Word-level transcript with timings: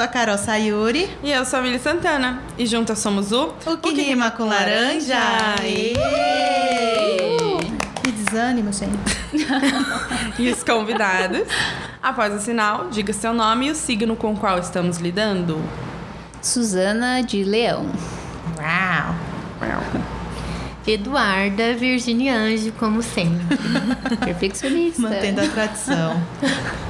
sou 0.00 0.04
a 0.06 0.08
Carol 0.08 0.38
Sayuri. 0.38 1.10
E 1.22 1.30
eu 1.30 1.44
sou 1.44 1.58
a 1.58 1.62
Mili 1.62 1.78
Santana. 1.78 2.42
E 2.56 2.64
juntas 2.64 3.00
somos 3.00 3.32
o 3.32 3.52
O 3.66 3.76
que, 3.76 3.90
rima 4.00 4.30
com 4.30 4.46
laranja. 4.46 5.18
Ê! 5.62 5.92
Que 8.02 8.10
desânimo, 8.10 8.72
gente. 8.72 8.96
e 10.40 10.50
os 10.50 10.62
convidados. 10.62 11.46
Após 12.02 12.34
o 12.34 12.40
sinal, 12.40 12.88
diga 12.90 13.12
seu 13.12 13.34
nome 13.34 13.66
e 13.66 13.70
o 13.72 13.74
signo 13.74 14.16
com 14.16 14.32
o 14.32 14.36
qual 14.38 14.58
estamos 14.58 14.96
lidando. 14.96 15.62
Suzana 16.40 17.22
de 17.22 17.44
Leão. 17.44 17.84
Uau. 18.58 19.14
Eduarda 20.86 21.74
Virginia 21.74 22.36
Anjo, 22.36 22.72
como 22.72 23.02
sempre. 23.02 23.54
Perfeccionista. 24.24 25.02
Mantendo 25.02 25.42
a 25.42 25.48
tradição. 25.48 26.18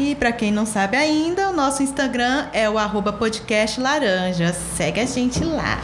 E 0.00 0.14
para 0.14 0.32
quem 0.32 0.50
não 0.50 0.64
sabe 0.64 0.96
ainda, 0.96 1.50
o 1.50 1.52
nosso 1.52 1.82
Instagram 1.82 2.46
é 2.54 2.70
o 2.70 2.78
arroba 2.78 3.12
podcast 3.12 3.78
laranja. 3.78 4.50
Segue 4.74 4.98
a 4.98 5.04
gente 5.04 5.44
lá. 5.44 5.78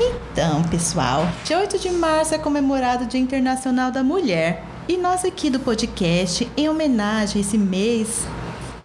Então, 0.00 0.62
pessoal, 0.62 1.28
dia 1.44 1.58
8 1.58 1.78
de 1.78 1.90
março 1.90 2.34
é 2.34 2.38
comemorado 2.38 3.04
o 3.04 3.06
Dia 3.06 3.20
Internacional 3.20 3.90
da 3.90 4.02
Mulher. 4.02 4.64
E 4.88 4.96
nós 4.96 5.26
aqui 5.26 5.50
do 5.50 5.60
podcast, 5.60 6.50
em 6.56 6.70
homenagem 6.70 7.42
a 7.42 7.44
esse 7.44 7.58
mês 7.58 8.26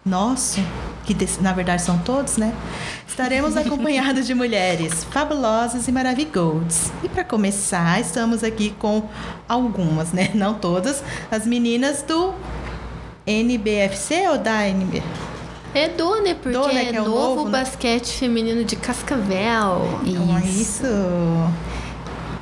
nosso, 0.04 0.60
que 1.06 1.16
na 1.40 1.54
verdade 1.54 1.80
são 1.80 1.96
todos, 2.00 2.36
né? 2.36 2.52
Estaremos 3.08 3.56
acompanhados 3.56 4.26
de 4.26 4.34
mulheres 4.34 5.04
fabulosas 5.04 5.88
e 5.88 5.92
maravilhosas. 5.92 6.92
E 7.02 7.08
para 7.08 7.24
começar, 7.24 7.98
estamos 7.98 8.44
aqui 8.44 8.74
com 8.78 9.08
algumas, 9.48 10.12
né? 10.12 10.32
Não 10.34 10.52
todas, 10.52 11.02
as 11.30 11.46
meninas 11.46 12.02
do 12.02 12.34
NBFC 13.26 14.28
ou 14.28 14.38
da 14.38 14.68
NB? 14.68 15.02
É 15.74 15.88
do, 15.88 16.22
né? 16.22 16.34
Porque 16.34 16.56
Do, 16.56 16.68
né, 16.68 16.84
é, 16.84 16.94
é 16.94 17.02
o 17.02 17.04
novo, 17.04 17.18
novo, 17.18 17.44
né? 17.46 17.58
basquete 17.58 18.06
feminino 18.18 18.64
de 18.64 18.76
Cascavel. 18.76 20.00
Então 20.04 20.36
é 20.38 20.44
isso. 20.46 20.86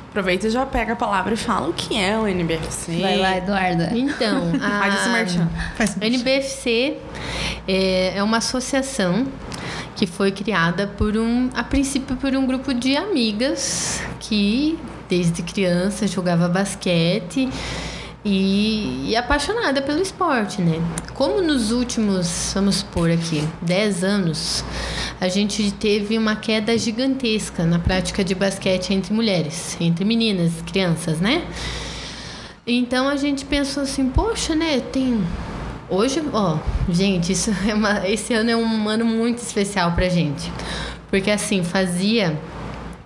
Aproveita 0.09 0.45
e 0.45 0.51
já 0.51 0.63
pega 0.63 0.93
a 0.93 0.95
palavra 0.95 1.33
e 1.33 1.37
fala 1.37 1.67
o 1.67 1.73
que 1.73 1.97
é 1.97 2.15
o 2.15 2.27
NBFC. 2.27 3.01
Vai 3.01 3.17
lá, 3.17 3.37
Eduarda. 3.37 3.91
Então, 3.95 4.51
a 4.61 4.79
Faz 4.79 4.95
esse 4.95 5.09
merchan. 5.09 5.49
NBFC 5.99 6.97
é, 7.67 8.17
é 8.17 8.21
uma 8.23 8.37
associação 8.37 9.25
que 9.95 10.05
foi 10.05 10.31
criada 10.31 10.85
por 10.85 11.17
um, 11.17 11.49
a 11.55 11.63
princípio 11.63 12.15
por 12.15 12.35
um 12.35 12.45
grupo 12.45 12.73
de 12.73 12.95
amigas 12.95 14.01
que 14.19 14.77
desde 15.09 15.41
criança 15.41 16.05
jogava 16.05 16.47
basquete 16.47 17.49
e, 18.25 19.09
e 19.09 19.15
apaixonada 19.15 19.81
pelo 19.81 20.01
esporte, 20.01 20.61
né? 20.61 20.81
Como 21.13 21.41
nos 21.41 21.71
últimos, 21.71 22.51
vamos 22.53 22.77
supor 22.77 23.11
aqui, 23.11 23.47
10 23.61 24.03
anos, 24.03 24.63
a 25.19 25.27
gente 25.27 25.71
teve 25.71 26.17
uma 26.17 26.35
queda 26.35 26.77
gigantesca 26.77 27.65
na 27.65 27.79
prática 27.79 28.23
de 28.23 28.33
basquete 28.33 28.93
entre 28.93 29.13
mulheres, 29.13 29.77
entre 29.79 30.05
meninas, 30.05 30.51
crianças, 30.65 31.19
né? 31.19 31.43
Então 32.65 33.09
a 33.09 33.17
gente 33.17 33.43
pensou 33.43 33.83
assim, 33.83 34.09
poxa, 34.09 34.55
né, 34.55 34.79
tem 34.79 35.21
hoje, 35.89 36.23
ó, 36.31 36.57
gente, 36.89 37.33
isso 37.33 37.51
é 37.67 37.73
uma, 37.73 38.07
esse 38.07 38.33
ano 38.33 38.49
é 38.49 38.55
um 38.55 38.87
ano 38.87 39.05
muito 39.05 39.39
especial 39.39 39.91
pra 39.91 40.07
gente. 40.07 40.51
Porque 41.09 41.29
assim, 41.29 41.63
fazia 41.63 42.39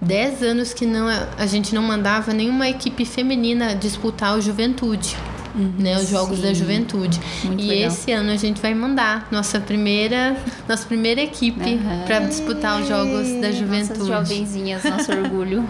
10 0.02 0.44
anos 0.44 0.74
que 0.74 0.86
não 0.86 1.08
a 1.08 1.46
gente 1.46 1.74
não 1.74 1.82
mandava 1.82 2.34
nenhuma 2.34 2.70
equipe 2.70 3.06
feminina 3.06 3.76
disputar 3.76 4.38
o 4.38 4.42
Juventude. 4.42 5.16
Né, 5.56 5.98
os 5.98 6.08
jogos 6.08 6.40
da 6.40 6.50
Sim. 6.50 6.54
juventude. 6.54 7.20
Muito 7.44 7.64
e 7.64 7.68
legal. 7.68 7.88
esse 7.88 8.12
ano 8.12 8.32
a 8.32 8.36
gente 8.36 8.62
vai 8.62 8.76
mandar 8.76 9.28
nossa 9.32 9.60
primeira, 9.60 10.38
nossa 10.70 10.86
primeira 10.86 11.20
equipe 11.20 11.74
Aham. 11.74 12.04
para 12.06 12.20
disputar 12.20 12.80
os 12.80 12.88
jogos 12.88 13.28
da 13.42 13.52
juventude. 13.52 14.08
Nossas 14.08 14.30
jovenzinhas, 14.30 14.84
nosso 14.86 15.12
orgulho. 15.12 15.68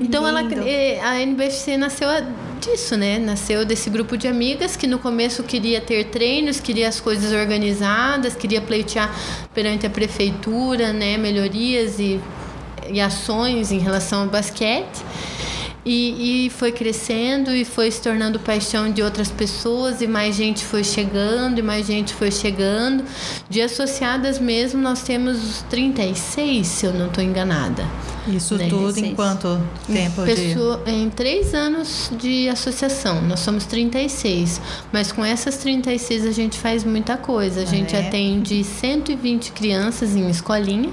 Então 0.00 0.26
ela, 0.26 0.40
a 0.40 1.22
NBFC 1.22 1.76
nasceu 1.76 2.08
disso, 2.60 2.96
né? 2.96 3.20
Nasceu 3.20 3.64
desse 3.64 3.88
grupo 3.88 4.16
de 4.16 4.26
amigas 4.26 4.74
que 4.74 4.88
no 4.88 4.98
começo 4.98 5.44
queria 5.44 5.80
ter 5.80 6.04
treinos, 6.06 6.58
queria 6.58 6.88
as 6.88 7.00
coisas 7.00 7.32
organizadas, 7.32 8.34
queria 8.34 8.60
pleitear 8.60 9.14
perante 9.54 9.86
a 9.86 9.90
prefeitura, 9.90 10.92
né? 10.92 11.16
Melhorias 11.16 12.00
e, 12.00 12.20
e 12.90 13.00
ações 13.00 13.72
em 13.72 13.78
relação 13.78 14.22
ao 14.22 14.28
basquete. 14.28 15.02
E, 15.86 16.46
e 16.46 16.50
foi 16.50 16.70
crescendo 16.70 17.50
e 17.50 17.64
foi 17.64 17.90
se 17.90 18.02
tornando 18.02 18.38
paixão 18.38 18.90
de 18.90 19.02
outras 19.02 19.30
pessoas 19.30 20.02
e 20.02 20.06
mais 20.06 20.36
gente 20.36 20.62
foi 20.62 20.84
chegando 20.84 21.58
e 21.58 21.62
mais 21.62 21.86
gente 21.86 22.12
foi 22.12 22.30
chegando. 22.30 23.04
De 23.48 23.62
associadas 23.62 24.38
mesmo, 24.38 24.82
nós 24.82 25.02
temos 25.02 25.64
36, 25.70 26.66
se 26.66 26.84
eu 26.84 26.92
não 26.92 27.06
estou 27.06 27.24
enganada. 27.24 27.86
Isso 28.26 28.58
tudo 28.68 28.98
em 28.98 29.14
quanto 29.14 29.58
tempo 29.86 30.26
de... 30.26 30.34
Pessoa, 30.34 30.82
em 30.86 31.08
três 31.08 31.54
anos 31.54 32.10
de 32.18 32.48
associação, 32.50 33.22
nós 33.22 33.40
somos 33.40 33.64
36. 33.64 34.60
Mas 34.92 35.10
com 35.10 35.24
essas 35.24 35.56
36 35.56 36.26
a 36.26 36.32
gente 36.32 36.58
faz 36.58 36.84
muita 36.84 37.16
coisa. 37.16 37.62
A 37.62 37.64
gente 37.64 37.96
é? 37.96 38.06
atende 38.06 38.62
120 38.62 39.52
crianças 39.52 40.14
em 40.14 40.28
escolinha. 40.28 40.90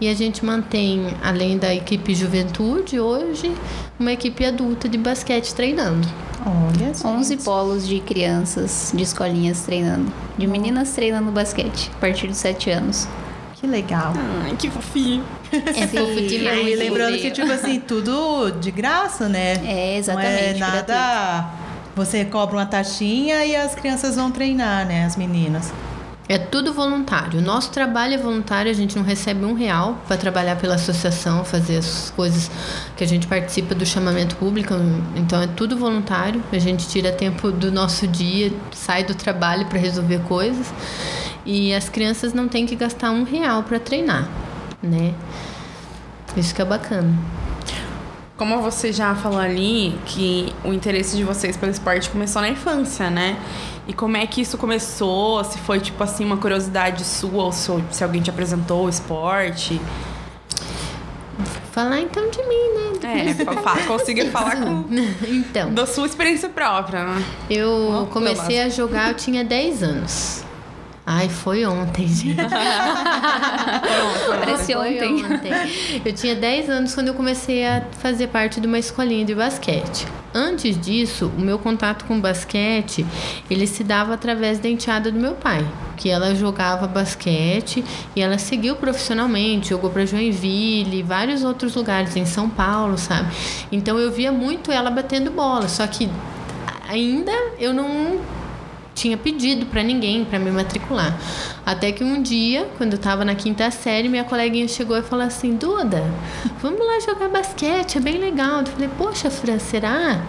E 0.00 0.08
a 0.08 0.14
gente 0.14 0.44
mantém, 0.44 1.14
além 1.22 1.56
da 1.56 1.74
equipe 1.74 2.14
juventude, 2.14 3.00
hoje, 3.00 3.52
uma 3.98 4.12
equipe 4.12 4.44
adulta 4.44 4.88
de 4.88 4.98
basquete 4.98 5.54
treinando. 5.54 6.06
Olha, 6.44 6.92
gente. 6.92 7.06
11 7.06 7.36
polos 7.38 7.88
de 7.88 8.00
crianças 8.00 8.92
de 8.94 9.02
escolinhas 9.02 9.62
treinando. 9.62 10.12
De 10.36 10.46
meninas 10.46 10.92
treinando 10.92 11.32
basquete, 11.32 11.90
a 11.96 11.98
partir 11.98 12.28
de 12.28 12.36
7 12.36 12.70
anos. 12.70 13.08
Que 13.54 13.66
legal. 13.66 14.12
Ai, 14.44 14.54
que 14.56 14.68
fofinho. 14.68 15.24
É 15.50 15.86
fofo 15.86 16.20
demais. 16.20 16.66
E 16.66 16.76
lembrando 16.76 17.16
que, 17.16 17.30
tipo 17.30 17.50
assim, 17.50 17.80
tudo 17.80 18.50
de 18.50 18.70
graça, 18.70 19.28
né? 19.28 19.54
É, 19.64 19.96
exatamente. 19.96 20.58
Não 20.60 20.66
é 20.66 20.70
gratuito. 20.70 20.92
nada... 20.92 21.50
Você 21.96 22.26
cobra 22.26 22.56
uma 22.56 22.66
taxinha 22.66 23.42
e 23.46 23.56
as 23.56 23.74
crianças 23.74 24.16
vão 24.16 24.30
treinar, 24.30 24.86
né? 24.86 25.06
As 25.06 25.16
meninas. 25.16 25.72
É 26.28 26.38
tudo 26.38 26.72
voluntário. 26.72 27.40
Nosso 27.40 27.70
trabalho 27.70 28.14
é 28.14 28.18
voluntário, 28.18 28.68
a 28.68 28.74
gente 28.74 28.96
não 28.96 29.04
recebe 29.04 29.44
um 29.44 29.54
real 29.54 29.96
para 30.08 30.16
trabalhar 30.16 30.56
pela 30.56 30.74
associação, 30.74 31.44
fazer 31.44 31.76
as 31.76 32.12
coisas 32.16 32.50
que 32.96 33.04
a 33.04 33.06
gente 33.06 33.28
participa 33.28 33.76
do 33.76 33.86
chamamento 33.86 34.34
público. 34.34 34.74
Então 35.14 35.40
é 35.40 35.46
tudo 35.46 35.76
voluntário. 35.76 36.42
A 36.52 36.58
gente 36.58 36.88
tira 36.88 37.12
tempo 37.12 37.52
do 37.52 37.70
nosso 37.70 38.08
dia, 38.08 38.52
sai 38.72 39.04
do 39.04 39.14
trabalho 39.14 39.66
para 39.66 39.78
resolver 39.78 40.18
coisas. 40.20 40.72
E 41.44 41.72
as 41.72 41.88
crianças 41.88 42.32
não 42.32 42.48
têm 42.48 42.66
que 42.66 42.74
gastar 42.74 43.12
um 43.12 43.22
real 43.22 43.62
para 43.62 43.78
treinar, 43.78 44.28
né? 44.82 45.14
Isso 46.36 46.52
que 46.52 46.60
é 46.60 46.64
bacana. 46.64 47.14
Como 48.36 48.60
você 48.60 48.92
já 48.92 49.14
falou 49.14 49.38
ali, 49.38 49.98
que 50.04 50.52
o 50.64 50.72
interesse 50.72 51.16
de 51.16 51.24
vocês 51.24 51.56
pelo 51.56 51.72
esporte 51.72 52.10
começou 52.10 52.42
na 52.42 52.48
infância, 52.50 53.08
né? 53.08 53.38
E 53.88 53.92
como 53.92 54.16
é 54.16 54.26
que 54.26 54.40
isso 54.40 54.58
começou? 54.58 55.42
Se 55.44 55.58
foi, 55.58 55.78
tipo 55.80 56.02
assim, 56.02 56.24
uma 56.24 56.36
curiosidade 56.36 57.04
sua 57.04 57.44
ou 57.44 57.52
se, 57.52 57.70
alguém 58.02 58.20
te 58.20 58.30
apresentou 58.30 58.86
o 58.86 58.88
esporte? 58.88 59.80
Falar 61.70 62.00
então 62.00 62.28
de 62.30 62.38
mim, 62.38 63.00
né? 63.04 63.30
É, 63.30 63.44
fa- 63.44 63.52
fa- 63.52 63.82
consiga 63.86 64.24
falar 64.30 64.56
com, 64.56 64.84
Então, 65.28 65.72
da 65.72 65.86
sua 65.86 66.06
experiência 66.06 66.48
própria, 66.48 67.04
né? 67.04 67.24
eu 67.50 67.70
Ó, 67.70 68.06
comecei 68.06 68.60
a 68.62 68.68
jogar, 68.68 69.10
eu 69.10 69.14
tinha 69.14 69.44
10 69.44 69.82
anos. 69.82 70.42
Ai, 71.08 71.28
foi 71.28 71.64
ontem, 71.64 72.08
gente. 72.08 72.34
Parece 74.28 74.74
Foi 74.74 75.22
ontem. 75.22 75.52
Eu 76.04 76.12
tinha 76.12 76.34
10 76.34 76.68
anos 76.68 76.96
quando 76.96 77.06
eu 77.06 77.14
comecei 77.14 77.64
a 77.64 77.84
fazer 78.00 78.26
parte 78.26 78.60
de 78.60 78.66
uma 78.66 78.76
escolinha 78.76 79.24
de 79.24 79.32
basquete. 79.32 80.04
Antes 80.34 80.76
disso, 80.76 81.30
o 81.38 81.40
meu 81.40 81.60
contato 81.60 82.04
com 82.06 82.20
basquete, 82.20 83.06
ele 83.48 83.68
se 83.68 83.84
dava 83.84 84.14
através 84.14 84.58
da 84.58 84.68
enteada 84.68 85.12
do 85.12 85.18
meu 85.18 85.34
pai, 85.34 85.64
que 85.96 86.10
ela 86.10 86.34
jogava 86.34 86.88
basquete 86.88 87.84
e 88.16 88.20
ela 88.20 88.36
seguiu 88.36 88.74
profissionalmente, 88.74 89.68
jogou 89.70 89.90
para 89.90 90.04
Joinville, 90.04 91.04
vários 91.04 91.44
outros 91.44 91.76
lugares 91.76 92.16
em 92.16 92.26
São 92.26 92.50
Paulo, 92.50 92.98
sabe? 92.98 93.32
Então 93.70 93.96
eu 93.96 94.10
via 94.10 94.32
muito 94.32 94.72
ela 94.72 94.90
batendo 94.90 95.30
bola, 95.30 95.68
só 95.68 95.86
que 95.86 96.10
ainda 96.88 97.32
eu 97.60 97.72
não 97.72 98.18
tinha 98.96 99.16
pedido 99.16 99.66
pra 99.66 99.82
ninguém 99.82 100.24
pra 100.24 100.38
me 100.38 100.50
matricular. 100.50 101.16
Até 101.64 101.92
que 101.92 102.02
um 102.02 102.20
dia, 102.22 102.66
quando 102.78 102.94
eu 102.94 102.98
tava 102.98 103.24
na 103.24 103.34
quinta 103.34 103.70
série, 103.70 104.08
minha 104.08 104.24
coleguinha 104.24 104.66
chegou 104.66 104.96
e 104.96 105.02
falou 105.02 105.24
assim: 105.24 105.54
Duda, 105.54 106.02
vamos 106.60 106.80
lá 106.80 106.98
jogar 107.00 107.28
basquete, 107.28 107.98
é 107.98 108.00
bem 108.00 108.18
legal. 108.18 108.60
Eu 108.60 108.66
falei: 108.66 108.88
Poxa, 108.96 109.30
Fran, 109.30 109.58
será? 109.58 110.24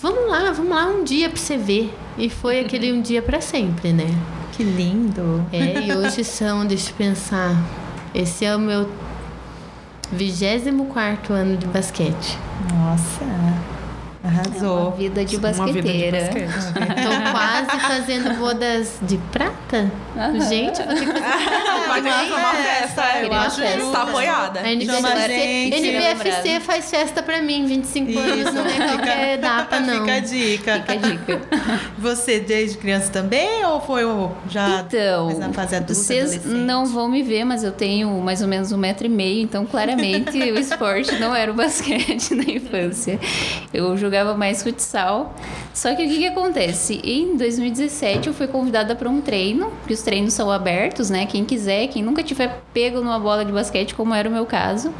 Vamos 0.00 0.28
lá, 0.28 0.52
vamos 0.52 0.70
lá 0.70 0.86
um 0.86 1.04
dia 1.04 1.28
pra 1.28 1.38
você 1.38 1.56
ver. 1.56 1.94
E 2.18 2.28
foi 2.28 2.60
aquele 2.60 2.92
um 2.92 3.00
dia 3.00 3.22
pra 3.22 3.40
sempre, 3.40 3.92
né? 3.92 4.06
Que 4.52 4.64
lindo. 4.64 5.46
É, 5.52 5.86
e 5.86 5.92
hoje 5.92 6.24
são, 6.24 6.66
deixa 6.66 6.90
eu 6.90 6.94
pensar, 6.96 7.56
esse 8.12 8.44
é 8.44 8.54
o 8.54 8.58
meu 8.58 8.90
24 10.12 11.32
ano 11.34 11.56
de 11.56 11.66
basquete. 11.66 12.36
Nossa, 12.74 13.24
arrasou. 14.24 14.92
vida 14.92 15.24
de 15.24 15.36
Uma 15.36 15.48
vida 15.50 15.62
de 15.64 15.72
basqueteira. 15.82 16.18
basquete. 16.20 17.02
Tô 17.02 17.30
quase 17.32 17.80
fazendo 17.80 18.38
bodas 18.38 18.98
de 19.02 19.16
prata. 19.32 19.90
Gente, 20.48 20.82
vou 20.82 20.94
ter 20.94 21.04
que 21.04 21.20
fazer 21.88 22.02
que 22.26 22.32
uma 22.32 22.52
festa, 22.54 23.02
eu 23.02 23.12
querida. 23.14 23.36
acho 23.40 23.62
justo. 23.78 23.92
Tá 23.92 24.02
apoiada. 24.02 24.60
A 24.60 24.72
NBFC, 24.72 25.38
gente. 25.70 25.76
NBFC 25.88 26.60
faz 26.60 26.90
festa 26.90 27.22
pra 27.22 27.40
mim, 27.40 27.66
25 27.66 28.18
anos, 28.18 28.54
não 28.54 28.66
é 28.66 28.88
qualquer 28.88 29.38
data, 29.38 29.80
não. 29.80 30.00
Fica 30.00 30.14
a 30.14 30.20
dica. 30.20 30.74
Fica 30.80 30.92
a 30.92 30.96
dica. 30.96 31.40
Você 31.98 32.40
desde 32.40 32.78
criança 32.78 33.10
também 33.12 33.64
ou 33.64 33.80
foi 33.80 34.04
o- 34.04 34.30
já 34.48 34.80
Então, 34.86 35.38
na 35.38 35.52
fase 35.52 35.76
adulta, 35.76 35.94
vocês 35.94 36.44
não 36.44 36.86
vão 36.86 37.08
me 37.08 37.22
ver, 37.22 37.44
mas 37.44 37.62
eu 37.64 37.72
tenho 37.72 38.10
mais 38.20 38.42
ou 38.42 38.48
menos 38.48 38.72
um 38.72 38.76
metro 38.78 39.06
e 39.06 39.10
meio, 39.10 39.42
então 39.42 39.64
claramente 39.66 40.36
o 40.50 40.58
esporte 40.58 41.14
não 41.18 41.34
era 41.34 41.50
o 41.50 41.54
basquete 41.54 42.34
na 42.34 42.44
infância. 42.44 43.18
Eu 43.72 43.96
jogava 43.96 44.08
mais 44.36 44.62
futsal. 44.62 45.34
Só 45.72 45.94
que 45.94 46.04
o 46.04 46.08
que, 46.08 46.18
que 46.18 46.26
acontece? 46.26 47.00
Em 47.04 47.36
2017 47.36 48.28
eu 48.28 48.34
fui 48.34 48.46
convidada 48.46 48.94
para 48.94 49.08
um 49.08 49.20
treino, 49.20 49.72
que 49.86 49.92
os 49.92 50.02
treinos 50.02 50.34
são 50.34 50.50
abertos, 50.50 51.10
né? 51.10 51.26
Quem 51.26 51.44
quiser, 51.44 51.88
quem 51.88 52.02
nunca 52.02 52.22
tiver 52.22 52.62
pego 52.72 53.00
numa 53.00 53.18
bola 53.18 53.44
de 53.44 53.52
basquete, 53.52 53.94
como 53.94 54.14
era 54.14 54.28
o 54.28 54.32
meu 54.32 54.46
caso, 54.46 54.92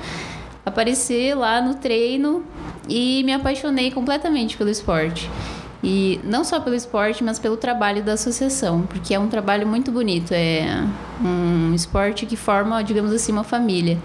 aparecer 0.64 1.34
lá 1.34 1.60
no 1.60 1.74
treino 1.74 2.44
e 2.88 3.22
me 3.24 3.32
apaixonei 3.32 3.90
completamente 3.90 4.56
pelo 4.56 4.70
esporte. 4.70 5.28
E 5.82 6.20
não 6.24 6.42
só 6.42 6.58
pelo 6.58 6.74
esporte, 6.74 7.22
mas 7.22 7.38
pelo 7.38 7.56
trabalho 7.56 8.02
da 8.02 8.14
associação, 8.14 8.82
porque 8.82 9.14
é 9.14 9.18
um 9.18 9.28
trabalho 9.28 9.66
muito 9.66 9.92
bonito. 9.92 10.32
É 10.32 10.84
um 11.24 11.72
esporte 11.72 12.26
que 12.26 12.36
forma, 12.36 12.82
digamos 12.82 13.12
assim, 13.12 13.30
uma 13.30 13.44
família. 13.44 13.96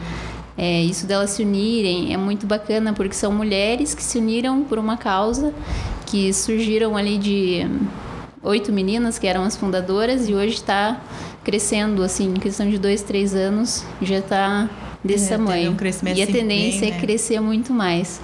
É, 0.57 0.81
isso 0.83 1.07
delas 1.07 1.31
se 1.31 1.41
unirem 1.41 2.13
é 2.13 2.17
muito 2.17 2.45
bacana, 2.45 2.93
porque 2.93 3.15
são 3.15 3.31
mulheres 3.31 3.93
que 3.95 4.03
se 4.03 4.19
uniram 4.19 4.63
por 4.63 4.77
uma 4.77 4.97
causa, 4.97 5.53
que 6.05 6.31
surgiram 6.33 6.95
ali 6.95 7.17
de 7.17 7.67
oito 8.43 8.71
meninas 8.71 9.17
que 9.17 9.25
eram 9.25 9.43
as 9.43 9.55
fundadoras 9.55 10.29
e 10.29 10.33
hoje 10.33 10.55
está 10.55 11.01
crescendo, 11.43 12.03
assim, 12.03 12.29
em 12.29 12.39
questão 12.39 12.69
de 12.69 12.77
dois, 12.77 13.01
três 13.01 13.33
anos, 13.33 13.83
já 14.01 14.19
está 14.19 14.69
desse 15.03 15.25
É, 15.25 15.37
teve 15.37 15.37
tamanho. 15.37 15.71
um 15.71 15.75
e 16.15 16.21
a 16.21 16.23
assim, 16.23 16.33
tendência 16.33 16.81
bem, 16.81 16.89
é 16.89 16.93
né? 16.93 16.99
crescer 17.01 17.39
muito 17.39 17.73
mais. 17.73 18.21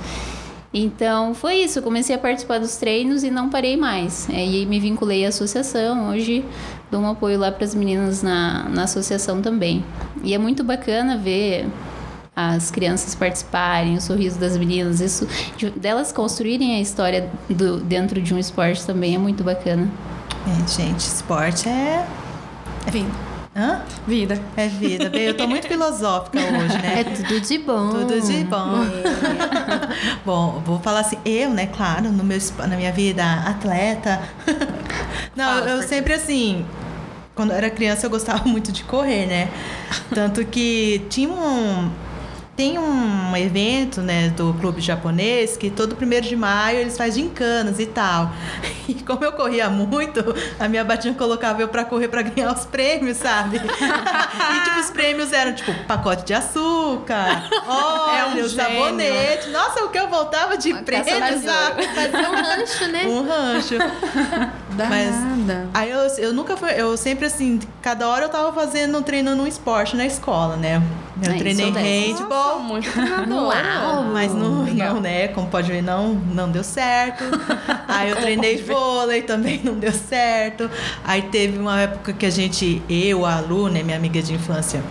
Então 0.72 1.34
foi 1.34 1.56
isso, 1.56 1.80
eu 1.80 1.84
comecei 1.84 2.16
a 2.16 2.20
participar 2.20 2.60
dos 2.60 2.76
treinos 2.78 3.24
e 3.24 3.32
não 3.32 3.50
parei 3.50 3.76
mais. 3.76 4.30
É, 4.30 4.46
e 4.46 4.66
me 4.68 4.80
vinculei 4.80 5.26
à 5.26 5.30
associação, 5.30 6.10
hoje 6.10 6.46
dou 6.92 7.02
um 7.02 7.08
apoio 7.08 7.40
lá 7.40 7.52
para 7.52 7.66
as 7.66 7.74
meninas 7.74 8.22
na, 8.22 8.70
na 8.70 8.84
associação 8.84 9.42
também. 9.42 9.84
E 10.24 10.34
é 10.34 10.38
muito 10.38 10.64
bacana 10.64 11.18
ver 11.18 11.66
as 12.48 12.72
crianças 12.72 13.14
participarem, 13.16 13.96
o 13.98 14.02
sorriso 14.02 14.40
das 14.40 14.56
meninas, 14.58 15.02
isso 15.02 15.28
de- 15.58 15.70
delas 15.72 16.12
construírem 16.12 16.76
a 16.76 16.82
história 16.82 17.30
do, 17.50 17.80
dentro 17.80 18.22
de 18.22 18.34
um 18.34 18.38
esporte 18.40 18.86
também 18.86 19.16
é 19.16 19.18
muito 19.18 19.44
bacana. 19.44 19.90
É, 20.48 20.68
gente, 20.68 21.02
esporte 21.02 21.68
é. 21.68 22.06
Vida. 22.90 23.10
Hã? 23.56 23.82
Vida. 24.08 24.40
É 24.56 24.68
vida. 24.68 25.10
Bem, 25.10 25.24
eu 25.24 25.36
tô 25.36 25.46
muito 25.48 25.68
filosófica 25.70 26.38
hoje, 26.40 26.78
né? 26.82 27.02
É 27.02 27.04
tudo 27.04 27.42
de 27.42 27.58
bom. 27.58 27.90
Tudo 27.90 28.22
de 28.22 28.44
bom. 28.46 28.86
bom, 30.26 30.62
vou 30.66 30.80
falar 30.80 31.02
assim, 31.02 31.18
eu, 31.26 31.50
né, 31.50 31.66
claro, 31.68 32.12
no 32.12 32.24
meu, 32.24 32.40
na 32.60 32.78
minha 32.78 32.92
vida, 32.92 33.24
atleta. 33.46 34.22
Não, 35.36 35.46
Fala, 35.60 35.70
eu 35.72 35.82
sempre 35.84 36.14
assim, 36.14 36.66
quando 37.36 37.52
eu 37.52 37.58
era 37.58 37.70
criança 37.70 38.06
eu 38.06 38.10
gostava 38.10 38.44
muito 38.48 38.72
de 38.72 38.84
correr, 38.84 39.26
né? 39.26 39.50
Tanto 40.14 40.46
que 40.46 41.06
tinha 41.10 41.30
um. 41.30 41.90
Tem 42.60 42.78
um 42.78 43.38
evento, 43.38 44.02
né, 44.02 44.28
do 44.36 44.54
clube 44.60 44.82
japonês 44.82 45.56
que 45.56 45.70
todo 45.70 45.96
primeiro 45.96 46.28
de 46.28 46.36
maio 46.36 46.80
eles 46.80 46.98
fazem 46.98 47.24
gincanas 47.24 47.80
e 47.80 47.86
tal. 47.86 48.32
E 48.90 48.96
como 49.04 49.24
eu 49.24 49.32
corria 49.34 49.70
muito, 49.70 50.20
a 50.60 50.68
minha 50.68 50.84
batinha 50.84 51.14
colocava 51.14 51.62
eu 51.62 51.68
pra 51.68 51.86
correr 51.86 52.08
pra 52.08 52.24
ganhar 52.24 52.52
os 52.52 52.66
prêmios, 52.66 53.18
sabe? 53.18 53.58
E 53.62 54.64
tipo, 54.64 54.80
os 54.80 54.90
prêmios 54.90 55.32
eram 55.32 55.54
tipo 55.54 55.72
pacote 55.86 56.26
de 56.26 56.34
açúcar, 56.34 57.48
É 57.70 58.26
um 58.26 58.32
óleo, 58.32 58.50
gênio. 58.50 58.50
sabonete. 58.50 59.50
Nossa, 59.52 59.86
o 59.86 59.90
que 59.90 59.98
eu 60.00 60.08
voltava 60.10 60.58
de 60.58 60.72
Uma 60.74 60.82
prêmio, 60.82 61.06
sabe? 61.40 61.86
Fazer 61.88 62.18
um 62.18 62.36
rancho, 62.36 62.88
né? 62.88 63.06
Um 63.06 63.28
rancho. 63.28 63.76
Mas- 64.90 65.12
Danada. 65.16 65.70
Aí 65.74 65.92
eu, 65.92 66.00
eu 66.18 66.34
nunca 66.34 66.58
fui, 66.58 66.72
eu 66.76 66.98
sempre 66.98 67.28
assim, 67.28 67.60
cada 67.84 68.08
hora 68.08 68.26
eu 68.26 68.30
tava 68.30 68.52
fazendo, 68.54 69.00
treinando 69.04 69.44
um 69.44 69.48
esporte 69.48 69.96
na 69.96 70.06
escola, 70.08 70.56
né? 70.56 70.82
Eu 71.22 71.32
Ah, 71.34 71.38
treinei 71.38 71.68
isso 72.12 72.24
handball, 72.50 72.60
muito. 72.60 72.90
Uau. 73.00 74.04
mas 74.12 74.34
não, 74.34 74.64
Legal. 74.64 74.96
não, 74.96 75.02
né? 75.02 75.28
Como 75.30 75.48
pode 75.48 75.72
ver, 75.72 75.82
não, 75.82 76.14
não 76.14 76.50
deu 76.50 76.64
certo. 76.64 77.24
Aí 77.88 78.10
eu 78.10 78.16
treinei 78.16 78.62
vôlei, 78.64 79.22
também 79.22 79.62
não 79.64 79.76
deu 79.76 79.92
certo. 79.92 80.70
Aí 81.04 81.24
teve 81.24 81.58
uma 81.58 81.80
época 81.80 82.14
que 82.14 82.26
a 82.26 82.30
gente, 82.30 82.82
eu, 82.90 83.26
a 83.26 83.40
Lu, 83.40 83.70
né, 83.70 83.84
minha 83.84 83.98
amiga 83.98 84.22
de 84.22 84.34
infância, 84.34 84.84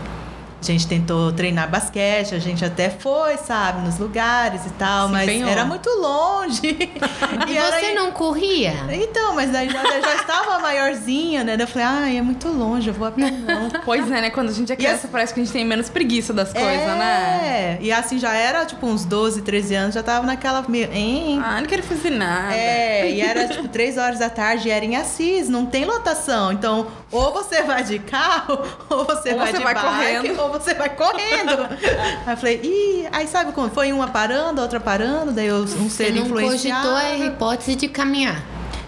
a 0.61 0.65
gente 0.65 0.87
tentou 0.87 1.33
treinar 1.33 1.69
basquete, 1.71 2.35
a 2.35 2.39
gente 2.39 2.65
até 2.65 2.91
foi, 2.91 3.37
sabe, 3.37 3.83
nos 3.87 3.99
lugares 3.99 4.67
e 4.67 4.71
tal, 4.71 5.07
Se 5.07 5.13
mas 5.13 5.29
era 5.43 5.65
muito 5.65 5.89
longe. 5.91 6.79
E 7.49 7.57
era 7.57 7.79
você 7.79 7.95
não 7.95 8.11
corria? 8.13 8.73
então, 8.93 9.35
mas 9.35 9.51
daí 9.51 9.69
já, 9.69 9.83
já 9.83 10.15
estava 10.17 10.59
maiorzinha, 10.59 11.45
né? 11.45 11.57
Daí 11.57 11.65
eu 11.65 11.69
falei, 11.69 11.87
ai, 11.89 12.17
é 12.19 12.23
muito 12.23 12.49
longe, 12.49 12.89
eu 12.89 12.95
vou 12.95 13.07
a 13.07 13.11
pé 13.13 13.31
não. 13.31 13.69
Pois 13.85 14.11
é, 14.11 14.21
né? 14.21 14.31
Quando 14.31 14.49
a 14.49 14.53
gente 14.53 14.73
é 14.73 14.77
criança, 14.77 15.07
as- 15.07 15.11
parece 15.11 15.33
que 15.35 15.41
a 15.41 15.45
gente 15.45 15.53
tem 15.53 15.65
menos 15.65 15.89
preguiça 15.89 16.33
das 16.33 16.53
coisas, 16.53 16.69
né? 16.99 17.41
É, 17.43 17.79
e 17.81 17.93
assim 17.93 18.19
já 18.19 18.35
era, 18.35 18.65
tipo, 18.67 18.87
uns 18.87 19.05
12, 19.05 19.43
13 19.43 19.75
anos, 19.75 19.95
já 19.95 20.03
tava 20.03 20.27
naquela 20.27 20.65
meio. 20.69 20.91
Hein? 20.93 21.41
Ah, 21.45 21.61
não 21.61 21.67
quero 21.69 21.83
fazer 21.83 22.11
nada. 22.11 22.55
É, 22.55 23.11
e 23.11 23.21
era 23.21 23.47
tipo 23.49 23.69
3 23.69 23.97
horas 23.99 24.19
da 24.19 24.29
tarde, 24.31 24.69
e 24.69 24.71
era 24.71 24.85
em 24.85 24.97
Assis, 24.97 25.49
não 25.49 25.65
tem 25.67 25.85
lotação. 25.85 26.53
Então, 26.53 26.87
ou 27.11 27.33
você 27.33 27.63
vai 27.63 27.85
de 27.85 27.99
carro, 27.99 28.59
ou 28.91 29.05
você 29.05 29.31
Ou 29.33 29.39
vai 29.39 29.53
você 29.53 29.59
de 29.59 29.65
vai 29.65 29.75
bike, 29.75 29.87
correndo. 29.87 30.41
Ou 30.49 30.53
você 30.61 30.75
vai 30.75 30.89
correndo. 30.91 31.69
aí 32.27 32.33
eu 32.33 32.37
falei, 32.37 32.61
ih, 32.63 33.09
aí 33.13 33.27
sabe 33.27 33.53
quando 33.53 33.71
foi 33.73 33.93
uma 33.93 34.09
parando, 34.09 34.61
outra 34.61 34.81
parando, 34.81 35.33
daí 35.33 35.47
eu 35.47 35.63
um 35.63 35.67
Você 35.89 36.07
ser 36.07 36.13
não 36.15 36.23
influenciado. 36.25 36.89
cogitou 36.89 36.97
a 36.97 37.27
hipótese 37.27 37.75
de 37.75 37.89
caminhar. 37.89 38.43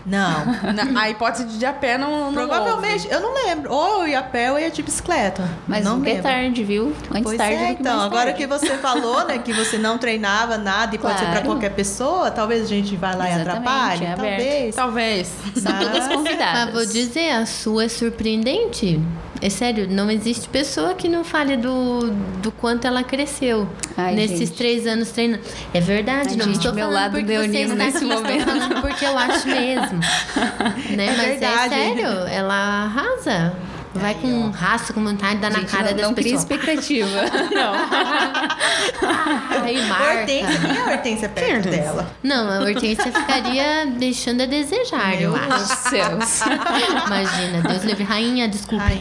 Não. 0.06 0.46
Na- 0.72 1.02
A 1.02 1.10
hipótese 1.10 1.44
de 1.44 1.62
ir 1.62 1.66
a 1.66 1.74
pé 1.74 1.98
não, 1.98 2.26
não 2.26 2.32
Provavelmente, 2.32 3.06
eu 3.10 3.20
não 3.20 3.34
lembro. 3.34 3.70
Ou 3.70 4.00
eu 4.02 4.08
ia 4.08 4.20
a 4.20 4.22
pé 4.22 4.50
ou 4.50 4.58
eu 4.58 4.64
ia 4.64 4.70
de 4.70 4.82
bicicleta. 4.82 5.46
Mas 5.68 5.84
não 5.84 5.96
é 6.02 6.04
lembro. 6.06 6.22
tarde, 6.22 6.64
viu? 6.64 6.94
Antes 7.10 7.22
Pois 7.22 7.36
tarde 7.36 7.54
é, 7.54 7.70
então, 7.72 8.00
agora 8.00 8.32
tarde. 8.32 8.38
que 8.38 8.46
você 8.46 8.78
falou, 8.78 9.26
né, 9.26 9.38
que 9.38 9.52
você 9.52 9.76
não 9.76 9.98
treinava 9.98 10.56
nada 10.56 10.94
e 10.94 10.98
pode 10.98 11.14
ser 11.18 11.24
pra 11.26 11.32
Claro. 11.34 11.46
qualquer 11.48 11.70
pessoa, 11.74 12.30
talvez 12.30 12.62
a 12.64 12.66
gente 12.66 12.96
vá 12.96 13.14
lá 13.14 13.28
e 13.28 13.34
Exatamente, 13.34 13.58
atrapalhe, 13.58 14.04
é 14.06 14.14
talvez. 14.16 14.74
Talvez. 14.74 15.34
São 15.56 15.72
todas 15.78 16.08
convidadas. 16.08 16.64
Mas 16.64 16.72
vou 16.72 16.86
dizer, 16.86 17.30
a 17.32 17.44
sua 17.46 17.84
é 17.84 17.88
surpreendente. 17.88 18.98
É 19.42 19.48
sério, 19.48 19.88
não 19.88 20.10
existe 20.10 20.48
pessoa 20.48 20.92
que 20.94 21.08
não 21.08 21.24
fale 21.24 21.56
do, 21.56 22.10
do 22.42 22.52
quanto 22.52 22.86
ela 22.86 23.02
cresceu 23.02 23.66
Ai, 23.96 24.14
nesses 24.14 24.48
gente. 24.50 24.52
três 24.52 24.86
anos 24.86 25.10
treinando. 25.10 25.42
É 25.72 25.80
verdade, 25.80 26.30
Ai, 26.30 26.36
não 26.36 26.44
gente, 26.46 26.56
estou 26.56 26.74
meu 26.74 26.86
falando 26.88 26.94
lado 26.94 27.12
porque 27.12 27.26
leonino 27.26 27.74
nesse 27.74 28.04
momento. 28.04 28.44
falando 28.44 28.80
porque 28.82 29.04
eu 29.04 29.16
acho 29.16 29.48
mesmo. 29.48 29.98
né? 30.94 31.06
É 31.06 31.16
Mas 31.16 31.26
verdade. 31.26 31.74
é 31.74 31.78
sério, 31.78 32.06
ela 32.28 32.84
arrasa. 32.84 33.54
Vai 33.92 34.14
com 34.14 34.50
raça, 34.50 34.92
com 34.92 35.02
vontade 35.02 35.34
de 35.36 35.40
dar 35.40 35.50
na 35.50 35.58
Gente, 35.60 35.70
cara 35.72 35.90
não, 35.90 35.96
das 35.96 36.06
não 36.06 36.14
cria 36.14 36.36
pessoas. 36.36 36.42
expectativa. 36.42 37.08
Aí 39.64 39.82
marca. 39.86 40.20
Hortência, 40.20 40.60
quem 40.60 40.76
é 40.76 40.80
a 40.80 40.84
Hortência 40.92 41.28
perto 41.28 41.56
Hortência? 41.56 41.82
dela? 41.82 42.10
Não, 42.22 42.50
a 42.50 42.60
Hortência 42.60 43.12
ficaria 43.12 43.86
deixando 43.98 44.42
a 44.42 44.46
desejar, 44.46 45.20
eu 45.20 45.32
Meu 45.32 45.54
acho. 45.54 45.76
Céus. 45.88 46.40
Imagina, 47.06 47.62
Deus 47.68 47.84
livre. 47.84 48.04
Rainha, 48.04 48.48
desculpa. 48.48 48.84
Ai, 48.84 49.00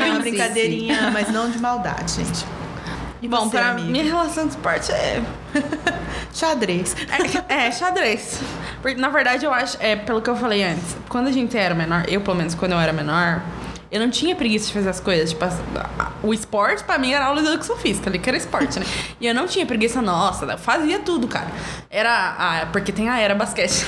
é 0.00 0.04
uma 0.06 0.14
Sim, 0.16 0.20
brincadeirinha, 0.20 1.10
mas 1.12 1.30
não 1.30 1.50
de 1.50 1.58
maldade, 1.58 2.12
gente. 2.14 2.44
E 3.20 3.28
Bom, 3.28 3.44
você, 3.48 3.56
pra 3.56 3.70
amiga? 3.70 3.88
minha 3.90 4.04
relação 4.04 4.44
com 4.44 4.50
esporte 4.50 4.92
é 4.92 5.22
Xadrez. 6.34 6.94
É, 7.48 7.66
é, 7.66 7.72
xadrez. 7.72 8.40
Porque, 8.82 9.00
na 9.00 9.08
verdade, 9.08 9.46
eu 9.46 9.52
acho, 9.52 9.76
é, 9.80 9.96
pelo 9.96 10.20
que 10.20 10.28
eu 10.28 10.36
falei 10.36 10.62
antes, 10.64 10.96
quando 11.08 11.28
a 11.28 11.32
gente 11.32 11.56
era 11.56 11.74
menor, 11.74 12.04
eu 12.08 12.20
pelo 12.20 12.36
menos 12.36 12.54
quando 12.54 12.72
eu 12.72 12.80
era 12.80 12.92
menor, 12.92 13.40
eu 13.90 14.00
não 14.00 14.10
tinha 14.10 14.34
preguiça 14.34 14.66
de 14.68 14.72
fazer 14.72 14.88
as 14.88 15.00
coisas. 15.00 15.30
Tipo, 15.30 15.44
o 16.22 16.32
esporte 16.34 16.82
pra 16.84 16.98
mim 16.98 17.12
era 17.12 17.26
aula 17.26 17.40
de 17.42 17.48
educação 17.48 17.76
física, 17.76 18.08
ali 18.10 18.18
que 18.18 18.28
era 18.28 18.36
esporte, 18.36 18.78
né? 18.78 18.86
E 19.20 19.26
eu 19.26 19.34
não 19.34 19.46
tinha 19.46 19.64
preguiça, 19.64 20.02
nossa, 20.02 20.44
eu 20.44 20.58
fazia 20.58 20.98
tudo, 20.98 21.26
cara. 21.28 21.46
Era. 21.90 22.10
a- 22.38 22.66
porque 22.72 22.92
tem 22.92 23.08
a 23.08 23.18
era 23.18 23.34
basquete. 23.34 23.84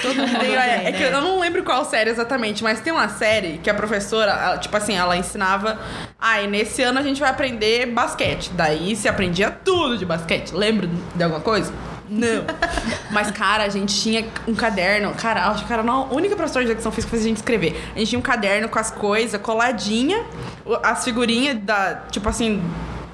Todo 0.00 0.14
mundo 0.16 0.38
Tem 0.40 0.56
a- 0.56 0.62
tem, 0.62 0.86
é 0.86 0.92
que 0.92 0.98
né? 1.00 1.08
eu 1.08 1.20
não 1.20 1.38
lembro 1.38 1.62
qual 1.62 1.84
série 1.84 2.10
exatamente, 2.10 2.62
mas 2.62 2.80
tem 2.80 2.92
uma 2.92 3.08
série 3.08 3.58
que 3.58 3.68
a 3.68 3.74
professora, 3.74 4.32
ela, 4.32 4.58
tipo 4.58 4.74
assim, 4.76 4.94
ela 4.96 5.16
ensinava. 5.16 5.78
Ah, 6.18 6.40
e 6.42 6.46
nesse 6.46 6.82
ano 6.82 6.98
a 6.98 7.02
gente 7.02 7.20
vai 7.20 7.30
aprender 7.30 7.86
basquete. 7.86 8.50
Daí 8.54 8.96
se 8.96 9.08
aprendia 9.08 9.50
tudo 9.50 9.96
de 9.98 10.04
basquete. 10.06 10.52
Lembra 10.52 10.88
de 11.14 11.22
alguma 11.22 11.40
coisa? 11.40 11.72
Não. 12.10 12.44
Mas, 13.10 13.30
cara, 13.30 13.64
a 13.64 13.68
gente 13.68 13.94
tinha 13.94 14.26
um 14.48 14.54
caderno. 14.54 15.14
Cara, 15.14 15.46
acho 15.48 15.64
que 15.64 15.72
era 15.72 15.82
a 15.82 16.04
única 16.12 16.34
professora 16.34 16.64
de 16.64 16.70
educação 16.72 16.90
física 16.90 17.10
que 17.10 17.16
fazia 17.16 17.26
a 17.26 17.28
gente 17.28 17.36
escrever. 17.38 17.80
A 17.94 17.98
gente 17.98 18.08
tinha 18.08 18.18
um 18.18 18.22
caderno 18.22 18.68
com 18.68 18.78
as 18.78 18.90
coisas, 18.90 19.40
coladinha, 19.40 20.24
as 20.82 21.04
figurinhas 21.04 21.56
da. 21.58 22.02
Tipo 22.10 22.28
assim. 22.28 22.60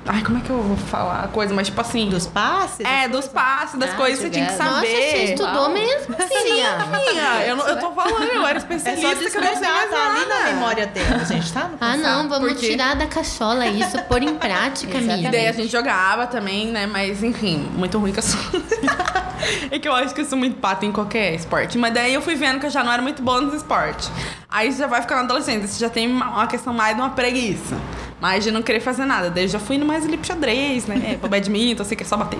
Ai, 0.08 0.22
como 0.22 0.38
é 0.38 0.40
que 0.40 0.50
eu 0.50 0.62
vou 0.62 0.76
falar 0.76 1.24
a 1.24 1.28
coisa? 1.28 1.52
Mas, 1.52 1.66
tipo 1.66 1.80
assim. 1.80 2.08
Dos 2.08 2.26
passes? 2.26 2.80
É, 2.86 3.08
dos 3.08 3.26
passes, 3.26 3.78
das 3.78 3.90
Ah, 3.90 3.94
coisas 3.96 4.18
que 4.18 4.24
você 4.26 4.30
tinha 4.30 4.46
que 4.46 4.52
saber. 4.52 4.70
Nossa, 4.70 4.86
você 4.86 5.24
estudou 5.24 5.62
Uau. 5.62 5.70
mesmo, 5.70 6.14
sim. 6.28 6.52
Minha, 6.52 7.42
eu, 7.46 7.56
eu 7.58 7.78
tô 7.80 7.90
falando, 7.92 8.22
eu 8.22 8.46
era 8.46 8.58
É 8.58 8.60
só 8.60 8.66
especialista 8.76 9.30
que 9.30 9.36
eu 9.36 9.42
não 9.42 9.60
tá 9.60 10.12
ali 10.12 10.26
na 10.28 10.44
memória 10.52 10.86
dela, 10.86 11.24
gente, 11.24 11.52
tá? 11.52 11.64
no 11.68 11.76
Ah, 11.80 11.96
não, 11.96 12.28
vamos 12.28 12.52
Porque- 12.52 12.68
tirar 12.68 12.94
da 12.94 13.06
cachola 13.06 13.66
isso, 13.66 13.98
pôr 14.04 14.22
em 14.22 14.34
prática. 14.36 14.96
E 15.06 15.10
amiga. 15.12 15.30
daí 15.30 15.46
a 15.48 15.52
gente 15.52 15.68
jogava 15.70 16.26
também, 16.26 16.68
né? 16.68 16.86
Mas 16.86 17.22
enfim, 17.22 17.68
muito 17.74 17.98
ruim 17.98 18.12
que 18.12 18.18
eu 18.18 18.22
sou. 18.22 18.38
é 19.70 19.78
que 19.78 19.88
eu 19.88 19.94
acho 19.94 20.14
que 20.14 20.20
eu 20.20 20.24
sou 20.24 20.38
muito 20.38 20.56
pata 20.58 20.84
em 20.86 20.92
qualquer 20.92 21.34
esporte. 21.34 21.76
Mas 21.78 21.92
daí 21.94 22.14
eu 22.14 22.22
fui 22.22 22.34
vendo 22.34 22.60
que 22.60 22.66
eu 22.66 22.70
já 22.70 22.82
não 22.84 22.92
era 22.92 23.02
muito 23.02 23.22
boa 23.22 23.40
nos 23.40 23.54
esportes. 23.54 24.10
Aí 24.48 24.70
você 24.72 24.78
já 24.78 24.86
vai 24.86 25.00
ficando 25.02 25.20
adolescente, 25.22 25.66
você 25.66 25.78
já 25.80 25.90
tem 25.90 26.06
uma 26.10 26.46
questão 26.46 26.72
mais 26.72 26.94
de 26.96 27.02
uma 27.02 27.10
preguiça. 27.10 27.76
Mais 28.20 28.44
de 28.44 28.50
não 28.50 28.62
querer 28.62 28.80
fazer 28.80 29.04
nada. 29.04 29.30
Daí 29.30 29.44
eu 29.44 29.48
já 29.48 29.58
fui 29.58 29.76
no 29.76 29.84
mais 29.84 30.04
ali 30.04 30.16
pro 30.16 30.26
xadrez, 30.26 30.86
né? 30.86 31.16
Pro 31.20 31.28
badminton, 31.28 31.82
assim, 31.82 31.94
que 31.94 32.02
é 32.02 32.06
só 32.06 32.16
bater. 32.16 32.38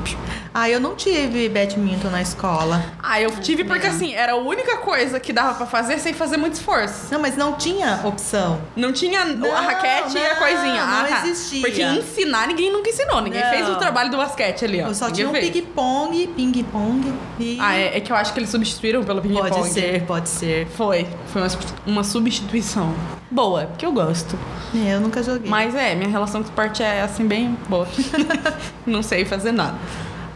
Ah, 0.55 0.71
eu 0.71 0.81
não 0.81 0.95
tive 0.95 1.49
badminton 1.49 2.09
na 2.09 2.23
escola. 2.23 2.83
Ah, 3.03 3.21
eu 3.21 3.31
tive 3.41 3.65
porque 3.65 3.87
assim, 3.87 4.15
era 4.15 4.33
a 4.33 4.37
única 4.37 4.79
coisa 4.79 5.21
que 5.21 5.33
dava 5.33 5.55
pra 5.55 5.67
fazer 5.67 5.99
sem 5.99 6.15
fazer 6.15 6.37
muito 6.37 6.55
esforço. 6.55 7.13
Não, 7.13 7.21
mas 7.21 7.37
não 7.37 7.55
tinha 7.55 8.01
opção. 8.05 8.61
Não 8.75 8.93
tinha 8.93 9.25
Não, 9.25 9.55
a 9.55 9.61
raquete 9.61 10.17
e 10.17 10.27
a 10.27 10.31
não, 10.31 10.37
coisinha. 10.37 10.87
não 10.87 11.01
ah, 11.01 11.05
tá. 11.09 11.27
existia. 11.27 11.61
Porque 11.61 11.83
ensinar 11.83 12.47
ninguém 12.49 12.73
nunca 12.73 12.89
ensinou. 12.89 13.21
Ninguém 13.21 13.43
Não. 13.43 13.51
fez 13.51 13.69
o 13.69 13.77
trabalho 13.77 14.11
do 14.11 14.17
basquete 14.17 14.65
ali, 14.65 14.83
ó. 14.83 14.89
Eu 14.89 14.95
só 14.95 15.07
Ninguém 15.07 15.29
tinha 15.29 15.29
um 15.29 15.53
ping-pong, 15.53 16.27
ping-pong 16.29 17.13
e... 17.39 17.59
Ah, 17.61 17.75
é, 17.75 17.99
é 17.99 18.01
que 18.01 18.11
eu 18.11 18.17
acho 18.17 18.33
que 18.33 18.39
eles 18.39 18.51
substituíram 18.51 19.05
pelo 19.05 19.21
ping-pong. 19.21 19.51
Pode 19.51 19.69
ser, 19.69 20.03
pode 20.03 20.29
ser. 20.29 20.67
Foi. 20.69 21.07
Foi 21.33 21.43
uma, 21.43 21.51
uma 21.87 22.05
substituição. 22.05 22.95
Boa, 23.31 23.67
porque 23.67 23.85
eu 23.85 23.93
gosto. 23.93 24.39
É, 24.75 24.95
eu 24.95 25.01
nunca 25.01 25.23
joguei. 25.23 25.51
Mas 25.51 25.66
é, 25.75 25.95
minha 25.95 26.09
relação 26.09 26.43
com 26.43 26.49
o 26.49 26.51
esporte 26.51 26.83
é 26.83 27.01
assim, 27.03 27.27
bem 27.27 27.57
boa. 27.69 27.87
Não 28.87 29.03
sei 29.03 29.25
fazer 29.25 29.53
nada. 29.53 29.77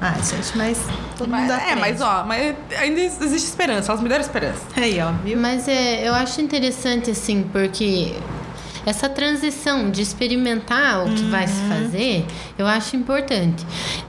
Ah, 0.03 0.15
gente, 0.15 0.57
mas 0.57 0.79
todo 1.19 1.29
Mas- 1.29 1.43
mundo 1.43 1.53
é, 1.53 1.57
aprende. 1.57 1.81
mas 1.81 2.01
ó, 2.01 2.25
mas 2.25 2.55
ainda 2.79 3.01
existe 3.01 3.49
esperança. 3.49 3.93
Elas 3.93 4.03
me 4.03 4.09
deram 4.09 4.23
esperança. 4.23 4.63
Aí, 4.77 4.99
ó, 5.01 5.13
viu? 5.23 5.39
Mas 5.39 5.69
é, 5.69 6.09
eu 6.09 6.15
acho 6.15 6.41
interessante, 6.41 7.11
assim, 7.11 7.43
porque 7.53 8.15
essa 8.87 9.11
transição 9.11 9.91
de 9.91 10.01
experimentar 10.01 11.05
o 11.07 11.15
que 11.15 11.25
vai 11.25 11.47
se 11.47 11.61
fazer, 11.69 12.25
eu 12.61 12.67
acho 12.67 12.97
importante. 12.97 13.65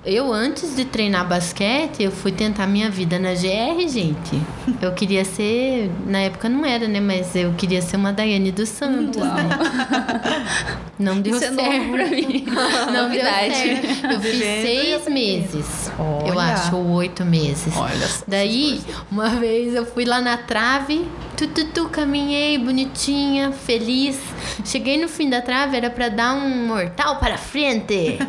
Eu, 0.05 0.31
antes 0.31 0.75
de 0.75 0.85
treinar 0.85 1.27
basquete, 1.27 2.03
eu 2.03 2.11
fui 2.11 2.31
tentar 2.31 2.67
minha 2.67 2.89
vida 2.89 3.17
na 3.19 3.33
GR, 3.33 3.87
gente. 3.87 4.41
Eu 4.81 4.91
queria 4.93 5.23
ser, 5.23 5.91
na 6.05 6.19
época 6.19 6.49
não 6.49 6.65
era, 6.65 6.87
né? 6.87 6.99
Mas 6.99 7.35
eu 7.35 7.53
queria 7.53 7.81
ser 7.81 7.97
uma 7.97 8.11
Daiane 8.11 8.51
dos 8.51 8.69
Santos, 8.69 9.21
né? 9.21 9.49
Não 11.01 11.19
deu 11.19 11.35
Isso 11.35 11.45
é 11.45 11.51
certo. 11.51 11.77
novo 11.77 11.93
pra 11.93 12.05
mim. 12.05 12.45
Não 12.45 12.91
deu 12.91 13.03
Novidade. 13.03 13.55
certo. 13.55 14.05
Eu 14.05 14.19
fiz 14.21 14.31
Vivendo 14.33 14.61
seis 14.61 15.07
meses. 15.07 15.91
Eu 15.97 16.35
Olha. 16.35 16.53
acho, 16.53 16.75
ou 16.75 16.87
oito 16.91 17.25
meses. 17.25 17.75
Olha 17.75 18.07
só. 18.07 18.23
Daí, 18.27 18.79
uma 19.11 19.29
vez 19.29 19.73
eu 19.73 19.83
fui 19.83 20.05
lá 20.05 20.21
na 20.21 20.37
trave, 20.37 21.07
tu, 21.35 21.47
tu, 21.47 21.65
tu, 21.71 21.89
caminhei 21.89 22.57
bonitinha, 22.59 23.51
feliz. 23.51 24.19
Cheguei 24.63 25.01
no 25.01 25.07
fim 25.07 25.27
da 25.27 25.41
trave, 25.41 25.75
era 25.75 25.89
pra 25.89 26.07
dar 26.09 26.35
um 26.35 26.67
mortal 26.67 27.15
para 27.17 27.35
frente. 27.37 28.19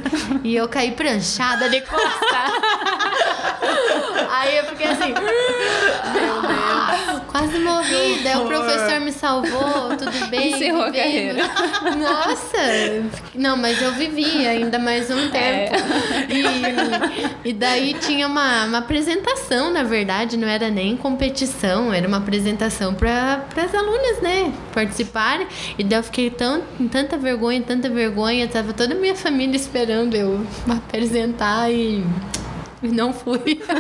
E 0.42 0.56
eu 0.56 0.68
caí 0.68 0.92
pranchada 0.92 1.68
de 1.68 1.80
costa. 1.80 2.02
Aí 4.32 4.56
eu 4.56 4.64
fiquei 4.64 4.86
assim. 4.86 5.12
Meu 5.12 6.42
Deus. 6.42 7.22
Quase 7.28 7.58
morri. 7.58 8.20
Daí 8.24 8.36
o 8.36 8.46
professor 8.46 9.00
me 9.00 9.12
salvou, 9.12 9.96
tudo 9.96 10.26
bem. 10.30 10.52
Encerrou 10.52 10.84
a 10.84 10.90
vivemos. 10.90 11.46
Nossa! 11.98 12.58
Não, 13.34 13.56
mas 13.56 13.80
eu 13.80 13.92
vivi 13.92 14.46
ainda 14.46 14.78
mais 14.78 15.10
um 15.10 15.30
tempo. 15.30 15.74
E, 17.44 17.50
e 17.50 17.52
daí 17.52 17.94
tinha 17.94 18.26
uma, 18.26 18.64
uma 18.64 18.78
apresentação, 18.78 19.70
na 19.70 19.82
verdade, 19.82 20.36
não 20.36 20.48
era 20.48 20.70
nem 20.70 20.96
competição, 20.96 21.92
era 21.92 22.08
uma 22.08 22.18
apresentação 22.18 22.94
para 22.94 23.44
as 23.56 23.74
alunas, 23.74 24.20
né? 24.22 24.52
Participarem. 24.72 25.46
E 25.78 25.84
daí 25.84 25.98
eu 25.98 26.02
fiquei 26.02 26.30
tão, 26.30 26.62
com 26.76 26.88
tanta 26.88 27.16
vergonha, 27.16 27.62
tanta 27.62 27.88
vergonha, 27.88 28.48
tava 28.48 28.72
toda 28.72 28.94
a 28.94 28.98
minha 28.98 29.14
família 29.14 29.56
esperando 29.56 30.01
eu 30.12 30.44
apresentar 30.68 31.70
e. 31.72 32.04
Não 32.82 33.12
fui. 33.12 33.60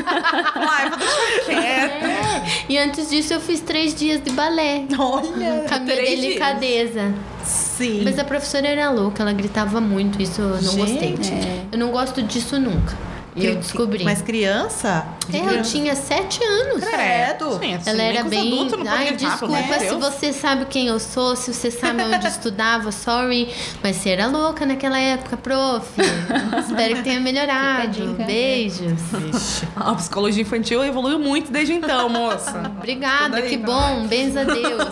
É. 1.48 2.42
E 2.68 2.78
antes 2.78 3.10
disso 3.10 3.34
eu 3.34 3.40
fiz 3.40 3.60
três 3.60 3.94
dias 3.94 4.22
de 4.22 4.30
balé. 4.30 4.84
Olha, 4.98 5.64
Com 5.68 5.74
a 5.74 5.78
minha 5.80 5.96
delicadeza. 5.96 7.12
sim. 7.44 8.02
Mas 8.04 8.18
a 8.18 8.24
professora 8.24 8.66
era 8.66 8.90
louca, 8.90 9.22
ela 9.22 9.32
gritava 9.32 9.80
muito, 9.80 10.20
isso 10.22 10.40
eu 10.40 10.48
não 10.50 10.60
Gente. 10.60 10.76
gostei. 10.76 11.14
É. 11.32 11.62
Eu 11.72 11.78
não 11.78 11.90
gosto 11.90 12.22
disso 12.22 12.58
nunca. 12.58 12.96
E 13.34 13.46
eu 13.46 13.56
descobri. 13.56 14.04
Mas 14.04 14.20
criança? 14.20 15.06
De 15.26 15.36
É, 15.38 15.40
eu 15.40 15.46
criança. 15.48 15.70
tinha 15.70 15.96
sete 15.96 16.44
anos. 16.44 16.84
Credo. 16.84 17.58
Sim, 17.58 17.74
assim, 17.74 17.90
Ela 17.90 18.02
era 18.02 18.24
bem. 18.24 18.50
não 18.68 18.92
Ai, 18.92 19.12
desculpa 19.16 19.56
de 19.78 19.88
se 19.88 19.94
você 19.94 20.32
sabe 20.34 20.66
quem 20.66 20.88
eu 20.88 21.00
sou, 21.00 21.34
se 21.34 21.52
você 21.54 21.70
sabe 21.70 22.02
onde 22.02 22.26
estudava, 22.28 22.92
sorry. 22.92 23.48
Mas 23.82 23.96
você 23.96 24.10
era 24.10 24.26
louca 24.26 24.66
naquela 24.66 24.98
época, 24.98 25.36
prof. 25.38 25.88
Espero 26.68 26.96
que 26.96 27.02
tenha 27.02 27.20
melhorado. 27.20 27.94
Fica 27.94 28.04
a 28.04 28.06
dica. 28.12 28.24
Beijos. 28.24 29.62
A 29.76 29.94
psicologia 29.94 30.42
infantil 30.42 30.84
evoluiu 30.84 31.18
muito 31.18 31.50
desde 31.50 31.72
então, 31.72 32.10
moça. 32.10 32.70
Obrigada, 32.78 33.38
aí, 33.38 33.48
que 33.48 33.56
bom. 33.56 34.06
Bens 34.08 34.36
a 34.36 34.44
Deus. 34.44 34.82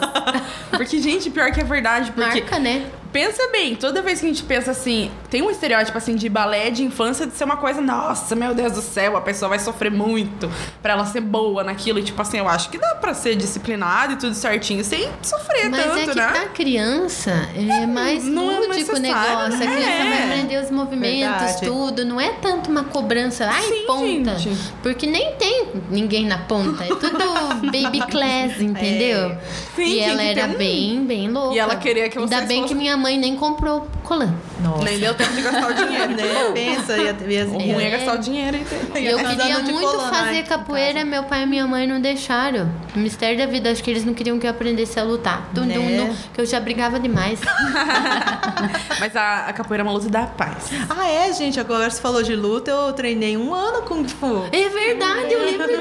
Porque, 0.71 0.99
gente, 1.01 1.29
pior 1.29 1.53
que 1.53 1.61
é 1.61 1.65
verdade, 1.65 2.11
porque 2.13 2.41
Marca, 2.41 2.59
né? 2.59 2.87
Pensa 3.13 3.49
bem, 3.51 3.75
toda 3.75 4.03
vez 4.03 4.21
que 4.21 4.27
a 4.27 4.29
gente 4.29 4.43
pensa 4.45 4.71
assim, 4.71 5.11
tem 5.29 5.43
um 5.43 5.51
estereótipo 5.51 5.97
assim 5.99 6.15
de 6.17 6.29
balé 6.29 6.71
de 6.71 6.83
infância 6.85 7.27
de 7.27 7.35
ser 7.35 7.45
uma 7.45 7.57
coisa, 7.57 7.81
nossa, 7.81 8.35
meu 8.37 8.55
Deus 8.55 8.73
do 8.73 8.83
céu, 8.83 9.17
a 9.17 9.21
pessoa 9.21 9.49
vai 9.49 9.59
sofrer 9.59 9.91
muito 9.91 10.51
pra 10.83 10.93
ela 10.93 11.05
ser 11.07 11.21
boa 11.21 11.63
naquilo. 11.65 11.99
E 11.99 12.03
tipo 12.03 12.21
assim, 12.23 12.39
eu 12.39 12.49
acho 12.49 12.71
que 12.71 12.79
dá 12.79 12.95
pra 12.95 13.15
ser 13.15 13.35
disciplinado 13.37 14.13
e 14.15 14.17
tudo 14.17 14.35
certinho 14.35 14.85
sem 14.85 15.09
sofrer 15.23 15.69
Mas 15.69 15.85
tanto, 15.85 15.99
é 15.99 16.07
que 16.07 16.15
né? 16.15 16.29
pra 16.31 16.45
criança 16.49 17.31
é 17.55 17.87
mais 17.87 18.25
não 18.25 18.51
é 18.51 18.55
lúdico 18.61 18.95
o 18.97 18.99
necessário, 18.99 19.03
negócio. 19.03 19.59
né? 19.59 19.67
A 19.67 19.77
criança 19.77 19.91
É. 19.91 20.09
vai 20.09 20.25
aprender 20.25 20.65
os 20.65 20.71
movimentos, 20.71 21.41
Verdade. 21.41 21.67
tudo. 21.67 22.05
Não 22.05 22.21
é 22.21 22.31
tanto 22.35 22.71
uma 22.71 22.85
cobrança, 22.85 23.47
ai, 23.47 23.63
Sim, 23.63 23.85
ponta. 23.87 24.39
gente. 24.39 24.73
Porque 24.83 25.07
nem 25.07 25.33
tem 25.37 25.67
ninguém 25.91 26.27
na 26.27 26.39
ponta. 26.39 26.85
É 26.85 26.89
tudo 26.89 27.19
baby 27.71 28.01
class, 28.11 28.61
entendeu? 28.61 29.37
Sim, 29.77 29.83
e 29.85 30.01
ela 30.01 30.23
era 30.23 30.47
bem, 30.49 31.05
bem 31.05 31.29
louca. 31.29 31.55
E 31.55 31.59
ela 31.59 31.77
queria 31.77 32.09
que 32.09 32.19
Ainda 32.19 32.37
vocês 32.37 32.49
bem 32.49 32.65
que 32.65 32.75
minha 32.75 32.97
mãe 33.01 33.19
nem 33.19 33.35
comprou 33.37 33.89
colã. 34.05 34.33
Nossa. 34.63 34.85
Nem 34.85 34.99
deu 34.99 35.15
tempo 35.15 35.33
de 35.33 35.43
gastar 35.43 35.71
o 35.71 35.75
dinheiro. 35.75 36.11
Né? 36.21 36.25
Pensa, 36.55 36.97
ia, 36.99 37.17
ia, 37.29 37.47
O 37.47 37.61
ia, 37.61 37.75
ruim 37.75 37.85
é 37.85 37.91
gastar 37.91 38.15
o 38.15 38.19
dinheiro 38.19 38.57
e 38.57 38.65
ter. 38.65 39.01
E 39.01 39.07
eu 39.07 39.19
queria 39.19 39.59
muito 39.61 39.81
colã, 39.81 40.11
fazer 40.11 40.43
capoeira, 40.45 41.05
meu 41.05 41.23
pai 41.25 41.43
e 41.45 41.47
minha 41.47 41.67
mãe 41.67 41.87
não 41.87 42.01
deixaram. 42.01 42.71
No 42.95 43.03
mistério 43.03 43.39
da 43.39 43.47
vida, 43.47 43.71
acho 43.71 43.83
que 43.83 43.91
eles 43.91 44.05
não 44.05 44.13
queriam 44.15 44.39
que 44.39 44.47
eu 44.47 44.51
aprendesse 44.51 44.99
a 45.01 45.03
lutar. 45.03 45.49
Dum, 45.53 45.67
dum, 45.67 45.85
Né? 45.89 45.97
dum, 46.07 46.15
que 46.35 46.41
eu 46.41 46.47
já 46.47 46.61
brigava 46.61 46.99
demais. 47.01 47.41
Mas 49.01 49.17
a, 49.17 49.47
a 49.47 49.53
capoeira 49.53 49.83
é 49.83 49.85
uma 49.85 49.93
luta 49.93 50.09
da 50.09 50.27
paz. 50.27 50.71
Ah, 50.89 51.09
é, 51.09 51.33
gente. 51.33 51.59
Agora 51.59 51.89
você 51.89 52.01
falou 52.01 52.23
de 52.23 52.35
luta, 52.35 52.71
eu 52.71 52.93
treinei 52.93 53.37
um 53.37 53.55
ano 53.55 53.83
Kung 53.83 54.07
Fu. 54.07 54.45
É 54.53 54.69
verdade, 54.69 55.33
eu 55.33 55.45
lembro 55.45 55.67
disso. 55.67 55.81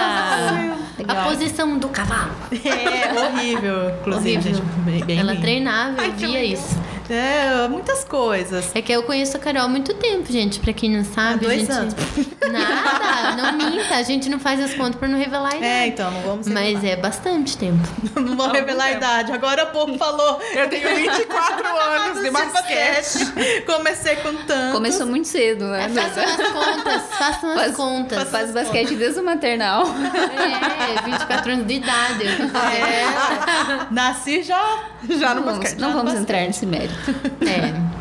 Ah, 0.00 0.74
A 1.06 1.14
posição 1.28 1.78
do 1.78 1.88
cavalo. 1.88 2.30
É 2.52 3.12
horrível, 3.20 3.90
inclusive, 4.00 4.36
Horrível. 4.38 4.54
gente. 4.54 4.62
Bem, 4.84 5.04
bem 5.04 5.18
Ela 5.18 5.32
ruim. 5.32 5.40
treinava, 5.40 6.04
eu 6.04 6.12
via 6.12 6.44
isso. 6.52 6.87
É, 7.10 7.66
muitas 7.68 8.04
coisas. 8.04 8.70
É 8.74 8.82
que 8.82 8.92
eu 8.92 9.02
conheço 9.02 9.36
a 9.36 9.40
Carol 9.40 9.62
há 9.62 9.68
muito 9.68 9.94
tempo, 9.94 10.30
gente. 10.30 10.60
Pra 10.60 10.72
quem 10.72 10.90
não 10.96 11.04
sabe, 11.04 11.46
Há 11.46 11.48
a 11.48 11.54
dois 11.54 11.60
gente. 11.60 11.72
anos. 11.72 11.94
Nada, 12.52 13.36
não 13.36 13.52
minta. 13.70 13.94
A 13.96 14.02
gente 14.02 14.28
não 14.28 14.38
faz 14.38 14.60
as 14.60 14.74
contas 14.74 14.96
pra 14.96 15.08
não 15.08 15.18
revelar 15.18 15.52
a 15.52 15.56
idade. 15.56 15.64
É, 15.72 15.86
então, 15.86 16.10
não 16.10 16.20
vamos 16.22 16.48
Mas 16.48 16.74
revelar. 16.74 16.92
é 16.92 16.96
bastante 16.96 17.56
tempo. 17.56 17.78
Não 18.18 18.36
vou 18.36 18.48
revelar 18.50 18.84
a 18.84 18.92
idade. 18.92 19.32
Agora 19.32 19.62
há 19.62 19.66
pouco 19.66 19.96
falou. 19.96 20.40
Eu 20.54 20.68
tenho 20.68 20.94
24 20.96 21.66
anos 21.66 22.22
de 22.22 22.30
basquete. 22.30 23.62
Comecei 23.64 24.16
com 24.16 24.34
tanto. 24.46 24.72
Começou 24.72 25.06
muito 25.06 25.26
cedo, 25.28 25.64
né? 25.66 25.88
Façam 25.88 26.24
as 26.24 26.36
contas, 26.52 27.02
façam 27.18 27.50
as 27.50 27.56
Faz- 27.60 27.76
contas. 27.76 28.28
Faz 28.30 28.50
basquete 28.52 28.94
desde 28.96 29.20
o 29.20 29.24
maternal. 29.24 29.84
É, 29.86 31.02
24 31.04 31.52
anos 31.52 31.66
de 31.66 31.74
idade. 31.74 32.24
É, 32.26 33.86
nasci 33.90 34.42
já. 34.42 34.78
Já 35.08 35.34
no 35.34 35.36
Não 35.36 35.44
vamos, 35.44 35.58
basquete. 35.60 35.78
não 35.80 35.92
vamos 35.92 36.14
entrar 36.14 36.40
nesse 36.40 36.66
mérito. 36.66 36.97
É. 37.46 37.98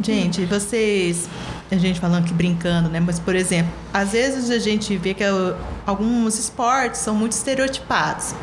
Gente, 0.00 0.44
vocês. 0.44 1.28
A 1.70 1.76
gente 1.76 1.98
falando 1.98 2.24
aqui 2.24 2.34
brincando, 2.34 2.88
né? 2.88 3.00
Mas, 3.00 3.18
por 3.18 3.34
exemplo, 3.34 3.72
às 3.92 4.12
vezes 4.12 4.50
a 4.50 4.58
gente 4.58 4.96
vê 4.96 5.14
que 5.14 5.24
uh, 5.24 5.56
alguns 5.86 6.38
esportes 6.38 7.00
são 7.00 7.14
muito 7.14 7.32
estereotipados. 7.32 8.34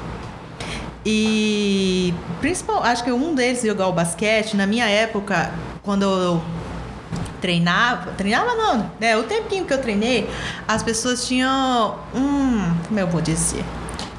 E 1.05 2.13
principal, 2.39 2.83
acho 2.83 3.03
que 3.03 3.11
um 3.11 3.33
deles, 3.33 3.61
jogar 3.61 3.87
o 3.87 3.93
basquete, 3.93 4.55
na 4.55 4.67
minha 4.67 4.87
época, 4.87 5.51
quando 5.81 6.03
eu 6.03 6.41
treinava, 7.39 8.11
treinava 8.11 8.53
não, 8.55 8.91
né? 8.99 9.17
O 9.17 9.23
tempinho 9.23 9.65
que 9.65 9.73
eu 9.73 9.81
treinei, 9.81 10.29
as 10.67 10.83
pessoas 10.83 11.25
tinham 11.25 11.97
um, 12.13 12.73
como 12.87 12.99
eu 12.99 13.07
vou 13.07 13.21
dizer? 13.21 13.63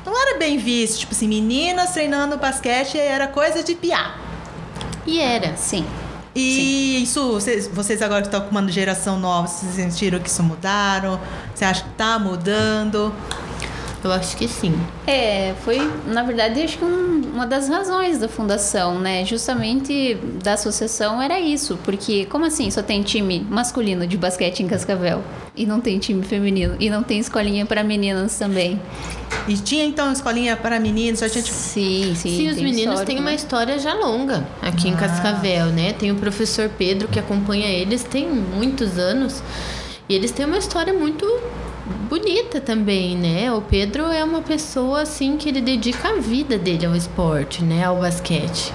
Não 0.04 0.20
era 0.20 0.38
bem 0.38 0.58
visto, 0.58 1.00
tipo 1.00 1.12
assim, 1.12 1.28
meninas 1.28 1.92
treinando 1.92 2.36
basquete 2.36 2.98
era 2.98 3.28
coisa 3.28 3.62
de 3.62 3.74
piar. 3.74 4.21
E 5.06 5.18
era. 5.20 5.56
Sim. 5.56 5.84
E 6.34 7.02
isso, 7.02 7.32
vocês, 7.32 7.68
vocês 7.68 8.00
agora 8.00 8.22
que 8.22 8.28
estão 8.28 8.40
com 8.40 8.50
uma 8.50 8.66
geração 8.66 9.18
nova, 9.18 9.46
vocês 9.46 9.74
sentiram 9.74 10.18
que 10.18 10.30
isso 10.30 10.42
mudaram? 10.42 11.20
Você 11.54 11.64
acha 11.64 11.84
que 11.84 11.90
tá 11.90 12.18
mudando? 12.18 13.12
Eu 14.04 14.12
acho 14.12 14.36
que 14.36 14.48
sim. 14.48 14.74
É, 15.06 15.54
foi, 15.64 15.78
na 16.06 16.22
verdade, 16.24 16.60
acho 16.60 16.76
que 16.78 16.84
um, 16.84 17.22
uma 17.34 17.46
das 17.46 17.68
razões 17.68 18.18
da 18.18 18.28
fundação, 18.28 18.98
né? 18.98 19.24
Justamente 19.24 20.18
da 20.42 20.54
associação 20.54 21.22
era 21.22 21.38
isso. 21.38 21.78
Porque, 21.84 22.26
como 22.26 22.44
assim, 22.44 22.70
só 22.70 22.82
tem 22.82 23.02
time 23.02 23.46
masculino 23.48 24.06
de 24.06 24.16
basquete 24.16 24.60
em 24.60 24.66
Cascavel? 24.66 25.22
E 25.56 25.64
não 25.66 25.80
tem 25.80 25.98
time 25.98 26.22
feminino? 26.24 26.74
E 26.80 26.90
não 26.90 27.02
tem 27.02 27.18
escolinha 27.20 27.64
para 27.64 27.84
meninas 27.84 28.36
também? 28.38 28.80
E 29.46 29.54
tinha 29.54 29.84
então 29.84 30.12
escolinha 30.12 30.56
para 30.56 30.80
meninos, 30.80 31.20
já 31.20 31.28
tinha 31.28 31.42
tipo. 31.42 31.56
Sim, 31.56 32.14
sim. 32.16 32.36
Sim, 32.36 32.48
os 32.48 32.56
meninos 32.56 33.00
têm 33.02 33.18
uma 33.18 33.30
né? 33.30 33.34
história 33.36 33.78
já 33.78 33.94
longa 33.94 34.44
aqui 34.60 34.88
em 34.88 34.94
Ah. 34.94 34.96
Cascavel, 34.96 35.66
né? 35.66 35.92
Tem 35.92 36.10
o 36.10 36.16
professor 36.16 36.68
Pedro 36.78 37.08
que 37.08 37.18
acompanha 37.18 37.68
eles 37.68 38.02
tem 38.04 38.28
muitos 38.28 38.98
anos 38.98 39.42
e 40.08 40.14
eles 40.14 40.30
têm 40.32 40.46
uma 40.46 40.58
história 40.58 40.92
muito 40.92 41.26
bonita 42.16 42.60
também, 42.60 43.16
né? 43.16 43.50
O 43.54 43.62
Pedro 43.62 44.04
é 44.12 44.22
uma 44.22 44.42
pessoa 44.42 45.00
assim 45.00 45.38
que 45.38 45.48
ele 45.48 45.62
dedica 45.62 46.10
a 46.10 46.16
vida 46.20 46.58
dele 46.58 46.84
ao 46.84 46.94
esporte, 46.94 47.64
né? 47.64 47.84
Ao 47.84 47.96
basquete. 47.96 48.70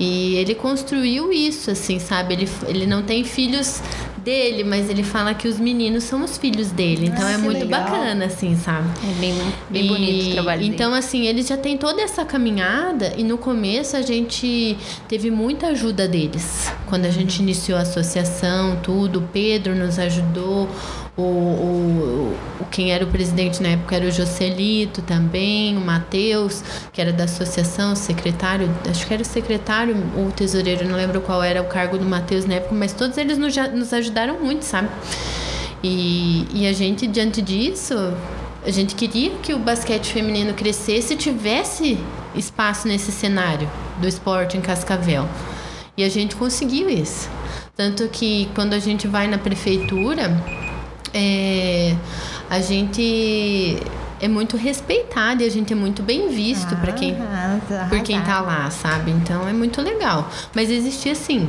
E 0.00 0.34
ele 0.34 0.52
construiu 0.52 1.32
isso, 1.32 1.70
assim, 1.70 2.00
sabe? 2.00 2.34
Ele, 2.34 2.48
ele 2.66 2.84
não 2.86 3.02
tem 3.04 3.22
filhos 3.22 3.80
dele, 4.18 4.64
mas 4.64 4.90
ele 4.90 5.04
fala 5.04 5.32
que 5.32 5.46
os 5.46 5.60
meninos 5.60 6.02
são 6.02 6.24
os 6.24 6.36
filhos 6.36 6.72
dele. 6.72 7.06
Então 7.06 7.24
Ah, 7.24 7.32
é 7.32 7.36
muito 7.38 7.60
legal. 7.60 7.82
bacana, 7.84 8.24
assim, 8.24 8.56
sabe? 8.56 8.88
É 9.08 9.20
bem, 9.20 9.34
bem 9.70 9.84
E- 9.84 9.88
bonito 9.88 10.26
o 10.26 10.32
trabalho 10.32 10.60
dele. 10.62 10.74
Então, 10.74 10.92
assim, 10.92 11.24
eles 11.24 11.46
já 11.46 11.56
têm 11.56 11.78
toda 11.78 12.02
essa 12.02 12.24
caminhada 12.24 13.14
e 13.16 13.22
no 13.22 13.38
começo 13.38 13.96
a 13.96 14.02
gente 14.02 14.76
teve 15.06 15.30
muita 15.30 15.68
ajuda 15.68 16.08
deles. 16.08 16.68
Quando 16.86 17.06
a 17.06 17.10
gente 17.10 17.40
iniciou 17.40 17.78
a 17.78 17.82
associação, 17.82 18.76
tudo, 18.82 19.20
o 19.20 19.22
Pedro 19.22 19.72
nos 19.76 20.00
ajudou, 20.00 20.68
o, 21.16 21.22
o, 21.22 22.36
o- 22.60 22.64
quem 22.70 22.92
era 22.92 23.04
o 23.04 23.08
presidente 23.08 23.62
na 23.62 23.70
época 23.70 23.96
era 23.96 24.06
o 24.06 24.10
Joselito 24.10 25.00
também, 25.02 25.76
o 25.76 25.80
Matheus, 25.80 26.62
que 26.92 27.00
era 27.00 27.12
da 27.12 27.24
associação, 27.24 27.92
o 27.92 27.96
secretário, 27.96 28.68
acho 28.90 29.06
que 29.06 29.12
era 29.14 29.22
o 29.22 29.26
secretário 29.26 29.96
o 30.16 30.30
tesoureiro, 30.32 30.86
não 30.86 30.96
lembro 30.96 31.20
qual 31.20 31.42
era 31.42 31.62
o 31.62 31.66
cargo 31.66 31.96
do 31.96 32.04
Matheus 32.04 32.44
na 32.44 32.54
época, 32.54 32.74
mas 32.74 32.92
todos 32.92 33.16
eles 33.16 33.38
nos, 33.38 33.54
nos 33.72 33.92
ajudaram 33.92 34.38
muito, 34.40 34.64
sabe? 34.64 34.88
E, 35.82 36.46
e 36.52 36.66
a 36.66 36.72
gente, 36.72 37.06
diante 37.06 37.40
disso, 37.40 37.94
a 38.64 38.70
gente 38.70 38.94
queria 38.94 39.30
que 39.42 39.54
o 39.54 39.58
basquete 39.58 40.12
feminino 40.12 40.52
crescesse 40.54 41.14
e 41.14 41.16
tivesse 41.16 41.98
espaço 42.34 42.88
nesse 42.88 43.12
cenário 43.12 43.70
do 44.00 44.08
esporte 44.08 44.56
em 44.56 44.60
Cascavel. 44.60 45.26
E 45.96 46.02
a 46.04 46.08
gente 46.08 46.34
conseguiu 46.36 46.90
isso. 46.90 47.28
Tanto 47.76 48.08
que 48.08 48.48
quando 48.54 48.74
a 48.74 48.78
gente 48.78 49.06
vai 49.06 49.28
na 49.28 49.38
prefeitura, 49.38 50.30
é, 51.14 51.94
a 52.50 52.60
gente 52.60 53.76
é 54.18 54.28
muito 54.28 54.56
respeitado 54.56 55.42
e 55.42 55.46
a 55.46 55.50
gente 55.50 55.74
é 55.74 55.76
muito 55.76 56.02
bem 56.02 56.30
visto 56.30 56.74
para 56.76 56.90
quem 56.92 57.14
Ah, 57.20 57.58
tá 57.68 57.86
por 57.90 58.00
quem 58.00 58.18
tá 58.22 58.36
arrasado. 58.38 58.46
lá, 58.64 58.70
sabe? 58.70 59.10
Então 59.10 59.46
é 59.46 59.52
muito 59.52 59.82
legal. 59.82 60.30
Mas 60.54 60.70
existia 60.70 61.14
sim. 61.14 61.46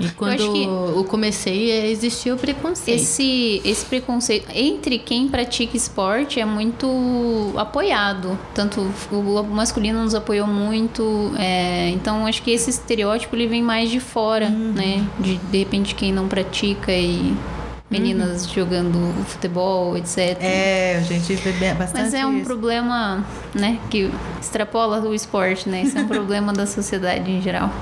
E 0.00 0.08
quando 0.10 0.52
que- 0.52 0.64
eu 0.64 1.04
comecei, 1.08 1.70
existia 1.92 2.34
o 2.34 2.36
preconceito. 2.36 2.96
Esse, 3.00 3.62
esse 3.64 3.84
preconceito 3.86 4.48
entre 4.52 4.98
quem 4.98 5.28
pratica 5.28 5.76
esporte 5.76 6.40
é 6.40 6.44
muito 6.44 7.52
apoiado. 7.56 8.36
Tanto 8.52 8.80
o 9.12 9.42
masculino 9.44 10.02
nos 10.02 10.14
apoiou 10.14 10.48
muito. 10.48 11.30
é, 11.38 11.90
então 11.90 12.26
acho 12.26 12.42
que 12.42 12.50
esse 12.50 12.68
estereótipo 12.68 13.36
ele 13.36 13.46
vem 13.46 13.62
mais 13.62 13.90
de 13.90 14.00
fora, 14.00 14.48
né? 14.48 15.06
De, 15.20 15.36
de 15.36 15.58
repente 15.58 15.94
quem 15.94 16.12
não 16.12 16.26
pratica 16.26 16.90
e 16.92 17.32
meninas 17.90 18.48
jogando 18.48 19.14
futebol, 19.26 19.96
etc. 19.96 20.36
É, 20.40 20.96
a 20.98 21.00
gente 21.00 21.34
vê 21.34 21.72
bastante 21.74 22.04
Mas 22.04 22.14
é 22.14 22.26
um 22.26 22.36
isso. 22.36 22.44
problema, 22.44 23.24
né, 23.54 23.78
que 23.90 24.10
extrapola 24.40 25.00
o 25.00 25.14
esporte, 25.14 25.68
né? 25.68 25.82
Isso 25.82 25.96
é 25.96 26.02
um 26.02 26.08
problema 26.08 26.52
da 26.52 26.66
sociedade 26.66 27.30
em 27.30 27.40
geral. 27.40 27.72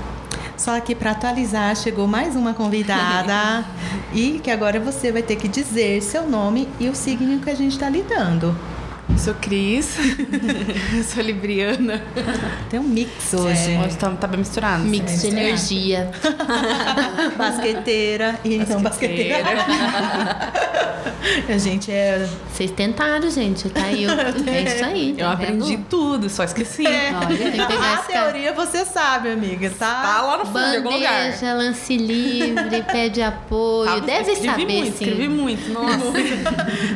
Só 0.55 0.79
que 0.79 0.95
para 0.95 1.11
atualizar, 1.11 1.75
chegou 1.75 2.07
mais 2.07 2.35
uma 2.35 2.53
convidada 2.53 3.65
e 4.11 4.39
que 4.39 4.49
agora 4.49 4.79
você 4.79 5.11
vai 5.11 5.21
ter 5.21 5.35
que 5.35 5.47
dizer 5.47 6.01
seu 6.01 6.27
nome 6.27 6.67
e 6.79 6.89
o 6.89 6.95
signo 6.95 7.39
que 7.39 7.49
a 7.49 7.55
gente 7.55 7.73
está 7.73 7.89
lidando. 7.89 8.57
Eu 9.09 9.17
sou 9.17 9.33
Cris, 9.35 9.97
eu 10.95 11.03
sou 11.03 11.23
libriana. 11.23 12.01
Tem 12.69 12.79
um 12.79 12.83
mix 12.83 13.33
hoje. 13.33 13.73
É, 13.73 13.79
hoje 13.85 13.97
tá, 13.97 14.09
tá 14.11 14.27
bem 14.27 14.39
misturado. 14.39 14.83
Mix 14.83 15.21
de 15.21 15.27
É. 15.27 15.29
energia. 15.31 16.11
Basqueteira 17.37 18.39
e 18.43 18.55
então 18.55 18.81
basqueteira. 18.81 19.37
a 21.49 21.57
gente 21.57 21.91
é. 21.91 22.27
Vocês 22.53 22.69
tentaram, 22.71 23.29
gente. 23.31 23.69
Tá 23.69 23.83
aí. 23.85 24.05
o- 24.05 24.49
É 24.49 24.61
isso 24.63 24.85
aí. 24.85 25.11
Eu 25.17 25.25
tá 25.27 25.31
aprendi 25.33 25.75
vendo? 25.77 25.85
tudo, 25.89 26.29
só 26.29 26.43
esqueci. 26.43 26.83
Olha, 26.85 27.27
que 27.37 27.51
pegar 27.51 27.65
A 27.93 27.97
cara. 27.97 28.03
teoria 28.31 28.53
você 28.53 28.83
sabe, 28.85 29.31
amiga, 29.31 29.69
tá? 29.77 30.01
Tá 30.01 30.21
lá 30.21 30.37
no 30.37 30.45
fundo 30.45 30.69
de 30.69 30.77
algum 30.77 30.91
lugar. 30.91 31.25
Bandeja, 31.31 31.53
lance 31.53 31.97
livre, 31.97 32.83
pede 32.91 33.21
apoio. 33.21 33.89
Tá, 33.89 33.99
Deve 33.99 34.31
escrevi 34.33 34.61
saber, 34.61 34.65
muito, 34.81 34.97
sim. 34.97 35.05
Escrevi 35.05 35.27
muito, 35.29 35.69
nossa. 35.71 36.03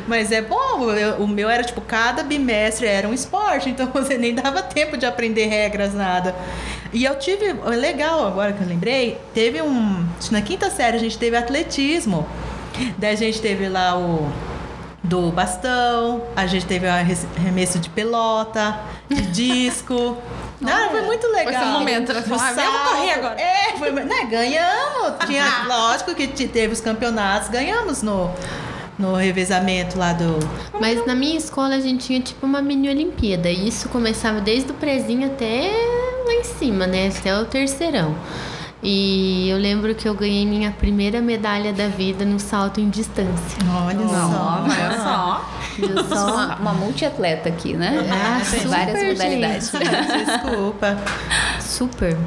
Mas 0.08 0.32
é 0.32 0.42
bom, 0.42 0.92
eu- 0.92 1.16
o 1.24 1.28
meu 1.28 1.50
era 1.50 1.64
tipo, 1.64 1.82
cada 2.04 2.24
bimestre 2.24 2.88
era 2.88 3.08
um 3.08 3.14
esporte, 3.14 3.70
então 3.70 3.88
você 3.94 4.18
nem 4.18 4.34
dava 4.34 4.62
tempo 4.64 4.98
de 4.98 5.06
aprender 5.06 5.46
regras, 5.46 5.94
nada. 5.94 6.36
E 6.92 7.04
eu 7.06 7.18
tive, 7.20 7.46
é 7.50 7.76
legal 7.76 8.26
agora 8.26 8.52
que 8.54 8.62
eu 8.62 8.68
lembrei, 8.68 9.18
teve 9.34 9.62
um, 9.62 10.06
na 10.32 10.42
quinta 10.42 10.70
série 10.70 10.98
a 10.98 11.00
gente 11.00 11.18
teve 11.18 11.38
atletismo. 11.38 12.28
Daí 12.98 13.14
a 13.14 13.18
gente 13.18 13.40
teve 13.42 13.68
lá 13.70 13.98
o 13.98 14.32
do 15.04 15.30
bastão, 15.32 16.24
a 16.36 16.46
gente 16.48 16.66
teve 16.66 16.86
o 16.88 16.90
arremesso 16.90 17.80
de 17.80 17.90
pelota, 17.90 18.80
de 19.10 19.22
disco. 19.32 20.18
Não, 20.60 20.90
foi 20.90 21.02
muito 21.02 21.28
legal. 21.28 21.54
Foi 21.54 21.64
esse 21.64 21.72
momento, 21.72 22.14
né? 22.14 22.22
Falar, 22.22 22.50
"Ah, 22.50 22.54
salto. 22.54 22.90
correr 22.96 23.12
agora." 23.14 23.42
É, 23.42 23.74
foi, 23.78 23.92
né, 23.92 24.26
ganhamos. 24.30 25.14
Tinha, 25.26 25.46
lógico 25.68 26.14
que 26.16 26.28
te- 26.28 26.48
teve 26.48 26.74
os 26.74 26.82
campeonatos, 26.82 27.50
ganhamos 27.50 28.02
no, 28.04 28.30
no 28.98 29.16
revezamento 29.16 29.98
lá 29.98 30.14
do. 30.14 30.38
Mas 30.80 31.06
na 31.06 31.16
minha 31.16 31.38
escola 31.38 31.76
a 31.76 31.80
gente 31.80 32.06
tinha 32.06 32.20
tipo 32.20 32.46
uma 32.46 32.62
mini 32.62 32.90
Olimpíada. 32.90 33.50
E 33.50 33.68
isso 33.68 33.90
começava 33.90 34.42
desde 34.42 34.72
o 34.72 34.74
prezinho 34.74 35.28
até 35.28 35.72
lá 36.26 36.34
em 36.34 36.44
cima, 36.44 36.88
né? 36.88 37.12
Até 37.16 37.38
o 37.38 37.46
terceirão. 37.46 38.16
E 38.84 39.48
eu 39.48 39.58
lembro 39.58 39.94
que 39.94 40.08
eu 40.08 40.16
ganhei 40.16 40.44
minha 40.44 40.72
primeira 40.72 41.22
medalha 41.22 41.72
da 41.72 41.88
vida 41.88 42.26
no 42.26 42.40
salto 42.40 42.82
em 42.82 42.90
distância. 42.90 43.60
Olha 43.86 44.08
só. 44.08 44.64
olha 44.64 44.98
só. 44.98 45.50
Eu 45.78 46.04
só. 46.04 46.34
Uma, 46.34 46.56
uma 46.56 46.74
multiatleta 46.74 47.48
aqui, 47.48 47.74
né? 47.74 48.08
Ah, 48.12 48.38
Tem 48.40 48.62
super, 48.62 48.68
várias 48.70 49.04
modalidades. 49.14 49.72
Desculpa. 50.26 50.98
Super. 51.60 52.18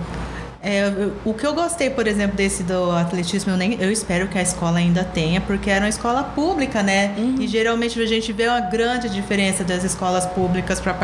É, 0.65 1.11
o 1.27 1.35
que 1.35 1.47
eu 1.47 1.53
gostei, 1.55 1.91
por 1.91 2.07
exemplo, 2.07 2.37
desse 2.37 2.63
do 2.63 2.91
atletismo, 2.93 3.53
eu, 3.53 3.57
nem, 3.57 3.75
eu 3.81 3.93
espero 3.93 4.29
que 4.29 4.39
a 4.39 4.43
escola 4.43 4.79
ainda 4.79 5.05
tenha, 5.05 5.41
porque 5.41 5.69
era 5.69 5.85
uma 5.85 5.89
escola 5.91 6.23
pública, 6.23 6.83
né? 6.83 7.15
E 7.39 7.47
geralmente 7.47 8.01
a 8.01 8.07
gente 8.07 8.33
vê 8.33 8.49
uma 8.49 8.61
grande 8.61 9.09
diferença 9.11 9.63
das 9.63 9.85
escolas 9.85 10.25
públicas 10.25 10.81
para 10.81 10.95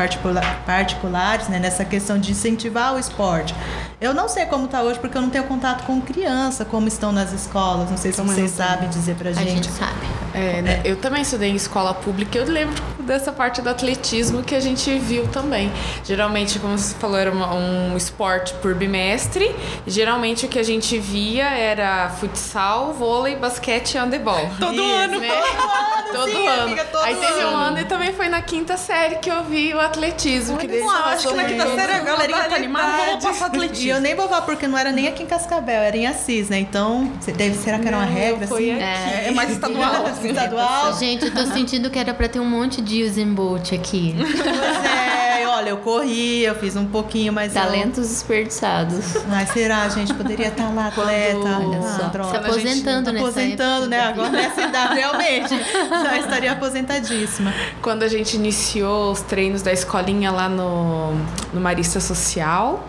particulares, 0.65 1.47
né? 1.47 1.59
Nessa 1.59 1.85
questão 1.85 2.17
de 2.17 2.31
incentivar 2.31 2.95
o 2.95 2.99
esporte. 2.99 3.53
Eu 3.99 4.13
não 4.15 4.27
sei 4.27 4.45
como 4.47 4.67
tá 4.67 4.81
hoje, 4.81 4.97
porque 4.99 5.15
eu 5.15 5.21
não 5.21 5.29
tenho 5.29 5.43
contato 5.43 5.85
com 5.85 6.01
criança, 6.01 6.65
como 6.65 6.87
estão 6.87 7.11
nas 7.11 7.31
escolas. 7.31 7.89
Não 7.89 7.97
sei 7.97 8.11
se 8.11 8.17
Também 8.17 8.33
vocês 8.33 8.57
não 8.57 8.65
tenho. 8.65 8.69
sabem 8.73 8.89
dizer 8.89 9.15
pra 9.15 9.29
A 9.29 9.33
gente. 9.33 9.49
gente 9.51 9.69
sabe. 9.71 9.99
É, 10.33 10.61
né, 10.61 10.81
Eu 10.83 10.95
também 10.95 11.21
estudei 11.21 11.51
em 11.51 11.55
escola 11.55 11.93
pública 11.93 12.35
e 12.37 12.41
eu 12.41 12.47
lembro 12.49 12.81
dessa 13.01 13.31
parte 13.31 13.61
do 13.61 13.69
atletismo 13.69 14.43
que 14.43 14.55
a 14.55 14.59
gente 14.59 14.97
viu 14.99 15.27
também. 15.27 15.71
Geralmente, 16.03 16.59
como 16.59 16.77
você 16.77 16.95
falou, 16.95 17.17
era 17.17 17.31
uma- 17.31 17.53
um 17.53 17.95
esporte 17.97 18.53
por 18.55 18.73
bimestre. 18.75 19.53
Geralmente 19.87 20.45
o 20.45 20.49
que 20.49 20.59
a 20.59 20.63
gente 20.63 20.97
via 20.97 21.45
era 21.49 22.09
futsal, 22.09 22.93
vôlei, 22.93 23.35
basquete 23.35 23.95
e 23.95 23.97
handebol. 23.97 24.49
Todo 24.59 24.73
Isso, 24.73 24.83
ano, 24.83 25.19
né? 25.19 25.27
todo 25.29 25.41
ano, 25.47 26.01
Todo 26.11 26.31
sim, 26.31 26.47
ano. 26.47 26.61
amiga, 26.63 26.85
todo 26.85 27.03
Aí 27.03 27.15
teve 27.15 27.45
um 27.45 27.55
ano. 27.55 27.79
e 27.79 27.85
também 27.85 28.13
foi 28.13 28.27
na 28.27 28.41
quinta 28.41 28.75
série 28.77 29.15
que 29.15 29.29
eu 29.29 29.43
vi 29.43 29.73
o 29.73 29.79
atletismo. 29.79 30.57
que 30.57 30.67
daí 30.67 30.81
acho 30.81 31.27
que 31.29 31.35
na 31.35 31.43
quinta 31.45 31.75
série 31.75 31.93
a 31.93 31.99
galerinha 31.99 32.43
tá 32.43 32.55
animada. 32.55 33.05
vamos 33.05 33.23
passar 33.25 33.45
atletismo. 33.47 33.85
E 33.85 33.89
eu 33.89 34.01
nem 34.01 34.15
vou 34.15 34.27
falar 34.27 34.41
porque 34.41 34.67
não 34.67 34.77
era 34.77 34.91
nem 34.91 35.07
aqui 35.07 35.23
em 35.23 35.25
Cascavel, 35.25 35.81
era 35.81 35.95
em 35.95 36.05
Assis, 36.07 36.49
né? 36.49 36.59
Então, 36.59 37.11
deve, 37.35 37.55
será 37.55 37.79
que 37.79 37.87
era 37.87 37.97
uma 37.97 38.05
Não, 38.05 38.13
regra 38.13 38.47
foi 38.47 38.71
assim? 38.71 38.81
aqui. 38.83 39.27
É 39.27 39.31
mais 39.31 39.49
estadual, 39.51 40.05
assim. 40.07 40.29
Estadual? 40.29 40.93
Gente, 40.99 41.25
eu 41.25 41.33
tô 41.33 41.45
sentindo 41.45 41.89
que 41.89 41.97
era 41.97 42.13
pra 42.13 42.27
ter 42.27 42.39
um 42.39 42.45
monte 42.45 42.81
de 42.81 42.90
Usain 42.91 43.33
Bolt 43.33 43.73
aqui. 43.73 44.15
Pois 44.51 44.85
é, 44.85 45.47
olha, 45.47 45.69
eu 45.69 45.77
corri, 45.77 46.43
eu 46.43 46.53
fiz 46.55 46.75
um 46.75 46.85
pouquinho, 46.85 47.33
mas. 47.33 47.55
eu- 47.55 47.61
Talentos 47.61 48.07
desperdiçados. 48.07 49.15
Ai, 49.29 49.45
será, 49.47 49.87
gente? 49.89 50.13
Poderia 50.13 50.47
estar 50.49 50.73
lá, 50.73 50.87
atleta. 50.87 51.37
Olha 51.37 51.79
Ah, 51.79 51.97
só. 51.99 52.07
droga. 52.09 52.29
Se 52.29 52.35
aposentando 52.37 53.11
nessa 53.11 53.25
Aposentando, 53.27 53.85
época 53.85 53.89
né? 53.89 53.99
Agora 54.07 54.29
nessa 54.29 54.61
idade, 54.61 54.95
realmente. 54.95 55.49
Já 55.89 56.17
estaria 56.19 56.51
aposentadíssima. 56.51 57.53
Quando 57.81 58.03
a 58.03 58.07
gente 58.07 58.35
iniciou 58.35 59.11
os 59.11 59.21
treinos 59.21 59.61
da 59.61 59.71
escolinha 59.73 60.31
lá 60.31 60.47
no, 60.49 61.13
no 61.53 61.59
Marista 61.61 61.99
Social, 61.99 62.83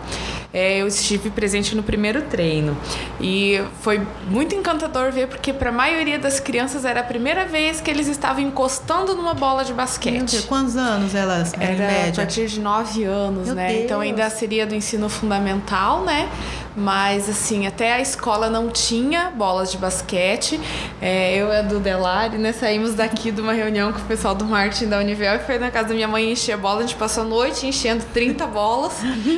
é, 0.53 0.77
eu 0.77 0.87
estive 0.87 1.31
presente 1.31 1.75
no 1.75 1.81
primeiro 1.81 2.21
treino. 2.23 2.77
E 3.19 3.59
foi 3.81 4.05
muito 4.29 4.53
encantador 4.53 5.11
ver, 5.11 5.27
porque 5.27 5.51
para 5.51 5.69
a 5.69 5.73
maioria 5.73 6.19
das 6.19 6.39
crianças 6.39 6.85
era 6.85 6.99
a 6.99 7.03
primeira 7.03 7.45
vez 7.45 7.81
que 7.81 7.89
eles 7.89 8.07
estavam 8.07 8.41
encostando 8.43 9.15
numa 9.15 9.33
bola 9.33 9.65
de 9.65 9.73
basquete. 9.73 10.43
Quantos 10.43 10.77
anos 10.77 11.15
elas, 11.15 11.53
em 11.55 11.63
Era 11.63 11.73
a 11.87 11.91
média? 11.91 12.13
partir 12.23 12.45
de 12.47 12.59
9 12.59 13.03
anos, 13.03 13.47
Meu 13.47 13.55
né? 13.55 13.81
Então 13.83 13.99
Deus. 13.99 14.09
ainda 14.11 14.29
seria 14.29 14.67
do 14.67 14.75
ensino 14.75 15.09
fundamental, 15.09 16.03
né? 16.03 16.29
Mas 16.75 17.29
assim, 17.29 17.67
até 17.67 17.93
a 17.93 18.01
escola 18.01 18.49
não 18.49 18.69
tinha 18.69 19.29
bolas 19.29 19.71
de 19.71 19.77
basquete. 19.77 20.59
É, 21.01 21.35
eu 21.35 21.49
e 21.49 21.57
a 21.57 21.61
do 21.61 21.79
Delari, 21.79 22.37
né, 22.37 22.51
saímos 22.51 22.95
daqui 22.95 23.31
de 23.31 23.41
uma 23.41 23.53
reunião 23.53 23.93
com 23.93 23.99
o 23.99 24.03
pessoal 24.03 24.33
do 24.33 24.45
marketing 24.45 24.87
da 24.87 24.99
Univel 24.99 25.35
e 25.35 25.39
foi 25.39 25.59
na 25.59 25.69
casa 25.69 25.89
da 25.89 25.93
minha 25.93 26.07
mãe 26.07 26.31
encher 26.31 26.53
a 26.53 26.57
bola. 26.57 26.79
A 26.79 26.81
gente 26.81 26.95
passou 26.95 27.23
a 27.23 27.27
noite 27.27 27.67
enchendo 27.67 28.03
30 28.13 28.47
bolas 28.47 28.93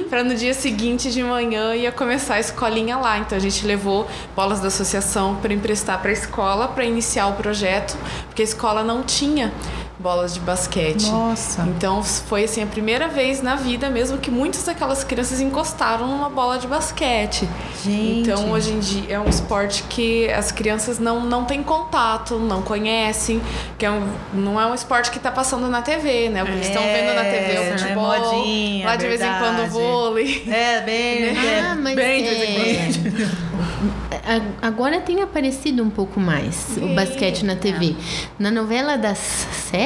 para 0.09 0.23
no 0.23 0.35
dia 0.35 0.53
seguinte 0.53 1.11
de 1.11 1.23
manhã 1.23 1.75
ia 1.75 1.91
começar 1.91 2.35
a 2.35 2.39
escolinha 2.39 2.97
lá. 2.97 3.17
Então 3.17 3.37
a 3.37 3.41
gente 3.41 3.65
levou 3.65 4.07
bolas 4.35 4.61
da 4.61 4.67
associação 4.67 5.35
para 5.35 5.53
emprestar 5.53 5.99
para 6.01 6.09
a 6.09 6.13
escola 6.13 6.67
para 6.69 6.85
iniciar 6.85 7.27
o 7.27 7.33
projeto, 7.33 7.97
porque 8.27 8.41
a 8.41 8.45
escola 8.45 8.83
não 8.83 9.03
tinha 9.03 9.51
bolas 9.97 10.33
de 10.33 10.39
basquete. 10.41 11.05
Nossa. 11.09 11.61
Então 11.63 12.03
foi 12.03 12.43
assim 12.43 12.61
a 12.61 12.65
primeira 12.67 13.07
vez 13.07 13.41
na 13.41 13.55
vida 13.55 13.89
mesmo 13.89 14.17
que 14.17 14.29
muitas 14.29 14.63
daquelas 14.63 15.03
crianças 15.03 15.39
encostaram 15.39 16.07
numa 16.07 16.29
bola 16.29 16.57
de 16.57 16.67
basquete. 16.67 17.47
Gente. 17.83 18.19
Então 18.29 18.51
hoje 18.51 18.71
em 18.73 18.79
dia 18.79 19.15
é 19.15 19.19
um 19.19 19.29
esporte 19.29 19.83
que 19.83 20.29
as 20.31 20.51
crianças 20.51 20.99
não, 20.99 21.21
não 21.21 21.45
têm 21.45 21.63
contato, 21.63 22.37
não 22.37 22.61
conhecem, 22.61 23.41
que 23.77 23.85
é 23.85 23.91
um, 23.91 24.05
não 24.33 24.59
é 24.59 24.65
um 24.65 24.73
esporte 24.73 25.09
que 25.11 25.17
está 25.17 25.31
passando 25.31 25.67
na 25.69 25.81
TV, 25.81 26.29
né? 26.29 26.43
O 26.43 26.45
que 26.45 26.51
eles 26.51 26.67
estão 26.67 26.83
vendo 26.83 27.13
na 27.15 27.23
TV 27.23 27.35
é 27.35 27.55
É, 27.55 27.59
o 27.59 27.63
é 27.63 27.77
futebol, 27.77 28.19
modinha, 28.19 28.85
lá 28.85 28.95
de 28.95 29.07
vez 29.07 29.21
em 29.21 29.25
quando 29.25 29.55
verdade. 29.57 29.69
o 29.69 29.71
vôlei. 29.79 30.43
É, 30.51 30.81
bem. 30.81 31.37
Ah, 31.37 31.45
é, 31.45 31.75
mas 31.75 31.95
bem 31.95 32.23
de 32.23 32.29
é- 32.29 32.33
vez 32.33 32.97
em 32.97 33.01
quando. 33.11 33.45
A- 34.61 34.67
Agora 34.67 34.99
tem 34.99 35.21
aparecido 35.21 35.83
um 35.83 35.89
pouco 35.89 36.19
mais 36.19 36.77
o 36.81 36.87
basquete 36.95 37.43
na 37.45 37.55
TV. 37.55 37.95
Na 38.39 38.49
novela 38.49 38.97
das 38.97 39.17
sete, 39.69 39.84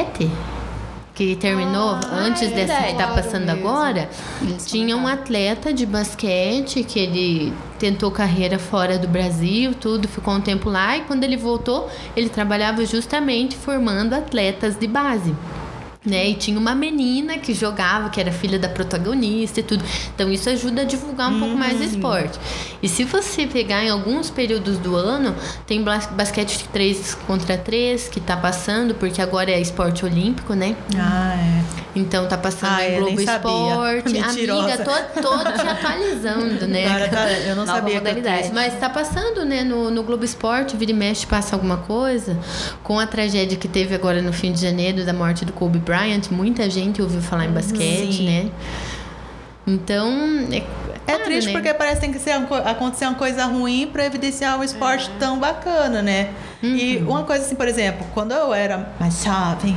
que 1.16 1.36
terminou 1.36 1.96
Ah, 1.96 2.00
antes 2.26 2.44
é 2.44 2.48
dessa 2.48 2.74
que 2.76 2.94
tá 2.94 3.06
verdade. 3.08 3.14
passando 3.16 3.44
Claro 3.46 3.58
mesmo. 3.58 3.70
agora, 3.70 4.10
Eles 4.42 4.66
tinha 4.66 4.96
um 4.96 5.06
atleta 5.06 5.74
de 5.74 5.86
basquete 5.86 6.84
que 6.84 6.98
ele 7.00 7.54
tentou 7.78 8.10
carreira 8.10 8.58
fora 8.58 8.98
do 8.98 9.08
Brasil, 9.08 9.74
tudo, 9.74 10.08
ficou 10.08 10.34
um 10.36 10.40
tempo 10.42 10.70
lá 10.70 10.96
e 10.98 11.02
quando 11.02 11.24
ele 11.26 11.36
voltou, 11.36 11.90
ele 12.16 12.30
trabalhava 12.30 12.86
justamente 12.86 13.58
formando 13.58 14.14
atletas 14.14 14.78
de 14.78 14.88
base. 14.88 15.36
Né? 16.06 16.30
E 16.30 16.34
tinha 16.36 16.58
uma 16.58 16.74
menina 16.74 17.38
que 17.38 17.54
jogava, 17.54 18.10
que 18.10 18.22
era 18.22 18.32
filha 18.32 18.58
da 18.58 18.70
protagonista 18.70 19.60
e 19.60 19.64
tudo. 19.64 19.84
Então 20.16 20.32
isso 20.32 20.50
ajuda 20.50 20.82
a 20.82 20.86
divulgar 20.86 21.30
um 21.30 21.40
pouco 21.40 21.58
mais 21.58 21.78
o 21.82 21.84
esporte. 21.84 22.40
E 22.82 22.88
se 22.88 23.04
você 23.04 23.46
pegar 23.46 23.84
em 23.84 23.90
alguns 23.90 24.30
períodos 24.30 24.78
do 24.78 24.96
ano, 24.96 25.36
tem 25.68 25.84
bas- 25.84 26.08
basquete 26.08 26.66
3 26.72 27.16
contra 27.28 27.58
3 27.58 28.08
que 28.08 28.22
tá 28.22 28.38
passando, 28.38 28.96
porque 28.96 29.22
agora 29.22 29.52
é 29.52 29.60
esporte 29.60 30.06
olímpico, 30.06 30.54
né? 30.54 30.74
Ah, 30.98 31.36
é. 31.36 31.79
Então 31.96 32.28
tá 32.28 32.38
passando 32.38 32.72
Ah, 32.74 32.78
nem 32.82 33.00
Globo. 33.00 33.20
Esporte. 33.22 34.10
Mentirosa. 34.14 34.74
Amiga, 34.76 34.84
tô, 34.84 35.22
tô 35.22 35.38
te 35.38 35.68
atualizando, 35.68 36.68
né? 36.68 36.86
Agora 36.88 37.08
tá- 37.10 37.32
eu 37.32 37.56
não 37.56 37.66
Nova 37.66 37.80
sabia 37.80 37.96
modalidade. 37.96 38.52
Mas 38.54 38.80
tá 38.80 38.90
passando, 38.90 39.44
né, 39.44 39.64
no, 39.64 39.90
no 39.90 40.04
Globo 40.04 40.24
Esporte, 40.24 40.78
vira 40.78 40.92
e 40.92 40.94
mexe, 40.94 41.26
passa 41.26 41.56
alguma 41.56 41.78
coisa. 41.78 42.38
Com 42.84 43.00
a 43.00 43.08
tragédia 43.08 43.58
que 43.58 43.68
teve 43.68 43.96
agora 43.96 44.22
no 44.22 44.32
fim 44.32 44.52
de 44.52 44.62
janeiro 44.62 45.04
da 45.04 45.14
morte 45.14 45.46
do 45.46 45.52
Kobe 45.54 45.80
Bryant, 45.80 46.30
muita 46.30 46.70
gente 46.70 47.02
ouviu 47.02 47.22
falar 47.22 47.46
em 47.46 47.52
basquete, 47.52 48.14
Sim. 48.18 48.26
né? 48.30 48.52
Então, 49.68 50.10
é, 50.52 50.58
É 50.58 50.62
claro, 51.06 51.24
triste 51.26 51.48
né? 51.48 51.54
porque 51.54 51.74
parece 51.74 51.96
que 51.98 52.02
tem 52.02 52.12
que 52.14 52.20
ser 52.20 52.32
acontecer 52.66 53.06
uma 53.06 53.16
coisa 53.16 53.46
ruim 53.46 53.88
pra 53.92 54.06
evidenciar 54.06 54.58
um 54.60 54.64
esporte 54.64 55.10
tão 55.20 55.40
bacana, 55.40 56.02
né? 56.02 56.30
E 56.62 56.98
uma 57.08 57.24
coisa 57.24 57.46
assim, 57.46 57.56
por 57.56 57.68
exemplo, 57.68 58.06
quando 58.14 58.32
eu 58.32 58.54
era 58.54 58.92
mais 59.00 59.24
jovem. 59.24 59.76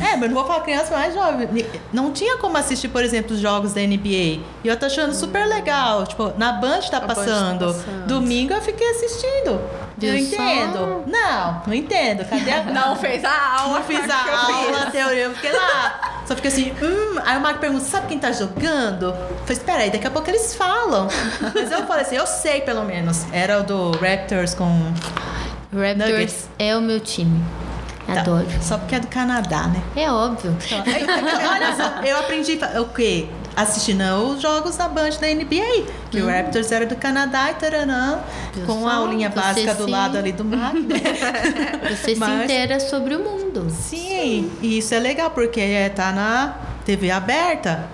É, 0.00 0.16
mas 0.16 0.28
não 0.30 0.34
vou 0.36 0.44
falar 0.46 0.60
criança 0.60 0.94
mais 0.96 1.12
jovem. 1.12 1.48
Não 1.92 2.12
tinha 2.12 2.36
como 2.38 2.56
assistir, 2.56 2.88
por 2.88 3.02
exemplo, 3.02 3.34
os 3.34 3.40
jogos 3.40 3.72
da 3.72 3.80
NBA. 3.80 4.06
E 4.06 4.42
eu 4.64 4.76
tô 4.76 4.86
achando 4.86 5.12
super 5.12 5.44
legal. 5.46 6.06
Tipo, 6.06 6.32
na 6.38 6.52
Band 6.52 6.80
tá 6.82 6.98
A 6.98 7.00
Band 7.00 7.06
tá 7.08 7.14
passando. 7.14 7.66
passando. 7.66 8.06
Domingo 8.06 8.52
eu 8.54 8.60
fiquei 8.60 8.88
assistindo. 8.90 9.60
Eu 10.00 10.12
só? 10.12 10.18
entendo. 10.18 11.04
Não, 11.06 11.62
não 11.66 11.74
entendo. 11.74 12.24
Cadê 12.24 12.50
a. 12.50 12.62
Não 12.72 12.96
fez 12.96 13.24
a 13.24 13.60
aula, 13.60 13.78
Não 13.78 13.84
fiz 13.84 14.08
a 14.08 14.46
aula, 14.46 14.82
a 14.82 14.90
teoria, 14.90 15.24
eu 15.24 15.34
fiquei 15.34 15.52
lá. 15.52 16.22
Só 16.26 16.34
fiquei 16.36 16.50
assim, 16.50 16.72
hum. 16.82 17.18
Aí 17.24 17.36
o 17.36 17.40
Marco 17.40 17.60
pergunta, 17.60 17.84
sabe 17.84 18.06
quem 18.06 18.18
tá 18.18 18.32
jogando? 18.32 19.06
Eu 19.06 19.14
falei, 19.14 19.52
espera 19.56 19.82
aí, 19.82 19.90
daqui 19.90 20.06
a 20.06 20.10
pouco 20.10 20.28
eles 20.30 20.54
falam. 20.54 21.08
Mas 21.54 21.70
eu 21.70 21.86
falei 21.86 22.02
assim, 22.02 22.16
eu 22.16 22.26
sei 22.26 22.60
pelo 22.62 22.84
menos. 22.84 23.24
Era 23.32 23.60
o 23.60 23.62
do 23.62 23.90
Raptors 23.98 24.54
com. 24.54 24.92
Raptors 25.72 25.96
Nuggets. 26.10 26.48
é 26.58 26.76
o 26.76 26.80
meu 26.80 27.00
time. 27.00 27.42
Tá, 28.14 28.20
Adoro. 28.20 28.46
Só 28.60 28.78
porque 28.78 28.94
é 28.94 29.00
do 29.00 29.06
Canadá, 29.08 29.68
né? 29.68 29.82
É 29.96 30.10
óbvio. 30.10 30.56
Olha 31.50 31.76
só, 31.76 32.00
eu 32.04 32.18
aprendi 32.18 32.58
o 32.80 32.84
quê? 32.86 33.26
Assistindo 33.54 34.02
os 34.30 34.40
jogos 34.40 34.76
da 34.76 34.88
Band 34.88 35.10
da 35.20 35.26
NBA. 35.26 35.84
Que 36.10 36.20
o 36.22 36.26
Raptors 36.26 36.72
era 36.72 36.86
do 36.86 36.96
Canadá 36.96 37.50
e 37.50 37.54
taranã. 37.54 38.20
Com 38.66 38.88
a 38.88 38.94
aulinha 38.94 39.28
básica 39.28 39.74
do 39.74 39.84
sim. 39.84 39.90
lado 39.90 40.16
ali 40.16 40.32
do 40.32 40.44
mar. 40.44 40.72
Você 41.90 42.14
se 42.14 42.20
Mas- 42.20 42.44
inteira 42.44 42.80
sobre 42.80 43.14
o 43.14 43.18
mundo. 43.20 43.68
Sim, 43.70 44.50
e 44.62 44.78
isso 44.78 44.94
é 44.94 44.98
legal, 44.98 45.30
porque 45.30 45.60
é, 45.60 45.88
tá 45.90 46.10
na 46.12 46.54
TV 46.84 47.10
aberta. 47.10 47.84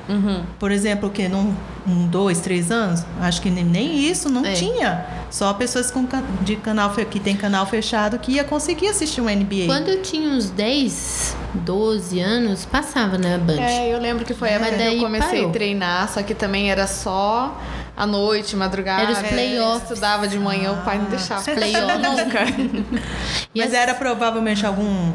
Por 0.58 0.70
exemplo, 0.70 1.10
que 1.10 1.28
num 1.28 1.54
um, 1.86 2.06
dois, 2.06 2.40
três 2.40 2.70
anos, 2.70 3.02
acho 3.20 3.40
que 3.40 3.50
nem, 3.50 3.64
nem 3.64 3.98
isso 3.98 4.28
não 4.28 4.44
É. 4.44 4.52
tinha. 4.52 5.04
Só 5.30 5.52
pessoas 5.52 5.90
com, 5.90 6.06
can- 6.06 6.22
de 6.42 6.56
canal 6.56 6.90
que 6.90 7.20
tem 7.20 7.36
canal 7.36 7.66
fechado 7.66 8.18
que 8.18 8.32
ia 8.32 8.44
conseguir 8.44 8.88
assistir 8.88 9.20
um 9.20 9.26
NBA. 9.28 9.66
Quando 9.66 9.88
eu 9.88 10.00
tinha 10.02 10.28
uns 10.30 10.48
10, 10.50 11.36
12 11.54 12.18
anos, 12.20 12.64
passava 12.64 13.18
na 13.18 13.36
Band. 13.36 13.60
É, 13.60 13.92
eu 13.92 14.00
lembro 14.00 14.24
que 14.24 14.32
foi 14.32 14.48
a 14.48 14.52
época 14.52 14.70
que 14.76 14.82
eu 14.96 14.98
comecei 15.00 15.28
parou. 15.38 15.48
a 15.50 15.52
treinar, 15.52 16.08
só 16.12 16.22
que 16.22 16.34
também 16.34 16.70
era 16.70 16.86
só 16.86 17.54
à 17.94 18.06
noite, 18.06 18.56
madrugada. 18.56 19.02
Era 19.02 19.12
os 19.12 19.18
playoffs. 19.18 19.82
Estudava 19.90 20.26
de 20.28 20.38
manhã, 20.38 20.72
o 20.72 20.76
pai 20.84 20.96
não 20.98 21.06
deixava. 21.06 21.42
playoffs. 21.42 21.98
Nunca. 22.24 23.00
Mas 23.54 23.66
as- 23.66 23.74
era 23.74 23.94
provavelmente 23.94 24.64
algum. 24.64 25.12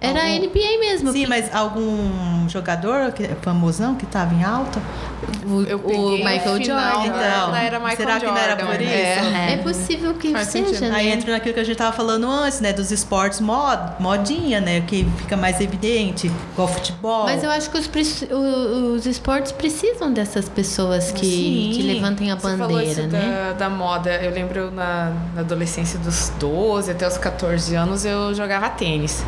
Era 0.00 0.20
a 0.20 0.26
algum- 0.28 0.46
NBA 0.46 0.78
mesmo. 0.80 1.12
Sim, 1.12 1.26
mas 1.26 1.52
algum 1.52 2.48
jogador 2.48 3.10
que, 3.12 3.26
famosão 3.42 3.96
que 3.96 4.06
tava 4.06 4.32
em 4.32 4.44
alta? 4.44 4.80
O, 5.46 5.62
Eu 5.62 5.78
o 5.78 6.12
Michael 6.12 6.52
o 6.54 6.56
final 6.56 6.58
Jordan. 6.58 6.78
da- 6.78 7.06
Então, 7.06 7.56
era 7.56 7.78
Michael 7.80 7.96
será 7.96 8.20
que 8.20 8.26
não 8.26 8.36
era 8.36 8.56
por 8.56 8.80
isso? 8.80 8.90
É. 8.92 9.52
É 9.54 9.56
possível 9.58 10.14
que 10.14 10.32
Faz 10.32 10.48
seja, 10.48 10.66
sentido. 10.68 10.88
né? 10.90 10.96
Aí 10.96 11.08
entra 11.08 11.32
naquilo 11.32 11.54
que 11.54 11.60
a 11.60 11.64
gente 11.64 11.76
tava 11.76 11.92
falando 11.96 12.28
antes, 12.30 12.60
né? 12.60 12.72
Dos 12.72 12.90
esportes 12.92 13.40
mod, 13.40 13.94
modinha, 13.98 14.60
né? 14.60 14.80
Que 14.86 15.06
fica 15.18 15.36
mais 15.36 15.60
evidente, 15.60 16.30
igual 16.52 16.68
futebol. 16.68 17.24
Mas 17.24 17.42
eu 17.42 17.50
acho 17.50 17.70
que 17.70 17.78
os, 17.78 17.88
os 18.94 19.06
esportes 19.06 19.52
precisam 19.52 20.12
dessas 20.12 20.48
pessoas 20.48 21.10
que, 21.10 21.24
Sim. 21.26 21.70
que 21.74 21.82
levantem 21.82 22.30
a 22.30 22.36
Você 22.36 22.56
falou 22.56 22.80
isso 22.80 23.00
bandeira, 23.02 23.06
né? 23.26 23.52
da, 23.58 23.68
da 23.68 23.70
moda. 23.70 24.10
Eu 24.16 24.30
lembro 24.30 24.70
na, 24.70 25.12
na 25.34 25.40
adolescência 25.40 25.98
dos 25.98 26.30
12 26.38 26.90
até 26.90 27.06
os 27.06 27.18
14 27.18 27.74
anos 27.74 28.04
eu 28.04 28.34
jogava 28.34 28.68
tênis. 28.70 29.24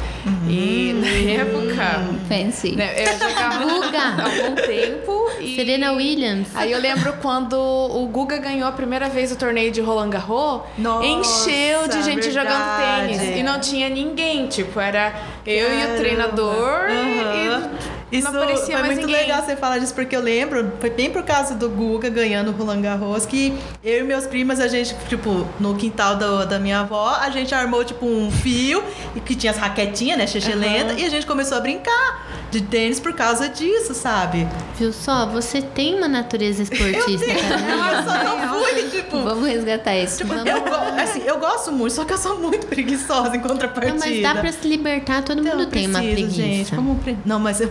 E 0.49 0.93
na 0.95 1.33
época. 1.43 2.05
Fancy. 2.29 2.73
né, 2.77 2.93
eu 2.97 3.19
jogava 3.19 3.65
há 3.65 4.25
algum 4.25 4.55
tempo. 4.57 5.31
E... 5.41 5.57
Serena 5.81 5.93
Williams. 5.93 6.49
Aí 6.55 6.71
eu 6.73 6.79
lembro 6.79 7.15
quando 7.23 7.55
o 7.55 8.07
Guga 8.07 8.37
ganhou 8.37 8.69
a 8.69 8.73
primeira 8.73 9.09
vez 9.09 9.33
o 9.33 9.37
torneio 9.37 9.73
de 9.73 9.81
Roland 9.81 10.11
Garros, 10.11 10.61
Nossa, 10.77 11.07
encheu 11.07 11.89
de 11.89 12.03
gente 12.03 12.29
verdade. 12.29 12.33
jogando 12.33 13.09
tênis. 13.19 13.39
E 13.39 13.43
não 13.43 13.59
tinha 13.59 13.89
ninguém, 13.89 14.47
tipo, 14.47 14.79
era 14.79 15.15
eu 15.47 15.73
e 15.73 15.77
o 15.77 15.81
Caramba. 15.81 15.97
treinador 15.99 16.69
Aham. 16.91 17.71
e 17.77 18.00
Isso 18.11 18.27
foi 18.31 18.41
mais 18.75 18.87
muito 18.87 19.07
ninguém. 19.07 19.23
legal 19.23 19.43
você 19.43 19.55
falar 19.57 19.79
disso, 19.79 19.95
porque 19.95 20.17
eu 20.17 20.21
lembro, 20.21 20.73
foi 20.81 20.91
bem 20.91 21.11
por 21.11 21.23
causa 21.23 21.55
do 21.55 21.69
Guga 21.69 22.09
ganhando 22.09 22.49
o 22.51 22.53
Roland 22.53 22.81
Garros, 22.81 23.25
que 23.27 23.55
eu 23.85 24.01
e 24.01 24.03
meus 24.03 24.27
primos, 24.27 24.59
a 24.59 24.67
gente, 24.69 24.95
tipo, 25.09 25.47
no 25.61 25.75
quintal 25.77 26.17
do- 26.17 26.45
da 26.47 26.59
minha 26.59 26.81
avó, 26.81 27.17
a 27.21 27.31
gente 27.31 27.55
armou, 27.55 27.85
tipo, 27.85 28.05
um 28.07 28.31
fio, 28.31 28.83
e 29.15 29.21
que 29.21 29.35
tinha 29.35 29.53
as 29.53 29.59
raquetinhas, 29.59 30.19
né, 30.19 30.27
xixi 30.27 30.53
lenta, 30.53 30.95
e 30.95 31.05
a 31.05 31.09
gente 31.09 31.25
começou 31.27 31.59
a 31.59 31.61
brincar 31.61 32.29
de 32.51 32.61
tênis 32.63 32.99
por 32.99 33.13
causa 33.13 33.49
disso, 33.49 33.95
sabe? 33.95 34.47
Viu 34.77 34.93
só? 34.93 35.27
Você 35.27 35.63
tem 35.63 35.95
uma 35.97 36.09
natureza 36.09 36.63
esportista, 36.65 37.27
Carolina. 37.27 37.91
Eu 38.01 38.03
só 38.05 38.25
não 38.25 38.59
fui, 38.65 38.83
tipo... 38.91 39.23
Vamos 39.23 39.49
resgatar 39.49 39.97
isso. 39.97 40.19
Tipo, 40.19 40.35
Vamos- 40.35 40.49
eu, 40.51 41.01
assim, 41.03 41.23
eu 41.25 41.39
gosto 41.39 41.71
muito, 41.73 41.93
só 41.95 42.05
que 42.05 42.13
eu 42.13 42.19
sou 42.19 42.39
muito 42.39 42.67
preguiçosa 42.67 43.37
em 43.37 43.41
contrapartida. 43.41 43.93
Não, 43.99 43.99
mas 44.07 44.23
dá 44.23 44.35
pra 44.41 44.51
se 44.53 44.67
libertar, 44.67 45.23
todo 45.23 45.41
Então, 45.41 45.59
mundo 45.59 45.69
tem 45.71 45.87
uma 45.87 46.01
preguiça. 46.01 46.31
Gente, 46.31 46.75
como 46.75 46.99
Não, 47.25 47.39
mas 47.39 47.61
eu- 47.61 47.69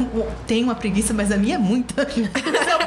tenho 0.47 0.65
uma 0.65 0.75
preguiça, 0.75 1.13
mas 1.13 1.31
a 1.31 1.37
minha 1.37 1.55
é 1.55 1.57
muita. 1.57 2.07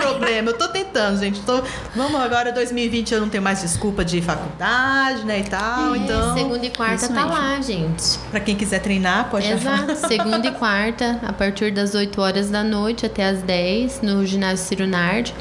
É 0.02 0.06
problema. 0.06 0.50
Eu 0.50 0.58
tô 0.58 0.68
tentando, 0.68 1.18
gente. 1.18 1.40
Tô... 1.40 1.62
Vamos 1.94 2.20
agora, 2.20 2.52
2020 2.52 3.14
eu 3.14 3.20
não 3.20 3.28
tenho 3.28 3.42
mais 3.42 3.62
desculpa 3.62 4.04
de 4.04 4.20
faculdade, 4.20 5.24
né, 5.24 5.40
e 5.40 5.44
tal. 5.44 5.94
É, 5.94 5.98
então, 5.98 6.34
segunda 6.34 6.66
e 6.66 6.70
quarta 6.70 7.04
isso 7.04 7.14
tá 7.14 7.24
lá, 7.24 7.60
gente. 7.60 8.18
pra 8.30 8.40
quem 8.40 8.56
quiser 8.56 8.80
treinar, 8.80 9.30
pode 9.30 9.50
Exato. 9.50 9.94
Segunda 10.08 10.46
e 10.46 10.52
quarta, 10.52 11.20
a 11.22 11.32
partir 11.32 11.70
das 11.70 11.94
8 11.94 12.20
horas 12.20 12.50
da 12.50 12.62
noite 12.62 13.06
até 13.06 13.28
as 13.28 13.42
10, 13.42 14.02
no 14.02 14.26
ginásio 14.26 14.64
Ciro 14.64 14.86
Nardi. 14.86 15.34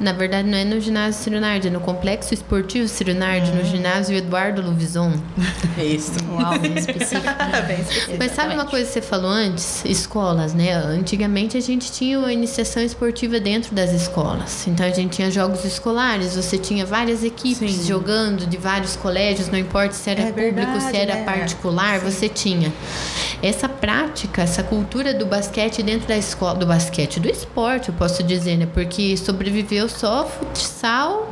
Na 0.00 0.12
verdade, 0.12 0.48
não 0.48 0.58
é 0.58 0.64
no 0.64 0.80
ginásio 0.80 1.22
Ciro 1.22 1.40
Nardi, 1.40 1.68
é 1.68 1.70
no 1.70 1.80
Complexo 1.80 2.32
Esportivo 2.32 2.88
Ciro 2.88 3.14
Nardi, 3.14 3.52
no 3.52 3.64
ginásio 3.64 4.16
Eduardo 4.16 4.62
Luvison. 4.62 5.12
Isso. 5.78 6.12
Uau, 6.30 6.58
bem 6.58 6.74
específico. 6.74 7.26
Bem 7.66 7.80
específico. 7.80 8.16
Mas 8.18 8.32
sabe 8.32 8.54
uma 8.54 8.66
coisa 8.66 8.86
que 8.86 8.92
você 8.92 9.02
falou 9.02 9.30
antes? 9.30 9.84
Escolas, 9.84 10.54
né? 10.54 10.72
Antigamente 10.72 11.56
a 11.56 11.60
gente 11.60 11.90
tinha 11.92 12.18
uma 12.18 12.32
iniciação 12.32 12.82
esportiva 12.82 13.38
dentro 13.40 13.74
das 13.74 13.92
escolas. 14.02 14.66
Então 14.66 14.84
a 14.86 14.90
gente 14.90 15.10
tinha 15.16 15.30
jogos 15.30 15.64
escolares, 15.64 16.34
você 16.36 16.56
tinha 16.58 16.84
várias 16.86 17.22
equipes 17.24 17.72
Sim. 17.72 17.86
jogando 17.86 18.46
de 18.46 18.56
vários 18.56 18.96
colégios, 18.96 19.48
não 19.48 19.58
importa 19.58 19.92
se 19.94 20.08
era 20.10 20.20
É 20.22 20.26
público, 20.26 20.54
verdade, 20.54 20.82
se 20.90 20.96
era 20.96 21.14
né? 21.16 21.24
particular, 21.24 21.98
você 22.00 22.28
tinha. 22.28 22.72
Essa 23.42 23.68
prática, 23.68 24.42
essa 24.42 24.62
cultura 24.62 25.14
do 25.14 25.24
basquete 25.26 25.82
dentro 25.82 26.08
da 26.08 26.16
escola, 26.16 26.54
do 26.56 26.66
basquete, 26.66 27.20
do 27.20 27.28
esporte, 27.28 27.88
eu 27.88 27.94
posso 27.94 28.22
dizer, 28.22 28.56
né? 28.56 28.66
Porque 28.72 29.16
sobreviveu 29.16 29.88
só 29.88 30.26
futsal 30.26 31.30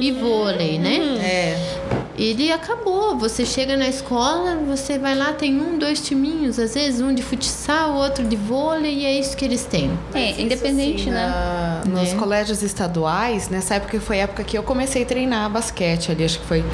e 0.00 0.10
vôlei, 0.12 0.78
né? 0.78 0.96
É. 1.22 2.04
Ele 2.16 2.50
acabou. 2.52 3.16
Você 3.18 3.44
chega 3.44 3.76
na 3.76 3.88
escola, 3.88 4.56
você 4.66 4.98
vai 4.98 5.14
lá, 5.16 5.32
tem 5.32 5.60
um, 5.60 5.78
dois 5.78 6.00
timinhos, 6.00 6.58
às 6.58 6.74
vezes 6.74 7.00
um 7.00 7.12
de 7.14 7.22
futsal, 7.22 7.94
outro 7.94 8.24
de 8.24 8.36
vôlei, 8.36 9.00
e 9.00 9.04
é 9.06 9.18
isso 9.18 9.36
que 9.36 9.44
eles 9.44 9.64
têm. 9.64 9.90
É, 10.14 10.40
independente, 10.40 11.02
assim, 11.02 11.10
né? 11.10 11.26
na- 11.26 11.82
nos 12.04 12.12
Né? 12.14 12.18
colégios 12.18 12.62
estaduais, 12.62 13.48
nessa 13.48 13.74
época 13.74 14.00
foi 14.00 14.20
a 14.20 14.24
época 14.24 14.44
que 14.44 14.56
eu 14.56 14.62
comecei 14.62 15.02
a 15.02 15.06
treinar 15.06 15.50
basquete 15.50 16.12
ali, 16.12 16.24
acho 16.24 16.38
que 16.40 16.46
foi 16.46 16.64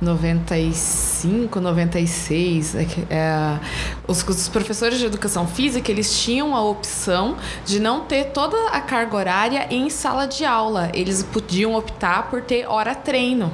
95, 0.00 1.60
96. 1.60 2.74
é 2.74 2.86
é, 3.10 3.58
os, 4.06 4.22
os 4.22 4.48
professores 4.48 4.98
de 4.98 5.06
educação 5.06 5.46
física, 5.46 5.90
eles 5.90 6.18
tinham 6.20 6.54
a 6.54 6.62
opção 6.62 7.36
de 7.64 7.80
não 7.80 8.00
ter 8.00 8.26
toda 8.26 8.56
a 8.70 8.80
carga 8.80 9.16
horária 9.16 9.66
em 9.70 9.88
sala 9.90 10.26
de 10.26 10.44
aula. 10.44 10.90
Eles 10.92 11.22
podiam 11.22 11.74
optar 11.74 12.28
por 12.30 12.42
ter 12.42 12.66
hora 12.66 12.94
treino. 12.94 13.52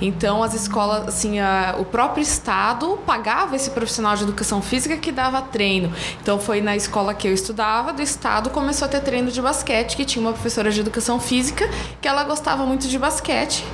Então, 0.00 0.42
as 0.42 0.54
escolas, 0.54 1.08
assim, 1.08 1.40
a- 1.40 1.74
o 1.78 1.84
próprio 1.84 2.22
estado 2.22 2.98
pagava 3.06 3.56
esse 3.56 3.70
profissional 3.70 4.14
de 4.16 4.22
educação 4.22 4.62
física 4.62 4.96
que 4.96 5.10
dava 5.10 5.40
treino. 5.42 5.92
Então, 6.22 6.38
foi 6.38 6.60
na 6.60 6.76
escola 6.76 7.14
que 7.14 7.26
eu 7.26 7.32
estudava, 7.34 7.92
do 7.92 8.02
estado, 8.02 8.50
começou 8.50 8.86
a 8.86 8.88
ter 8.88 9.00
treino 9.00 9.30
de 9.30 9.40
basquete, 9.42 9.96
que 9.96 10.04
tinha 10.04 10.22
uma 10.24 10.32
professora 10.32 10.70
de 10.70 10.80
educação 10.80 11.18
física, 11.18 11.68
que 12.00 12.06
ela 12.06 12.22
gostava 12.24 12.64
muito 12.64 12.86
de 12.86 12.98
basquete. 12.98 13.64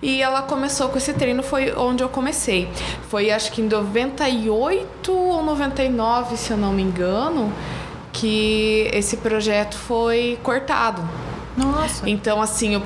E 0.00 0.22
ela 0.22 0.42
começou 0.42 0.88
com 0.88 0.98
esse 0.98 1.12
treino, 1.12 1.42
foi 1.42 1.74
onde 1.74 2.02
eu 2.02 2.08
comecei. 2.08 2.68
Foi 3.08 3.30
acho 3.30 3.50
que 3.50 3.60
em 3.60 3.68
98 3.68 5.12
ou 5.12 5.42
99, 5.42 6.36
se 6.36 6.52
eu 6.52 6.56
não 6.56 6.72
me 6.72 6.82
engano, 6.82 7.52
que 8.12 8.88
esse 8.92 9.16
projeto 9.16 9.76
foi 9.76 10.38
cortado. 10.42 11.02
Nossa. 11.56 12.08
Então, 12.08 12.40
assim, 12.40 12.76
o 12.76 12.82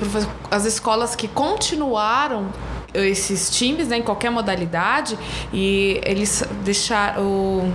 as 0.49 0.65
escolas 0.65 1.15
que 1.15 1.27
continuaram 1.27 2.47
esses 2.93 3.49
times, 3.49 3.87
né, 3.87 3.97
em 3.97 4.01
qualquer 4.01 4.31
modalidade, 4.31 5.17
e 5.51 5.99
eles 6.03 6.43
deixaram. 6.63 7.71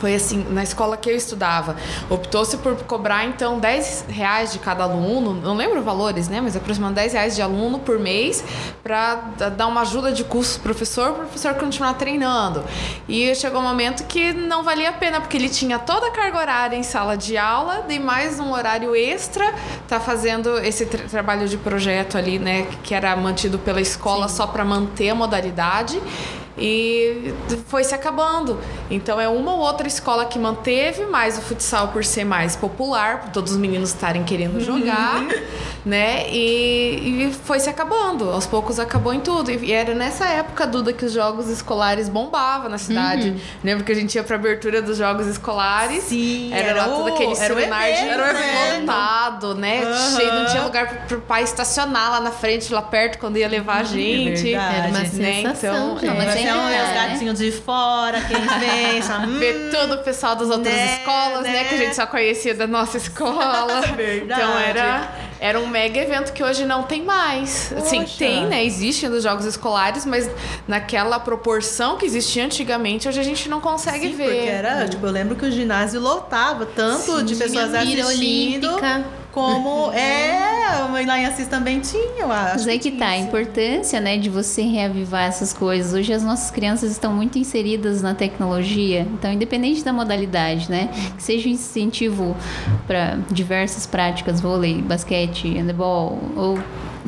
Foi 0.00 0.14
assim, 0.14 0.44
na 0.50 0.62
escola 0.62 0.96
que 0.96 1.08
eu 1.08 1.16
estudava, 1.16 1.76
optou-se 2.10 2.56
por 2.58 2.74
cobrar, 2.82 3.24
então, 3.24 3.58
10 3.58 4.06
reais 4.08 4.52
de 4.52 4.58
cada 4.58 4.84
aluno, 4.84 5.32
não 5.34 5.56
lembro 5.56 5.82
valores, 5.82 6.28
né? 6.28 6.40
Mas 6.40 6.56
aproximadamente 6.56 6.96
10 7.02 7.12
reais 7.12 7.34
de 7.36 7.42
aluno 7.42 7.78
por 7.78 7.98
mês 7.98 8.44
para 8.82 9.14
dar 9.56 9.66
uma 9.66 9.80
ajuda 9.82 10.12
de 10.12 10.24
custo 10.24 10.60
pro 10.60 10.74
professor, 10.74 11.12
para 11.12 11.22
o 11.22 11.26
professor 11.26 11.54
continuar 11.54 11.94
treinando. 11.94 12.64
E 13.08 13.34
chegou 13.34 13.60
um 13.60 13.64
momento 13.64 14.04
que 14.04 14.32
não 14.32 14.62
valia 14.62 14.90
a 14.90 14.92
pena, 14.92 15.20
porque 15.20 15.36
ele 15.36 15.48
tinha 15.48 15.78
toda 15.78 16.08
a 16.08 16.10
carga 16.10 16.38
horária 16.38 16.76
em 16.76 16.82
sala 16.82 17.16
de 17.16 17.36
aula, 17.38 17.86
e 17.88 17.98
mais 17.98 18.40
um 18.40 18.52
horário 18.52 18.94
extra, 18.96 19.54
tá 19.88 20.00
fazendo 20.00 20.58
esse 20.58 20.86
tra- 20.86 21.04
trabalho 21.08 21.48
de 21.48 21.56
projeto 21.56 22.18
ali, 22.18 22.38
né? 22.38 22.66
Que 22.82 22.94
era 22.94 23.14
mantido 23.16 23.58
pela 23.58 23.80
escola 23.80 24.28
só 24.28 24.46
para 24.46 24.64
manter 24.64 25.10
a 25.10 25.14
modalidade 25.14 26.00
e 26.56 27.34
foi 27.66 27.82
se 27.84 27.94
acabando. 27.94 28.58
Então 28.90 29.20
é 29.20 29.28
uma 29.28 29.54
ou 29.54 29.60
outra 29.60 29.88
escola 29.88 30.24
que 30.24 30.38
manteve, 30.38 31.04
mas 31.06 31.36
o 31.36 31.40
futsal 31.42 31.88
por 31.88 32.04
ser 32.04 32.24
mais 32.24 32.54
popular, 32.56 33.22
por 33.22 33.30
todos 33.30 33.52
os 33.52 33.58
meninos 33.58 33.90
estarem 33.90 34.22
querendo 34.24 34.60
jogar, 34.60 35.24
né? 35.84 36.28
E, 36.30 37.26
e 37.28 37.32
foi 37.44 37.58
se 37.58 37.68
acabando. 37.68 38.30
Aos 38.30 38.46
poucos 38.46 38.78
acabou 38.78 39.12
em 39.12 39.20
tudo. 39.20 39.50
E 39.50 39.72
era 39.72 39.94
nessa 39.94 40.26
época, 40.26 40.66
Duda, 40.66 40.92
que 40.92 41.04
os 41.04 41.12
jogos 41.12 41.48
escolares 41.48 42.08
bombavam 42.08 42.68
na 42.68 42.78
cidade. 42.78 43.34
Lembra 43.62 43.84
que 43.84 43.92
a 43.92 43.94
gente 43.94 44.14
ia 44.14 44.22
pra 44.22 44.36
abertura 44.36 44.80
dos 44.80 44.96
jogos 44.96 45.26
escolares? 45.26 46.04
Sim, 46.04 46.52
Era, 46.52 46.68
era 46.68 46.86
lá 46.86 46.96
todo 46.96 47.08
aquele 47.08 47.24
era 47.36 47.54
o 47.54 47.58
celular 47.58 47.92
de 47.92 48.04
né? 48.04 48.78
lotado, 48.80 49.54
né? 49.54 49.82
Aham. 49.82 50.16
Cheio, 50.16 50.34
não 50.34 50.46
tinha 50.46 50.62
lugar 50.62 50.86
pro, 50.88 50.98
pro 51.08 51.20
pai 51.22 51.42
estacionar 51.42 52.10
lá 52.12 52.20
na 52.20 52.30
frente, 52.30 52.72
lá 52.72 52.82
perto, 52.82 53.18
quando 53.18 53.36
ia 53.38 53.48
levar 53.48 53.80
a 53.80 53.84
gente. 53.84 54.42
verdade. 54.42 54.76
Era 54.76 54.88
uma 54.88 54.98
né? 55.00 55.04
sensação, 55.06 55.74
Então, 55.74 55.98
gente. 55.98 56.06
Não, 56.06 56.14
sempre 56.52 56.72
é 56.72 56.78
dá, 56.78 56.84
os 56.84 56.88
né? 56.90 57.08
gatinhos 57.08 57.38
de 57.38 57.52
fora, 57.52 58.20
quem 58.22 58.36
vem, 58.58 59.02
só, 59.02 59.18
hum, 59.26 59.38
ver 59.38 59.70
todo 59.70 59.94
o 59.94 59.98
pessoal 59.98 60.36
das 60.36 60.48
outras 60.50 60.74
Né, 60.74 60.96
escolas, 60.98 61.42
né? 61.42 61.52
né? 61.52 61.64
Que 61.64 61.74
a 61.74 61.78
gente 61.78 61.96
só 61.96 62.06
conhecia 62.06 62.54
da 62.54 62.66
nossa 62.66 62.96
escola. 62.96 63.80
Verdade. 63.96 64.40
Então 64.42 64.58
era, 64.58 65.12
era 65.40 65.60
um 65.60 65.66
mega 65.66 66.00
evento 66.00 66.32
que 66.32 66.42
hoje 66.42 66.64
não 66.64 66.82
tem 66.84 67.02
mais. 67.02 67.72
Assim, 67.76 68.00
Poxa. 68.00 68.14
tem, 68.18 68.46
né? 68.46 68.64
Existem 68.64 69.10
dos 69.10 69.22
jogos 69.22 69.44
escolares, 69.44 70.04
mas 70.06 70.30
naquela 70.68 71.18
proporção 71.18 71.96
que 71.96 72.06
existia 72.06 72.44
antigamente, 72.44 73.08
hoje 73.08 73.20
a 73.20 73.24
gente 73.24 73.48
não 73.48 73.60
consegue 73.60 74.08
Sim, 74.08 74.16
ver. 74.16 74.24
porque 74.24 74.48
era, 74.48 74.88
tipo, 74.88 75.06
eu 75.06 75.12
lembro 75.12 75.36
que 75.36 75.44
o 75.46 75.50
ginásio 75.50 76.00
lotava 76.00 76.66
tanto 76.66 77.22
de 77.22 77.34
pessoas 77.36 77.74
assistindo, 77.74 78.06
olímpica. 78.06 79.04
Como 79.34 79.90
é, 79.92 81.04
lá 81.04 81.18
em 81.18 81.26
Assis 81.26 81.48
também 81.48 81.80
tinha, 81.80 82.22
eu 82.22 82.30
acho. 82.30 82.54
Mas 82.54 82.68
aí 82.68 82.78
que 82.78 82.92
tá, 82.92 83.08
a 83.08 83.18
importância, 83.18 84.00
né, 84.00 84.16
de 84.16 84.30
você 84.30 84.62
reavivar 84.62 85.24
essas 85.24 85.52
coisas. 85.52 85.92
Hoje 85.92 86.12
as 86.12 86.22
nossas 86.22 86.52
crianças 86.52 86.92
estão 86.92 87.12
muito 87.12 87.36
inseridas 87.36 88.00
na 88.00 88.14
tecnologia, 88.14 89.00
então 89.00 89.32
independente 89.32 89.82
da 89.82 89.92
modalidade, 89.92 90.70
né, 90.70 90.88
que 91.16 91.22
seja 91.22 91.48
um 91.48 91.52
incentivo 91.52 92.36
para 92.86 93.18
diversas 93.28 93.86
práticas, 93.86 94.40
vôlei, 94.40 94.80
basquete, 94.80 95.58
handebol 95.58 96.16
ou 96.36 96.56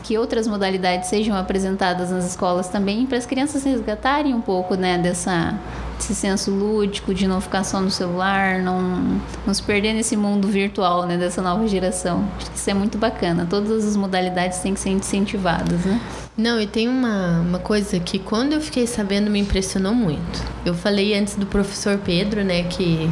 que 0.06 0.16
outras 0.16 0.46
modalidades 0.46 1.08
sejam 1.08 1.36
apresentadas 1.36 2.12
nas 2.12 2.24
escolas 2.24 2.68
também 2.68 3.04
para 3.06 3.18
as 3.18 3.26
crianças 3.26 3.64
resgatarem 3.64 4.32
um 4.34 4.40
pouco, 4.40 4.76
né, 4.76 4.96
dessa 4.96 5.58
esse 5.98 6.14
senso 6.14 6.50
lúdico 6.50 7.14
de 7.14 7.26
não 7.26 7.40
ficar 7.40 7.64
só 7.64 7.80
no 7.80 7.90
celular, 7.90 8.60
não, 8.60 9.18
não 9.46 9.54
se 9.54 9.62
perder 9.62 9.94
nesse 9.94 10.14
mundo 10.14 10.46
virtual, 10.46 11.06
né, 11.06 11.16
dessa 11.16 11.40
nova 11.40 11.66
geração. 11.66 12.28
Acho 12.36 12.50
que 12.50 12.58
isso 12.58 12.70
é 12.70 12.74
muito 12.74 12.98
bacana. 12.98 13.46
Todas 13.48 13.84
as 13.84 13.96
modalidades 13.96 14.58
têm 14.58 14.74
que 14.74 14.80
ser 14.80 14.90
incentivadas, 14.90 15.84
né? 15.86 15.98
Não, 16.36 16.60
e 16.60 16.66
tem 16.66 16.86
uma, 16.86 17.40
uma 17.40 17.58
coisa 17.58 17.98
que 17.98 18.18
quando 18.18 18.52
eu 18.52 18.60
fiquei 18.60 18.86
sabendo 18.86 19.30
me 19.30 19.40
impressionou 19.40 19.94
muito. 19.94 20.44
Eu 20.66 20.74
falei 20.74 21.18
antes 21.18 21.34
do 21.34 21.46
professor 21.46 21.96
Pedro, 21.96 22.44
né, 22.44 22.64
que, 22.64 23.10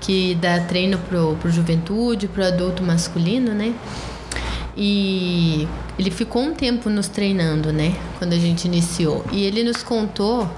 que 0.00 0.34
dá 0.34 0.58
treino 0.58 0.98
pro, 1.08 1.36
pro 1.36 1.50
juventude, 1.50 2.26
pro 2.26 2.44
adulto 2.44 2.82
masculino, 2.82 3.54
né? 3.54 3.72
E 4.76 5.68
ele 5.98 6.10
ficou 6.10 6.42
um 6.42 6.52
tempo 6.52 6.90
nos 6.90 7.06
treinando, 7.06 7.72
né? 7.72 7.94
Quando 8.18 8.32
a 8.32 8.38
gente 8.38 8.64
iniciou. 8.64 9.24
E 9.30 9.44
ele 9.44 9.62
nos 9.62 9.82
contou 9.82 10.48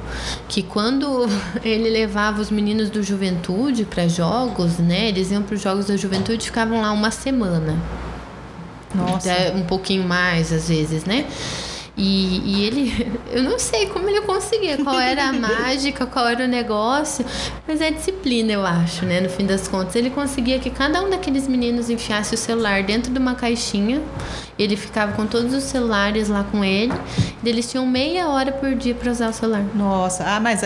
que 0.48 0.62
quando 0.62 1.28
ele 1.62 1.90
levava 1.90 2.40
os 2.40 2.50
meninos 2.50 2.88
do 2.88 3.02
juventude 3.02 3.84
para 3.84 4.08
jogos, 4.08 4.78
né? 4.78 5.08
Eles 5.08 5.30
iam 5.30 5.42
para 5.42 5.54
os 5.54 5.60
jogos 5.60 5.86
da 5.86 5.96
juventude 5.96 6.42
e 6.42 6.46
ficavam 6.46 6.80
lá 6.80 6.92
uma 6.92 7.10
semana. 7.10 7.76
Nossa. 8.94 9.30
Até 9.30 9.54
um 9.54 9.64
pouquinho 9.64 10.04
mais, 10.04 10.52
às 10.52 10.68
vezes, 10.68 11.04
né? 11.04 11.26
E, 11.96 12.42
e 12.44 12.64
ele, 12.64 13.12
eu 13.32 13.42
não 13.42 13.58
sei 13.58 13.86
como 13.86 14.08
ele 14.08 14.20
conseguia, 14.22 14.76
qual 14.76 14.98
era 15.00 15.28
a 15.28 15.32
mágica, 15.34 16.06
qual 16.06 16.28
era 16.28 16.44
o 16.44 16.48
negócio, 16.48 17.24
mas 17.66 17.80
é 17.80 17.90
disciplina, 17.90 18.52
eu 18.52 18.66
acho, 18.66 19.04
né? 19.06 19.20
No 19.20 19.30
fim 19.30 19.46
das 19.46 19.66
contas, 19.66 19.96
ele 19.96 20.10
conseguia 20.10 20.58
que 20.58 20.68
cada 20.68 21.02
um 21.02 21.08
daqueles 21.08 21.48
meninos 21.48 21.88
enfiasse 21.88 22.34
o 22.34 22.38
celular 22.38 22.82
dentro 22.82 23.12
de 23.12 23.18
uma 23.18 23.34
caixinha, 23.34 24.02
ele 24.58 24.76
ficava 24.76 25.12
com 25.12 25.26
todos 25.26 25.54
os 25.54 25.64
celulares 25.64 26.28
lá 26.28 26.44
com 26.44 26.64
ele, 26.64 26.92
eles 27.44 27.70
tinham 27.70 27.86
meia 27.86 28.28
hora 28.28 28.52
por 28.52 28.74
dia 28.74 28.94
para 28.94 29.10
usar 29.10 29.30
o 29.30 29.32
celular. 29.32 29.64
Nossa, 29.74 30.24
ah, 30.24 30.40
mas 30.40 30.62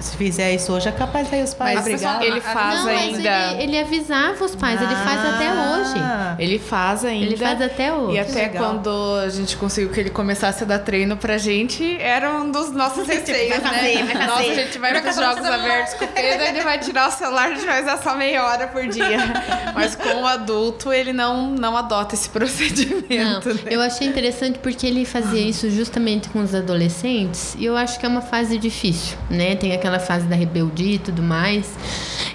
Se 0.00 0.16
fizer 0.16 0.52
isso 0.54 0.72
hoje, 0.72 0.88
é 0.88 0.92
capaz 0.92 1.28
de 1.28 1.34
aí 1.36 1.42
os 1.42 1.54
pais 1.54 1.74
Mas 1.76 1.84
brigar. 1.84 2.22
ele 2.22 2.40
faz 2.40 2.74
não, 2.78 2.84
mas 2.84 3.00
ainda. 3.02 3.52
ele, 3.52 3.62
ele 3.62 3.78
avisava 3.78 4.44
os 4.44 4.54
pais, 4.54 4.80
ele 4.80 4.94
faz 4.94 5.20
até 5.24 5.50
hoje. 5.52 5.94
Ah. 5.96 6.34
Ele 6.38 6.58
faz 6.58 7.04
ainda. 7.04 7.26
Ele 7.26 7.36
faz 7.36 7.62
até 7.62 7.92
hoje. 7.92 8.16
E 8.16 8.18
até 8.18 8.42
legal. 8.42 8.64
quando 8.64 9.16
a 9.24 9.28
gente 9.28 9.56
conseguiu 9.56 9.90
que 9.90 10.00
ele 10.00 10.10
começasse 10.10 10.62
a 10.64 10.66
dar 10.66 10.78
treino 10.80 11.16
pra 11.16 11.38
gente, 11.38 11.96
era 12.00 12.30
um 12.32 12.50
dos 12.50 12.70
nossos 12.72 13.06
receios, 13.08 13.48
vai 13.56 13.60
fazer, 13.60 14.02
né? 14.02 14.14
vai 14.14 14.26
Nossa, 14.26 14.42
fazer. 14.42 14.50
a 14.50 14.54
gente 14.64 14.78
vai 14.78 15.00
pros 15.00 15.16
jogos 15.16 15.44
abertos 15.44 15.94
com 15.94 16.04
o 16.04 16.08
Pedro, 16.08 16.46
ele 16.46 16.60
vai 16.62 16.78
tirar 16.78 17.08
o 17.08 17.12
celular, 17.12 17.46
a 17.48 17.54
gente 17.54 17.64
vai 17.66 17.82
usar 17.82 17.98
só 18.02 18.14
meia 18.16 18.44
hora 18.44 18.66
por 18.68 18.86
dia. 18.88 19.18
Mas 19.74 19.94
com 19.94 20.22
o 20.22 20.26
adulto, 20.26 20.92
ele 20.92 21.12
não, 21.12 21.48
não 21.50 21.76
adota 21.76 22.14
esse 22.14 22.28
Não, 22.34 22.40
procedimento. 22.40 23.54
né? 23.54 23.60
eu 23.70 23.80
achei 23.80 24.06
interessante 24.08 24.58
porque 24.58 24.86
ele 24.86 25.04
fazia 25.04 25.40
isso 25.40 25.70
justamente 25.70 26.28
com 26.28 26.40
os 26.42 26.54
adolescentes 26.54 27.54
e 27.58 27.64
eu 27.64 27.76
acho 27.76 27.98
que 27.98 28.06
é 28.06 28.08
uma 28.08 28.20
fase 28.20 28.58
difícil, 28.58 29.16
né? 29.30 29.54
Tem 29.56 29.72
aquela 29.84 30.00
fase 30.00 30.26
da 30.26 30.34
rebeldia 30.34 30.94
e 30.94 30.98
tudo 30.98 31.22
mais. 31.22 31.74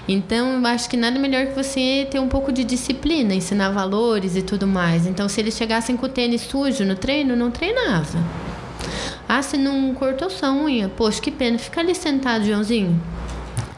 Então, 0.06 0.60
eu 0.60 0.66
acho 0.66 0.88
que 0.88 0.96
nada 0.96 1.18
melhor 1.18 1.46
que 1.46 1.54
você 1.54 2.06
ter 2.08 2.20
um 2.20 2.28
pouco 2.28 2.52
de 2.52 2.62
disciplina, 2.62 3.34
ensinar 3.34 3.70
valores 3.70 4.36
e 4.36 4.42
tudo 4.42 4.68
mais. 4.68 5.04
Então, 5.04 5.28
se 5.28 5.40
eles 5.40 5.56
chegassem 5.56 5.96
com 5.96 6.06
o 6.06 6.08
tênis 6.08 6.42
sujo 6.42 6.84
no 6.84 6.94
treino, 6.94 7.34
não 7.34 7.50
treinava. 7.50 8.18
Ah, 9.28 9.42
você 9.42 9.56
não 9.56 9.92
cortou 9.94 10.30
sua 10.30 10.52
unha? 10.52 10.88
Poxa, 10.88 11.20
que 11.20 11.30
pena. 11.32 11.58
Fica 11.58 11.80
ali 11.80 11.94
sentado, 11.94 12.44
Joãozinho. 12.44 13.00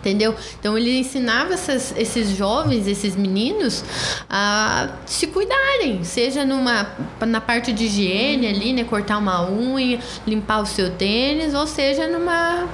Entendeu? 0.00 0.34
Então 0.58 0.76
ele 0.76 0.98
ensinava 0.98 1.54
essas- 1.54 1.94
esses 1.96 2.36
jovens, 2.36 2.88
esses 2.88 3.14
meninos, 3.14 3.84
a 4.28 4.88
se 5.06 5.28
cuidarem, 5.28 6.02
seja 6.02 6.44
numa, 6.44 6.88
na 7.20 7.40
parte 7.40 7.72
de 7.72 7.84
higiene 7.84 8.48
ali, 8.48 8.72
né? 8.72 8.82
Cortar 8.82 9.18
uma 9.18 9.48
unha, 9.48 10.00
limpar 10.26 10.60
o 10.60 10.66
seu 10.66 10.90
tênis, 10.90 11.54
ou 11.54 11.68
seja, 11.68 12.08
numa 12.08 12.66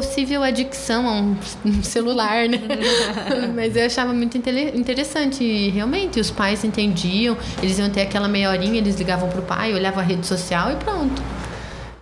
possível 0.00 0.42
adicção 0.42 1.08
a 1.08 1.12
um, 1.12 1.36
um 1.64 1.82
celular, 1.84 2.48
né? 2.48 2.60
Mas 3.54 3.74
eu 3.74 3.86
achava 3.86 4.12
muito 4.12 4.36
interessante. 4.36 5.42
E 5.42 5.70
realmente, 5.70 6.20
os 6.20 6.30
pais 6.30 6.64
entendiam, 6.64 7.36
eles 7.62 7.78
iam 7.78 7.88
ter 7.88 8.02
aquela 8.02 8.28
meia 8.28 8.50
horinha, 8.50 8.76
eles 8.76 8.96
ligavam 8.96 9.28
pro 9.30 9.42
pai, 9.42 9.74
olhavam 9.74 10.00
a 10.00 10.02
rede 10.02 10.26
social 10.26 10.70
e 10.70 10.76
pronto. 10.76 11.22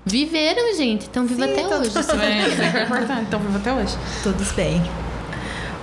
Viveram, 0.04 0.76
gente. 0.76 1.06
Então 1.06 1.24
viva 1.24 1.46
Sim, 1.46 1.52
até 1.52 1.66
hoje. 1.66 1.90
É, 1.96 2.48
isso 2.48 2.62
é 2.62 2.82
importante. 2.82 3.22
Então, 3.28 3.40
vivo 3.40 3.56
até 3.56 3.72
hoje. 3.72 3.96
Todos 4.22 4.52
bem. 4.52 4.82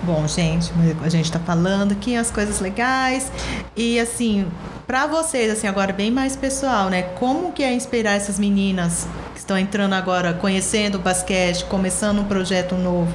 Bom, 0.04 0.28
gente, 0.28 0.72
a 1.04 1.10
gente 1.10 1.32
tá 1.32 1.38
falando 1.38 1.92
aqui 1.92 2.16
as 2.16 2.32
coisas 2.32 2.60
legais. 2.60 3.32
E 3.76 4.00
assim, 4.00 4.48
pra 4.88 5.06
vocês, 5.06 5.52
assim, 5.52 5.68
agora 5.68 5.94
bem 5.94 6.10
mais 6.10 6.36
pessoal, 6.36 6.90
né? 6.90 7.04
Como 7.04 7.52
que 7.52 7.62
é 7.62 7.72
inspirar 7.72 8.14
essas 8.14 8.40
meninas 8.40 9.08
que 9.34 9.40
estão 9.40 9.56
entrando 9.56 9.94
agora, 9.94 10.34
conhecendo 10.34 10.96
o 10.96 11.00
basquete, 11.00 11.66
começando 11.66 12.20
um 12.20 12.24
projeto 12.24 12.74
novo 12.76 13.14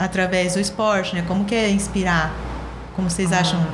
através 0.00 0.54
do 0.54 0.60
esporte, 0.60 1.14
né? 1.14 1.22
Como 1.28 1.44
que 1.44 1.54
é 1.54 1.70
inspirar? 1.70 2.34
Como 2.96 3.08
vocês 3.08 3.32
acham? 3.32 3.64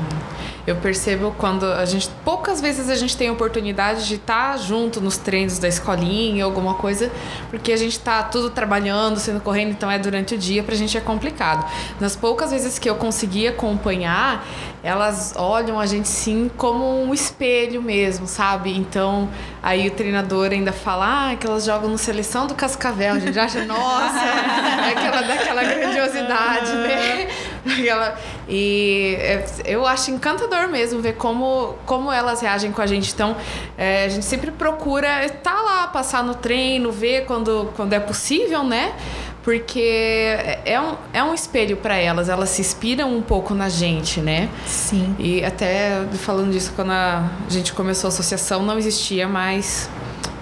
Eu 0.66 0.74
percebo 0.76 1.32
quando 1.38 1.64
a 1.64 1.84
gente. 1.84 2.10
Poucas 2.24 2.60
vezes 2.60 2.90
a 2.90 2.96
gente 2.96 3.16
tem 3.16 3.30
oportunidade 3.30 4.08
de 4.08 4.16
estar 4.16 4.58
junto 4.58 5.00
nos 5.00 5.16
treinos 5.16 5.60
da 5.60 5.68
escolinha, 5.68 6.44
alguma 6.44 6.74
coisa, 6.74 7.10
porque 7.50 7.72
a 7.72 7.76
gente 7.76 8.00
tá 8.00 8.24
tudo 8.24 8.50
trabalhando, 8.50 9.18
sendo 9.18 9.40
correndo, 9.40 9.70
então 9.70 9.88
é 9.88 9.98
durante 9.98 10.34
o 10.34 10.38
dia, 10.38 10.64
pra 10.64 10.74
gente 10.74 10.98
é 10.98 11.00
complicado. 11.00 11.64
Nas 12.00 12.16
poucas 12.16 12.50
vezes 12.50 12.80
que 12.80 12.90
eu 12.90 12.96
consegui 12.96 13.46
acompanhar, 13.46 14.44
elas 14.82 15.34
olham 15.36 15.78
a 15.78 15.86
gente 15.86 16.08
sim 16.08 16.50
como 16.56 17.02
um 17.02 17.14
espelho 17.14 17.80
mesmo, 17.80 18.26
sabe? 18.26 18.76
Então, 18.76 19.28
aí 19.62 19.86
o 19.86 19.90
treinador 19.92 20.50
ainda 20.50 20.72
fala, 20.72 21.30
ah, 21.30 21.36
que 21.36 21.46
elas 21.46 21.64
jogam 21.64 21.88
no 21.90 21.98
seleção 21.98 22.46
do 22.46 22.54
Cascavel. 22.54 23.14
A 23.14 23.18
gente 23.20 23.38
acha, 23.38 23.64
nossa, 23.64 24.18
é 24.18 24.90
aquela 24.90 25.22
daquela 25.22 25.62
grandiosidade, 25.62 26.72
né? 26.72 27.28
Aquela- 27.78 28.16
e 28.48 29.16
é, 29.18 29.44
eu 29.64 29.86
acho 29.86 30.10
encantador 30.10 30.68
mesmo 30.68 31.00
ver 31.00 31.14
como, 31.14 31.74
como 31.84 32.12
elas 32.12 32.40
reagem 32.40 32.70
com 32.72 32.80
a 32.80 32.86
gente. 32.86 33.12
Então, 33.12 33.36
é, 33.76 34.04
a 34.04 34.08
gente 34.08 34.24
sempre 34.24 34.50
procura 34.50 35.24
estar 35.24 35.60
lá, 35.62 35.86
passar 35.88 36.22
no 36.22 36.34
treino, 36.34 36.92
ver 36.92 37.24
quando, 37.26 37.72
quando 37.76 37.92
é 37.92 38.00
possível, 38.00 38.62
né? 38.62 38.94
Porque 39.42 40.36
é 40.64 40.80
um, 40.80 40.94
é 41.12 41.22
um 41.22 41.32
espelho 41.32 41.76
para 41.76 41.96
elas, 41.96 42.28
elas 42.28 42.48
se 42.50 42.60
inspiram 42.60 43.16
um 43.16 43.22
pouco 43.22 43.54
na 43.54 43.68
gente, 43.68 44.20
né? 44.20 44.48
Sim. 44.66 45.14
E 45.20 45.44
até 45.44 46.04
falando 46.14 46.50
disso, 46.50 46.72
quando 46.74 46.90
a 46.90 47.30
gente 47.48 47.72
começou 47.72 48.08
a 48.08 48.12
associação, 48.12 48.62
não 48.64 48.76
existia 48.76 49.28
mais 49.28 49.88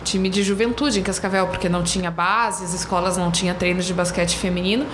time 0.05 0.29
de 0.29 0.43
juventude 0.43 1.01
em 1.01 1.03
Cascavel, 1.03 1.49
porque 1.49 1.69
não 1.69 1.83
tinha 1.83 2.11
base, 2.11 2.65
as 2.65 2.73
escolas 2.75 3.17
não 3.17 3.33
tinham 3.33 3.57
treinos 3.57 3.85
de 3.85 3.93
basquete 3.93 4.37
feminino. 4.37 4.87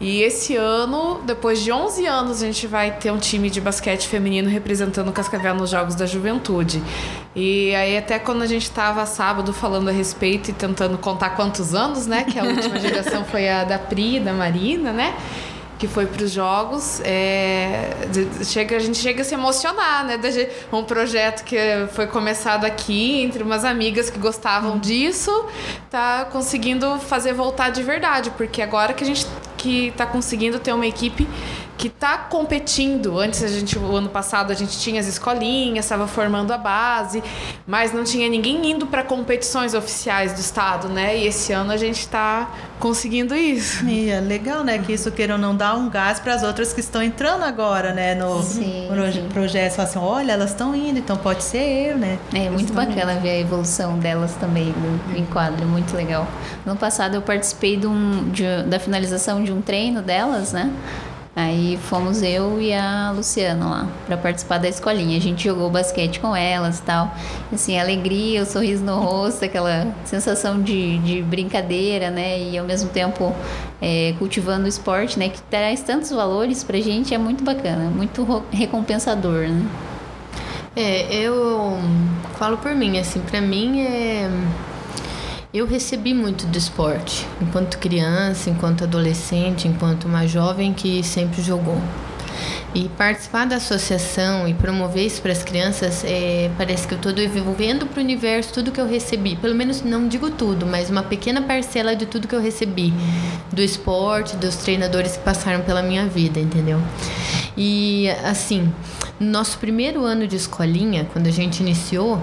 E 0.00 0.22
esse 0.22 0.56
ano, 0.56 1.20
depois 1.24 1.62
de 1.62 1.70
11 1.70 2.06
anos, 2.06 2.42
a 2.42 2.46
gente 2.46 2.66
vai 2.66 2.90
ter 2.90 3.12
um 3.12 3.18
time 3.18 3.48
de 3.48 3.60
basquete 3.60 4.08
feminino 4.08 4.48
representando 4.48 5.12
Cascavel 5.12 5.54
nos 5.54 5.70
Jogos 5.70 5.94
da 5.94 6.06
Juventude. 6.06 6.82
E 7.36 7.74
aí, 7.74 7.96
até 7.96 8.18
quando 8.18 8.42
a 8.42 8.46
gente 8.46 8.64
estava 8.64 9.06
sábado 9.06 9.52
falando 9.52 9.88
a 9.88 9.92
respeito 9.92 10.50
e 10.50 10.52
tentando 10.52 10.98
contar 10.98 11.30
quantos 11.30 11.74
anos, 11.74 12.06
né? 12.06 12.24
Que 12.24 12.38
a 12.38 12.44
última 12.44 12.78
geração 12.80 13.24
foi 13.24 13.48
a 13.48 13.64
da 13.64 13.78
Pri, 13.78 14.18
da 14.18 14.32
Marina, 14.32 14.92
né? 14.92 15.14
Que 15.84 15.88
foi 15.88 16.06
para 16.06 16.24
os 16.24 16.30
jogos, 16.30 17.00
é, 17.04 17.90
chega, 18.42 18.76
a 18.76 18.78
gente 18.78 18.96
chega 18.96 19.20
a 19.20 19.24
se 19.24 19.34
emocionar, 19.34 20.06
né? 20.06 20.18
Um 20.72 20.82
projeto 20.82 21.44
que 21.44 21.56
foi 21.92 22.06
começado 22.06 22.64
aqui 22.64 23.20
entre 23.20 23.42
umas 23.42 23.66
amigas 23.66 24.08
que 24.08 24.18
gostavam 24.18 24.78
disso, 24.78 25.30
tá 25.90 26.26
conseguindo 26.32 26.98
fazer 27.00 27.34
voltar 27.34 27.68
de 27.68 27.82
verdade, 27.82 28.30
porque 28.30 28.62
agora 28.62 28.94
que 28.94 29.04
a 29.04 29.06
gente 29.06 29.26
que 29.58 29.92
tá 29.96 30.06
conseguindo 30.06 30.58
ter 30.58 30.72
uma 30.72 30.86
equipe 30.86 31.26
que 31.76 31.88
tá 31.88 32.16
competindo. 32.18 33.18
Antes 33.18 33.42
a 33.42 33.48
gente, 33.48 33.78
o 33.78 33.96
ano 33.96 34.08
passado 34.08 34.50
a 34.52 34.54
gente 34.54 34.78
tinha 34.78 35.00
as 35.00 35.06
escolinhas, 35.06 35.84
estava 35.84 36.06
formando 36.06 36.52
a 36.52 36.58
base, 36.58 37.22
mas 37.66 37.92
não 37.92 38.04
tinha 38.04 38.28
ninguém 38.28 38.70
indo 38.70 38.86
para 38.86 39.02
competições 39.02 39.74
oficiais 39.74 40.32
do 40.32 40.40
estado, 40.40 40.88
né? 40.88 41.16
E 41.18 41.26
esse 41.26 41.52
ano 41.52 41.72
a 41.72 41.76
gente 41.76 42.06
tá 42.08 42.48
conseguindo 42.78 43.34
isso. 43.34 43.84
E 43.86 44.08
é 44.10 44.20
legal, 44.20 44.62
né? 44.62 44.78
Que 44.78 44.92
isso 44.92 45.10
queira 45.10 45.34
ou 45.34 45.38
não 45.38 45.54
dar 45.56 45.74
um 45.74 45.88
gás 45.90 46.20
para 46.20 46.34
as 46.34 46.42
outras 46.42 46.72
que 46.72 46.80
estão 46.80 47.02
entrando 47.02 47.42
agora, 47.42 47.92
né? 47.92 48.14
No 48.14 48.40
Sim, 48.42 48.88
no 48.90 49.12
sim. 49.12 49.28
projeto. 49.32 49.80
Assim, 49.80 49.98
olha, 49.98 50.32
elas 50.32 50.50
estão 50.50 50.74
indo, 50.74 50.98
então 51.00 51.16
pode 51.16 51.42
ser 51.42 51.90
eu, 51.90 51.98
né? 51.98 52.18
É 52.32 52.48
muito 52.50 52.72
bacana 52.72 53.16
ver 53.16 53.30
a 53.30 53.38
evolução 53.40 53.98
delas 53.98 54.34
também 54.34 54.72
no 55.10 55.18
enquadro, 55.18 55.66
muito 55.66 55.96
legal. 55.96 56.26
No 56.64 56.72
ano 56.72 56.80
passado 56.80 57.14
eu 57.16 57.22
participei 57.22 57.76
de 57.76 57.86
um- 57.86 58.28
de- 58.30 58.62
da 58.64 58.78
finalização 58.78 59.42
de 59.42 59.50
um 59.52 59.60
treino 59.60 60.00
delas, 60.02 60.52
né? 60.52 60.70
Aí 61.36 61.76
fomos 61.76 62.22
eu 62.22 62.60
e 62.60 62.72
a 62.72 63.10
Luciana 63.10 63.66
lá 63.68 63.88
para 64.06 64.16
participar 64.16 64.58
da 64.58 64.68
escolinha. 64.68 65.16
A 65.16 65.20
gente 65.20 65.42
jogou 65.42 65.68
basquete 65.68 66.20
com 66.20 66.34
elas 66.34 66.78
e 66.78 66.82
tal. 66.82 67.12
Assim, 67.52 67.76
a 67.76 67.82
alegria, 67.82 68.42
o 68.42 68.46
sorriso 68.46 68.84
no 68.84 69.00
rosto, 69.00 69.44
aquela 69.44 69.92
sensação 70.04 70.62
de, 70.62 70.98
de 70.98 71.22
brincadeira, 71.22 72.08
né? 72.08 72.40
E 72.40 72.56
ao 72.56 72.64
mesmo 72.64 72.88
tempo 72.90 73.34
é, 73.82 74.14
cultivando 74.16 74.66
o 74.66 74.68
esporte, 74.68 75.18
né? 75.18 75.28
Que 75.28 75.42
traz 75.42 75.82
tantos 75.82 76.10
valores 76.10 76.62
pra 76.62 76.78
gente, 76.78 77.12
é 77.12 77.18
muito 77.18 77.42
bacana, 77.42 77.90
muito 77.90 78.24
recompensador, 78.52 79.48
né? 79.48 79.66
É, 80.76 81.14
eu 81.14 81.78
falo 82.36 82.58
por 82.58 82.74
mim, 82.74 82.98
assim, 82.98 83.20
pra 83.20 83.40
mim 83.40 83.80
é. 83.80 84.28
Eu 85.54 85.66
recebi 85.66 86.12
muito 86.12 86.48
do 86.48 86.58
esporte, 86.58 87.24
enquanto 87.40 87.78
criança, 87.78 88.50
enquanto 88.50 88.82
adolescente, 88.82 89.68
enquanto 89.68 90.06
uma 90.06 90.26
jovem 90.26 90.74
que 90.74 91.00
sempre 91.04 91.40
jogou. 91.40 91.80
E 92.74 92.88
participar 92.88 93.44
da 93.44 93.54
associação 93.54 94.48
e 94.48 94.54
promover 94.54 95.06
isso 95.06 95.22
para 95.22 95.30
as 95.30 95.44
crianças, 95.44 96.02
é, 96.04 96.50
parece 96.58 96.88
que 96.88 96.94
eu 96.94 96.96
estou 96.96 97.12
devolvendo 97.12 97.86
para 97.86 98.00
o 98.00 98.02
universo 98.02 98.52
tudo 98.52 98.72
que 98.72 98.80
eu 98.80 98.88
recebi. 98.88 99.36
Pelo 99.36 99.54
menos 99.54 99.80
não 99.82 100.08
digo 100.08 100.28
tudo, 100.28 100.66
mas 100.66 100.90
uma 100.90 101.04
pequena 101.04 101.40
parcela 101.40 101.94
de 101.94 102.04
tudo 102.04 102.26
que 102.26 102.34
eu 102.34 102.40
recebi 102.40 102.92
do 103.52 103.62
esporte, 103.62 104.34
dos 104.34 104.56
treinadores 104.56 105.16
que 105.16 105.22
passaram 105.22 105.62
pela 105.62 105.84
minha 105.84 106.04
vida, 106.08 106.40
entendeu? 106.40 106.82
E 107.56 108.08
assim, 108.24 108.72
no 109.20 109.30
nosso 109.30 109.56
primeiro 109.58 110.02
ano 110.02 110.26
de 110.26 110.34
escolinha, 110.34 111.06
quando 111.12 111.28
a 111.28 111.30
gente 111.30 111.60
iniciou, 111.60 112.20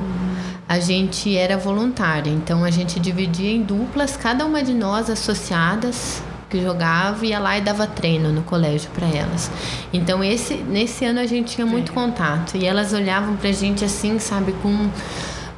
a 0.68 0.80
gente 0.80 1.36
era 1.36 1.58
voluntária. 1.58 2.30
Então 2.30 2.64
a 2.64 2.72
gente 2.72 3.00
dividia 3.00 3.52
em 3.52 3.62
duplas, 3.62 4.16
cada 4.16 4.46
uma 4.46 4.64
de 4.64 4.74
nós 4.74 5.10
associadas 5.10 6.24
que 6.50 6.62
jogava 6.62 7.26
ia 7.26 7.40
lá 7.40 7.58
e 7.58 7.62
dava 7.62 7.88
treino 7.88 8.32
no 8.32 8.44
colégio 8.44 8.90
para 8.94 9.08
elas. 9.08 9.50
Então 9.94 10.24
esse 10.24 10.56
nesse 10.56 11.06
ano 11.06 11.20
a 11.20 11.26
gente 11.26 11.56
tinha 11.56 11.66
muito 11.66 11.94
contato 11.94 12.58
e 12.58 12.66
elas 12.66 12.92
olhavam 12.94 13.38
pra 13.38 13.52
gente 13.54 13.86
assim, 13.86 14.20
sabe, 14.20 14.52
com 14.62 14.90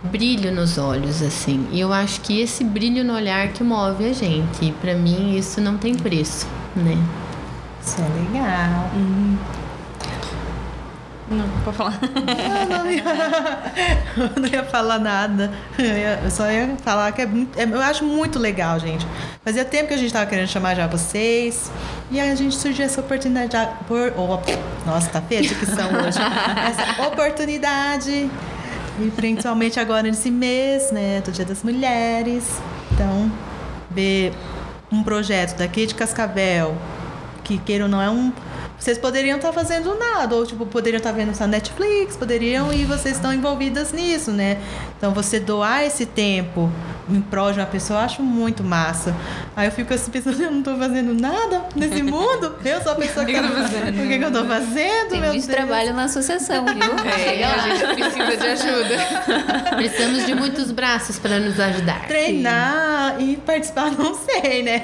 brilho 0.03 0.53
nos 0.53 0.77
olhos 0.77 1.21
assim. 1.21 1.67
E 1.71 1.79
eu 1.79 1.91
acho 1.91 2.21
que 2.21 2.39
esse 2.39 2.63
brilho 2.63 3.03
no 3.03 3.13
olhar 3.13 3.47
que 3.49 3.63
move 3.63 4.05
a 4.05 4.13
gente. 4.13 4.65
E 4.65 4.71
para 4.71 4.93
mim 4.93 5.35
isso 5.35 5.59
não 5.59 5.77
tem 5.77 5.95
preço, 5.95 6.47
né? 6.75 6.97
Isso 7.83 7.97
é 7.99 8.37
legal. 8.37 8.91
Não, 11.33 11.49
pode 11.63 11.77
falar. 11.77 11.99
Eu 12.03 12.77
não 12.77 12.91
ia, 12.91 13.03
não 14.39 14.47
ia 14.47 14.63
falar 14.63 14.99
nada. 14.99 15.51
Eu, 15.77 15.85
ia- 15.85 16.19
eu 16.23 16.29
só 16.31 16.49
ia 16.51 16.75
falar 16.83 17.11
que 17.11 17.21
é, 17.21 17.25
muito- 17.25 17.57
é- 17.59 17.63
eu 17.65 17.81
acho 17.81 18.03
muito 18.05 18.37
legal, 18.39 18.79
gente. 18.79 19.05
Fazia 19.43 19.65
tempo 19.65 19.87
que 19.87 19.93
a 19.93 19.97
gente 19.97 20.13
tava 20.13 20.25
querendo 20.25 20.47
chamar 20.47 20.75
já 20.75 20.85
vocês. 20.87 21.71
E 22.11 22.19
aí 22.19 22.31
a 22.31 22.35
gente 22.35 22.55
surgiu 22.55 22.85
essa 22.85 23.01
oportunidade. 23.01 23.57
Por, 23.87 24.13
oh, 24.15 24.39
nossa, 24.85 25.09
tá 25.09 25.21
feia 25.21 25.39
a 25.41 25.43
dicção 25.43 25.87
hoje. 25.89 26.19
Essa 26.69 27.07
oportunidade. 27.07 28.29
E 28.99 29.11
principalmente 29.15 29.79
agora 29.79 30.03
nesse 30.03 30.29
mês, 30.29 30.91
né? 30.91 31.21
Do 31.25 31.31
Dia 31.31 31.45
das 31.45 31.63
Mulheres. 31.63 32.61
Então, 32.91 33.31
ver 33.89 34.33
um 34.91 35.01
projeto 35.03 35.57
daqui 35.57 35.87
de 35.87 35.95
Cascavel, 35.95 36.77
que 37.43 37.57
queira 37.57 37.85
ou 37.85 37.89
não 37.89 37.99
é 38.01 38.09
um. 38.09 38.31
Vocês 38.79 38.97
poderiam 38.97 39.37
estar 39.37 39.53
fazendo 39.53 39.97
nada, 39.97 40.35
ou 40.35 40.45
tipo, 40.45 40.65
poderiam 40.65 40.97
estar 40.97 41.11
vendo 41.13 41.37
na 41.39 41.47
Netflix, 41.47 42.17
poderiam, 42.17 42.73
e 42.73 42.83
vocês 42.83 43.15
estão 43.15 43.33
envolvidas 43.33 43.93
nisso, 43.93 44.31
né? 44.31 44.57
Então 44.97 45.13
você 45.13 45.39
doar 45.39 45.83
esse 45.85 46.05
tempo 46.05 46.69
em 47.09 47.21
prol 47.21 47.51
de 47.51 47.59
uma 47.59 47.65
pessoa, 47.65 47.99
eu 47.99 48.05
acho 48.05 48.21
muito 48.21 48.63
massa. 48.63 49.13
Aí 49.55 49.67
eu 49.67 49.71
fico 49.71 49.93
assim 49.93 50.09
pensando, 50.11 50.39
eu 50.43 50.51
não 50.51 50.61
tô 50.63 50.75
fazendo 50.75 51.13
nada 51.13 51.63
nesse 51.75 52.01
mundo? 52.03 52.55
Eu 52.63 52.81
sou 52.81 52.91
a 52.91 52.95
pessoa 52.95 53.25
que. 53.25 53.31
O 53.33 53.35
que 53.35 53.41
que 53.41 53.45
eu 53.45 53.51
tô 53.51 53.61
fazendo? 53.63 53.89
O 54.03 54.07
que, 54.07 54.17
que 54.19 54.25
eu 54.25 54.31
tô 54.31 54.45
fazendo? 54.45 55.09
Tem 55.09 55.21
meu 55.21 55.29
muito 55.33 55.47
Deus? 55.47 55.55
trabalho 55.57 55.93
na 55.93 56.03
associação, 56.05 56.65
viu? 56.65 56.75
É, 57.13 57.43
a 57.43 57.57
gente 57.75 57.95
precisa 57.95 58.37
de 58.37 58.47
ajuda. 58.47 59.75
Precisamos 59.75 60.25
de 60.25 60.35
muitos 60.35 60.71
braços 60.71 61.19
para 61.19 61.39
nos 61.39 61.59
ajudar. 61.59 62.05
Treinar 62.07 63.15
e 63.19 63.37
participar, 63.37 63.91
não 63.91 64.15
sei, 64.15 64.63
né? 64.63 64.79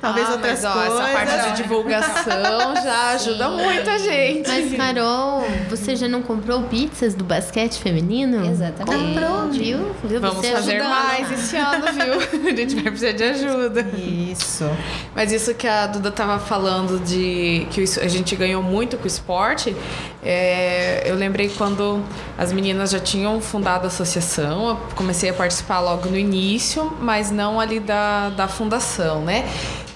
Talvez 0.00 0.28
Ah, 0.28 0.32
outras 0.32 0.62
mas, 0.62 0.76
ó, 0.76 0.78
coisas. 0.78 1.00
Essa 1.00 1.12
parte 1.12 1.50
de 1.50 1.62
divulgação 1.62 2.76
já 2.82 3.17
ajuda 3.18 3.48
muito 3.48 3.90
a 3.90 3.98
gente. 3.98 4.48
Mas, 4.48 4.74
Carol, 4.76 5.44
você 5.68 5.96
já 5.96 6.08
não 6.08 6.22
comprou 6.22 6.62
pizzas 6.62 7.14
do 7.14 7.24
basquete 7.24 7.78
feminino? 7.78 8.48
Exatamente. 8.48 8.96
Comprou, 8.96 9.48
viu? 9.50 9.94
viu? 10.04 10.20
Vamos 10.20 10.36
Você 10.38 10.52
fazer 10.52 10.76
ajudou. 10.76 10.90
mais 10.90 11.32
esse 11.32 11.56
ano, 11.56 11.86
viu? 11.92 12.18
A 12.48 12.56
gente 12.56 12.74
vai 12.74 12.84
precisar 12.84 13.12
de 13.12 13.24
ajuda. 13.24 13.86
Isso. 13.98 14.68
Mas 15.14 15.32
isso 15.32 15.54
que 15.54 15.66
a 15.66 15.86
Duda 15.86 16.10
tava 16.10 16.38
falando 16.38 17.02
de 17.04 17.66
que 17.70 17.84
a 18.00 18.08
gente 18.08 18.34
ganhou 18.36 18.62
muito 18.62 18.96
com 18.96 19.04
o 19.04 19.06
esporte, 19.06 19.74
é, 20.22 21.02
eu 21.04 21.14
lembrei 21.16 21.48
quando 21.48 22.02
as 22.36 22.52
meninas 22.52 22.90
já 22.90 23.00
tinham 23.00 23.40
fundado 23.40 23.84
a 23.84 23.88
associação, 23.88 24.68
eu 24.68 24.76
comecei 24.94 25.30
a 25.30 25.34
participar 25.34 25.80
logo 25.80 26.08
no 26.08 26.16
início, 26.16 26.96
mas 27.00 27.30
não 27.30 27.60
ali 27.60 27.80
da, 27.80 28.30
da 28.30 28.48
fundação, 28.48 29.22
né? 29.22 29.44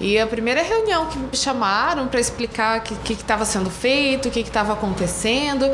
E 0.02 0.18
a 0.18 0.26
primeira 0.26 0.64
reunião 0.64 1.06
que 1.06 1.16
me 1.16 1.36
chamaram 1.36 2.08
para 2.08 2.18
explicar 2.18 2.80
o 2.80 2.82
que 2.82 3.12
estava 3.12 3.44
sendo 3.44 3.70
feito, 3.70 4.28
o 4.28 4.32
que 4.32 4.40
estava 4.40 4.72
acontecendo, 4.72 5.64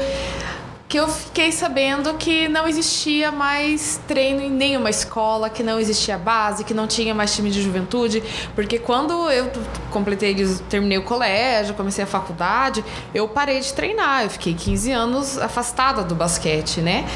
que 0.86 0.98
eu 0.98 1.08
fiquei 1.08 1.50
sabendo 1.50 2.12
que 2.14 2.46
não 2.46 2.68
existia 2.68 3.32
mais 3.32 3.98
treino 4.06 4.42
em 4.42 4.50
nenhuma 4.50 4.90
escola, 4.90 5.48
que 5.48 5.62
não 5.62 5.80
existia 5.80 6.18
base, 6.18 6.62
que 6.62 6.74
não 6.74 6.86
tinha 6.86 7.14
mais 7.14 7.34
time 7.34 7.50
de 7.50 7.62
juventude, 7.62 8.22
porque 8.54 8.78
quando 8.78 9.30
eu 9.30 9.50
completei, 9.90 10.36
terminei 10.68 10.98
o 10.98 11.02
colégio, 11.02 11.74
comecei 11.74 12.04
a 12.04 12.06
faculdade, 12.06 12.84
eu 13.14 13.26
parei 13.28 13.60
de 13.60 13.72
treinar, 13.72 14.24
eu 14.24 14.30
fiquei 14.30 14.52
15 14.52 14.92
anos 14.92 15.38
afastada 15.38 16.04
do 16.04 16.14
basquete, 16.14 16.82
né? 16.82 17.06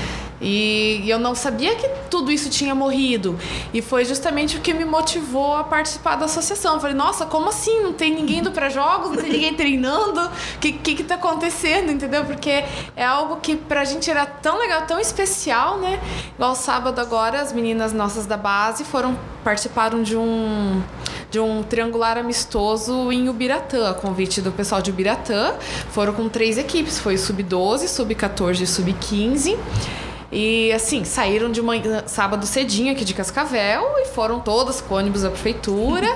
E 0.42 1.08
eu 1.08 1.20
não 1.20 1.36
sabia 1.36 1.76
que 1.76 1.88
tudo 2.10 2.32
isso 2.32 2.50
tinha 2.50 2.74
morrido. 2.74 3.38
E 3.72 3.80
foi 3.80 4.04
justamente 4.04 4.56
o 4.56 4.60
que 4.60 4.74
me 4.74 4.84
motivou 4.84 5.54
a 5.54 5.62
participar 5.62 6.16
da 6.16 6.24
associação. 6.24 6.74
Eu 6.74 6.80
falei, 6.80 6.96
nossa, 6.96 7.24
como 7.24 7.48
assim? 7.48 7.80
Não 7.80 7.92
tem 7.92 8.12
ninguém 8.12 8.40
indo 8.40 8.50
para 8.50 8.68
jogos, 8.68 9.10
não 9.10 9.16
tem 9.16 9.30
ninguém 9.30 9.54
treinando? 9.54 10.20
O 10.20 10.58
que, 10.60 10.72
que 10.72 10.96
que 10.96 11.04
tá 11.04 11.14
acontecendo, 11.14 11.92
entendeu? 11.92 12.24
Porque 12.24 12.64
é 12.96 13.04
algo 13.04 13.36
que 13.36 13.54
pra 13.54 13.84
gente 13.84 14.10
era 14.10 14.26
tão 14.26 14.58
legal, 14.58 14.82
tão 14.82 14.98
especial, 14.98 15.78
né? 15.78 16.00
Igual 16.34 16.56
sábado 16.56 17.00
agora, 17.00 17.40
as 17.40 17.52
meninas 17.52 17.92
nossas 17.92 18.26
da 18.26 18.36
base 18.36 18.84
foram 18.84 19.16
participaram 19.44 20.02
de 20.02 20.16
um 20.16 20.82
de 21.30 21.40
um 21.40 21.62
triangular 21.62 22.18
amistoso 22.18 23.10
em 23.10 23.26
Ubiratã, 23.30 23.88
a 23.88 23.94
convite 23.94 24.42
do 24.42 24.52
pessoal 24.52 24.82
de 24.82 24.90
Ubiratã. 24.90 25.54
Foram 25.90 26.12
com 26.12 26.28
três 26.28 26.58
equipes, 26.58 26.98
foi 26.98 27.14
o 27.14 27.18
sub-12, 27.18 27.88
sub-14 27.88 28.60
e 28.60 28.66
sub-15. 28.66 29.56
E 30.32 30.72
assim, 30.72 31.04
saíram 31.04 31.52
de 31.52 31.60
manhã, 31.60 32.04
sábado 32.06 32.46
cedinho 32.46 32.90
aqui 32.90 33.04
de 33.04 33.12
Cascavel 33.12 33.96
e 33.98 34.06
foram 34.06 34.40
todas 34.40 34.80
com 34.80 34.94
ônibus 34.94 35.20
da 35.20 35.28
prefeitura 35.28 36.08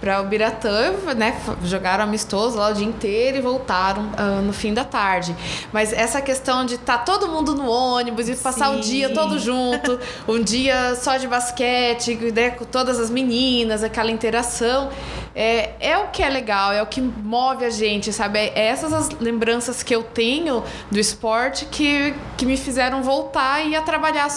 para 0.00 0.20
Ubiratã, 0.20 0.92
né? 1.16 1.36
Jogaram 1.64 2.04
amistoso 2.04 2.56
lá 2.56 2.68
o 2.68 2.74
dia 2.74 2.86
inteiro 2.86 3.38
e 3.38 3.40
voltaram 3.40 4.12
ah, 4.16 4.40
no 4.40 4.52
fim 4.52 4.72
da 4.72 4.84
tarde. 4.84 5.34
Mas 5.72 5.92
essa 5.92 6.22
questão 6.22 6.64
de 6.64 6.76
estar 6.76 6.98
todo 6.98 7.26
mundo 7.26 7.52
no 7.52 7.68
ônibus 7.68 8.28
e 8.28 8.36
passar 8.36 8.70
o 8.70 8.74
Sim. 8.74 8.90
dia 8.90 9.08
todo 9.12 9.40
junto, 9.40 9.98
um 10.28 10.40
dia 10.40 10.94
só 10.94 11.16
de 11.16 11.26
basquete, 11.26 12.14
né, 12.32 12.50
com 12.50 12.64
todas 12.64 13.00
as 13.00 13.10
meninas, 13.10 13.82
aquela 13.82 14.12
interação, 14.12 14.88
é, 15.34 15.72
é 15.80 15.98
o 15.98 16.08
que 16.08 16.22
é 16.22 16.28
legal, 16.28 16.72
é 16.72 16.80
o 16.80 16.86
que 16.86 17.00
move 17.00 17.64
a 17.64 17.70
gente, 17.70 18.12
sabe? 18.12 18.38
É 18.38 18.66
essas 18.68 18.92
as 18.92 19.10
lembranças 19.18 19.82
que 19.82 19.92
eu 19.92 20.04
tenho 20.04 20.62
do 20.92 21.00
esporte 21.00 21.66
que, 21.66 22.14
que 22.36 22.46
me 22.46 22.56
fizeram 22.56 23.02
voltar 23.02 23.63
e 23.66 23.74
a 23.76 23.82
trabalhar 23.82 24.28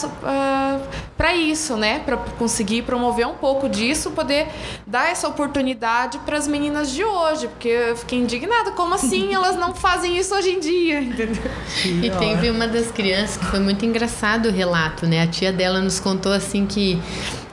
para 1.17 1.35
isso, 1.35 1.75
né? 1.75 1.99
Para 1.99 2.17
conseguir 2.17 2.83
promover 2.83 3.27
um 3.27 3.33
pouco 3.33 3.67
disso, 3.67 4.11
poder 4.11 4.47
dar 4.85 5.09
essa 5.09 5.27
oportunidade 5.27 6.19
para 6.19 6.37
as 6.37 6.47
meninas 6.47 6.91
de 6.91 7.03
hoje, 7.03 7.47
porque 7.47 7.67
eu 7.67 7.97
fiquei 7.97 8.19
indignada, 8.19 8.71
como 8.71 8.93
assim 8.93 9.33
elas 9.35 9.55
não 9.55 9.73
fazem 9.73 10.17
isso 10.17 10.35
hoje 10.35 10.51
em 10.51 10.59
dia, 10.59 11.01
entendeu? 11.01 11.51
E 11.85 12.09
teve 12.11 12.51
uma 12.51 12.67
das 12.67 12.91
crianças 12.91 13.37
que 13.37 13.45
foi 13.45 13.59
muito 13.59 13.83
engraçado 13.83 14.49
o 14.49 14.51
relato, 14.51 15.07
né? 15.07 15.23
A 15.23 15.27
tia 15.27 15.51
dela 15.51 15.81
nos 15.81 15.99
contou 15.99 16.31
assim 16.31 16.65
que 16.65 17.01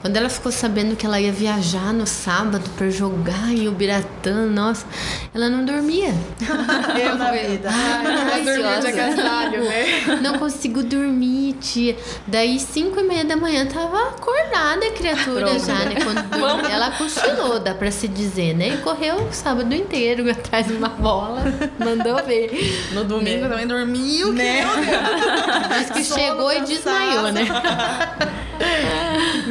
quando 0.05 0.17
ela 0.17 0.29
ficou 0.29 0.51
sabendo 0.51 0.95
que 0.95 1.03
ela 1.03 1.19
ia 1.19 1.31
viajar 1.31 1.91
no 1.91 2.05
sábado 2.05 2.69
para 2.77 2.91
jogar 2.91 3.49
em 3.49 3.67
Ubiratã, 3.67 4.45
nossa, 4.45 4.85
ela 5.33 5.49
não 5.49 5.65
dormia. 5.65 6.13
Eu 7.03 7.15
na 7.17 7.31
vida. 7.31 7.69
Ela 7.69 8.43
dormiu 8.43 8.43
de 8.43 8.61
Ansiosa. 8.61 8.89
agasalho, 8.89 9.63
né? 9.63 10.19
Não 10.21 10.37
consigo 10.37 10.83
dormir, 10.83 11.53
tia. 11.53 11.97
Daí, 12.27 12.59
cinco 12.59 12.99
e 12.99 13.03
meia 13.03 13.25
da 13.25 13.35
manhã, 13.35 13.54
tava 13.63 14.09
acordada 14.09 14.85
a 14.85 14.91
criatura 14.91 15.57
já, 15.59 15.85
né? 15.85 15.95
Quando 16.37 16.65
ela 16.67 16.91
cochilou, 16.91 17.59
dá 17.59 17.73
pra 17.73 17.91
se 17.91 18.07
dizer, 18.07 18.53
né? 18.55 18.69
E 18.69 18.77
correu 18.77 19.17
o 19.17 19.31
sábado 19.31 19.73
inteiro 19.73 20.27
atrás 20.31 20.67
de 20.67 20.73
uma 20.73 20.89
bola, 20.89 21.43
mandou 21.79 22.21
ver. 22.25 22.89
No 22.91 23.03
domingo 23.03 23.47
também 23.47 23.67
dormiu. 23.67 24.33
Né? 24.33 24.65
Diz 25.77 25.91
que 25.91 26.03
chegou 26.03 26.51
e 26.51 26.61
desmaiou, 26.61 27.31
né? 27.31 27.45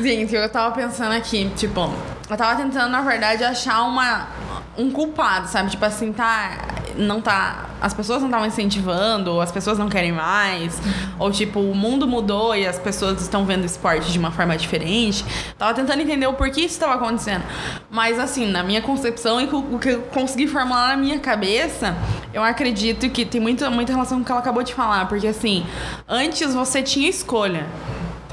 Gente, 0.03 0.35
eu 0.35 0.49
tava 0.49 0.75
pensando 0.75 1.13
aqui, 1.13 1.51
tipo, 1.57 1.93
eu 2.29 2.37
tava 2.37 2.61
tentando, 2.61 2.91
na 2.91 3.03
verdade, 3.03 3.45
achar 3.45 3.83
uma, 3.83 4.29
um 4.77 4.91
culpado, 4.91 5.49
sabe? 5.49 5.70
Tipo 5.70 5.85
assim, 5.85 6.12
tá. 6.12 6.59
Não 6.97 7.20
tá. 7.20 7.66
As 7.81 7.93
pessoas 7.93 8.20
não 8.20 8.29
estavam 8.29 8.47
incentivando, 8.47 9.33
ou 9.33 9.41
as 9.41 9.51
pessoas 9.51 9.79
não 9.79 9.89
querem 9.89 10.12
mais, 10.12 10.81
ou 11.18 11.31
tipo, 11.31 11.61
o 11.61 11.75
mundo 11.75 12.07
mudou 12.07 12.55
e 12.55 12.66
as 12.66 12.79
pessoas 12.79 13.20
estão 13.20 13.45
vendo 13.45 13.64
esporte 13.64 14.12
de 14.12 14.18
uma 14.18 14.31
forma 14.31 14.57
diferente. 14.57 15.25
Tava 15.59 15.75
tentando 15.75 16.01
entender 16.01 16.27
o 16.27 16.35
porquê 16.35 16.61
isso 16.61 16.75
estava 16.75 16.95
acontecendo. 16.95 17.43
Mas 17.91 18.18
assim, 18.18 18.47
na 18.47 18.62
minha 18.62 18.81
concepção 18.81 19.41
e 19.41 19.47
o 19.47 19.79
que 19.79 19.91
eu 19.91 20.03
consegui 20.03 20.47
formular 20.47 20.89
na 20.91 20.97
minha 20.97 21.18
cabeça, 21.18 21.97
eu 22.33 22.43
acredito 22.43 23.09
que 23.11 23.25
tem 23.25 23.41
muita, 23.41 23.68
muita 23.70 23.93
relação 23.93 24.18
com 24.18 24.22
o 24.22 24.27
que 24.27 24.33
ela 24.33 24.41
acabou 24.41 24.62
de 24.62 24.72
falar. 24.72 25.09
Porque 25.09 25.27
assim, 25.27 25.66
antes 26.09 26.55
você 26.55 26.83
tinha 26.83 27.09
escolha. 27.09 27.66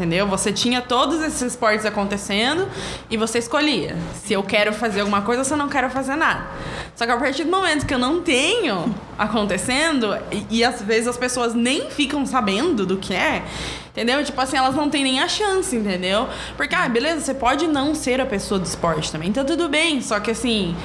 Entendeu? 0.02 0.26
Você 0.26 0.52
tinha 0.52 0.82
todos 0.82 1.22
esses 1.22 1.43
esportes 1.43 1.86
acontecendo 1.86 2.68
e 3.08 3.16
você 3.18 3.38
escolhia 3.38 3.95
se 4.16 4.34
eu 4.34 4.41
quero 4.41 4.74
fazer 4.74 5.02
alguma 5.02 5.22
coisa 5.22 5.41
ou 5.41 5.45
se 5.45 5.54
eu 5.54 5.58
não 5.58 5.70
quero 5.70 5.91
fazer 5.91 6.16
nada. 6.16 6.47
Só 6.95 7.06
que 7.06 7.12
a 7.12 7.18
partir 7.18 7.43
do 7.43 7.52
momento 7.52 7.86
que 7.86 7.93
eu 7.93 7.99
não 7.99 8.20
tenho 8.20 8.95
acontecendo, 9.16 10.18
e, 10.32 10.58
e 10.58 10.64
às 10.64 10.82
vezes 10.82 11.08
as 11.08 11.18
pessoas 11.18 11.54
nem 11.54 11.91
ficam 11.91 12.26
sabendo 12.26 12.84
do 12.84 12.97
que 12.97 13.14
é, 13.14 13.43
entendeu? 13.91 14.24
Tipo 14.24 14.41
assim, 14.41 14.58
elas 14.58 14.74
não 14.74 14.89
têm 14.89 15.04
nem 15.04 15.20
a 15.20 15.28
chance, 15.28 15.76
entendeu? 15.76 16.28
Porque, 16.58 16.74
ah, 16.74 16.89
beleza, 16.89 17.22
você 17.22 17.36
pode 17.36 17.68
não 17.68 17.93
ser 17.93 18.20
a 18.20 18.26
pessoa 18.26 18.60
do 18.60 18.66
esporte 18.66 19.12
também, 19.12 19.30
então 19.30 19.45
tudo 19.45 19.70
bem. 19.70 20.02
Só 20.02 20.20
que 20.20 20.32
assim, 20.32 20.76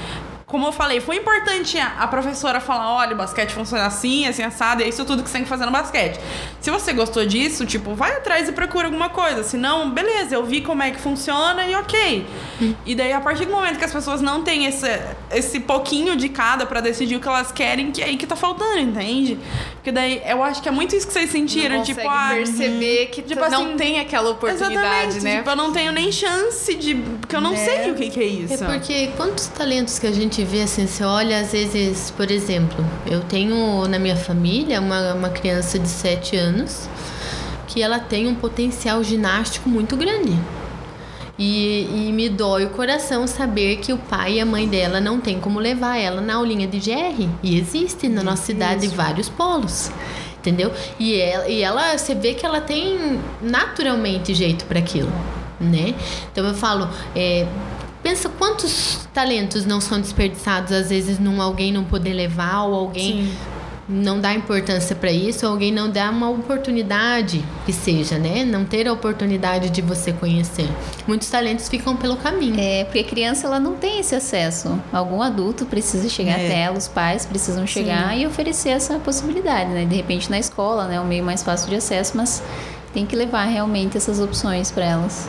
como 0.47 0.65
eu 0.65 0.71
falei, 0.73 1.01
foi 1.01 1.17
importante 1.17 1.77
a 1.79 2.07
professora 2.07 2.61
falar: 2.61 2.93
olha, 2.95 3.15
o 3.15 3.17
basquete 3.17 3.51
funciona 3.51 3.85
assim, 3.87 4.27
assim, 4.29 4.45
assado, 4.45 4.83
é 4.83 4.89
isso 4.89 5.05
tudo 5.05 5.23
que 5.25 5.29
você 5.29 5.35
tem 5.39 5.43
que 5.43 5.49
fazer 5.49 5.67
no 5.67 5.73
basquete. 5.73 6.21
Se 6.61 6.71
você 6.71 6.93
gostou 6.93 7.27
disso, 7.27 7.67
tipo, 7.67 7.95
vai 7.95 8.13
atrás 8.13 8.49
e 8.49 8.53
procura 8.53 8.87
alguma 8.87 9.09
coisa. 9.09 9.43
Se 9.43 9.57
não, 9.57 9.91
beleza, 9.91 10.37
eu 10.37 10.45
vi 10.45 10.61
como 10.61 10.83
é 10.85 10.93
que 10.93 11.01
funciona 11.01 11.67
e 11.67 11.75
ok. 11.75 12.27
E 12.87 12.95
daí, 12.95 13.13
a 13.13 13.21
partir 13.21 13.45
do 13.47 13.51
momento 13.53 13.77
que 13.79 13.85
as 13.85 13.93
pessoas 13.93 14.21
não 14.23 14.43
têm 14.45 14.67
esse, 14.67 14.87
esse 15.33 15.59
pouquinho 15.61 16.15
de 16.17 16.29
cada 16.29 16.65
pra 16.65 16.81
decidir 16.81 17.17
o 17.17 17.21
que 17.21 17.29
elas 17.29 17.51
querem, 17.51 17.91
que 17.91 18.01
é 18.01 18.07
aí 18.07 18.17
que 18.17 18.27
tá 18.27 18.37
faltando, 18.37 18.79
entende? 18.79 19.39
Porque 19.75 19.91
daí 19.91 20.23
eu 20.27 20.43
acho 20.45 20.63
que 20.63 20.69
é 20.69 20.73
muito 20.73 20.95
isso 20.95 21.07
que 21.09 21.13
vocês 21.13 21.31
sentiram, 21.31 21.79
não 21.79 21.85
tipo, 21.85 22.09
ah, 22.09 22.31
perceber 22.35 23.07
que 23.07 23.23
tipo 23.23 23.41
não 23.49 23.65
assim, 23.67 23.77
tem 23.77 23.99
aquela 24.01 24.31
oportunidade, 24.31 24.75
Exatamente, 24.75 25.21
né? 25.25 25.37
tipo, 25.39 25.51
eu 25.51 25.57
não 25.57 25.73
tenho 25.73 25.93
nem 25.93 26.11
chance 26.13 26.73
de. 26.75 26.95
Porque 26.95 27.35
eu 27.35 27.41
não 27.41 27.51
Né? 27.53 27.65
sei 27.65 27.91
o 27.91 27.95
que, 27.97 28.11
que 28.11 28.21
é 28.21 28.25
isso. 28.25 28.65
É 28.65 28.67
porque 28.67 29.11
quantos 29.17 29.47
talentos 29.49 29.99
que 29.99 30.07
a 30.07 30.13
gente 30.13 30.36
gente 30.37 30.45
vê 30.45 30.63
assim, 30.63 30.87
você 30.87 31.03
olha 31.03 31.41
às 31.41 31.53
vezes, 31.53 32.11
por 32.11 32.31
exemplo, 32.31 32.85
eu 33.07 33.23
tenho 33.23 33.89
na 33.89 33.99
minha 33.99 34.17
família 34.17 34.81
uma, 34.81 35.15
uma 35.15 35.31
criança 35.31 35.79
de 35.79 35.89
7 35.89 36.37
anos 36.37 36.91
que 37.67 37.83
ela 37.83 37.99
tem 37.99 38.27
um 38.27 38.35
potencial 38.35 39.03
ginástico 39.03 39.67
muito 39.67 39.97
grande. 39.97 40.39
E, 41.39 41.89
e, 41.91 42.13
me 42.13 42.29
dói 42.29 42.65
o 42.65 42.71
coração 42.71 43.27
saber 43.27 43.77
que 43.77 43.93
o 43.93 43.99
pai 43.99 44.35
e 44.35 44.41
a 44.41 44.47
mãe 44.47 44.69
dela 44.69 45.01
não 45.01 45.21
tem 45.21 45.39
como 45.39 45.59
levar 45.59 45.99
ela 45.99 46.21
na 46.21 46.37
aulinha 46.37 46.67
de 46.67 46.79
GR. 46.79 47.29
E 47.43 47.59
existe 47.59 48.09
na 48.09 48.23
nossa 48.23 48.43
cidade 48.43 48.89
vários 48.89 49.29
polos. 49.29 49.91
Entendeu? 50.39 50.73
E 50.99 51.15
ela, 51.19 51.49
e 51.49 51.63
ela, 51.63 51.97
você 51.97 52.15
vê 52.15 52.33
que 52.35 52.45
ela 52.47 52.61
tem 52.61 53.21
naturalmente 53.43 54.35
jeito 54.35 54.65
para 54.65 54.79
aquilo, 54.79 55.13
né? 55.61 55.95
Então 56.33 56.47
eu 56.47 56.55
falo, 56.55 56.89
é, 57.15 57.47
pensa 58.07 58.29
quantos 58.29 59.09
talentos 59.13 59.67
não 59.67 59.81
são 59.81 60.01
desperdiçados 60.01 60.71
às 60.71 60.91
vezes 60.91 61.19
num 61.19 61.43
alguém 61.43 61.73
não 61.73 61.83
poder 61.83 62.13
levar 62.13 62.63
ou 62.63 62.75
alguém 62.75 63.25
Sim 63.27 63.37
não 63.89 64.21
dá 64.21 64.35
importância 64.35 64.97
para 64.97 65.13
isso, 65.13 65.47
ou 65.47 65.53
alguém 65.53 65.71
não 65.71 65.89
dá 65.89 66.11
uma 66.11 66.29
oportunidade 66.29 67.45
que 67.65 67.73
seja, 67.73 68.19
né? 68.19 68.45
Não 68.45 68.65
ter 68.65 68.89
a 68.89 68.93
oportunidade 68.93 69.71
de 69.71 69.81
você 69.81 70.13
conhecer. 70.13 70.69
Muitos 71.07 71.31
talentos 71.31 71.69
ficam 71.69 71.95
pelo 71.95 72.17
caminho. 72.17 72.59
É, 72.59 72.83
porque 72.83 72.99
a 72.99 73.05
criança 73.05 73.47
ela 73.47 73.61
não 73.61 73.75
tem 73.75 74.01
esse 74.01 74.13
acesso. 74.13 74.77
Algum 74.93 75.23
adulto 75.23 75.65
precisa 75.67 76.09
chegar 76.09 76.33
é. 76.33 76.47
até 76.47 76.61
ela, 76.63 76.77
os 76.77 76.89
pais 76.89 77.25
precisam 77.25 77.65
chegar 77.65 78.11
Sim. 78.11 78.23
e 78.23 78.27
oferecer 78.27 78.71
essa 78.71 78.99
possibilidade, 78.99 79.71
né? 79.71 79.85
De 79.85 79.95
repente 79.95 80.29
na 80.29 80.39
escola, 80.41 80.89
né, 80.89 80.97
é 80.97 81.01
o 81.01 81.05
meio 81.05 81.23
mais 81.23 81.45
fácil 81.45 81.69
de 81.69 81.77
acesso, 81.77 82.17
mas 82.17 82.43
tem 82.93 83.07
que 83.07 83.15
levar 83.15 83.45
realmente 83.45 83.97
essas 83.97 84.19
opções 84.19 84.73
para 84.73 84.85
elas. 84.85 85.29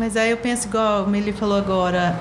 Mas 0.00 0.16
aí 0.16 0.30
eu 0.30 0.38
penso 0.38 0.66
igual 0.66 1.14
ele 1.14 1.30
falou 1.30 1.58
agora, 1.58 2.18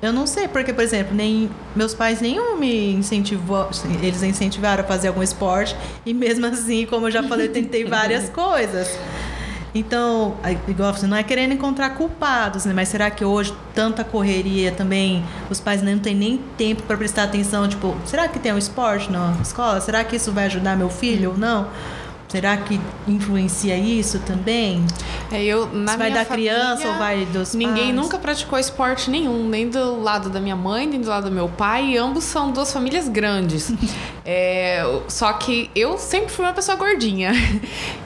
eu 0.00 0.14
não 0.14 0.26
sei, 0.26 0.48
porque, 0.48 0.72
por 0.72 0.82
exemplo, 0.82 1.14
nem 1.14 1.50
meus 1.76 1.92
pais 1.92 2.22
nenhum 2.22 2.56
me 2.56 2.94
incentivou, 2.94 3.68
eles 4.02 4.22
incentivaram 4.22 4.82
a 4.82 4.86
fazer 4.86 5.08
algum 5.08 5.22
esporte, 5.22 5.76
e 6.06 6.14
mesmo 6.14 6.46
assim, 6.48 6.86
como 6.86 7.06
eu 7.06 7.10
já 7.10 7.22
falei, 7.22 7.48
eu 7.48 7.52
tentei 7.52 7.84
várias 7.84 8.30
coisas. 8.32 8.98
Então, 9.74 10.38
igual 10.66 10.94
você 10.94 11.06
não 11.06 11.18
é 11.18 11.22
querendo 11.22 11.52
encontrar 11.52 11.90
culpados, 11.90 12.64
né? 12.64 12.72
Mas 12.72 12.88
será 12.88 13.10
que 13.10 13.22
hoje 13.22 13.52
tanta 13.74 14.02
correria 14.02 14.72
também, 14.72 15.22
os 15.50 15.60
pais 15.60 15.82
não 15.82 15.98
têm 15.98 16.14
nem 16.14 16.40
tempo 16.56 16.82
para 16.84 16.96
prestar 16.96 17.24
atenção, 17.24 17.68
tipo, 17.68 17.94
será 18.06 18.26
que 18.26 18.38
tem 18.38 18.54
um 18.54 18.58
esporte 18.58 19.12
na 19.12 19.36
escola? 19.42 19.82
Será 19.82 20.02
que 20.02 20.16
isso 20.16 20.32
vai 20.32 20.46
ajudar 20.46 20.78
meu 20.78 20.88
filho 20.88 21.32
ou 21.32 21.36
não? 21.36 21.68
Será 22.28 22.58
que 22.58 22.78
influencia 23.06 23.74
isso 23.74 24.18
também? 24.20 24.86
É, 25.32 25.42
eu, 25.42 25.66
na 25.72 25.96
vai 25.96 26.10
da 26.10 26.26
família, 26.26 26.52
criança 26.54 26.88
ou 26.88 26.94
vai 26.98 27.24
dos 27.24 27.54
Ninguém 27.54 27.86
pais? 27.86 27.94
nunca 27.94 28.18
praticou 28.18 28.58
esporte 28.58 29.10
nenhum, 29.10 29.48
nem 29.48 29.68
do 29.70 30.02
lado 30.02 30.28
da 30.28 30.38
minha 30.38 30.56
mãe, 30.56 30.86
nem 30.86 31.00
do 31.00 31.08
lado 31.08 31.30
do 31.30 31.34
meu 31.34 31.48
pai, 31.48 31.92
e 31.92 31.96
ambos 31.96 32.24
são 32.24 32.50
duas 32.50 32.70
famílias 32.70 33.08
grandes. 33.08 33.72
é, 34.26 34.82
só 35.08 35.32
que 35.32 35.70
eu 35.74 35.96
sempre 35.96 36.30
fui 36.30 36.44
uma 36.44 36.52
pessoa 36.52 36.76
gordinha. 36.76 37.32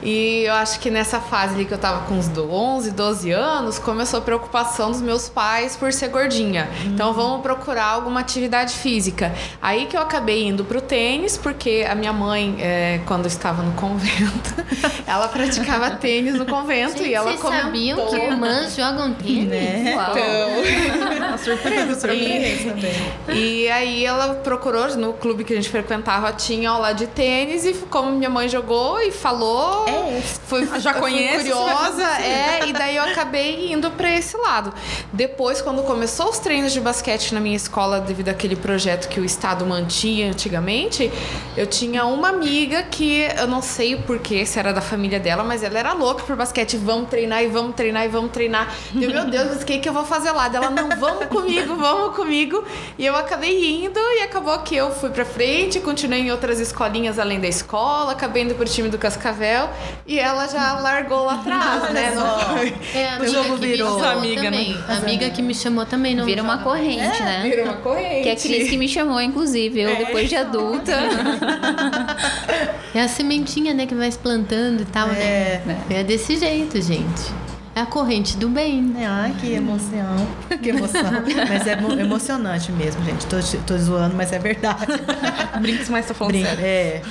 E 0.05 0.43
eu 0.43 0.53
acho 0.55 0.81
que 0.81 0.89
nessa 0.91 1.21
fase 1.21 1.55
ali 1.55 1.63
que 1.63 1.73
eu 1.73 1.77
tava 1.77 2.05
com 2.05 2.15
uns 2.15 2.29
11, 2.37 2.91
12 2.91 3.31
anos, 3.31 3.79
começou 3.79 4.19
a 4.19 4.21
preocupação 4.21 4.91
dos 4.91 4.99
meus 4.99 5.29
pais 5.29 5.77
por 5.77 5.93
ser 5.93 6.09
gordinha. 6.09 6.69
Hum. 6.69 6.91
Então 6.93 7.13
vamos 7.13 7.41
procurar 7.41 7.85
alguma 7.85 8.19
atividade 8.19 8.73
física. 8.73 9.33
Aí 9.61 9.85
que 9.85 9.95
eu 9.95 10.01
acabei 10.01 10.45
indo 10.45 10.65
pro 10.65 10.81
tênis, 10.81 11.37
porque 11.37 11.85
a 11.89 11.95
minha 11.95 12.11
mãe, 12.11 12.57
é, 12.59 12.99
quando 13.05 13.27
estava 13.27 13.63
no 13.63 13.71
convento, 13.75 14.12
convento. 14.13 14.53
Ela 15.07 15.27
praticava 15.27 15.91
tênis 15.91 16.35
no 16.35 16.45
convento 16.45 16.97
Gente, 16.97 17.09
e 17.09 17.13
ela 17.13 17.31
vocês 17.31 17.41
comentou... 17.41 17.63
sabiam 17.63 18.07
que 18.07 18.15
irmãs 18.15 18.75
jogam 18.75 19.13
tênis? 19.13 19.47
Né? 19.47 19.93
Então... 19.93 21.37
surpresa, 21.37 21.99
surpresa 21.99 22.15
e, 22.15 22.69
também. 22.69 22.93
E 23.35 23.69
aí 23.69 24.05
ela 24.05 24.35
procurou, 24.35 24.87
no 24.95 25.13
clube 25.13 25.43
que 25.43 25.53
a 25.53 25.55
gente 25.55 25.69
frequentava, 25.69 26.31
tinha 26.33 26.69
aula 26.69 26.93
de 26.93 27.07
tênis 27.07 27.65
e 27.65 27.73
como 27.89 28.11
minha 28.11 28.29
mãe 28.29 28.47
jogou 28.47 28.99
e 29.01 29.11
falou... 29.11 29.85
É, 29.87 30.21
foi, 30.21 30.67
já 30.79 30.93
conhece, 30.93 31.49
curiosa, 31.49 32.03
é, 32.21 32.67
e 32.67 32.73
daí 32.73 32.95
eu 32.95 33.03
acabei 33.03 33.71
indo 33.71 33.89
para 33.91 34.11
esse 34.11 34.35
lado. 34.37 34.73
Depois, 35.11 35.61
quando 35.61 35.83
começou 35.83 36.29
os 36.29 36.39
treinos 36.39 36.71
de 36.71 36.79
basquete 36.79 37.33
na 37.33 37.39
minha 37.39 37.55
escola, 37.55 37.99
devido 37.99 38.29
àquele 38.29 38.55
projeto 38.55 39.07
que 39.09 39.19
o 39.19 39.25
Estado 39.25 39.65
mantinha 39.65 40.29
antigamente, 40.29 41.11
eu 41.55 41.67
tinha 41.67 42.05
uma 42.05 42.29
amiga 42.29 42.83
que 42.83 43.27
eu 43.37 43.47
não 43.47 43.61
sei 43.61 43.95
porque 44.05 44.45
se 44.45 44.59
era 44.59 44.71
da 44.73 44.81
família 44.81 45.19
dela, 45.19 45.43
mas 45.43 45.63
ela 45.63 45.77
era 45.79 45.93
louca 45.93 46.23
por 46.23 46.35
basquete. 46.35 46.77
Vamos 46.77 47.09
treinar 47.09 47.43
e 47.43 47.47
vamos 47.47 47.75
treinar 47.75 48.05
e 48.05 48.07
vamos 48.07 48.31
treinar. 48.31 48.73
Eu, 48.95 49.09
meu 49.09 49.25
Deus, 49.25 49.61
o 49.61 49.65
que, 49.65 49.79
que 49.79 49.89
eu 49.89 49.93
vou 49.93 50.05
fazer 50.05 50.31
lá? 50.31 50.47
Ela, 50.53 50.69
não, 50.69 50.89
vamos 50.97 51.25
comigo, 51.27 51.75
vamos 51.75 52.15
comigo. 52.15 52.63
E 52.97 53.05
eu 53.05 53.15
acabei 53.15 53.83
indo 53.83 53.99
e 53.99 54.21
acabou 54.21 54.57
que 54.59 54.75
eu 54.75 54.91
fui 54.91 55.09
pra 55.09 55.25
frente, 55.25 55.79
continuei 55.79 56.21
em 56.21 56.31
outras 56.31 56.59
escolinhas 56.59 57.17
além 57.19 57.39
da 57.39 57.47
escola, 57.47 58.11
acabei 58.11 58.43
indo 58.43 58.55
pro 58.55 58.65
time 58.65 58.89
do 58.89 58.97
Cascavel 58.97 59.69
e 60.05 60.19
ela 60.19 60.47
já 60.47 60.73
largou 60.79 61.25
lá 61.25 61.35
atrás, 61.35 61.93
né? 61.93 62.13
Não 62.15 62.33
É, 62.93 63.15
a 63.15 63.19
o 63.21 63.27
jogo 63.27 63.55
virou. 63.57 64.03
amiga, 64.03 64.43
também. 64.43 64.73
Né? 64.73 64.83
A 64.87 64.97
amiga 64.97 65.29
que 65.29 65.41
me 65.41 65.55
chamou 65.55 65.85
também 65.85 66.15
não. 66.15 66.25
Vira 66.25 66.43
uma 66.43 66.59
corrente, 66.59 67.01
é, 67.01 67.19
né? 67.19 67.41
Vira 67.43 67.63
uma 67.63 67.77
corrente. 67.77 68.23
Que 68.23 68.29
é 68.29 68.33
a 68.33 68.35
Cris 68.35 68.69
que 68.69 68.77
me 68.77 68.87
chamou, 68.87 69.19
inclusive, 69.21 69.81
eu 69.81 69.89
é, 69.89 69.95
depois 69.95 70.29
de 70.29 70.35
adulta. 70.35 70.93
É 72.93 73.01
a 73.01 73.07
sementinha, 73.07 73.73
né, 73.73 73.87
que 73.93 73.99
vai 73.99 74.11
se 74.11 74.17
plantando 74.17 74.81
e 74.81 74.85
tal, 74.85 75.07
né? 75.07 75.21
é. 75.21 75.63
né? 75.65 75.85
É 75.89 76.03
desse 76.03 76.37
jeito, 76.37 76.81
gente. 76.81 77.31
É 77.75 77.81
a 77.81 77.85
corrente 77.85 78.37
do 78.37 78.49
bem. 78.49 78.93
Ai, 79.03 79.35
que 79.39 79.51
emoção. 79.51 80.27
que 80.61 80.69
emoção. 80.69 81.01
mas 81.49 81.67
é 81.67 81.73
emocionante 82.01 82.71
mesmo, 82.71 83.03
gente. 83.03 83.25
Tô, 83.25 83.37
tô 83.65 83.77
zoando, 83.77 84.15
mas 84.15 84.31
é 84.31 84.39
verdade. 84.39 84.85
Brinques, 85.59 85.89
mas 85.89 86.07
tô 86.07 86.13
falando 86.13 86.33
Brinca, 86.33 86.55
sério. 86.55 86.65
É. 86.65 87.01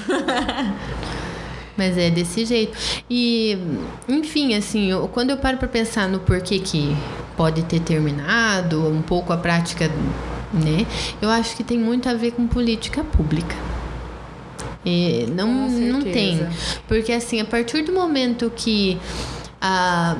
Mas 1.77 1.97
é 1.97 2.11
desse 2.11 2.45
jeito. 2.45 2.77
E, 3.11 3.59
enfim, 4.09 4.55
assim, 4.55 4.91
eu, 4.91 5.09
quando 5.09 5.31
eu 5.31 5.37
paro 5.37 5.57
para 5.57 5.67
pensar 5.67 6.09
no 6.09 6.21
porquê 6.21 6.59
que 6.61 6.97
pode 7.37 7.63
ter 7.63 7.81
terminado 7.81 8.87
um 8.87 9.03
pouco 9.03 9.33
a 9.33 9.37
prática, 9.37 9.89
né? 10.53 10.87
Eu 11.21 11.31
acho 11.31 11.57
que 11.57 11.65
tem 11.65 11.79
muito 11.79 12.09
a 12.09 12.15
ver 12.15 12.33
com 12.33 12.47
política 12.47 13.03
pública. 13.03 13.57
E 14.85 15.27
não, 15.35 15.69
não 15.69 16.03
tem. 16.03 16.41
Porque, 16.89 17.13
assim, 17.13 17.41
a 17.41 17.45
partir 17.45 17.83
do 17.83 17.93
momento 17.93 18.53
que 18.55 18.99
a 19.61 20.17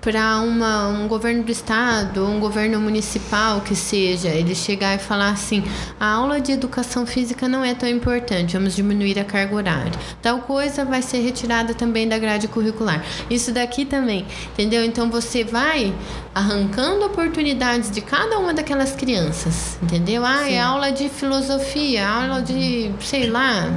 para 0.00 0.40
um 0.40 1.06
governo 1.06 1.42
do 1.42 1.52
estado, 1.52 2.26
um 2.26 2.40
governo 2.40 2.80
municipal 2.80 3.60
que 3.60 3.76
seja, 3.76 4.28
ele 4.28 4.54
chegar 4.54 4.94
e 4.94 4.98
falar 4.98 5.30
assim: 5.30 5.62
a 5.98 6.12
aula 6.12 6.40
de 6.40 6.52
educação 6.52 7.06
física 7.06 7.46
não 7.46 7.64
é 7.64 7.74
tão 7.74 7.88
importante, 7.88 8.56
vamos 8.56 8.74
diminuir 8.74 9.18
a 9.18 9.24
carga 9.24 9.54
horária. 9.54 9.92
Tal 10.22 10.40
coisa 10.40 10.84
vai 10.84 11.02
ser 11.02 11.18
retirada 11.18 11.74
também 11.74 12.08
da 12.08 12.18
grade 12.18 12.48
curricular. 12.48 13.04
Isso 13.28 13.52
daqui 13.52 13.84
também, 13.84 14.26
entendeu? 14.52 14.84
Então 14.84 15.10
você 15.10 15.44
vai 15.44 15.94
arrancando 16.34 17.04
oportunidades 17.04 17.90
de 17.90 18.00
cada 18.00 18.38
uma 18.38 18.54
daquelas 18.54 18.92
crianças, 18.92 19.78
entendeu? 19.82 20.24
Ah, 20.24 20.42
é 20.42 20.50
Sim. 20.50 20.54
é 20.54 20.60
aula 20.60 20.90
de 20.92 21.08
filosofia, 21.08 22.08
aula 22.08 22.40
de, 22.40 22.90
sei 23.00 23.28
lá, 23.28 23.70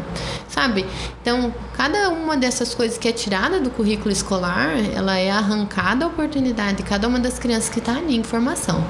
sabe? 0.48 0.86
Então, 1.22 1.54
cada 1.74 2.10
uma 2.10 2.38
dessas 2.38 2.76
coisas 2.76 2.98
que 2.98 3.08
é 3.08 3.12
tirada 3.12 3.60
do 3.60 3.72
currículo 3.72 4.12
escolar, 4.12 4.76
ela 4.94 5.18
é 5.18 5.32
arrancada 5.32 6.06
oportunidade 6.14 6.78
de 6.78 6.84
cada 6.84 7.08
uma 7.08 7.20
das 7.20 7.38
crianças 7.38 7.70
que 7.70 7.80
está 7.80 7.98
ali 7.98 8.16
em 8.16 8.24
formação. 8.24 8.84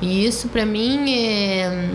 E 0.00 0.24
isso, 0.24 0.48
para 0.48 0.64
mim, 0.64 1.12
é 1.12 1.90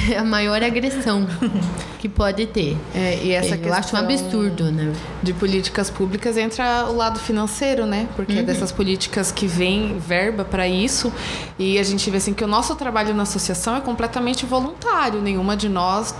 é 0.10 0.18
a 0.18 0.24
maior 0.24 0.62
agressão 0.62 1.26
que 1.98 2.08
pode 2.08 2.46
ter. 2.46 2.76
É, 2.94 3.20
e 3.22 3.32
essa 3.32 3.56
Eu 3.56 3.72
acho 3.72 3.94
um 3.94 3.98
absurdo, 3.98 4.70
né? 4.70 4.92
De 5.22 5.32
políticas 5.32 5.90
públicas 5.90 6.36
entra 6.36 6.86
o 6.88 6.96
lado 6.96 7.18
financeiro, 7.18 7.86
né? 7.86 8.08
Porque 8.16 8.32
é 8.32 8.36
uhum. 8.36 8.42
é 8.42 8.44
dessas 8.44 8.72
políticas 8.72 9.30
que 9.32 9.46
vem 9.46 9.98
verba 9.98 10.44
para 10.44 10.66
isso. 10.66 11.12
E 11.58 11.78
a 11.78 11.82
gente 11.82 12.10
vê 12.10 12.18
assim 12.18 12.34
que 12.34 12.44
o 12.44 12.48
nosso 12.48 12.74
trabalho 12.74 13.14
na 13.14 13.22
associação 13.22 13.76
é 13.76 13.80
completamente 13.80 14.44
voluntário. 14.44 15.20
Nenhuma 15.20 15.56
de 15.56 15.68
nós 15.68 16.14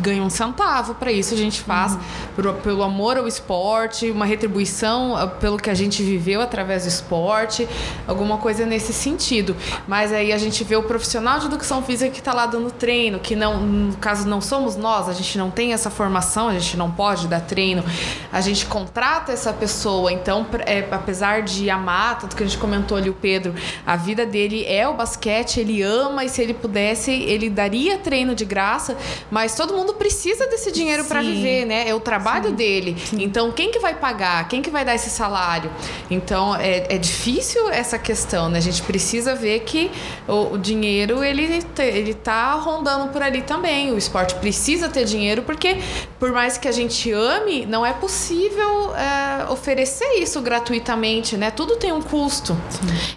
ganha 0.00 0.22
um 0.22 0.30
centavo 0.30 0.94
para 0.94 1.10
isso. 1.12 1.34
A 1.34 1.36
gente 1.36 1.60
faz 1.60 1.94
uhum. 1.94 2.00
por, 2.34 2.54
pelo 2.54 2.82
amor 2.82 3.16
ao 3.16 3.26
esporte, 3.26 4.10
uma 4.10 4.26
retribuição 4.26 5.16
ah, 5.16 5.26
pelo 5.26 5.56
que 5.56 5.70
a 5.70 5.74
gente 5.74 6.02
viveu 6.02 6.40
através 6.40 6.84
do 6.84 6.88
esporte, 6.88 7.68
alguma 8.06 8.38
coisa 8.38 8.66
nesse 8.66 8.92
sentido. 8.92 9.56
Mas 9.86 10.12
aí 10.12 10.32
a 10.32 10.38
gente 10.38 10.62
vê 10.64 10.76
o 10.76 10.82
profissional 10.82 11.38
de 11.38 11.46
educação 11.46 11.82
física 11.82 12.10
que 12.10 12.18
está 12.18 12.32
lá 12.32 12.46
dando 12.46 12.70
treino, 12.70 13.18
que 13.18 13.36
não, 13.36 13.60
no 13.60 13.96
caso 13.96 14.28
não 14.28 14.40
somos 14.40 14.76
nós, 14.76 15.08
a 15.08 15.12
gente 15.12 15.36
não 15.38 15.50
tem 15.50 15.72
essa 15.72 15.90
formação, 15.90 16.48
a 16.48 16.54
gente 16.54 16.76
não 16.76 16.90
pode 16.90 17.28
dar 17.28 17.40
treino, 17.40 17.84
a 18.32 18.40
gente 18.40 18.66
contrata 18.66 19.32
essa 19.32 19.52
pessoa. 19.52 20.12
Então, 20.12 20.46
é, 20.66 20.86
apesar 20.90 21.42
de 21.42 21.68
amar, 21.70 22.18
tanto 22.18 22.36
que 22.36 22.42
a 22.42 22.46
gente 22.46 22.58
comentou 22.58 22.96
ali 22.96 23.10
o 23.10 23.14
Pedro, 23.14 23.54
a 23.86 23.96
vida 23.96 24.26
dele 24.26 24.64
é 24.66 24.86
o 24.88 24.94
basquete, 24.94 25.60
ele 25.60 25.82
ama 25.82 26.24
e 26.24 26.28
se 26.28 26.42
ele 26.42 26.54
pudesse, 26.54 27.10
ele 27.10 27.48
daria 27.48 27.98
treino 27.98 28.34
de 28.34 28.44
graça, 28.44 28.96
mas 29.30 29.54
todo 29.54 29.74
mundo 29.74 29.85
mundo 29.86 29.94
precisa 29.94 30.46
desse 30.46 30.70
dinheiro 30.72 31.04
para 31.04 31.22
Sim. 31.22 31.32
viver, 31.34 31.64
né? 31.64 31.88
É 31.88 31.94
o 31.94 32.00
trabalho 32.00 32.52
dele. 32.52 32.96
Então, 33.14 33.50
quem 33.52 33.70
que 33.70 33.78
vai 33.78 33.94
pagar? 33.94 34.48
Quem 34.48 34.60
que 34.60 34.70
vai 34.70 34.84
dar 34.84 34.94
esse 34.94 35.10
salário? 35.10 35.70
Então, 36.10 36.54
é, 36.56 36.94
é 36.94 36.98
difícil 36.98 37.68
essa 37.70 37.98
questão, 37.98 38.48
né? 38.48 38.58
A 38.58 38.62
gente 38.62 38.82
precisa 38.82 39.34
ver 39.34 39.60
que 39.60 39.90
o, 40.26 40.54
o 40.54 40.58
dinheiro, 40.58 41.22
ele, 41.22 41.64
ele 41.78 42.14
tá 42.14 42.52
rondando 42.54 43.08
por 43.12 43.22
ali 43.22 43.42
também. 43.42 43.92
O 43.92 43.98
esporte 43.98 44.34
precisa 44.36 44.88
ter 44.88 45.04
dinheiro, 45.04 45.42
porque 45.42 45.76
por 46.18 46.32
mais 46.32 46.58
que 46.58 46.66
a 46.68 46.72
gente 46.72 47.10
ame, 47.12 47.64
não 47.66 47.84
é 47.86 47.92
possível 47.92 48.94
é, 48.96 49.50
oferecer 49.50 50.18
isso 50.20 50.40
gratuitamente, 50.40 51.36
né? 51.36 51.50
Tudo 51.50 51.76
tem 51.76 51.92
um 51.92 52.02
custo. 52.02 52.56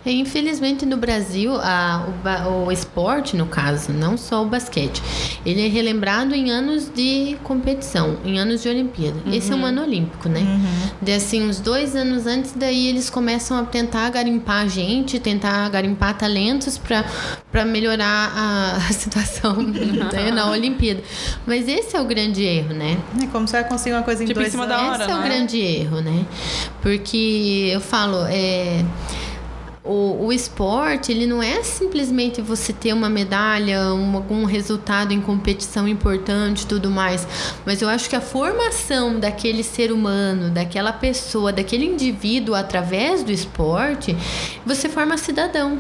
Infelizmente 0.05 0.85
no 0.85 0.97
Brasil, 0.97 1.55
a- 1.55 2.05
o, 2.47 2.65
o 2.67 2.71
esporte, 2.71 3.35
no 3.35 3.45
caso, 3.45 3.91
não 3.91 4.17
só 4.17 4.43
o 4.43 4.45
basquete, 4.45 5.01
ele 5.45 5.65
é 5.65 5.69
relembrado 5.69 6.33
em 6.35 6.48
anos 6.49 6.89
de 6.93 7.37
competição, 7.43 8.17
em 8.25 8.39
anos 8.39 8.61
de 8.61 8.69
Olimpíada. 8.69 9.17
Esse 9.31 9.51
é 9.51 9.55
um 9.55 9.65
ano 9.65 9.81
olímpico, 9.83 10.27
né? 10.29 10.41
De 11.01 11.11
assim, 11.11 11.47
uns 11.47 11.59
dois 11.59 11.95
anos 11.95 12.25
antes, 12.27 12.53
daí 12.55 12.87
eles 12.87 13.09
começam 13.09 13.57
a 13.57 13.63
tentar 13.63 14.09
garimpar 14.09 14.67
gente, 14.69 15.19
tentar 15.19 15.69
garimpar 15.69 16.17
talentos 16.17 16.77
para 16.77 17.65
melhorar 17.65 18.31
a, 18.35 18.75
a 18.77 18.79
situação 18.93 19.55
né, 19.61 20.31
na 20.31 20.49
Olimpíada. 20.49 21.01
Mas 21.45 21.67
esse 21.67 21.95
é 21.95 22.01
o 22.01 22.05
grande 22.05 22.43
erro, 22.43 22.73
né? 22.73 22.97
É 23.21 23.27
como 23.27 23.47
você 23.47 23.61
vai 23.61 23.69
conseguir 23.69 23.95
uma 23.95 24.03
coisa 24.03 24.23
em 24.23 24.27
Tipo, 24.27 24.39
em 24.39 24.43
dois 24.43 24.51
cima 24.51 24.65
anos. 24.65 24.75
da 24.77 24.83
hora, 24.91 25.03
Esse 25.03 25.11
é 25.11 25.15
o 25.15 25.19
né? 25.19 25.27
grande 25.29 25.57
erro, 25.59 26.01
né? 26.01 26.25
Porque 26.81 27.69
eu 27.73 27.81
falo, 27.81 28.25
é, 28.27 28.83
o, 29.89 30.27
o 30.27 30.31
esporte, 30.31 31.11
ele 31.11 31.25
não 31.25 31.41
é 31.41 31.63
simplesmente 31.63 32.43
você 32.43 32.71
ter 32.71 32.93
uma 32.93 33.09
medalha, 33.09 33.91
um, 33.91 34.15
algum 34.15 34.45
resultado 34.45 35.11
em 35.11 35.19
competição 35.19 35.87
importante 35.87 36.67
tudo 36.67 36.91
mais. 36.91 37.27
Mas 37.65 37.81
eu 37.81 37.89
acho 37.89 38.07
que 38.07 38.15
a 38.15 38.21
formação 38.21 39.19
daquele 39.19 39.63
ser 39.63 39.91
humano, 39.91 40.51
daquela 40.51 40.93
pessoa, 40.93 41.51
daquele 41.51 41.85
indivíduo 41.85 42.53
através 42.53 43.23
do 43.23 43.31
esporte, 43.31 44.15
você 44.63 44.87
forma 44.87 45.17
cidadão. 45.17 45.79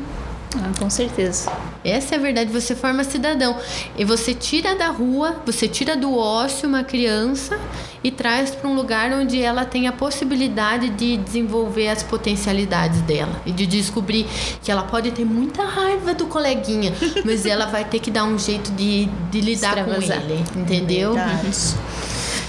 Ah, 0.55 0.71
com 0.79 0.89
certeza. 0.89 1.51
Essa 1.83 2.15
é 2.15 2.17
a 2.17 2.21
verdade, 2.21 2.51
você 2.51 2.75
forma 2.75 3.03
cidadão. 3.03 3.57
E 3.97 4.03
você 4.03 4.33
tira 4.33 4.75
da 4.75 4.87
rua, 4.87 5.41
você 5.45 5.67
tira 5.67 5.95
do 5.95 6.17
ócio 6.17 6.67
uma 6.67 6.83
criança 6.83 7.59
e 8.03 8.09
traz 8.09 8.51
para 8.51 8.67
um 8.67 8.75
lugar 8.75 9.11
onde 9.11 9.41
ela 9.41 9.65
tem 9.65 9.87
a 9.87 9.91
possibilidade 9.91 10.89
de 10.89 11.17
desenvolver 11.17 11.89
as 11.89 12.01
potencialidades 12.01 13.01
dela 13.01 13.41
e 13.45 13.51
de 13.51 13.65
descobrir 13.65 14.25
que 14.63 14.71
ela 14.71 14.83
pode 14.83 15.11
ter 15.11 15.25
muita 15.25 15.63
raiva 15.63 16.13
do 16.13 16.25
coleguinha, 16.25 16.93
mas 17.23 17.45
ela 17.45 17.67
vai 17.67 17.83
ter 17.83 17.99
que 17.99 18.09
dar 18.09 18.23
um 18.23 18.37
jeito 18.39 18.71
de, 18.71 19.05
de 19.29 19.41
lidar 19.41 19.83
com 19.83 19.93
ele, 19.93 20.43
entendeu? 20.55 21.13
Verdade. 21.13 21.75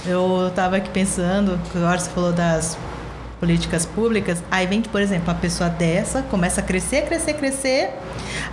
Eu 0.05 0.51
tava 0.55 0.77
aqui 0.77 0.89
pensando, 0.89 1.59
agora 1.75 1.99
você 1.99 2.09
falou 2.09 2.31
das 2.31 2.75
políticas 3.41 3.87
públicas, 3.87 4.43
aí 4.51 4.67
vem, 4.67 4.83
por 4.83 5.01
exemplo, 5.01 5.27
uma 5.33 5.39
pessoa 5.39 5.67
dessa, 5.67 6.21
começa 6.21 6.61
a 6.61 6.63
crescer, 6.63 7.07
crescer, 7.07 7.33
crescer, 7.33 7.89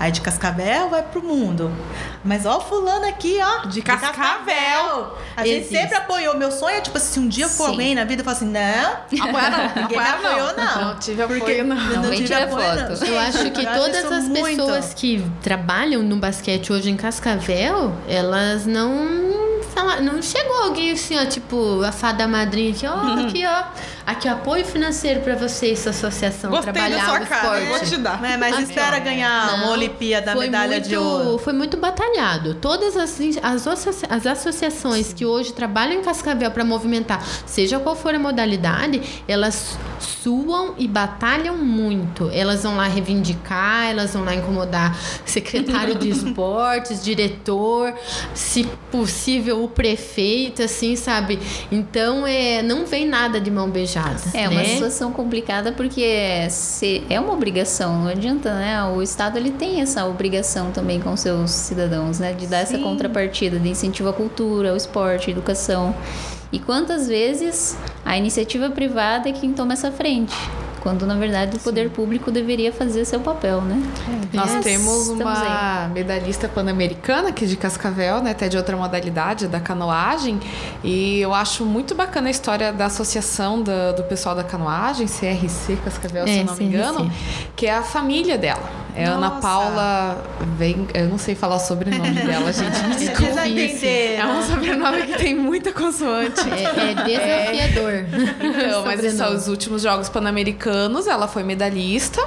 aí 0.01 0.11
de 0.11 0.23
Cascavel 0.23 0.89
vai 0.89 1.03
pro 1.03 1.23
mundo. 1.23 1.71
Mas 2.25 2.47
ó, 2.47 2.59
fulano 2.59 3.07
aqui, 3.07 3.39
ó. 3.39 3.67
De 3.67 3.83
Cascavel. 3.83 5.15
A 5.37 5.45
gente 5.45 5.59
Existe. 5.59 5.77
sempre 5.77 5.95
apoiou. 5.95 6.39
Meu 6.39 6.51
sonho 6.51 6.77
é, 6.79 6.81
tipo 6.81 6.97
assim, 6.97 7.13
se 7.13 7.21
um 7.21 7.29
dia 7.29 7.49
for 7.49 7.67
Sim. 7.67 7.71
alguém 7.73 7.95
na 7.95 8.05
vida, 8.05 8.23
eu 8.23 8.25
falo 8.25 8.37
assim, 8.39 8.47
não, 8.47 9.29
Apoiar 9.29 9.51
não, 9.51 9.83
ninguém 9.83 9.99
apoiar 9.99 10.15
apoiou, 10.15 10.57
não. 10.57 10.85
Não 10.87 10.99
tive 10.99 11.23
Porque 11.27 11.43
apoio, 11.43 11.65
não. 11.67 11.77
eu 11.77 11.97
Não 11.97 12.09
vem 12.09 12.19
tive 12.23 12.35
apoio, 12.35 12.75
não. 12.75 12.97
foto. 12.97 13.05
Eu 13.05 13.19
acho 13.19 13.51
que 13.51 13.63
Eu 13.67 13.73
todas 13.75 14.05
as 14.11 14.25
muito. 14.25 14.43
pessoas 14.43 14.95
que 14.95 15.23
trabalham 15.43 16.03
no 16.03 16.17
basquete 16.17 16.73
hoje 16.73 16.91
em 16.91 16.97
Cascavel, 16.97 17.93
elas 18.09 18.65
não 18.65 19.29
não 20.03 20.21
chegou 20.21 20.57
alguém 20.65 20.91
assim, 20.91 21.17
ó, 21.17 21.25
tipo, 21.25 21.83
a 21.83 21.93
fada 21.93 22.27
madrinha 22.27 22.73
aqui, 22.73 22.87
ó, 22.87 23.27
aqui, 23.27 23.47
ó. 23.47 23.65
Aqui, 24.09 24.27
apoio 24.27 24.65
financeiro 24.65 25.21
pra 25.21 25.35
você, 25.35 25.73
essa 25.73 25.91
associação 25.91 26.51
Gostei 26.51 26.73
da 26.73 26.81
trabalhar 26.81 27.05
sua 27.05 27.21
o 27.21 27.27
cara, 27.27 27.61
esporte. 27.61 27.67
vou 27.69 27.91
te 27.91 28.03
dar. 28.03 28.25
É, 28.25 28.39
mas 28.39 28.59
espera 28.59 28.99
ganhar 29.01 29.53
uma 29.55 29.67
Não, 29.67 29.73
Olimpíada, 29.73 30.33
foi 30.33 30.47
medalha 30.47 30.77
muito, 30.77 30.89
de 30.89 30.97
ouro. 30.97 31.37
Foi 31.37 31.53
muito 31.53 31.77
batalhado. 31.77 32.55
Todas 32.55 32.97
as, 32.97 33.21
as, 33.43 33.67
as 34.09 34.27
associações 34.27 35.13
que 35.13 35.27
hoje 35.27 35.53
trabalham 35.53 36.01
em 36.01 36.03
Cascavel 36.03 36.51
para 36.51 36.65
movimentar, 36.65 37.23
seja 37.45 37.79
qual 37.79 37.95
for 37.95 38.15
a 38.15 38.19
modalidade, 38.19 39.23
elas 39.29 39.77
suam 40.01 40.75
e 40.79 40.89
batalham 40.89 41.59
muito. 41.59 42.31
Elas 42.33 42.63
vão 42.63 42.79
lá 42.79 42.89
reivindicar, 42.89 43.91
elas 43.91 44.15
vão 44.15 44.25
lá 44.25 44.35
incomodar 44.35 44.99
secretário 45.27 45.95
de 45.97 46.09
esportes, 46.09 47.05
diretor, 47.05 47.93
se 48.33 48.65
possível 48.91 49.63
o 49.63 49.69
prefeito, 49.69 50.63
assim, 50.63 50.97
sabe? 50.97 51.39
Então, 51.71 52.27
é, 52.27 52.63
não 52.63 52.87
vem 52.87 53.07
nada 53.07 53.39
de 53.39 53.51
mão 53.51 53.69
beijada. 53.69 53.98
É 54.35 54.49
uma 54.49 54.61
né? 54.61 54.65
situação 54.65 55.13
complicada 55.13 55.73
porque 55.73 56.47
se, 56.51 57.03
é 57.09 57.19
uma 57.19 57.33
obrigação, 57.33 58.03
não 58.03 58.09
adianta, 58.09 58.55
né? 58.55 58.83
O 58.85 59.03
Estado 59.03 59.37
ele 59.37 59.51
tem 59.51 59.81
essa 59.81 60.07
obrigação 60.07 60.71
também 60.71 61.01
com 61.01 61.17
seus 61.17 61.51
cidadãos, 61.51 62.19
né? 62.19 62.33
De 62.33 62.47
dar 62.47 62.59
essa 62.59 62.77
Sim. 62.77 62.83
contrapartida 62.83 63.59
de 63.59 63.69
incentivo 63.69 64.09
à 64.09 64.13
cultura, 64.13 64.71
ao 64.71 64.77
esporte, 64.77 65.31
à 65.31 65.33
educação. 65.33 65.95
E 66.51 66.59
quantas 66.59 67.07
vezes 67.09 67.77
a 68.05 68.17
iniciativa 68.17 68.71
privada 68.71 69.29
é 69.29 69.33
quem 69.33 69.53
toma 69.53 69.75
essa 69.75 69.93
frente? 69.93 70.35
Quando 70.89 71.05
na 71.07 71.17
verdade 71.17 71.55
o 71.55 71.61
poder 71.61 71.91
público 71.91 72.31
deveria 72.31 72.73
fazer 72.73 73.05
seu 73.05 73.21
papel, 73.21 73.61
né? 73.61 73.79
Nós 74.33 74.53
Mas 74.55 74.65
temos 74.65 75.09
uma 75.11 75.87
medalhista 75.93 76.49
pan-americana 76.49 77.29
aqui 77.29 77.47
de 77.47 77.57
Cascavel, 77.59 78.23
né? 78.23 78.31
Até 78.31 78.49
de 78.49 78.57
outra 78.57 78.75
modalidade, 78.75 79.49
da 79.49 79.61
canoagem. 79.61 80.41
E 80.83 81.21
eu 81.21 81.35
acho 81.35 81.67
muito 81.67 81.95
bacana 81.95 82.29
a 82.29 82.31
história 82.31 82.73
da 82.73 82.87
associação 82.87 83.61
do, 83.63 83.71
do 83.99 84.03
pessoal 84.05 84.35
da 84.35 84.43
canoagem, 84.43 85.07
CRC 85.07 85.77
Cascavel, 85.85 86.27
se 86.27 86.33
É, 86.33 86.41
eu 86.41 86.45
não 86.47 86.55
me 86.55 86.59
CRC. 86.59 86.65
engano, 86.65 87.13
que 87.55 87.67
é 87.67 87.75
a 87.75 87.83
família 87.83 88.39
dela. 88.39 88.63
É 88.99 89.05
a 89.05 89.13
Ana 89.13 89.29
Nossa. 89.29 89.41
Paula. 89.41 90.25
Vem, 90.57 90.89
eu 90.93 91.09
não 91.09 91.19
sei 91.19 91.37
falar 91.37 91.55
o 91.55 91.61
sobrenome 91.61 92.11
dela, 92.21 92.53
gente. 92.53 92.83
Me 92.83 92.97
desculpe. 92.97 93.49
entenderam. 93.49 94.29
É 94.29 94.33
um 94.33 94.43
sobrenome 94.43 95.03
que 95.03 95.19
tem 95.19 95.37
muita 95.37 95.73
consoante. 95.73 96.41
É, 96.51 96.91
é 96.91 96.95
desafiador. 96.95 98.07
Então, 98.59 98.85
mas 98.85 99.05
esses 99.05 99.19
são 99.19 99.35
os 99.35 99.47
últimos 99.47 99.83
Jogos 99.83 100.09
Pan-Americanos. 100.09 101.07
Ela 101.07 101.29
foi 101.29 101.45
medalhista, 101.45 102.21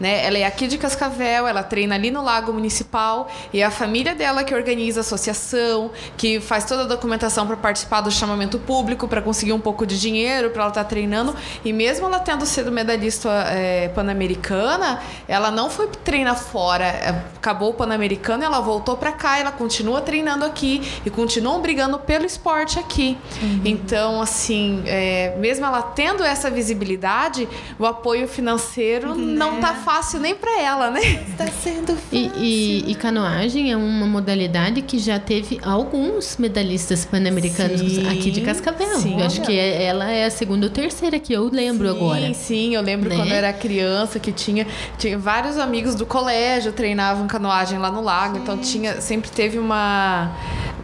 né? 0.00 0.24
Ela 0.24 0.38
é 0.38 0.44
aqui 0.44 0.66
de 0.66 0.76
Cascavel, 0.76 1.46
ela 1.46 1.62
treina 1.62 1.94
ali 1.94 2.10
no 2.10 2.22
Lago 2.22 2.52
Municipal 2.52 3.30
e 3.52 3.60
é 3.60 3.64
a 3.64 3.70
família 3.70 4.14
dela 4.14 4.42
que 4.42 4.54
organiza 4.54 5.00
a 5.00 5.02
associação, 5.02 5.90
que 6.16 6.40
faz 6.40 6.64
toda 6.64 6.82
a 6.82 6.86
documentação 6.86 7.46
para 7.46 7.56
participar 7.56 8.00
do 8.00 8.10
chamamento 8.10 8.58
público, 8.58 9.06
para 9.06 9.22
conseguir 9.22 9.52
um 9.52 9.60
pouco 9.60 9.86
de 9.86 10.00
dinheiro 10.00 10.50
para 10.50 10.62
ela 10.62 10.70
estar 10.70 10.84
treinando. 10.84 11.34
E 11.64 11.72
mesmo 11.72 12.06
ela 12.06 12.18
tendo 12.18 12.44
sido 12.44 12.72
medalhista 12.72 13.28
é, 13.50 13.88
pan-americana, 13.88 15.00
ela 15.28 15.50
não 15.50 15.70
foi 15.70 15.86
treinar 16.08 16.38
fora. 16.38 16.84
É, 16.86 17.22
Acabou 17.38 17.70
o 17.70 17.74
pan-americano, 17.74 18.42
ela 18.42 18.60
voltou 18.60 18.96
para 18.96 19.12
cá, 19.12 19.38
ela 19.38 19.52
continua 19.52 20.00
treinando 20.00 20.44
aqui 20.44 20.82
e 21.06 21.08
continuam 21.10 21.60
brigando 21.62 21.98
pelo 21.98 22.24
esporte 22.26 22.78
aqui. 22.78 23.16
Então, 23.64 24.20
assim, 24.20 24.82
é, 24.86 25.34
mesmo 25.38 25.64
ela 25.64 25.80
tendo 25.80 26.22
essa 26.24 26.50
visibilidade, 26.50 27.48
o 27.78 27.86
apoio 27.86 28.26
financeiro 28.26 29.14
não 29.14 29.60
tá 29.60 29.72
fácil 29.74 30.18
nem 30.20 30.34
para 30.34 30.60
ela, 30.60 30.90
né? 30.90 31.00
Está 31.28 31.46
sendo 31.46 31.96
E, 32.12 32.30
e- 32.36 32.90
e 32.90 32.94
canoagem 32.96 33.70
é 33.72 33.76
uma 33.76 34.06
modalidade 34.06 34.82
que 34.82 34.98
já 34.98 35.18
teve 35.18 35.58
alguns 35.62 36.36
medalhistas 36.38 37.04
pan-americanos 37.04 37.80
Sim, 37.80 38.08
aqui 38.08 38.30
de 38.30 38.40
Cascavel. 38.40 38.98
sim. 38.98 39.18
Eu 39.20 39.26
acho 39.26 39.40
que 39.42 39.56
é- 39.56 39.84
ela 39.84 40.10
é 40.10 40.24
a 40.24 40.30
segunda 40.30 40.66
ou 40.66 40.72
terceira 40.72 41.18
que 41.18 41.32
eu 41.32 41.48
lembro 41.50 41.88
sim, 41.88 41.96
agora. 41.96 42.34
Sim, 42.34 42.74
eu 42.74 42.82
lembro 42.82 43.08
Né? 43.08 43.16
quando 43.16 43.30
eu 43.30 43.36
era 43.36 43.52
criança 43.52 44.18
que 44.18 44.32
tinha, 44.32 44.66
tinha 44.98 45.16
vários 45.18 45.56
amigos 45.56 45.94
do 45.98 46.06
colégio 46.06 46.72
treinavam 46.72 47.26
canoagem 47.26 47.78
lá 47.78 47.90
no 47.90 48.00
lago, 48.00 48.38
então 48.38 48.56
tinha 48.56 49.00
sempre 49.00 49.30
teve 49.30 49.58
uma 49.58 50.30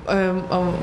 um, 0.07 0.55
um, 0.57 0.75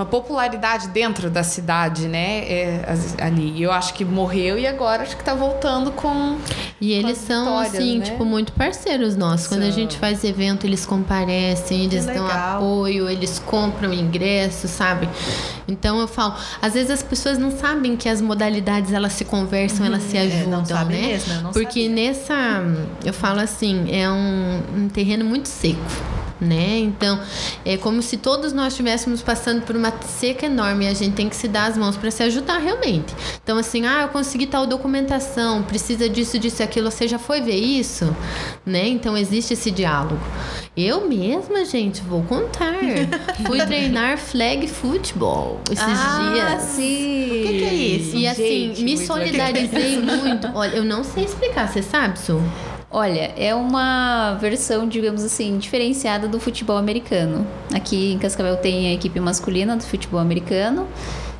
uma 0.00 0.06
popularidade 0.06 0.88
dentro 0.88 1.28
da 1.30 1.42
cidade, 1.42 2.08
né? 2.08 2.38
é, 2.50 2.96
ali. 3.20 3.52
E 3.58 3.62
Eu 3.62 3.72
acho 3.72 3.92
que 3.94 4.04
morreu 4.04 4.58
e 4.58 4.66
agora 4.66 5.02
acho 5.02 5.16
que 5.16 5.22
tá 5.24 5.34
voltando 5.34 5.92
com 5.92 6.38
E 6.80 6.92
eles 6.92 7.18
são, 7.18 7.58
assim, 7.58 7.98
né? 7.98 8.04
tipo, 8.06 8.24
muito 8.24 8.52
parceiros 8.52 9.14
nossos. 9.16 9.46
Quando 9.46 9.62
a 9.62 9.70
gente 9.70 9.98
faz 9.98 10.24
evento, 10.24 10.66
eles 10.66 10.86
comparecem, 10.86 11.84
eles 11.84 12.06
dão 12.06 12.26
apoio, 12.26 13.08
eles 13.08 13.38
compram 13.38 13.92
ingresso, 13.92 14.66
sabe? 14.68 15.08
Então 15.68 16.00
eu 16.00 16.08
falo, 16.08 16.34
às 16.60 16.72
vezes 16.74 16.90
as 16.90 17.02
pessoas 17.02 17.36
não 17.38 17.50
sabem 17.50 17.96
que 17.96 18.08
as 18.08 18.20
modalidades 18.20 18.92
elas 18.92 19.12
se 19.12 19.24
conversam, 19.24 19.84
elas 19.86 20.02
se 20.02 20.16
É, 20.16 20.22
ajudam, 20.22 20.64
sabe 20.64 20.94
né? 20.94 21.06
mesmo, 21.08 21.52
Porque 21.52 21.82
sabia. 21.86 21.88
nessa, 21.90 22.34
eu 23.04 23.12
falo 23.12 23.40
assim, 23.40 23.86
é 23.92 24.10
um, 24.10 24.60
um 24.76 24.88
terreno 24.88 25.24
muito 25.24 25.48
seco. 25.48 25.78
né? 26.40 26.78
Então, 26.78 27.20
é 27.66 27.76
como 27.76 28.00
se 28.00 28.16
todos 28.16 28.54
nós 28.54 28.68
estivéssemos 28.72 29.20
passando 29.20 29.60
por 29.60 29.76
uma 29.76 29.89
seca 30.06 30.46
enorme 30.46 30.84
e 30.84 30.88
a 30.88 30.94
gente 30.94 31.14
tem 31.14 31.28
que 31.28 31.36
se 31.36 31.48
dar 31.48 31.66
as 31.66 31.76
mãos 31.76 31.96
para 31.96 32.10
se 32.10 32.22
ajudar 32.22 32.58
realmente. 32.58 33.14
Então, 33.42 33.58
assim, 33.58 33.86
ah, 33.86 34.02
eu 34.02 34.08
consegui 34.08 34.46
tal 34.46 34.66
documentação, 34.66 35.62
precisa 35.62 36.08
disso, 36.08 36.38
disso 36.38 36.62
e 36.62 36.64
aquilo, 36.64 36.90
você 36.90 37.06
já 37.08 37.18
foi 37.18 37.40
ver 37.40 37.56
isso? 37.56 38.14
Né? 38.64 38.88
Então, 38.88 39.16
existe 39.16 39.54
esse 39.54 39.70
diálogo. 39.70 40.20
Eu 40.76 41.06
mesma, 41.08 41.64
gente, 41.64 42.00
vou 42.00 42.22
contar. 42.22 42.74
Fui 43.46 43.58
treinar 43.66 44.16
flag 44.18 44.68
football 44.68 45.60
esses 45.70 45.84
ah, 45.84 46.30
dias. 46.32 46.62
sim. 46.62 47.26
O 47.26 47.46
que, 47.46 47.58
que 47.58 47.64
é 47.64 47.74
isso? 47.74 48.16
E 48.16 48.26
assim, 48.26 48.42
Gente, 48.42 48.82
me 48.82 48.94
muito 48.94 49.06
solidarizei 49.06 49.98
muito. 50.00 50.50
Olha, 50.54 50.76
eu 50.76 50.84
não 50.84 51.02
sei 51.02 51.24
explicar, 51.24 51.68
você 51.68 51.82
sabe, 51.82 52.18
Su? 52.18 52.40
Olha, 52.92 53.32
é 53.36 53.54
uma 53.54 54.34
versão, 54.40 54.88
digamos 54.88 55.22
assim, 55.22 55.58
diferenciada 55.58 56.26
do 56.26 56.40
futebol 56.40 56.76
americano. 56.76 57.46
Aqui 57.72 58.12
em 58.12 58.18
Cascavel 58.18 58.56
tem 58.56 58.88
a 58.88 58.92
equipe 58.92 59.20
masculina 59.20 59.76
do 59.76 59.84
futebol 59.84 60.18
americano. 60.18 60.88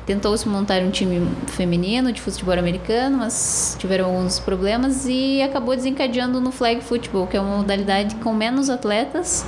Tentou-se 0.05 0.47
montar 0.47 0.81
um 0.81 0.89
time 0.89 1.27
feminino 1.47 2.13
de 2.13 2.21
futebol 2.21 2.57
americano, 2.57 3.17
mas 3.17 3.75
tiveram 3.77 4.05
alguns 4.05 4.39
problemas 4.39 5.05
e 5.05 5.41
acabou 5.41 5.75
desencadeando 5.75 6.39
no 6.39 6.53
flag 6.53 6.81
football, 6.81 7.27
que 7.27 7.35
é 7.35 7.41
uma 7.41 7.57
modalidade 7.57 8.15
com 8.15 8.33
menos 8.33 8.69
atletas 8.69 9.45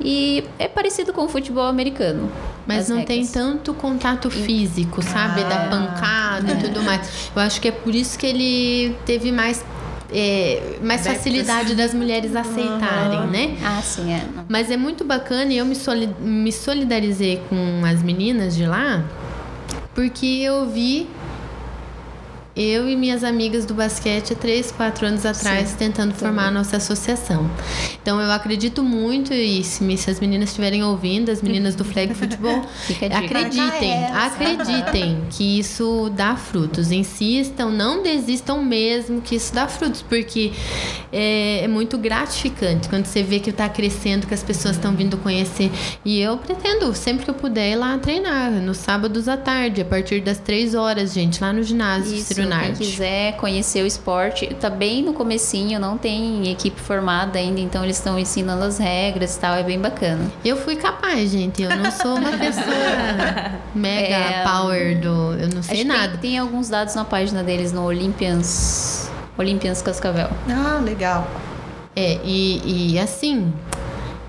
e 0.00 0.44
é 0.58 0.68
parecido 0.68 1.12
com 1.12 1.22
o 1.22 1.28
futebol 1.28 1.66
americano. 1.66 2.30
Mas 2.66 2.84
as 2.84 2.88
não 2.88 2.98
regras. 2.98 3.16
tem 3.16 3.26
tanto 3.26 3.74
contato 3.74 4.30
físico, 4.30 5.02
sabe? 5.02 5.42
Ah. 5.42 5.48
Da 5.48 5.58
pancada 5.68 6.52
e 6.52 6.58
tudo 6.58 6.82
mais. 6.82 7.30
Eu 7.34 7.42
acho 7.42 7.60
que 7.60 7.68
é 7.68 7.72
por 7.72 7.94
isso 7.94 8.18
que 8.18 8.26
ele 8.26 8.96
teve 9.04 9.30
mais, 9.32 9.64
é, 10.14 10.78
mais 10.82 11.04
facilidade 11.06 11.74
das 11.74 11.92
mulheres 11.92 12.34
aceitarem, 12.36 13.26
né? 13.30 13.56
Ah, 13.64 13.82
sim, 13.82 14.12
é. 14.12 14.22
Mas 14.48 14.70
é 14.70 14.76
muito 14.76 15.04
bacana 15.04 15.52
e 15.52 15.58
eu 15.58 15.66
me, 15.66 15.74
soli- 15.74 16.14
me 16.20 16.52
solidarizei 16.52 17.42
com 17.48 17.84
as 17.84 18.02
meninas 18.02 18.54
de 18.54 18.64
lá, 18.64 19.04
porque 19.94 20.24
eu 20.26 20.68
vi 20.70 21.08
eu 22.56 22.88
e 22.88 22.94
minhas 22.94 23.24
amigas 23.24 23.64
do 23.64 23.74
basquete 23.74 24.32
há 24.32 24.36
3, 24.36 24.70
4 24.72 25.06
anos 25.06 25.26
atrás 25.26 25.74
tentando 25.74 26.14
formar 26.14 26.48
a 26.48 26.50
nossa 26.50 26.76
associação. 26.76 27.50
Então 28.00 28.20
eu 28.20 28.30
acredito 28.30 28.82
muito 28.82 29.32
e 29.32 29.64
se, 29.64 29.82
as 30.08 30.20
meninas 30.20 30.50
estiverem 30.50 30.84
ouvindo, 30.84 31.30
as 31.30 31.42
meninas 31.42 31.74
do 31.74 31.84
Flag 31.84 32.14
Futebol, 32.14 32.64
acreditem, 33.12 34.04
acreditem 34.06 35.24
que 35.30 35.58
isso 35.58 36.10
dá 36.14 36.36
frutos. 36.36 36.92
Insistam, 36.92 37.70
não 37.70 38.02
desistam 38.02 38.62
mesmo 38.62 39.20
que 39.20 39.34
isso 39.34 39.52
dá 39.52 39.66
frutos, 39.66 40.02
porque 40.02 40.52
é, 41.12 41.64
é 41.64 41.68
muito 41.68 41.98
gratificante 41.98 42.88
quando 42.88 43.06
você 43.06 43.22
vê 43.22 43.40
que 43.40 43.50
está 43.50 43.68
crescendo, 43.68 44.26
que 44.28 44.34
as 44.34 44.42
pessoas 44.42 44.76
estão 44.76 44.94
vindo 44.94 45.16
conhecer. 45.16 45.72
E 46.04 46.20
eu 46.20 46.36
pretendo, 46.38 46.94
sempre 46.94 47.24
que 47.24 47.30
eu 47.30 47.34
puder, 47.34 47.72
ir 47.72 47.76
lá 47.76 47.98
treinar, 47.98 48.52
nos 48.52 48.76
sábados 48.76 49.28
à 49.28 49.36
tarde, 49.36 49.80
a 49.80 49.84
partir 49.84 50.20
das 50.20 50.38
3 50.38 50.74
horas, 50.74 51.12
gente, 51.12 51.40
lá 51.40 51.52
no 51.52 51.62
ginásio 51.62 52.14
Isso, 52.14 52.43
Ciro 52.46 52.60
quem 52.60 52.74
quiser 52.74 53.36
conhecer 53.36 53.82
o 53.82 53.86
esporte, 53.86 54.46
tá 54.54 54.70
bem 54.70 55.02
no 55.02 55.12
comecinho, 55.12 55.78
não 55.78 55.96
tem 55.98 56.50
equipe 56.50 56.80
formada 56.80 57.38
ainda, 57.38 57.60
então 57.60 57.84
eles 57.84 57.96
estão 57.96 58.18
ensinando 58.18 58.64
as 58.64 58.78
regras 58.78 59.36
e 59.36 59.40
tal, 59.40 59.54
é 59.54 59.62
bem 59.62 59.78
bacana. 59.78 60.30
Eu 60.44 60.56
fui 60.56 60.76
capaz, 60.76 61.30
gente. 61.30 61.62
Eu 61.62 61.76
não 61.76 61.90
sou 61.90 62.16
uma 62.16 62.32
pessoa 62.32 62.64
mega 63.74 64.14
É, 64.14 64.42
power 64.44 65.00
do. 65.00 65.34
Eu 65.34 65.48
não 65.48 65.62
sei 65.62 65.84
nada. 65.84 66.12
Tem, 66.18 66.30
tem 66.30 66.38
alguns 66.38 66.68
dados 66.68 66.94
na 66.94 67.04
página 67.04 67.42
deles 67.42 67.72
no 67.72 67.84
Olympians, 67.84 69.10
Olympians 69.36 69.82
Cascavel. 69.82 70.28
Ah, 70.48 70.80
legal. 70.82 71.28
É, 71.96 72.18
e, 72.24 72.92
e 72.94 72.98
assim, 72.98 73.52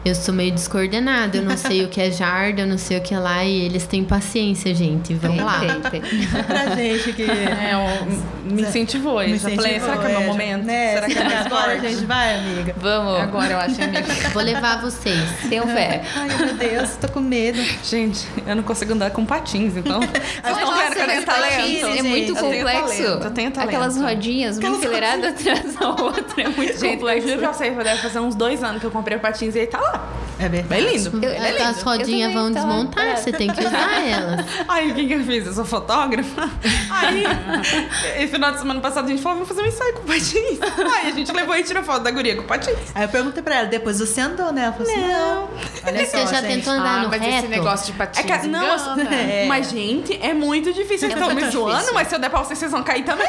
eu 0.05 0.13
sou 0.15 0.33
meio 0.33 0.51
descoordenada. 0.51 1.37
Eu 1.37 1.43
não 1.43 1.57
sei 1.57 1.83
o 1.83 1.87
que 1.89 1.99
é 1.99 2.11
jarda, 2.11 2.61
eu 2.61 2.67
não 2.67 2.77
sei 2.77 2.97
o 2.97 3.01
que 3.01 3.13
é 3.13 3.19
lá. 3.19 3.43
E 3.43 3.65
eles 3.65 3.85
têm 3.87 4.03
paciência, 4.03 4.73
gente. 4.75 5.13
Vamos 5.15 5.43
lá. 5.43 5.59
Tem, 5.89 6.01
tem. 6.01 6.27
Pra 6.45 6.75
gente 6.75 7.11
que. 7.13 7.23
É, 7.23 7.71
eu- 7.73 8.05
me 8.51 8.61
incentivou. 8.61 9.19
me 9.21 9.31
Eu 9.31 9.37
já 9.39 9.49
falei, 9.49 9.79
será 9.79 9.97
que 9.97 10.05
é 10.05 10.09
incentivou, 10.09 10.09
meu 10.09 10.21
já- 10.21 10.27
momento? 10.27 10.63
Né? 10.65 10.93
Será 10.93 11.07
que 11.07 11.17
é 11.17 11.23
meu 11.27 11.37
agora 11.37 11.79
gente 11.79 12.05
vai, 12.05 12.35
amiga? 12.37 12.75
Vamos, 12.77 13.19
Agora 13.21 13.51
eu 13.53 13.57
acho, 13.57 13.81
amiga. 13.81 14.29
Vou 14.33 14.43
levar 14.43 14.81
vocês. 14.81 15.19
tenham 15.49 15.65
fé. 15.67 16.03
Ai, 16.15 16.27
meu 16.37 16.53
Deus, 16.55 16.91
tô 17.01 17.07
com 17.09 17.19
medo. 17.19 17.59
Gente, 17.83 18.27
eu 18.45 18.55
não 18.55 18.63
consigo 18.63 18.93
andar 18.93 19.09
com 19.11 19.25
patins, 19.25 19.75
então. 19.75 19.99
Vocês 19.99 20.57
estão 20.57 20.77
vendo 20.77 20.93
que 20.95 21.01
eu 21.01 21.07
tenho 21.07 21.25
Nossa, 21.25 21.25
talento? 21.25 21.55
patins, 21.55 21.83
É 21.83 22.03
muito 22.03 22.31
Eu 22.31 22.35
tenho 22.35 22.35
complexo. 22.65 22.87
talento, 23.03 23.23
eu 23.25 23.31
tenho 23.31 23.51
talento. 23.51 23.69
Aquelas 23.69 23.97
rodinhas, 23.97 24.57
uma 24.57 24.69
enfileirada 24.69 25.29
atrás 25.29 25.75
da 25.75 25.89
outra, 25.89 26.41
é 26.43 26.47
muito 26.49 26.73
Gente, 26.73 26.83
eu 26.85 26.91
complexo. 26.91 27.37
pra 27.37 27.53
vocês, 27.53 27.75
deve 27.75 28.01
fazer 28.01 28.19
uns 28.19 28.35
dois 28.35 28.63
anos 28.63 28.79
que 28.79 28.85
eu 28.85 28.91
comprei 28.91 29.17
o 29.17 29.19
patins 29.19 29.55
e 29.55 29.59
ele 29.59 29.67
tá 29.67 29.79
lá. 29.79 29.94
É 30.37 30.49
verdade. 30.49 30.83
Bem 30.83 30.97
lindo. 30.97 31.25
Eu- 31.25 31.31
é 31.31 31.61
As 31.63 31.77
lindo. 31.77 31.85
rodinhas 31.89 32.27
Eu 32.27 32.33
vão 32.37 32.43
lá, 32.49 32.49
desmontar, 32.59 33.05
parado. 33.05 33.21
você 33.21 33.31
tem 33.31 33.49
que 33.49 33.57
usar 33.65 34.03
elas. 34.05 34.45
Aí, 34.67 34.91
o 34.91 34.93
que, 34.93 35.07
que 35.07 35.13
eu 35.13 35.23
fiz? 35.23 35.47
Eu 35.47 35.53
sou 35.53 35.63
fotógrafa. 35.63 36.49
Aí, 36.91 37.23
e 38.21 38.27
final 38.27 38.51
de 38.51 38.59
semana 38.59 38.81
passado, 38.81 39.05
a 39.05 39.07
gente 39.07 39.21
falou, 39.21 39.37
vamos 39.45 39.47
fazer 39.47 39.61
um 39.61 39.65
ensaio 39.71 39.93
com 39.93 40.01
patins. 40.03 40.59
Aí, 40.93 41.07
a 41.07 41.11
gente 41.11 41.31
levou 41.31 41.55
e 41.55 41.63
tirou 41.63 41.83
foto 41.83 42.03
da 42.03 42.11
guria 42.11 42.35
com 42.35 42.43
patins. 42.43 42.75
Aí 42.93 43.03
eu 43.05 43.07
perguntei 43.07 43.41
pra 43.41 43.55
ela, 43.59 43.67
depois 43.67 43.97
você 43.97 44.19
andou, 44.19 44.51
né? 44.51 44.63
Ela 44.65 44.73
falou 44.73 44.91
assim, 44.91 45.07
não. 45.07 45.49
Olha 45.87 46.05
Você 46.05 46.17
só, 46.17 46.25
já 46.33 46.41
gente. 46.41 46.55
tentou 46.55 46.73
andar 46.73 46.95
Ah, 46.99 47.03
no 47.03 47.09
mas 47.09 47.21
reto? 47.21 47.37
esse 47.37 47.47
negócio 47.47 47.85
de 47.85 47.91
patins 47.93 48.25
É 48.25 48.37
que, 48.37 48.47
não, 48.47 48.75
engana. 48.75 49.15
É. 49.15 49.45
mas, 49.47 49.69
gente, 49.69 50.19
é 50.21 50.33
muito 50.33 50.73
difícil. 50.73 51.07
Vocês 51.09 51.13
estão 51.13 51.33
me 51.33 51.49
zoando, 51.49 51.93
mas 51.93 52.09
se 52.09 52.15
eu 52.15 52.19
der 52.19 52.29
pra 52.29 52.43
vocês, 52.43 52.59
vocês 52.59 52.71
vão 52.71 52.83
cair 52.83 53.05
também. 53.05 53.25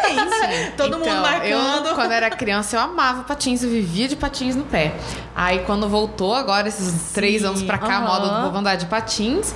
Todo 0.77 0.99
mundo 0.99 1.07
Então, 1.09 1.23
marcando. 1.23 1.87
Eu, 1.87 1.95
quando 1.95 2.11
era 2.11 2.31
criança, 2.31 2.75
eu 2.75 2.81
amava 2.81 3.23
patins, 3.23 3.63
eu 3.63 3.71
vivia 3.71 4.09
de 4.09 4.17
patins 4.17 4.57
no 4.57 4.65
pé. 4.65 4.93
Aí, 5.37 5.61
quando 5.61 5.89
voltou, 5.89 6.35
agora, 6.35 6.56
esses 6.65 7.13
três 7.13 7.45
anos 7.45 7.63
pra 7.63 7.77
cá, 7.79 7.87
a 7.95 7.99
aham. 7.99 8.07
moda 8.07 8.29
do 8.29 8.43
povo 8.45 8.59
andar 8.59 8.77
de 8.77 8.87
patins, 8.87 9.53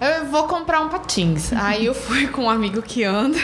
eu 0.00 0.26
vou 0.26 0.44
comprar 0.44 0.80
um 0.80 0.88
patins. 0.88 1.52
Aí 1.56 1.86
eu 1.86 1.94
fui 1.94 2.26
com 2.28 2.42
um 2.44 2.50
amigo 2.50 2.82
que 2.82 3.02
anda, 3.04 3.38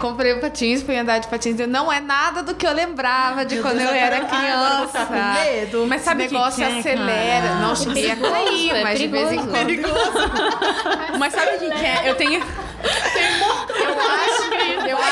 comprei 0.00 0.34
um 0.34 0.40
patins, 0.40 0.82
fui 0.82 0.96
andar 0.96 1.18
de 1.18 1.28
patins. 1.28 1.56
Não 1.68 1.92
é 1.92 2.00
nada 2.00 2.42
do 2.42 2.54
que 2.54 2.66
eu 2.66 2.72
lembrava 2.72 3.44
de 3.44 3.54
Meu 3.54 3.62
quando 3.62 3.78
Deus, 3.78 3.90
eu 3.90 3.94
era 3.96 4.16
agora- 4.16 4.30
ai, 4.36 4.50
agora 4.52 4.82
eu 4.82 4.86
com 4.88 5.06
criança. 5.06 5.44
medo. 5.44 5.86
Mas 5.88 6.02
sabe 6.02 6.24
Esse 6.24 6.28
que 6.28 6.34
negócio 6.34 6.66
que 6.66 6.72
é, 6.72 6.78
acelera. 6.80 7.48
cara? 7.48 7.54
Não, 7.60 7.76
cheguei 7.76 8.10
a 8.10 8.16
perigoso, 8.16 8.32
cair, 8.44 8.70
é 8.70 8.82
mas 8.82 8.98
de 8.98 9.06
vez 9.06 9.32
em 9.32 9.46
perigoso. 9.46 9.94
quando. 9.94 10.62
Mas 11.18 11.32
sabe 11.34 11.56
o 11.56 11.58
que, 11.60 11.70
que 11.70 11.84
é? 11.84 12.10
Eu 12.10 12.14
tenho. 12.16 12.40
Eu 12.42 14.00
acho 14.00 14.41
que, 14.41 14.41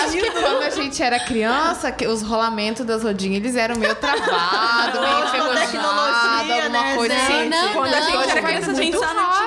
acho 0.05 0.17
que 0.17 0.31
quando 0.31 0.63
a 0.63 0.71
gente 0.71 1.03
era 1.03 1.21
criança, 1.21 1.93
que 1.93 2.07
os 2.07 2.23
rolamentos 2.23 2.85
das 2.85 3.03
rodinhas, 3.03 3.37
eles 3.37 3.57
eram 3.57 3.77
meio 3.77 3.95
travados, 3.97 5.01
meio 5.01 5.25
enferrujados, 5.25 5.71
tecnologia, 5.71 6.65
alguma 6.65 6.83
né, 6.83 6.97
coisa 6.97 7.15
gente? 7.15 7.33
assim. 7.33 7.49
Não, 7.49 7.73
Quando 7.73 7.95
a 7.95 8.01
não. 8.01 8.07
gente 8.07 8.31
era 8.31 8.43
criança, 8.43 8.71
a 8.71 8.75
gente 8.75 8.99
só 8.99 9.15
não. 9.15 9.40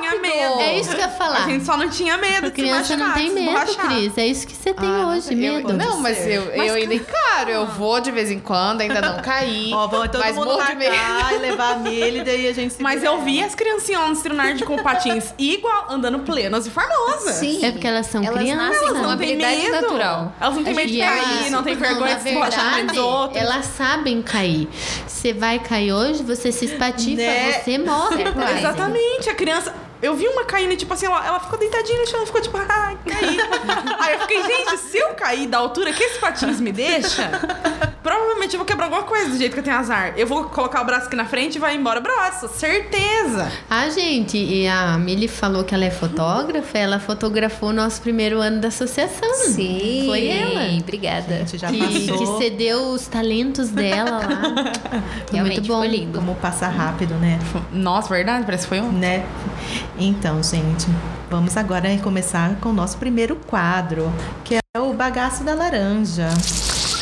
Medo. 0.49 0.61
É 0.61 0.79
isso 0.79 0.89
que 0.89 0.95
eu 0.95 0.99
ia 0.99 1.05
A 1.05 1.09
falar. 1.09 1.45
gente 1.45 1.65
só 1.65 1.77
não 1.77 1.89
tinha 1.89 2.17
medo 2.17 2.41
de 2.41 2.47
se 2.47 2.51
Criança 2.53 2.97
não 2.97 3.13
tem 3.13 3.31
medo, 3.31 3.51
borrachar. 3.51 3.87
Cris. 3.87 4.17
É 4.17 4.25
isso 4.27 4.47
que 4.47 4.55
você 4.55 4.73
tem 4.73 4.89
Ah, 4.89 5.07
hoje, 5.07 5.31
eu- 5.31 5.37
medo. 5.37 5.73
Não, 5.73 5.99
mas 5.99 6.25
eu, 6.27 6.51
Mas 6.55 6.67
eu 6.69 6.75
ainda 6.75 6.93
encaro. 6.95 7.49
Eu 7.49 7.65
vou 7.65 7.99
de 7.99 8.11
vez 8.11 8.29
em 8.31 8.39
quando, 8.39 8.81
ainda 8.81 9.01
não 9.01 9.21
caí. 9.21 9.71
Ó, 9.73 9.87
vamos 9.87 10.09
todo 10.09 10.19
mas 10.21 10.35
mundo 10.35 10.57
medo. 10.75 10.95
marcar 10.95 11.33
e 11.33 11.37
levar 11.39 11.71
a 11.73 11.75
milha 11.77 12.19
e 12.19 12.23
daí 12.23 12.47
a 12.47 12.53
gente 12.53 12.73
se 12.73 12.81
Mas 12.83 13.03
eu 13.03 13.21
vi 13.21 13.43
as 13.43 13.55
criancinhas 13.55 14.09
no 14.09 14.15
Trinard 14.23 14.63
com 14.65 14.77
patins 14.83 15.33
igual, 15.39 15.87
andando 15.89 16.19
plenas 16.19 16.65
e 16.65 16.69
formosas. 16.69 17.35
Sim. 17.35 17.65
É 17.65 17.71
porque 17.71 17.87
elas 17.87 18.07
são 18.07 18.23
elas 18.23 18.39
crianças. 18.39 18.81
Elas 18.81 18.91
uma 18.97 19.07
não 19.09 19.17
têm 19.17 19.35
medo. 19.37 19.71
natural. 19.71 20.33
Elas 20.39 20.55
não 20.55 20.63
têm 20.63 20.73
medo 20.73 20.91
de 20.91 20.99
cair, 20.99 21.49
não 21.49 21.63
tem 21.63 21.75
vergonha 21.75 22.15
de 22.15 22.23
se 22.23 22.31
borrachar 22.33 22.85
dos 22.85 22.97
outros. 22.97 23.41
Elas 23.41 23.65
sabem 23.65 24.21
cair. 24.21 24.67
Você 25.07 25.33
vai 25.33 25.59
cair 25.59 25.91
hoje, 25.93 26.23
você 26.23 26.51
se 26.51 26.65
espatifa, 26.65 27.21
Né? 27.21 27.61
você 27.63 27.77
morre 27.77 28.31
quase. 28.31 28.57
Exatamente, 28.59 29.29
a 29.29 29.35
criança. 29.35 29.73
Eu 30.03 30.15
vi 30.15 30.27
uma 30.27 30.43
caindo, 30.45 30.75
tipo 30.75 30.93
assim, 30.93 31.05
ela, 31.05 31.25
ela 31.25 31.39
ficou 31.39 31.57
deitadinha 31.57 31.99
no 31.99 32.05
chão, 32.07 32.17
ela 32.17 32.25
ficou 32.25 32.41
tipo, 32.41 32.57
ai, 32.57 32.97
caí. 33.07 33.37
Aí 33.99 34.13
eu 34.15 34.19
fiquei, 34.19 34.43
gente, 34.43 34.77
se 34.77 34.97
eu 34.97 35.13
cair 35.13 35.47
da 35.47 35.57
altura 35.57 35.93
que 35.93 36.03
esse 36.03 36.19
patins 36.19 36.59
me 36.59 36.71
deixa, 36.73 37.29
provavelmente 38.03 38.53
eu 38.53 38.59
vou 38.59 38.65
quebrar 38.65 38.85
alguma 38.85 39.03
coisa 39.03 39.29
do 39.29 39.37
jeito 39.37 39.53
que 39.53 39.59
eu 39.59 39.63
tenho 39.63 39.77
azar. 39.77 40.13
Eu 40.17 40.27
vou 40.27 40.43
colocar 40.45 40.81
o 40.81 40.85
braço 40.85 41.07
aqui 41.07 41.15
na 41.15 41.25
frente 41.25 41.55
e 41.55 41.59
vai 41.59 41.75
embora 41.75 41.99
o 41.99 42.03
braço, 42.03 42.49
certeza. 42.49 43.49
Ah, 43.69 43.89
gente, 43.89 44.37
e 44.37 44.67
a 44.67 44.97
Mili 44.97 45.27
falou 45.29 45.63
que 45.63 45.73
ela 45.73 45.85
é 45.85 45.91
fotógrafa, 45.91 46.77
ela 46.77 46.99
fotografou 46.99 47.69
o 47.69 47.73
nosso 47.73 48.01
primeiro 48.01 48.41
ano 48.41 48.59
da 48.59 48.67
associação. 48.67 49.33
Sim. 49.35 50.03
Foi 50.05 50.27
ela. 50.27 50.77
Obrigada. 50.81 51.35
A 51.35 51.37
gente 51.39 51.57
já 51.57 51.67
Que, 51.69 51.79
passou. 52.09 52.17
que 52.37 52.43
cedeu 52.43 52.87
os 52.89 53.07
talentos 53.07 53.69
dela 53.69 54.11
lá. 54.19 54.21
Realmente 55.31 55.55
muito 55.61 55.67
bom. 55.67 55.77
foi 55.79 55.87
lindo. 55.87 56.19
Como 56.19 56.35
passar 56.35 56.67
rápido, 56.69 57.13
né? 57.15 57.39
Nossa, 57.71 58.09
verdade, 58.09 58.45
parece 58.45 58.63
que 58.63 58.69
foi 58.69 58.81
um. 58.81 58.91
Né? 58.91 59.25
Então, 59.97 60.41
gente, 60.41 60.87
vamos 61.29 61.55
agora 61.55 61.95
começar 61.99 62.55
com 62.55 62.69
o 62.69 62.73
nosso 62.73 62.97
primeiro 62.97 63.35
quadro, 63.35 64.11
que 64.43 64.55
é 64.55 64.79
o 64.79 64.91
bagaço 64.93 65.43
da 65.43 65.53
laranja. 65.53 66.29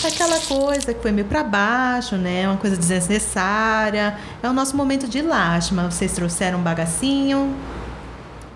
Aquela 0.05 0.39
coisa 0.41 0.93
que 0.93 1.01
foi 1.01 1.11
meio 1.11 1.27
pra 1.27 1.43
baixo, 1.43 2.15
né? 2.17 2.47
Uma 2.47 2.57
coisa 2.57 2.75
desnecessária. 2.75 4.17
É 4.41 4.49
o 4.49 4.53
nosso 4.53 4.75
momento 4.75 5.07
de 5.07 5.21
lástima. 5.21 5.89
Vocês 5.89 6.11
trouxeram 6.13 6.59
um 6.59 6.63
bagacinho? 6.63 7.55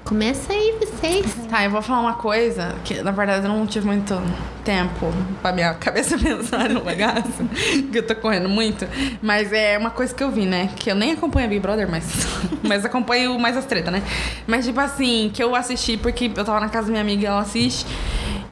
Começa 0.06 0.54
aí 0.54 0.76
vocês. 0.80 1.26
Tá, 1.50 1.64
eu 1.64 1.72
vou 1.72 1.82
falar 1.82 2.00
uma 2.00 2.14
coisa 2.14 2.76
que, 2.84 3.02
na 3.02 3.10
verdade, 3.10 3.44
eu 3.44 3.52
não 3.52 3.66
tive 3.66 3.88
muito 3.88 4.22
tempo 4.64 5.12
pra 5.42 5.52
minha 5.52 5.74
cabeça 5.82 6.16
pensar 6.16 6.70
no 6.70 6.82
bagaço, 6.82 7.44
que 7.92 7.98
eu 7.98 8.06
tô 8.06 8.16
correndo 8.16 8.48
muito. 8.48 8.88
Mas 9.20 9.52
é 9.52 9.76
uma 9.76 9.90
coisa 9.90 10.14
que 10.14 10.24
eu 10.24 10.30
vi, 10.30 10.46
né? 10.46 10.70
Que 10.76 10.92
eu 10.92 10.96
nem 10.96 11.14
acompanho 11.14 11.48
a 11.48 11.50
Big 11.50 11.60
Brother, 11.60 11.90
mas, 11.90 12.06
mas 12.62 12.86
acompanho 12.86 13.38
mais 13.40 13.58
as 13.58 13.66
tretas, 13.66 13.92
né? 13.92 14.04
Mas, 14.46 14.66
tipo 14.66 14.80
assim, 14.80 15.32
que 15.34 15.42
eu 15.42 15.56
assisti 15.56 15.98
porque 15.98 16.32
eu 16.36 16.46
tava 16.46 16.60
na 16.60 16.70
casa 16.70 16.86
da 16.86 16.92
minha 16.92 17.02
amiga 17.02 17.24
e 17.24 17.26
ela 17.26 17.42
assiste. 17.42 17.88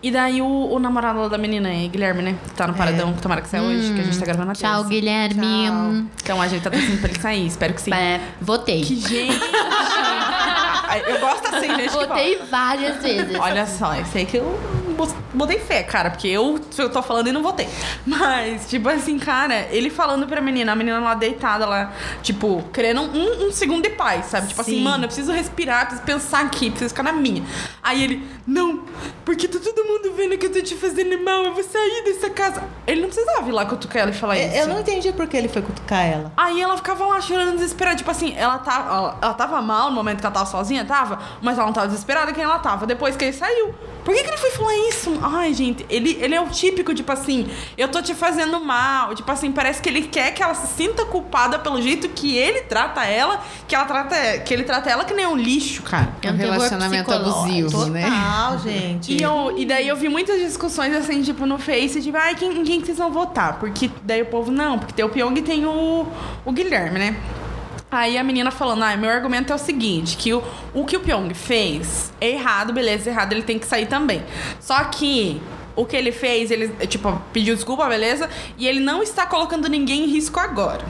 E 0.02 0.10
daí 0.10 0.42
o, 0.42 0.74
o 0.74 0.80
namorado 0.80 1.30
da 1.30 1.38
menina 1.38 1.70
é 1.70 1.88
Guilherme, 1.88 2.24
né? 2.24 2.36
Que 2.44 2.56
tá 2.56 2.66
no 2.66 2.74
paradão, 2.74 3.14
que 3.14 3.22
tomara 3.22 3.42
que 3.42 3.48
saia 3.48 3.64
hoje, 3.64 3.94
que 3.94 4.02
a 4.02 4.04
gente 4.04 4.18
tá 4.20 4.26
gravando 4.26 4.48
na 4.48 4.54
Tchau, 4.54 4.80
terça. 4.80 4.90
Guilherme. 4.90 5.68
Tchau. 5.68 5.94
Então 6.22 6.42
a 6.42 6.48
gente 6.48 6.64
tá 6.64 6.72
torcendo 6.72 7.00
pra 7.00 7.10
ele 7.10 7.20
sair, 7.22 7.46
espero 7.46 7.74
que 7.76 7.82
sim. 7.82 7.94
É, 7.94 8.20
votei. 8.42 8.82
Que 8.82 8.96
gente! 8.96 9.40
eu 11.00 11.20
gosto 11.20 11.56
assim, 11.56 11.76
gente. 11.76 11.90
Votei 11.90 12.38
várias 12.50 13.02
vezes. 13.02 13.38
Olha 13.40 13.66
só, 13.66 13.96
eu 13.96 14.06
sei 14.06 14.26
que 14.26 14.38
eu 14.38 14.60
botei 15.34 15.60
fé, 15.60 15.84
cara, 15.84 16.10
porque 16.10 16.28
eu, 16.28 16.60
eu 16.78 16.90
tô 16.90 17.02
falando 17.02 17.28
e 17.28 17.32
não 17.32 17.44
votei. 17.44 17.68
Mas, 18.06 18.70
tipo 18.70 18.88
assim, 18.90 19.18
cara, 19.20 19.68
ele 19.72 19.90
falando 19.90 20.28
pra 20.28 20.42
menina, 20.42 20.72
a 20.72 20.76
menina 20.76 21.00
lá 21.00 21.14
deitada 21.14 21.66
lá, 21.66 21.94
tipo, 22.22 22.64
querendo 22.74 23.02
um, 23.02 23.48
um 23.48 23.52
segundo 23.52 23.84
de 23.84 23.90
paz, 23.92 24.28
sabe? 24.28 24.48
Tipo 24.48 24.62
assim, 24.62 24.78
Sim. 24.78 24.84
mano, 24.84 25.04
eu 25.06 25.08
preciso 25.08 25.32
respirar, 25.32 25.88
preciso 25.88 26.06
pensar 26.06 26.46
aqui, 26.46 26.70
preciso 26.70 26.90
ficar 26.90 27.04
na 27.04 27.14
minha. 27.14 27.44
Aí 27.82 28.04
ele, 28.04 28.28
não, 28.46 28.84
porque 29.26 29.48
tá 29.48 29.60
todo 29.60 29.86
mundo 29.86 30.14
vendo 30.16 30.38
que 30.38 30.46
eu 30.46 30.52
tô 30.52 30.62
te 30.62 30.76
fazendo 30.76 31.24
mal, 31.24 31.44
eu 31.44 31.54
vou 31.54 31.64
sair 31.64 32.04
dessa 32.04 32.30
casa. 32.30 32.64
Ele 32.86 33.02
não 33.02 33.10
precisava 33.10 33.48
ir 33.48 33.52
lá 33.52 33.66
cutucar 33.66 34.04
ela 34.04 34.12
e 34.12 34.14
falar 34.14 34.38
isso. 34.38 34.56
Eu 34.56 34.68
não 34.68 34.80
entendi 34.80 35.12
por 35.14 35.28
que 35.28 35.38
ele 35.38 35.48
foi 35.48 35.62
cutucar 35.62 36.06
ela. 36.06 36.32
Aí 36.36 36.62
ela 36.62 36.76
ficava 36.78 37.06
lá 37.06 37.22
chorando, 37.22 37.56
desesperada. 37.56 37.98
Tipo 37.98 38.12
assim, 38.12 38.34
ela 38.36 38.58
tava, 38.60 38.90
ela, 38.90 39.18
ela 39.22 39.34
tava 39.34 39.62
mal 39.62 39.90
no 39.90 39.96
momento 39.96 40.20
que 40.20 40.26
ela 40.26 40.34
tava 40.34 40.46
sozinha, 40.46 40.84
tava, 40.86 41.20
mas 41.42 41.58
ela 41.58 41.66
não 41.68 41.74
tava 41.74 41.88
desesperada 41.88 42.34
quem 42.34 42.44
ela 42.44 42.60
tava. 42.60 42.86
Depois 42.86 43.16
que 43.16 43.26
ele 43.26 43.34
saiu. 43.34 43.74
Por 44.04 44.14
que, 44.14 44.24
que 44.24 44.30
ele 44.30 44.38
foi 44.38 44.52
falar 44.52 44.76
isso? 44.90 45.20
Ai, 45.22 45.54
gente, 45.54 45.86
ele, 45.90 46.18
ele 46.22 46.36
é 46.36 46.42
o 46.42 46.48
típico, 46.48 46.94
tipo 46.94 47.12
assim, 47.12 47.50
eu 47.78 47.88
tô 47.88 48.02
te 48.02 48.14
fazendo 48.14 48.60
mal. 48.60 49.16
Tipo 49.16 49.32
assim, 49.32 49.52
parece 49.52 49.82
que 49.82 49.90
ele 49.90 50.04
quer 50.04 50.34
que 50.34 50.44
ela 50.44 50.54
se 50.54 50.68
sinta 50.76 51.06
culpada 51.06 51.58
pelo 51.60 51.82
jeito 51.82 52.10
que 52.10 52.38
ele 52.38 52.62
trata 52.62 53.06
ela, 53.06 53.42
que 53.68 53.76
ela 53.76 53.86
trata, 53.86 54.40
que 54.40 54.54
ele 54.54 54.64
trata 54.64 54.90
ela 54.90 55.06
que 55.06 55.14
nem 55.14 55.26
um 55.26 55.38
lixo, 55.38 55.84
cara. 55.84 56.14
É 56.22 56.32
um 56.32 56.36
relacionamento 56.36 57.12
abusivo, 57.12 57.86
né? 57.86 58.04
Total, 58.04 58.60
gente. 58.64 59.14
E, 59.14 59.22
eu, 59.22 59.58
e 59.58 59.66
daí 59.66 59.88
eu 59.88 59.96
vi 59.96 60.10
muitas 60.10 60.40
discussões 60.40 60.94
assim, 60.96 61.22
tipo, 61.22 61.46
no 61.46 61.58
Face, 61.58 62.02
tipo, 62.02 62.18
ai, 62.18 62.36
quem, 62.36 62.64
quem 62.64 62.80
que 62.82 62.86
vocês 62.86 62.98
vão 62.98 63.12
votar? 63.12 63.60
Porque 63.60 63.90
daí 64.04 64.22
o 64.22 64.26
povo, 64.26 64.52
não, 64.52 64.78
porque 64.80 64.94
tem 64.94 65.06
o 65.06 65.10
Pyong 65.10 65.38
e 65.38 65.42
tem 65.42 65.66
o, 65.66 66.08
o 66.46 66.52
Guilherme, 66.52 67.00
né? 67.00 67.16
Aí 67.94 68.18
a 68.18 68.24
menina 68.24 68.50
falando, 68.50 68.82
ah, 68.82 68.98
meu 68.98 69.08
argumento 69.08 69.54
é 69.54 69.56
o 69.56 69.60
seguinte, 69.60 70.18
que 70.18 70.34
o, 70.34 70.44
o 70.74 70.84
que 70.84 70.98
o 70.98 71.00
Pyong 71.00 71.32
fez 71.36 72.12
é 72.20 72.32
errado, 72.32 72.74
beleza, 72.74 73.08
errado, 73.08 73.34
ele 73.34 73.44
tem 73.44 73.60
que 73.60 73.68
sair 73.68 73.86
também. 73.86 74.24
Só 74.60 74.84
que 74.86 75.40
o 75.76 75.86
que 75.86 75.96
ele 75.96 76.12
fez, 76.12 76.50
ele, 76.50 76.70
tipo, 76.88 77.22
pediu 77.32 77.54
desculpa, 77.54 77.88
beleza, 77.88 78.28
e 78.58 78.68
ele 78.68 78.80
não 78.80 79.04
está 79.04 79.28
colocando 79.28 79.70
ninguém 79.70 80.06
em 80.06 80.08
risco 80.08 80.40
agora. 80.40 80.84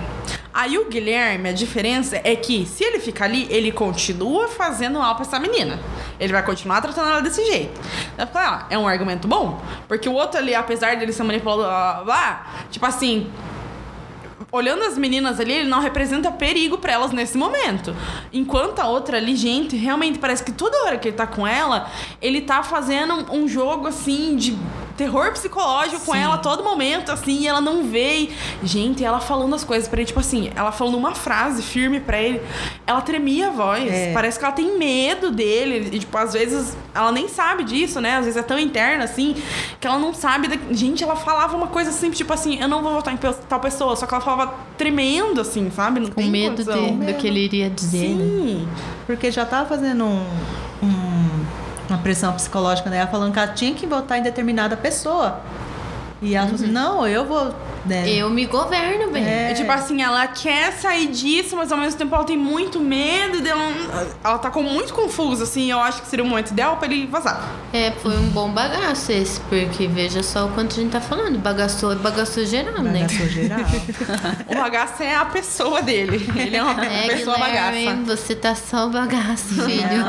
Aí 0.53 0.77
o 0.77 0.85
Guilherme, 0.85 1.49
a 1.49 1.51
diferença 1.51 2.21
é 2.23 2.37
que 2.37 2.65
se 2.65 2.85
ele 2.85 2.99
ficar 2.99 3.25
ali, 3.25 3.47
ele 3.49 3.73
continua 3.73 4.47
fazendo 4.47 4.99
mal 4.99 5.15
pra 5.15 5.25
essa 5.25 5.37
menina. 5.39 5.79
Ele 6.17 6.31
vai 6.31 6.45
continuar 6.45 6.79
tratando 6.79 7.09
ela 7.09 7.21
desse 7.21 7.43
jeito. 7.43 7.81
Eu 8.17 8.27
falei, 8.27 8.47
ah, 8.47 8.65
é 8.69 8.77
um 8.77 8.87
argumento 8.87 9.27
bom, 9.27 9.61
porque 9.89 10.07
o 10.07 10.13
outro 10.13 10.39
ali, 10.39 10.55
apesar 10.55 10.95
dele 10.95 11.11
ser 11.11 11.23
blá, 11.41 12.01
blá, 12.05 12.47
tipo 12.71 12.85
assim, 12.85 13.29
olhando 14.53 14.83
as 14.83 14.95
meninas 14.99 15.39
ali, 15.39 15.51
ele 15.51 15.67
não 15.67 15.79
representa 15.79 16.31
perigo 16.31 16.77
pra 16.77 16.93
elas 16.93 17.11
nesse 17.11 17.35
momento. 17.35 17.95
Enquanto 18.31 18.79
a 18.79 18.87
outra 18.87 19.17
ali, 19.17 19.35
gente, 19.35 19.75
realmente 19.75 20.19
parece 20.19 20.43
que 20.43 20.51
toda 20.51 20.77
hora 20.85 20.97
que 20.99 21.07
ele 21.07 21.17
tá 21.17 21.25
com 21.25 21.45
ela, 21.45 21.89
ele 22.21 22.39
tá 22.39 22.61
fazendo 22.61 23.33
um 23.33 23.47
jogo 23.47 23.87
assim 23.87 24.35
de 24.35 24.55
terror 24.95 25.31
psicológico 25.31 26.05
com 26.05 26.13
ela 26.15 26.35
a 26.35 26.37
todo 26.37 26.63
momento, 26.63 27.11
assim, 27.11 27.39
e 27.39 27.47
ela 27.47 27.59
não 27.59 27.83
vê. 27.83 28.29
E, 28.29 28.35
gente, 28.63 29.03
ela 29.03 29.19
falando 29.19 29.55
as 29.55 29.63
coisas 29.63 29.87
pra 29.87 29.99
ele, 29.99 30.07
tipo 30.07 30.19
assim, 30.19 30.51
ela 30.55 30.71
falando 30.71 30.95
uma 30.97 31.15
frase 31.15 31.63
firme 31.63 31.99
pra 31.99 32.21
ele, 32.21 32.41
ela 32.85 33.01
tremia 33.01 33.47
a 33.47 33.51
voz. 33.51 33.91
É. 33.91 34.13
Parece 34.13 34.37
que 34.37 34.45
ela 34.45 34.53
tem 34.53 34.77
medo 34.77 35.31
dele. 35.31 35.89
E, 35.91 35.99
tipo, 35.99 36.15
às 36.15 36.33
vezes 36.33 36.77
ela 36.93 37.11
nem 37.11 37.27
sabe 37.27 37.63
disso, 37.63 37.99
né? 37.99 38.17
Às 38.17 38.25
vezes 38.25 38.39
é 38.39 38.43
tão 38.43 38.59
interna, 38.59 39.03
assim, 39.03 39.35
que 39.79 39.87
ela 39.87 39.97
não 39.97 40.13
sabe. 40.13 40.47
Da... 40.47 40.57
Gente, 40.71 41.03
ela 41.03 41.15
falava 41.15 41.57
uma 41.57 41.67
coisa 41.67 41.89
assim, 41.89 42.11
tipo 42.11 42.31
assim, 42.31 42.61
eu 42.61 42.67
não 42.67 42.83
vou 42.83 42.93
votar 42.93 43.13
em 43.13 43.17
tal 43.17 43.59
pessoa, 43.59 43.95
só 43.95 44.05
que 44.05 44.13
ela 44.13 44.23
falava 44.23 44.42
tremendo, 44.77 45.41
assim, 45.41 45.69
sabe? 45.71 45.99
Não 45.99 46.07
Com 46.09 46.15
tem 46.21 46.29
medo 46.29 46.63
de, 46.63 46.63
do 46.65 47.13
que 47.19 47.27
ele 47.27 47.39
iria 47.45 47.69
dizer. 47.69 48.09
né? 48.09 48.23
Sim. 48.25 48.67
Porque 49.05 49.31
já 49.31 49.45
tava 49.45 49.67
fazendo 49.69 50.03
um, 50.05 50.25
um- 50.83 51.45
uma 51.89 51.97
pressão 51.99 52.33
psicológica 52.33 52.89
nela, 52.89 53.07
falando 53.07 53.33
que 53.33 53.39
ela 53.39 53.49
tinha 53.49 53.73
que 53.73 53.85
votar 53.85 54.17
em 54.17 54.23
determinada 54.23 54.75
pessoa. 54.77 55.39
E 56.21 56.35
ela 56.35 56.47
falou 56.47 56.61
assim, 56.63 56.71
não, 56.71 57.07
eu 57.07 57.25
vou... 57.25 57.53
Né? 57.85 58.09
Eu 58.09 58.29
me 58.29 58.45
governo 58.45 59.11
bem. 59.11 59.23
É. 59.25 59.51
É 59.51 59.53
tipo 59.53 59.71
assim, 59.71 60.01
ela 60.01 60.25
quer 60.27 60.71
sair 60.73 61.07
disso, 61.07 61.55
mas 61.57 61.71
ao 61.71 61.77
mesmo 61.77 61.97
tempo 61.99 62.15
ela 62.15 62.23
tem 62.23 62.37
muito 62.37 62.79
medo 62.79 63.41
dela. 63.41 63.61
Ela 64.23 64.37
tá 64.37 64.49
com 64.49 64.63
muito 64.63 64.93
confusa, 64.93 65.43
assim. 65.43 65.69
Eu 65.69 65.79
acho 65.79 66.01
que 66.01 66.07
seria 66.07 66.23
o 66.23 66.27
momento 66.27 66.51
ideal 66.51 66.77
pra 66.77 66.87
ele 66.87 67.05
vazar. 67.07 67.43
É, 67.73 67.91
foi 67.91 68.15
um 68.17 68.29
bom 68.29 68.49
bagaço 68.49 69.11
esse, 69.11 69.39
porque 69.41 69.87
veja 69.87 70.23
só 70.23 70.45
o 70.45 70.49
quanto 70.51 70.73
a 70.79 70.81
gente 70.81 70.91
tá 70.91 71.01
falando. 71.01 71.37
Bagaçou 71.39 71.91
é 71.91 71.95
bagaçou 71.95 72.45
geral, 72.45 72.81
né? 72.81 73.01
Bagaçou 73.01 73.27
geral. 73.27 73.59
O 74.47 74.55
bagaço 74.55 75.03
é 75.03 75.15
a 75.15 75.25
pessoa 75.25 75.81
dele. 75.81 76.25
Ele 76.35 76.55
é 76.55 76.63
uma 76.63 76.85
É, 76.85 77.07
pessoa 77.07 77.35
Guilherme, 77.37 77.85
bagaça. 77.85 78.15
você 78.17 78.35
tá 78.35 78.55
só 78.55 78.87
bagaço, 78.87 79.45
filho. 79.65 80.05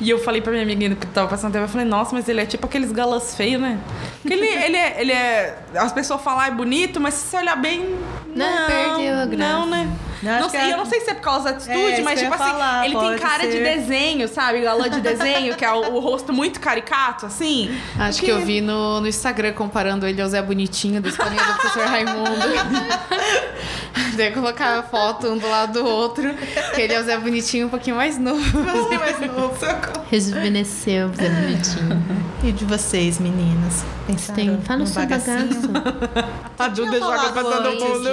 E 0.00 0.08
eu 0.10 0.18
falei 0.18 0.40
pra 0.40 0.52
minha 0.52 0.62
amiga 0.62 0.94
que 0.94 1.06
tava 1.08 1.28
passando 1.28 1.52
tempo, 1.52 1.64
eu 1.64 1.68
falei, 1.68 1.86
nossa, 1.86 2.14
mas 2.14 2.28
ele 2.28 2.40
é 2.40 2.46
tipo 2.46 2.66
aqueles 2.66 2.92
galãs 2.92 3.34
feios, 3.36 3.60
né? 3.60 3.78
Porque 4.22 4.32
ele, 4.34 4.46
ele, 4.46 4.76
é, 4.76 5.00
ele 5.00 5.12
é. 5.12 5.58
As 5.76 5.92
pessoas 5.92 6.20
falam, 6.22 6.42
é 6.42 6.50
bonito, 6.50 7.00
mas 7.00 7.14
se 7.14 7.26
você 7.28 7.36
olhar 7.38 7.56
bem. 7.56 7.94
Não, 8.34 8.46
Não, 8.60 8.66
perdeu 8.66 9.18
a 9.18 9.26
graça. 9.26 9.52
Não, 9.52 9.66
né? 9.66 9.88
Não 10.22 10.44
que 10.46 10.52
sei, 10.52 10.60
é- 10.60 10.72
eu 10.72 10.76
não 10.78 10.86
sei 10.86 11.00
se 11.02 11.10
é 11.10 11.14
por 11.14 11.20
causa 11.20 11.44
da 11.44 11.50
É, 11.50 11.54
atitude, 11.54 11.92
isso 11.92 12.02
mas 12.04 12.18
que 12.18 12.24
tipo 12.24 12.34
assim, 12.34 12.50
falar, 12.52 12.86
ele 12.86 12.96
tem 12.96 13.18
cara 13.18 13.44
de 13.46 13.52
ser. 13.52 13.62
desenho, 13.62 14.26
sabe? 14.26 14.62
Galã 14.62 14.88
de 14.88 15.00
desenho, 15.02 15.54
que 15.54 15.62
é 15.64 15.70
o, 15.70 15.96
o 15.96 16.00
rosto 16.00 16.32
muito 16.32 16.60
caricato, 16.60 17.26
assim. 17.26 17.70
Acho 17.98 18.20
que 18.22 18.30
eu 18.30 18.40
vi 18.40 18.62
no, 18.62 19.00
no 19.02 19.06
Instagram 19.06 19.52
comparando 19.52 20.06
ele 20.06 20.22
ao 20.22 20.28
Zé 20.28 20.40
Bonitinho 20.40 21.02
da 21.02 21.10
escolinha 21.10 21.42
do 21.44 21.52
professor 21.54 21.86
Raimundo. 21.86 22.30
Daí 24.16 24.32
colocar 24.32 24.78
a 24.78 24.82
foto 24.82 25.28
um 25.28 25.38
do 25.38 25.48
lado 25.48 25.74
do 25.74 25.86
outro, 25.86 26.34
que 26.74 26.80
ele 26.80 26.92
é 26.92 27.00
o 27.00 27.04
Zé 27.04 27.18
Bonitinho 27.18 27.66
um 27.66 27.70
pouquinho 27.70 27.96
mais 27.96 28.18
novo. 28.18 28.40
Assim, 28.40 28.98
mais 28.98 29.20
novo. 29.20 29.54
socorro. 29.58 30.06
Rejuvenesceu, 30.10 31.10
Zé 31.14 31.28
Bonitinho. 31.28 32.04
e 32.42 32.52
de 32.52 32.64
vocês, 32.64 33.18
meninas? 33.18 33.84
Pensaram 34.06 34.34
Tem, 34.34 34.60
fala 34.62 34.78
no 34.78 34.84
o 34.84 34.86
seu 34.86 35.02
bagaço. 35.02 35.30
A 36.58 36.68
Duda 36.68 36.98
joga 36.98 37.32
pra 37.32 37.42
todo 37.42 37.70
mundo. 37.70 38.08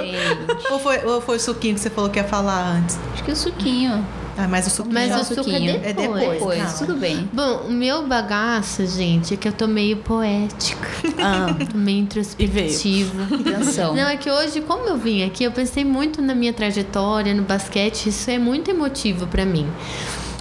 Ou 0.70 0.78
foi, 0.78 0.98
ou 1.04 1.20
foi 1.20 1.36
o 1.36 1.40
suquinho 1.40 1.74
que 1.74 1.80
você 1.80 1.90
falou 1.90 2.10
que 2.10 2.18
ia 2.18 2.24
falar 2.24 2.76
antes? 2.76 2.98
Acho 3.12 3.24
que 3.24 3.32
o 3.32 3.36
suquinho. 3.36 4.04
Ah, 4.36 4.48
mas 4.48 4.66
o 4.66 4.70
suquinho... 4.70 4.94
Mas 4.94 5.08
já- 5.10 5.20
o 5.20 5.24
suco 5.24 5.40
é 5.40 5.44
suquinho. 5.44 5.70
É 5.84 5.92
depois. 5.92 6.20
depois. 6.20 6.38
Pois, 6.42 6.58
calma. 6.62 6.78
tudo 6.78 6.94
bem. 6.96 7.28
Bom, 7.32 7.66
o 7.68 7.70
meu 7.72 8.06
bagaço, 8.06 8.86
gente, 8.86 9.34
é 9.34 9.36
que 9.36 9.46
eu 9.46 9.52
tô 9.52 9.66
meio 9.66 9.98
poética. 9.98 10.88
Ah. 11.22 11.46
Tô 11.70 11.76
meio 11.78 11.98
introspectiva. 12.00 13.24
Atenção. 13.34 13.94
Não, 13.94 14.08
é 14.08 14.16
que 14.16 14.30
hoje, 14.30 14.60
como 14.62 14.88
eu 14.88 14.96
vim 14.96 15.22
aqui, 15.24 15.44
eu 15.44 15.52
pensei 15.52 15.84
muito 15.84 16.20
na 16.22 16.34
minha 16.34 16.52
trajetória, 16.52 17.34
no 17.34 17.42
basquete, 17.42 18.08
isso 18.08 18.30
é 18.30 18.38
muito 18.38 18.70
emotivo 18.70 19.26
pra 19.26 19.44
mim. 19.44 19.66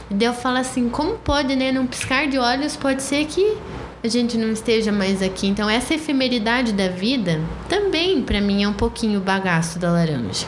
E 0.09 0.13
daí 0.13 0.27
eu 0.27 0.33
falo 0.33 0.57
assim, 0.57 0.89
como 0.89 1.13
pode, 1.15 1.55
né, 1.55 1.71
num 1.71 1.85
piscar 1.85 2.27
de 2.27 2.37
olhos, 2.37 2.75
pode 2.75 3.01
ser 3.03 3.25
que 3.25 3.55
a 4.03 4.07
gente 4.07 4.37
não 4.37 4.51
esteja 4.51 4.91
mais 4.91 5.21
aqui. 5.21 5.47
Então, 5.47 5.69
essa 5.69 5.93
efemeridade 5.93 6.71
da 6.73 6.87
vida 6.87 7.39
também, 7.69 8.21
pra 8.21 8.41
mim, 8.41 8.63
é 8.63 8.67
um 8.67 8.73
pouquinho 8.73 9.19
o 9.19 9.23
bagaço 9.23 9.77
da 9.79 9.91
laranja. 9.91 10.45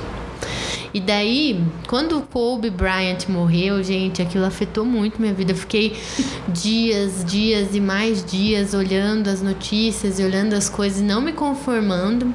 E 0.94 1.00
daí, 1.00 1.60
quando 1.88 2.20
o 2.20 2.22
Kobe 2.22 2.70
Bryant 2.70 3.28
morreu, 3.28 3.82
gente, 3.82 4.22
aquilo 4.22 4.46
afetou 4.46 4.86
muito 4.86 5.20
minha 5.20 5.34
vida. 5.34 5.52
Eu 5.52 5.56
fiquei 5.56 5.98
dias, 6.50 7.26
dias 7.26 7.74
e 7.74 7.82
mais 7.82 8.24
dias 8.24 8.74
olhando 8.76 9.28
as 9.28 9.42
notícias 9.42 10.20
e 10.20 10.24
olhando 10.24 10.54
as 10.54 10.70
coisas 10.70 11.00
e 11.00 11.04
não 11.04 11.20
me 11.20 11.34
conformando. 11.34 12.32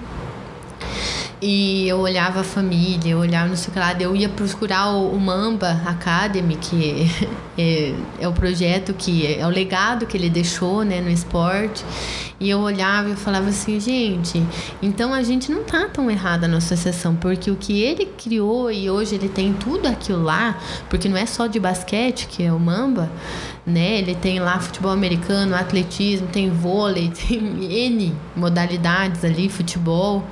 E 1.40 1.86
eu 1.86 2.00
olhava 2.00 2.40
a 2.40 2.44
família, 2.44 3.12
eu 3.12 3.18
olhava 3.18 3.48
não 3.48 3.56
sei 3.56 3.68
o 3.68 3.72
que 3.72 3.78
lá, 3.78 3.92
eu 4.00 4.16
ia 4.16 4.28
procurar 4.28 4.90
o, 4.90 5.18
Mamba 5.20 5.80
Academy, 5.86 6.56
que 6.56 7.08
é, 7.56 7.94
é 8.18 8.26
o 8.26 8.32
projeto 8.32 8.92
que 8.92 9.34
é 9.34 9.46
o 9.46 9.48
legado 9.48 10.04
que 10.04 10.16
ele 10.16 10.28
deixou 10.28 10.82
né, 10.84 11.00
no 11.00 11.08
esporte. 11.08 11.84
E 12.40 12.50
eu 12.50 12.58
olhava 12.60 13.08
e 13.08 13.12
eu 13.12 13.16
falava 13.16 13.48
assim, 13.48 13.78
gente, 13.78 14.42
então 14.82 15.14
a 15.14 15.22
gente 15.22 15.50
não 15.50 15.62
tá 15.62 15.88
tão 15.88 16.10
errada 16.10 16.48
na 16.48 16.58
associação, 16.58 17.14
porque 17.14 17.50
o 17.50 17.56
que 17.56 17.82
ele 17.82 18.06
criou 18.06 18.70
e 18.70 18.90
hoje 18.90 19.14
ele 19.14 19.28
tem 19.28 19.52
tudo 19.52 19.86
aquilo 19.86 20.22
lá, 20.22 20.58
porque 20.88 21.08
não 21.08 21.16
é 21.16 21.26
só 21.26 21.46
de 21.46 21.58
basquete, 21.60 22.26
que 22.28 22.42
é 22.42 22.52
o 22.52 22.58
Mamba, 22.58 23.10
né? 23.66 23.98
Ele 23.98 24.14
tem 24.14 24.40
lá 24.40 24.58
futebol 24.58 24.92
americano, 24.92 25.54
atletismo, 25.54 26.26
tem 26.28 26.50
vôlei, 26.50 27.10
tem 27.28 27.38
N 27.86 28.14
modalidades 28.36 29.24
ali, 29.24 29.48
futebol. 29.48 30.24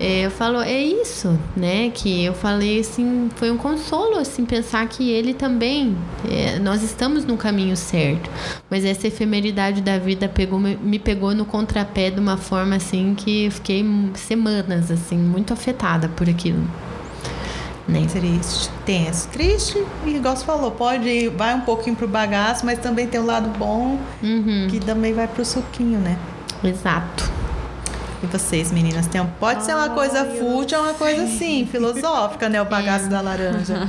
É, 0.00 0.26
eu 0.26 0.30
falo, 0.30 0.60
é 0.60 0.80
isso, 0.80 1.36
né? 1.56 1.90
Que 1.90 2.24
eu 2.24 2.32
falei 2.32 2.80
assim, 2.80 3.28
foi 3.34 3.50
um 3.50 3.56
consolo, 3.56 4.16
assim, 4.18 4.44
pensar 4.44 4.86
que 4.88 5.10
ele 5.10 5.34
também, 5.34 5.96
é, 6.30 6.58
nós 6.60 6.82
estamos 6.82 7.24
no 7.24 7.36
caminho 7.36 7.76
certo. 7.76 8.30
Mas 8.70 8.84
essa 8.84 9.08
efemeridade 9.08 9.80
da 9.80 9.98
vida 9.98 10.28
pegou, 10.28 10.60
me 10.60 10.98
pegou 11.00 11.34
no 11.34 11.44
contrapé 11.44 12.10
de 12.10 12.20
uma 12.20 12.36
forma 12.36 12.76
assim 12.76 13.14
que 13.16 13.46
eu 13.46 13.50
fiquei 13.50 13.84
semanas, 14.14 14.90
assim, 14.90 15.18
muito 15.18 15.52
afetada 15.52 16.08
por 16.08 16.28
aquilo. 16.28 16.62
Né? 17.88 18.06
Triste, 18.12 18.70
tenso. 18.84 19.28
Triste, 19.28 19.82
e 20.06 20.10
igual 20.10 20.36
você 20.36 20.44
falou, 20.44 20.70
pode 20.70 21.08
ir, 21.08 21.30
vai 21.30 21.54
um 21.54 21.62
pouquinho 21.62 21.96
pro 21.96 22.06
bagaço, 22.06 22.64
mas 22.64 22.78
também 22.78 23.06
tem 23.06 23.18
um 23.18 23.26
lado 23.26 23.48
bom 23.58 23.98
Uhum, 24.22 24.68
que 24.70 24.78
também 24.78 25.12
vai 25.12 25.26
pro 25.26 25.44
suquinho, 25.44 25.98
né? 25.98 26.16
exato. 26.62 27.47
E 28.22 28.26
vocês, 28.26 28.72
meninas, 28.72 29.06
tem, 29.06 29.20
um- 29.20 29.26
pode 29.38 29.64
ser 29.64 29.74
uma 29.74 29.90
coisa 29.90 30.24
fútil, 30.24 30.78
é 30.78 30.80
uma 30.80 30.94
coisa 30.94 31.22
assim, 31.22 31.66
filosófica, 31.70 32.48
né? 32.48 32.60
O 32.60 32.64
bagaço 32.64 33.08
da 33.08 33.20
laranja. 33.20 33.88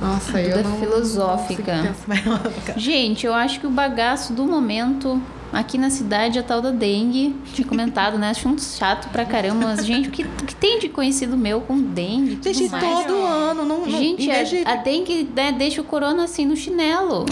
Nossa, 0.00 0.40
eu 0.40 0.58
Tudo 0.58 0.68
não... 0.68 0.78
filosófica. 0.78 1.94
não. 2.06 2.76
Gente, 2.76 3.26
eu 3.26 3.34
acho 3.34 3.58
que 3.58 3.66
o 3.66 3.70
bagaço 3.70 4.32
do 4.32 4.44
momento 4.44 5.20
aqui 5.52 5.76
na 5.76 5.90
cidade 5.90 6.38
é 6.38 6.40
a 6.40 6.44
tal 6.44 6.60
da 6.62 6.70
dengue. 6.70 7.34
Tinha 7.52 7.66
comentado, 7.66 8.16
né? 8.16 8.30
Acho 8.30 8.48
um 8.48 8.56
chato 8.56 9.08
pra 9.08 9.24
caramba. 9.24 9.66
Mas, 9.66 9.84
gente, 9.84 10.08
o 10.08 10.12
que, 10.12 10.22
que 10.22 10.54
tem 10.54 10.78
de 10.78 10.88
conhecido 10.88 11.36
meu 11.36 11.60
com 11.62 11.76
dengue? 11.80 12.34
e 12.34 12.36
tudo 12.36 12.54
Gente, 12.54 12.70
mais? 12.70 12.84
todo 13.06 13.22
ano, 13.26 13.64
não, 13.64 13.80
não 13.80 13.90
Gente, 13.90 14.22
de- 14.44 14.62
a, 14.64 14.72
a 14.74 14.76
dengue 14.76 15.28
né, 15.34 15.50
deixa 15.50 15.80
o 15.80 15.84
corona 15.84 16.22
assim 16.24 16.46
no 16.46 16.54
chinelo. 16.56 17.26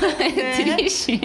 É, 0.36 0.74
triste. 0.76 1.20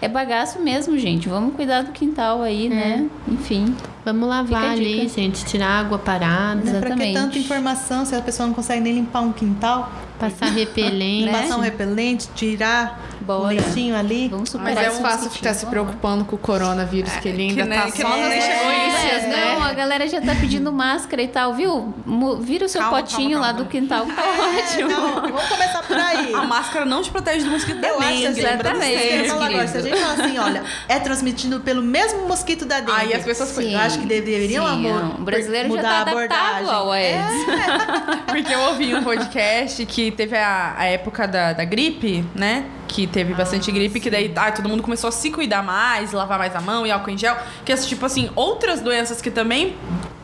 É 0.00 0.08
bagaço 0.08 0.60
mesmo, 0.60 0.98
gente. 0.98 1.28
Vamos 1.28 1.54
cuidar 1.54 1.82
do 1.82 1.92
quintal 1.92 2.42
aí, 2.42 2.68
né? 2.68 3.08
Enfim. 3.28 3.74
Vamos 4.04 4.28
lavar 4.28 4.64
a 4.66 4.70
ali, 4.72 5.08
gente, 5.08 5.44
tirar 5.46 5.80
água 5.80 5.98
parada, 5.98 6.56
Né? 6.56 6.78
Pra 6.78 6.80
que 6.80 7.02
exatamente. 7.02 7.14
tanta 7.14 7.38
informação 7.38 8.04
se 8.04 8.14
a 8.14 8.20
pessoa 8.20 8.46
não 8.46 8.54
consegue 8.54 8.80
nem 8.80 8.94
limpar 8.94 9.22
um 9.22 9.32
quintal? 9.32 9.90
passar 10.18 10.50
repelente. 10.50 11.26
Né? 11.26 11.32
Passar 11.32 11.56
um 11.56 11.60
repelente, 11.60 12.28
tirar 12.34 13.13
Bora. 13.24 13.48
leitinho 13.48 13.96
ali? 13.96 14.28
Vamos 14.28 14.50
superar 14.50 14.74
Mas 14.74 14.98
é 14.98 15.00
fácil 15.02 15.30
ficar 15.30 15.54
se 15.54 15.64
Vamos. 15.66 15.70
preocupando 15.70 16.24
com 16.24 16.36
o 16.36 16.38
coronavírus, 16.38 17.12
que 17.16 17.28
ele 17.28 17.42
ainda 17.42 17.62
que, 17.62 17.68
né, 17.68 17.80
tá 17.82 17.90
que 17.90 18.02
só 18.02 18.08
não 18.08 18.16
nas 18.20 18.28
notícias, 18.34 19.18
isso, 19.18 19.28
né? 19.28 19.54
Não, 19.54 19.62
a 19.64 19.72
galera 19.72 20.06
já 20.08 20.20
tá 20.20 20.34
pedindo 20.40 20.72
máscara 20.72 21.22
e 21.22 21.28
tal, 21.28 21.54
viu? 21.54 21.94
Vira 22.40 22.66
o 22.66 22.68
seu 22.68 22.80
Calma, 22.80 22.98
potinho 22.98 23.30
calma, 23.32 23.46
lá 23.46 23.52
calma. 23.52 23.64
do 23.64 23.70
quintal, 23.70 24.06
tá 24.06 24.22
É, 24.24 24.74
ótimo. 24.74 24.88
não, 24.90 25.14
vamos 25.22 25.44
começar 25.48 25.82
por 25.82 25.96
aí. 25.98 26.34
A 26.34 26.42
máscara 26.44 26.84
não 26.84 27.02
te 27.02 27.10
protege 27.10 27.44
do 27.44 27.50
mosquito 27.50 27.80
da 27.80 27.88
dengue. 27.98 28.24
exatamente, 28.26 28.92
eu 28.92 29.16
ia 29.22 29.28
falar 29.28 29.46
agora, 29.46 29.68
se 29.68 29.76
a 29.78 29.80
gente 29.80 29.96
falar 29.98 30.12
assim, 30.24 30.38
olha, 30.38 30.62
é 30.88 30.98
transmitido 30.98 31.60
pelo 31.60 31.82
mesmo 31.82 32.26
mosquito 32.28 32.64
da 32.64 32.80
dengue. 32.80 32.92
Aí 32.92 33.14
as 33.14 33.24
pessoas 33.24 33.48
Sim. 33.50 33.72
Eu 33.74 33.78
acho 33.80 33.98
que 33.98 34.06
deveriam, 34.06 34.66
Sim, 34.66 34.72
amor, 34.88 35.20
O 35.20 35.22
brasileiro 35.24 35.68
já 35.68 35.74
mudar 35.76 35.88
tá 35.90 35.96
a 35.96 36.00
abordagem. 36.02 36.68
ao 36.70 36.90
Aedes. 36.92 37.44
Porque 38.26 38.52
eu 38.54 38.60
ouvi 38.60 38.94
um 38.94 39.02
podcast 39.02 39.84
que 39.86 40.10
teve 40.10 40.36
a, 40.36 40.74
a 40.76 40.84
época 40.86 41.26
da, 41.26 41.52
da 41.52 41.64
gripe, 41.64 42.24
né? 42.34 42.64
Que 42.88 43.06
teve 43.14 43.32
bastante 43.32 43.70
gripe, 43.70 44.00
que 44.00 44.10
daí 44.10 44.32
ai, 44.34 44.52
todo 44.52 44.68
mundo 44.68 44.82
começou 44.82 45.06
a 45.06 45.12
se 45.12 45.30
cuidar 45.30 45.62
mais, 45.62 46.10
lavar 46.10 46.36
mais 46.36 46.56
a 46.56 46.60
mão 46.60 46.84
e 46.84 46.90
álcool 46.90 47.10
em 47.10 47.16
gel. 47.16 47.36
Que 47.64 47.72
é 47.72 47.76
tipo 47.76 48.04
assim, 48.04 48.28
outras 48.34 48.80
doenças 48.80 49.22
que 49.22 49.30
também 49.30 49.76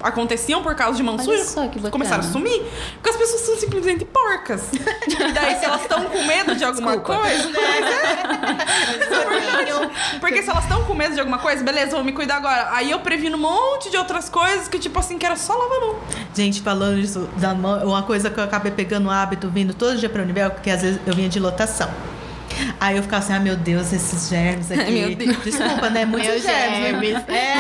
aconteciam 0.03 0.61
por 0.61 0.75
causa 0.75 0.97
de 0.97 1.03
mão 1.03 1.17
suja 1.17 1.45
começaram 1.93 2.25
a 2.25 2.27
sumir. 2.27 2.61
Porque 2.95 3.11
as 3.11 3.17
pessoas 3.17 3.43
são 3.43 3.57
simplesmente 3.59 4.05
porcas. 4.05 4.71
e 4.75 5.33
daí, 5.33 5.61
se 5.61 5.67
elas 5.67 5.83
estão 5.83 6.05
com 6.07 6.25
medo 6.25 6.57
de 6.57 6.65
alguma 6.65 6.97
Desculpa. 6.97 7.21
coisa. 7.21 7.49
Porque 10.19 10.43
se 10.43 10.51
elas 10.51 10.65
estão 10.65 10.85
com 10.85 10.95
medo 10.95 11.15
de 11.15 11.21
alguma 11.21 11.39
coisa, 11.39 11.63
beleza, 11.63 11.93
vou 11.93 12.03
me 12.03 12.13
cuidar 12.13 12.39
agora. 12.39 12.71
Aí 12.73 12.91
eu 12.91 12.99
previno 12.99 13.37
um 13.37 13.41
monte 13.41 13.89
de 13.89 13.97
outras 13.97 14.29
coisas 14.29 14.67
que, 14.67 14.81
tipo 14.81 14.99
assim, 14.99 15.17
que 15.17 15.25
era 15.25 15.37
só 15.37 15.55
lavar 15.55 15.77
a 15.77 15.81
mão. 15.81 16.01
Gente, 16.35 16.61
falando 16.61 16.99
isso 16.99 17.29
da 17.37 17.55
mão, 17.55 17.87
uma 17.87 18.03
coisa 18.03 18.31
que 18.31 18.41
eu 18.41 18.45
acabei 18.45 18.73
pegando 18.73 19.07
o 19.07 19.11
hábito 19.11 19.49
vindo 19.49 19.75
todo 19.75 19.97
dia 19.97 20.09
pra 20.09 20.23
Univel, 20.23 20.51
porque 20.51 20.71
às 20.71 20.83
vezes 20.83 21.01
eu 21.07 21.15
vinha 21.15 21.29
de 21.29 21.39
lotação. 21.39 21.89
Aí 22.81 22.97
eu 22.97 23.03
ficava 23.03 23.23
assim, 23.23 23.33
ah, 23.33 23.41
meu 23.41 23.57
Deus, 23.57 23.93
esses 23.93 24.29
germes 24.29 24.71
aqui. 24.73 24.91
meu 24.91 25.15
Deus. 25.15 25.45
Desculpa, 25.45 25.91
né? 25.91 26.05
Muitos 26.07 26.43
germes. 26.43 26.79
germes. 26.79 27.29
É. 27.29 27.55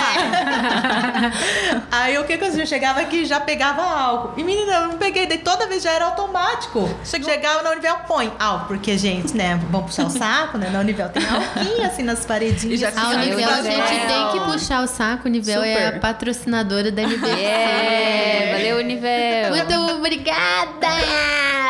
Aí 1.91 2.19
o 2.19 2.25
que 2.25 2.37
que 2.39 2.45
eu 2.45 2.67
chegava 2.67 3.01
aqui 3.01 3.19
e 3.19 3.25
já 3.25 3.41
pegava 3.41 3.83
álcool. 3.83 4.39
E 4.39 4.45
menina, 4.45 4.73
eu 4.73 4.89
não 4.89 4.99
peguei, 4.99 5.27
daí 5.27 5.39
toda 5.39 5.67
vez 5.67 5.83
já 5.83 5.91
era 5.93 6.07
automático. 6.07 6.89
Chegava 7.05 7.63
na 7.63 7.71
Univel, 7.71 7.97
põe 8.07 8.33
álcool, 8.39 8.67
porque, 8.67 8.97
gente, 8.97 9.37
né, 9.37 9.61
vamos 9.71 9.87
puxar 9.91 10.07
o 10.07 10.11
saco, 10.11 10.59
né? 10.59 10.71
Na 10.71 10.81
Univel 10.81 11.09
tem 11.09 11.23
álcool 11.25 11.83
assim 11.85 12.03
nas 12.03 12.25
paredinhas. 12.25 12.65
E 12.65 12.77
já 12.77 12.91
A 12.97 13.09
Univel, 13.11 13.49
a 13.49 13.63
gente 13.63 14.07
tem 14.07 14.31
que 14.33 14.41
puxar 14.53 14.83
o 14.83 14.87
saco. 14.87 15.27
A 15.27 15.29
Univel 15.29 15.63
é 15.63 15.75
a 15.75 15.87
Super. 15.87 16.01
patrocinadora 16.01 16.91
da 16.91 17.03
NBC. 17.03 17.41
É, 17.41 18.53
valeu, 18.57 18.79
Univel. 18.79 19.57
Muito 19.57 19.97
obrigada! 19.97 20.89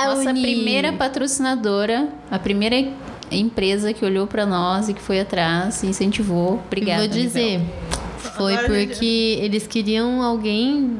Nossa 0.06 0.30
Uni. 0.30 0.42
primeira 0.42 0.92
patrocinadora, 0.92 2.08
a 2.30 2.38
primeira 2.38 2.76
empresa 3.36 3.92
que 3.92 4.04
olhou 4.04 4.26
pra 4.26 4.44
nós 4.46 4.88
e 4.88 4.94
que 4.94 5.00
foi 5.00 5.20
atrás, 5.20 5.82
incentivou. 5.84 6.60
Obrigada. 6.66 7.00
Vou 7.00 7.08
dizer, 7.08 7.60
foi 8.40 8.54
Agora, 8.54 8.68
porque 8.86 9.38
eles 9.42 9.66
queriam 9.66 10.22
alguém 10.22 10.98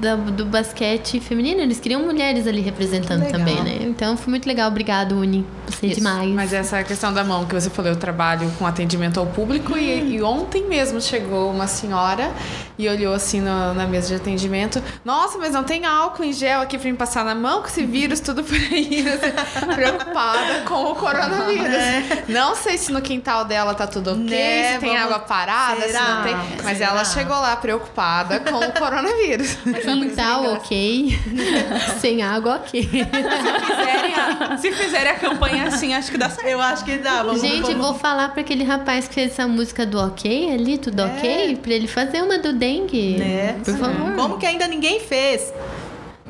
da- 0.00 0.14
do 0.16 0.44
basquete 0.46 1.20
feminino, 1.20 1.60
eles 1.60 1.80
queriam 1.80 2.02
mulheres 2.04 2.46
ali 2.46 2.60
representando 2.60 3.22
Legal. 3.24 3.38
também, 3.38 3.62
né? 3.62 3.78
Então 3.82 4.16
foi 4.16 4.30
muito 4.30 4.46
legal. 4.46 4.68
Obrigado, 4.68 5.12
Uni. 5.16 5.44
Você 5.66 5.86
é 5.86 5.90
demais. 5.90 6.28
Mas 6.30 6.52
essa 6.52 6.82
questão 6.84 7.12
da 7.12 7.22
mão 7.24 7.44
que 7.44 7.54
você 7.54 7.68
falou, 7.70 7.90
eu 7.90 7.96
trabalho 7.96 8.50
com 8.58 8.66
atendimento 8.66 9.18
ao 9.20 9.26
público 9.26 9.76
e, 9.76 10.16
e 10.16 10.22
ontem 10.22 10.66
mesmo 10.66 11.00
chegou 11.00 11.50
uma 11.50 11.66
senhora 11.66 12.30
e 12.78 12.88
olhou 12.88 13.12
assim 13.14 13.40
no- 13.40 13.74
na 13.74 13.86
mesa 13.86 14.08
de 14.08 14.14
atendimento. 14.14 14.82
Nossa, 15.04 15.38
mas 15.38 15.52
não 15.52 15.64
tem 15.64 15.84
álcool 15.84 16.24
em 16.24 16.32
gel 16.32 16.60
aqui 16.60 16.78
pra 16.78 16.90
me 16.90 16.96
passar 16.96 17.24
na 17.24 17.34
mão 17.34 17.60
com 17.62 17.68
esse 17.68 17.84
vírus 17.84 18.20
tudo 18.20 18.42
por 18.44 18.54
aí. 18.56 19.04
assim, 19.10 19.74
preocupada 19.74 20.60
com 20.66 20.92
o 20.92 20.94
coronavírus. 20.94 21.66
Não 22.28 22.54
sei 22.54 22.78
se 22.78 22.92
no 22.92 23.00
quintal 23.02 23.44
dela 23.44 23.74
tá 23.74 23.86
tudo 23.86 24.12
ok, 24.12 24.22
Né, 24.24 24.72
se 24.74 24.78
tem 24.78 24.90
vamos- 24.90 25.04
água 25.04 25.18
parada, 25.20 25.80
se 25.82 25.88
Será? 25.88 26.14
não 26.16 26.22
tem. 26.22 26.36
Mas 26.62 26.78
Será? 26.78 26.90
ela 26.90 27.04
chegou 27.04 27.36
lá 27.36 27.56
preocupada 27.56 28.40
com 28.40 28.56
o 28.58 28.72
coronavírus. 28.72 29.56
Quintal, 29.84 30.44
ok. 30.54 31.18
Sem 32.00 32.22
água, 32.22 32.56
ok. 32.56 32.82
fizerem 32.82 34.14
a, 34.14 34.56
se 34.58 34.72
fizerem 34.72 35.12
a 35.12 35.14
campanha 35.16 35.64
assim, 35.68 35.94
acho 35.94 36.10
que 36.10 36.18
dá 36.18 36.28
certo. 36.28 36.46
Eu 36.46 36.60
acho 36.60 36.84
que 36.84 36.96
dá. 36.98 37.22
Vamos, 37.22 37.40
Gente, 37.40 37.62
vamos- 37.72 37.76
vou 37.86 37.94
falar 37.94 38.30
pra 38.30 38.40
aquele 38.40 38.64
rapaz 38.64 39.08
que 39.08 39.14
fez 39.14 39.32
essa 39.32 39.46
música 39.46 39.84
do 39.86 39.98
ok 39.98 40.52
ali, 40.54 40.78
tudo 40.78 41.02
ok, 41.04 41.56
pra 41.62 41.72
ele 41.72 41.86
fazer 41.86 42.22
uma 42.22 42.38
do 42.38 42.52
dengue. 42.52 43.16
Né? 43.18 43.56
Por 43.64 43.76
favor. 43.76 44.14
Como 44.16 44.38
que 44.38 44.46
ainda 44.46 44.66
ninguém 44.66 45.00
fez? 45.00 45.52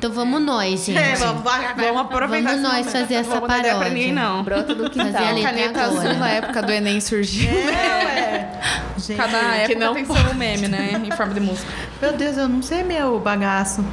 Então 0.01 0.11
vamos 0.11 0.41
nós, 0.41 0.83
gente. 0.85 0.97
É, 0.97 1.13
vamos, 1.15 1.43
vai, 1.43 1.75
vai. 1.75 1.85
Vamos 1.85 2.01
aproveitar. 2.01 2.49
Vamos 2.55 2.63
nós 2.63 2.87
momento. 2.87 2.91
fazer 2.91 3.13
essa 3.13 3.29
Não 3.29 3.39
vou 3.39 3.47
dar 3.47 3.59
ideia 3.59 3.73
pra 3.75 3.83
paródia. 3.83 3.93
ninguém, 3.99 4.11
não. 4.11 4.43
Brota 4.43 4.73
do 4.73 4.83
Fazer 4.91 4.99
a 4.99 5.11
quintal. 5.11 5.33
letra 5.35 5.49
Caneta 5.51 5.81
agora. 5.83 5.99
azul 6.09 6.19
na 6.19 6.29
época 6.29 6.61
do 6.63 6.71
Enem 6.71 6.99
surgiu. 6.99 7.51
É, 7.51 7.61
ué. 7.63 8.59
Gente, 8.97 9.17
Cada 9.17 9.37
época 9.37 9.67
que 9.67 9.75
não 9.75 9.93
tem 9.93 10.05
seu 10.05 10.33
meme, 10.33 10.67
né? 10.67 10.99
Em 11.05 11.11
forma 11.15 11.35
de 11.35 11.39
música. 11.39 11.71
Meu 12.01 12.13
Deus, 12.13 12.35
eu 12.35 12.49
não 12.49 12.63
sei 12.63 12.81
meu 12.83 13.19
bagaço. 13.19 13.85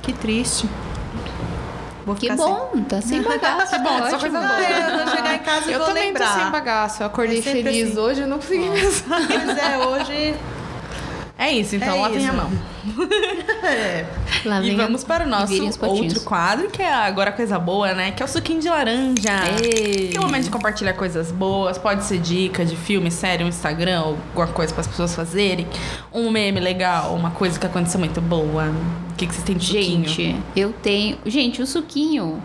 Que 0.00 0.14
triste. 0.14 0.66
Vou 2.06 2.14
Que 2.16 2.32
bom, 2.32 2.70
tá 2.88 3.02
sem 3.02 3.20
bagaço. 3.22 3.72
Que 3.72 3.78
bom, 3.80 3.98
só 4.08 4.18
coisa 4.18 4.20
Sem... 4.20 4.30
boa. 4.30 4.64
É, 4.64 4.92
eu 4.92 4.96
vou 5.04 5.14
chegar 5.14 5.34
em 5.34 5.38
casa 5.40 5.68
e 5.68 5.72
Eu 5.74 5.78
vou 5.80 5.88
também 5.88 6.04
lembrar. 6.06 6.32
tô 6.32 6.40
sem 6.40 6.50
bagaço. 6.50 7.02
Eu 7.02 7.06
acordei 7.06 7.38
É 7.40 7.42
feliz 7.42 7.90
assim. 7.90 7.98
hoje, 7.98 8.20
eu 8.22 8.26
não 8.26 8.38
consegui 8.38 8.70
pensar. 8.70 9.20
Pois 9.26 9.58
é, 9.58 9.78
hoje... 9.78 10.34
É 11.38 11.52
isso, 11.52 11.76
então 11.76 11.96
É 11.96 12.00
lavem 12.00 12.18
isso. 12.18 12.30
a 12.30 12.32
mão. 12.32 12.50
É. 13.62 14.06
Lá 14.44 14.60
E 14.62 14.66
vem 14.70 14.80
a- 14.80 14.84
vamos 14.84 15.04
para 15.04 15.24
o 15.24 15.28
nosso 15.28 15.52
outro 15.82 16.20
quadro, 16.22 16.68
que 16.70 16.80
é 16.80 16.92
agora 16.92 17.30
coisa 17.32 17.58
boa, 17.58 17.92
né? 17.92 18.10
Que 18.12 18.22
é 18.22 18.26
o 18.26 18.28
suquinho 18.28 18.60
de 18.60 18.68
laranja. 18.68 19.30
Ei. 19.62 20.08
Que 20.08 20.16
é 20.16 20.20
o 20.20 20.22
momento 20.22 20.44
de 20.44 20.50
compartilhar 20.50 20.94
coisas 20.94 21.30
boas. 21.30 21.76
Pode 21.76 22.04
ser 22.04 22.18
dica 22.18 22.64
de 22.64 22.74
filme, 22.76 23.10
série, 23.10 23.44
um 23.44 23.48
Instagram, 23.48 23.98
alguma 24.00 24.46
coisa 24.48 24.72
para 24.72 24.80
as 24.80 24.86
pessoas 24.86 25.14
fazerem. 25.14 25.66
Um 26.12 26.30
meme 26.30 26.60
legal, 26.60 27.14
uma 27.14 27.30
coisa 27.30 27.58
que 27.58 27.66
aconteceu 27.66 27.98
muito 28.00 28.20
boa. 28.20 28.72
O 29.10 29.14
que, 29.16 29.26
que 29.26 29.34
vocês 29.34 29.44
têm 29.44 29.56
de 29.56 29.66
suquinho? 29.66 30.08
Gente, 30.08 30.36
eu 30.56 30.72
tenho. 30.72 31.18
Gente, 31.26 31.60
o 31.60 31.66
suquinho 31.66 32.42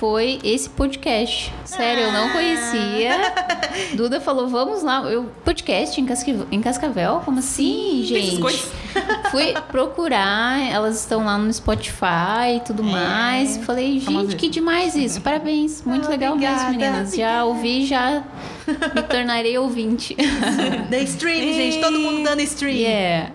foi 0.00 0.38
esse 0.42 0.66
podcast. 0.70 1.52
Sério, 1.62 2.04
eu 2.04 2.12
não 2.12 2.30
conhecia. 2.30 3.34
Duda 3.94 4.18
falou, 4.18 4.48
vamos 4.48 4.82
lá. 4.82 5.02
Eu, 5.02 5.24
podcast 5.44 6.00
em, 6.00 6.06
Casque- 6.06 6.42
em 6.50 6.60
Cascavel? 6.62 7.20
Como 7.22 7.38
assim, 7.38 7.98
essas 8.02 8.08
gente? 8.08 8.40
Fui 9.30 9.52
procurar, 9.70 10.58
elas 10.72 11.00
estão 11.00 11.22
lá 11.26 11.36
no 11.36 11.52
Spotify 11.52 12.56
e 12.56 12.60
tudo 12.60 12.82
mais. 12.82 13.58
Falei, 13.58 14.00
gente, 14.00 14.36
que 14.36 14.48
demais 14.48 14.96
isso. 14.96 15.20
Parabéns. 15.20 15.82
Muito 15.84 16.06
Ah, 16.06 16.10
legal 16.10 16.32
obrigada, 16.32 16.64
mesmo, 16.70 16.78
meninas. 16.80 17.14
Já 17.14 17.44
ouvi, 17.44 17.84
já 17.86 18.24
me 18.66 19.02
tornarei 19.02 19.58
ouvinte. 19.58 20.16
Da 20.90 20.98
stream, 21.00 21.52
gente. 21.52 21.78
Todo 21.78 21.98
mundo 21.98 22.24
dando 22.24 22.40
stream. 22.40 22.74
yeah. 22.74 23.30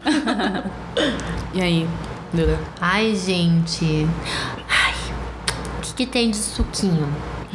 E 1.53 1.61
aí, 1.61 1.88
Duda? 2.34 2.59
Ai, 2.82 3.16
gente. 3.16 4.07
Ai, 4.68 4.93
que, 5.96 6.06
que 6.06 6.12
tem 6.12 6.30
de 6.32 6.38
suquinho? 6.38 7.08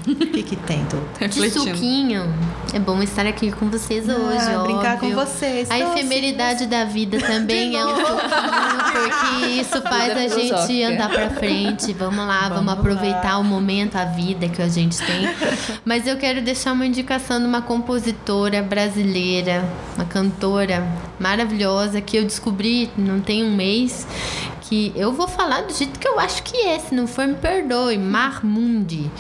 O 0.09 0.15
que 0.17 0.43
que 0.43 0.57
tem, 0.57 0.83
Duda? 0.85 1.03
De 1.19 1.25
Refletindo. 1.41 1.77
suquinho. 1.77 2.35
É 2.73 2.79
bom 2.79 3.03
estar 3.03 3.27
aqui 3.27 3.53
com 3.53 3.69
vocês 3.69 4.09
hoje, 4.09 4.55
ó. 4.57 4.63
brincar 4.63 4.99
com 4.99 5.11
vocês. 5.11 5.71
A 5.71 5.79
Então, 5.79 5.95
efemeridade 5.95 6.67
da 6.67 6.85
vida 6.87 7.19
também 7.21 7.77
é 7.77 7.85
um 7.85 7.97
suquinho, 7.97 8.19
porque 8.95 9.47
isso 9.61 9.83
faz 9.83 10.17
a 10.17 10.27
gente 10.29 10.83
andar 10.85 11.11
pra 11.11 11.29
frente. 11.31 11.93
Vamos 11.93 12.27
lá, 12.27 12.49
vamos, 12.49 12.55
Vamos 12.65 12.73
aproveitar 12.73 13.33
lá. 13.35 13.39
o 13.39 13.45
momento, 13.45 13.97
a 13.97 14.07
vida 14.07 14.49
que 14.49 14.63
a 14.63 14.69
gente 14.69 14.97
tem. 14.97 15.29
Mas 15.85 16.07
eu 16.07 16.17
quero 16.17 16.41
deixar 16.41 16.73
uma 16.73 16.87
indicação 16.87 17.39
de 17.39 17.45
uma 17.47 17.61
compositora 17.61 18.63
brasileira, 18.63 19.69
uma 19.97 20.07
cantora 20.07 20.83
maravilhosa 21.19 22.01
que 22.01 22.17
eu 22.17 22.25
descobri 22.25 22.91
não 22.97 23.21
tem 23.21 23.45
um 23.45 23.55
mês. 23.55 24.07
Que 24.71 24.93
eu 24.95 25.13
vou 25.13 25.27
falar 25.27 25.63
do 25.63 25.73
jeito 25.75 25.99
que 25.99 26.07
eu 26.07 26.21
acho 26.21 26.45
que 26.45 26.57
é, 26.57 26.79
se 26.79 26.95
não 26.95 27.09
for, 27.09 27.27
me 27.27 27.35
perdoe. 27.35 27.99
Marmundi. 27.99 29.11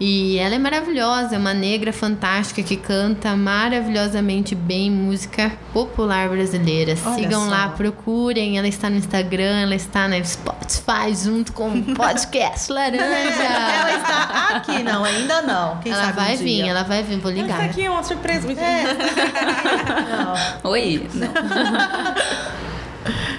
E 0.00 0.38
ela 0.38 0.54
é 0.54 0.58
maravilhosa, 0.58 1.34
é 1.36 1.38
uma 1.38 1.52
negra 1.52 1.92
fantástica 1.92 2.62
que 2.62 2.76
canta 2.76 3.36
maravilhosamente 3.36 4.54
bem 4.54 4.90
música 4.90 5.52
popular 5.70 6.30
brasileira. 6.30 6.96
Olha 7.04 7.14
Sigam 7.14 7.44
só. 7.44 7.50
lá, 7.50 7.68
procurem. 7.68 8.56
Ela 8.56 8.68
está 8.68 8.88
no 8.88 8.96
Instagram, 8.96 9.60
ela 9.60 9.74
está 9.74 10.08
no 10.08 10.24
Spotify 10.24 11.14
junto 11.14 11.52
com 11.52 11.68
o 11.68 11.94
podcast 11.94 12.72
Laranja. 12.72 13.04
Ela 13.04 13.96
está 13.98 14.48
aqui, 14.56 14.82
não, 14.82 15.04
ainda 15.04 15.42
não. 15.42 15.76
Quem 15.80 15.92
ela 15.92 16.04
sabe 16.04 16.16
vai 16.16 16.34
um 16.34 16.38
vir, 16.38 16.44
dia. 16.62 16.70
ela 16.70 16.82
vai 16.84 17.02
vir, 17.02 17.18
vou 17.18 17.30
Isso 17.30 17.42
ligar. 17.42 17.60
aqui 17.60 17.84
é 17.84 17.90
uma 17.90 18.02
surpresa. 18.02 18.46
Não. 20.62 20.70
Oi. 20.70 21.06
Não. 21.14 21.28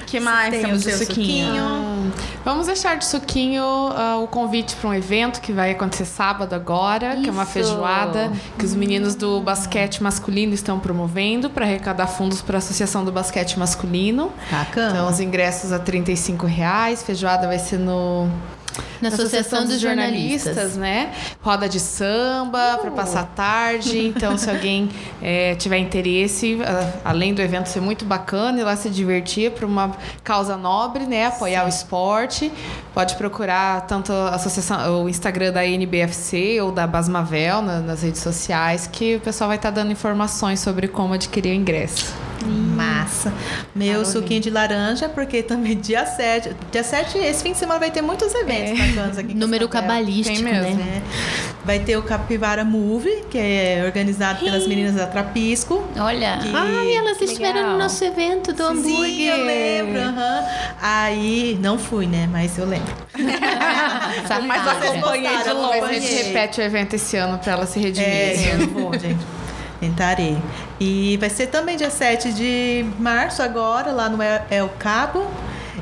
O 0.07 0.09
que 0.09 0.21
mais 0.21 0.51
tem 0.51 0.61
temos 0.61 0.83
de 0.83 0.93
suquinho? 0.93 1.47
suquinho. 1.47 2.13
Vamos 2.45 2.67
deixar 2.67 2.95
de 2.95 3.05
suquinho 3.05 3.61
ah, 3.61 4.19
o 4.23 4.27
convite 4.27 4.73
para 4.77 4.89
um 4.89 4.93
evento 4.93 5.41
que 5.41 5.51
vai 5.51 5.71
acontecer 5.71 6.05
sábado 6.05 6.53
agora, 6.55 7.17
que 7.17 7.27
é 7.27 7.31
uma 7.31 7.43
Isso. 7.43 7.51
feijoada 7.51 8.31
que 8.57 8.63
os 8.63 8.73
meninos 8.73 9.15
do 9.15 9.41
basquete 9.41 10.01
masculino 10.01 10.53
estão 10.53 10.79
promovendo 10.79 11.49
para 11.49 11.65
arrecadar 11.65 12.07
fundos 12.07 12.41
para 12.41 12.55
a 12.55 12.59
Associação 12.59 13.03
do 13.03 13.11
Basquete 13.11 13.59
Masculino. 13.59 14.31
Bacana. 14.49 14.91
Então, 14.91 15.09
os 15.09 15.19
ingressos 15.19 15.73
a 15.73 15.79
35 15.79 16.45
reais. 16.45 17.03
Feijoada 17.03 17.45
vai 17.45 17.59
ser 17.59 17.77
no 17.77 18.29
Na 19.01 19.09
Associação 19.09 19.65
dos 19.65 19.79
Jornalistas. 19.79 20.75
né? 20.77 21.11
Roda 21.41 21.67
de 21.69 21.79
samba 21.79 22.77
para 22.81 22.91
passar 22.91 23.21
a 23.21 23.23
tarde. 23.25 23.99
Então, 24.07 24.37
se 24.37 24.49
alguém 24.49 24.89
eh, 25.21 25.55
tiver 25.55 25.77
interesse, 25.77 26.57
além 27.05 27.33
do 27.33 27.41
evento 27.41 27.67
ser 27.67 27.79
muito 27.81 28.05
bacana 28.05 28.59
e 28.59 28.63
lá 28.63 28.75
se 28.75 28.89
divertir 28.89 29.51
para 29.51 29.65
uma 29.65 29.91
causa 30.23 30.57
nobre, 30.57 31.05
né? 31.05 31.25
Apoiar 31.27 31.65
o 31.65 31.67
esporte, 31.69 32.51
pode 32.93 33.15
procurar 33.15 33.81
tanto 33.87 34.11
a 34.11 34.29
associação, 34.35 35.03
o 35.03 35.09
Instagram 35.09 35.51
da 35.51 35.65
NBFC 35.65 36.59
ou 36.61 36.71
da 36.71 36.87
Basmavel 36.87 37.61
na- 37.61 37.79
nas 37.79 38.01
redes 38.03 38.21
sociais, 38.21 38.87
que 38.91 39.15
o 39.15 39.19
pessoal 39.19 39.47
vai 39.49 39.57
estar 39.57 39.69
dando 39.71 39.91
informações 39.91 40.59
sobre 40.59 40.87
como 40.87 41.13
adquirir 41.13 41.51
o 41.51 41.55
ingresso. 41.55 42.13
Massa. 42.45 43.33
Meu 43.75 44.05
suquinho 44.05 44.39
de 44.41 44.49
laranja, 44.49 45.09
porque 45.09 45.41
também 45.43 45.75
dia 45.77 46.05
7. 46.05 46.51
Dia 46.71 46.83
7, 46.83 47.17
esse 47.17 47.43
fim 47.43 47.51
de 47.53 47.57
semana 47.57 47.79
vai 47.79 47.91
ter 47.91 48.01
muitos 48.01 48.33
eventos 48.33 48.77
bacanas 48.79 49.17
aqui 49.17 49.33
Número 49.33 49.67
cabalístico, 49.67 50.35
Tem 50.35 50.43
mesmo. 50.43 50.75
né? 50.75 51.01
É. 51.03 51.57
Vai 51.65 51.79
ter 51.79 51.97
o 51.97 52.01
Capivara 52.03 52.63
Movie, 52.63 53.23
que 53.29 53.37
é 53.37 53.81
organizado 53.85 54.39
pelas 54.39 54.65
meninas 54.67 54.95
da 54.95 55.05
Trapisco. 55.07 55.85
Olha. 55.99 56.39
Que- 56.41 56.51
Ai, 56.55 56.93
elas 56.95 57.21
estiveram 57.21 57.71
no 57.73 57.77
nosso 57.77 58.03
evento 58.05 58.53
do 58.53 58.63
hambúrguer. 58.63 59.05
Sim, 59.05 59.23
eu 59.27 59.45
lembro. 59.45 59.99
aham. 60.01 60.45
Aí, 60.81 61.57
não 61.61 61.77
fui, 61.77 62.05
né? 62.07 62.27
Mas 62.31 62.57
eu 62.57 62.65
lembro. 62.65 62.93
Mas 64.47 64.67
acompanhei 64.67 65.37
de 65.43 65.49
longe. 65.51 65.79
A 65.79 65.93
gente 65.93 66.13
repete 66.23 66.61
o 66.61 66.63
evento 66.63 66.93
esse 66.95 67.17
ano 67.17 67.37
para 67.37 67.53
ela 67.53 67.65
se 67.65 67.79
redimir. 67.79 68.07
É, 68.09 68.53
eu 68.55 68.67
vou, 68.69 68.93
gente. 68.97 69.17
Tentarei. 69.79 70.37
E 70.79 71.17
vai 71.17 71.29
ser 71.29 71.47
também 71.47 71.77
dia 71.77 71.89
7 71.89 72.33
de 72.33 72.85
março 72.99 73.41
agora, 73.43 73.91
lá 73.91 74.09
no 74.09 74.21
El 74.21 74.41
El 74.49 74.69
Cabo. 74.79 75.25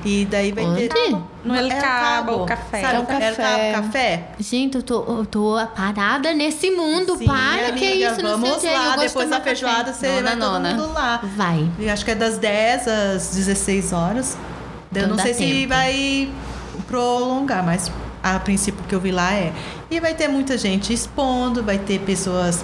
E 0.04 0.26
daí 0.26 0.52
vai 0.52 0.66
ter. 0.76 0.90
Onde? 1.14 1.24
No 1.44 1.56
El 1.56 1.70
Cabo, 1.70 2.44
o 2.44 2.46
café. 2.46 2.82
Sabe 2.82 2.96
É 2.96 3.00
o 3.00 3.02
El 3.02 3.36
café. 3.36 3.72
Cabo 3.72 3.86
Café? 3.88 4.24
Gente, 4.40 4.76
eu 4.76 4.84
tô, 4.84 5.04
eu 5.04 5.26
tô 5.26 5.58
parada 5.76 6.34
nesse 6.34 6.70
mundo. 6.70 7.18
Sim, 7.18 7.26
Para, 7.26 7.72
que 7.72 7.88
amiga, 7.88 8.12
isso, 8.12 8.22
não 8.22 8.40
sei 8.42 8.50
Vamos 8.50 8.64
é. 8.64 8.76
Eu 8.76 8.80
lá, 8.90 8.96
depois 8.98 9.30
da 9.30 9.42
feijoada 9.42 9.86
café. 9.86 9.94
você 9.94 10.08
Nona, 10.08 10.22
vai 10.30 10.38
todo 10.38 10.52
nona. 10.52 10.74
mundo 10.76 10.94
lá. 10.94 11.22
Vai. 11.36 11.68
E 11.80 11.90
acho 11.90 12.04
que 12.06 12.12
é 12.12 12.16
das 12.16 12.38
10 12.38 12.88
às 12.88 13.28
16 13.36 13.94
horas. 13.94 14.38
Eu 14.94 14.98
Então 15.00 15.10
não 15.10 15.16
dá 15.16 15.24
sei 15.24 15.34
se 15.34 15.40
tempo. 15.44 15.70
vai 15.70 16.30
prolongar, 16.88 17.64
mas 17.66 17.92
a 18.22 18.38
princípio 18.40 18.84
que 18.88 18.94
eu 18.94 19.00
vi 19.00 19.12
lá 19.12 19.34
é. 19.34 19.52
E 19.90 20.00
vai 20.00 20.14
ter 20.14 20.28
muita 20.28 20.58
gente 20.58 20.94
expondo, 20.94 21.64
vai 21.64 21.78
ter 21.80 22.00
pessoas 22.02 22.64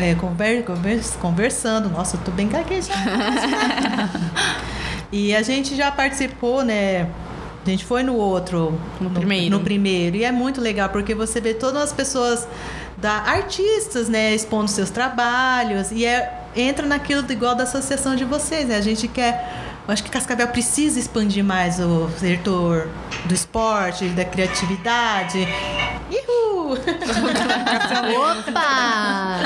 é, 0.00 0.14
conver- 0.14 0.62
convers- 0.64 1.16
conversando. 1.20 1.88
Nossa, 1.88 2.16
eu 2.16 2.20
tô 2.20 2.30
bem 2.30 2.48
gaguejada. 2.48 3.00
e 5.10 5.34
a 5.34 5.42
gente 5.42 5.74
já 5.76 5.90
participou, 5.90 6.64
né? 6.64 7.08
A 7.64 7.70
gente 7.70 7.84
foi 7.84 8.02
no 8.02 8.14
outro, 8.16 8.78
No 9.00 9.08
primeiro. 9.10 9.50
no 9.56 9.60
primeiro. 9.62 10.16
E 10.16 10.24
é 10.24 10.32
muito 10.32 10.60
legal 10.60 10.88
porque 10.88 11.14
você 11.14 11.40
vê 11.40 11.54
todas 11.54 11.80
as 11.82 11.92
pessoas 11.92 12.46
da 12.98 13.12
artistas, 13.22 14.08
né, 14.08 14.34
expondo 14.34 14.68
seus 14.68 14.90
trabalhos 14.90 15.90
e 15.90 16.04
é 16.04 16.40
entra 16.54 16.86
naquilo 16.86 17.24
igual 17.32 17.54
da 17.54 17.64
associação 17.64 18.14
de 18.14 18.24
vocês, 18.24 18.66
né? 18.68 18.76
A 18.76 18.80
gente 18.80 19.08
quer 19.08 19.71
eu 19.86 19.92
acho 19.92 20.02
que 20.04 20.10
Cascavel 20.10 20.48
precisa 20.48 20.98
expandir 20.98 21.44
mais 21.44 21.78
o 21.80 22.08
setor 22.18 22.88
do 23.24 23.34
esporte, 23.34 24.06
da 24.10 24.24
criatividade. 24.24 25.46
Uhul! 26.10 26.76
Opa! 28.38 29.38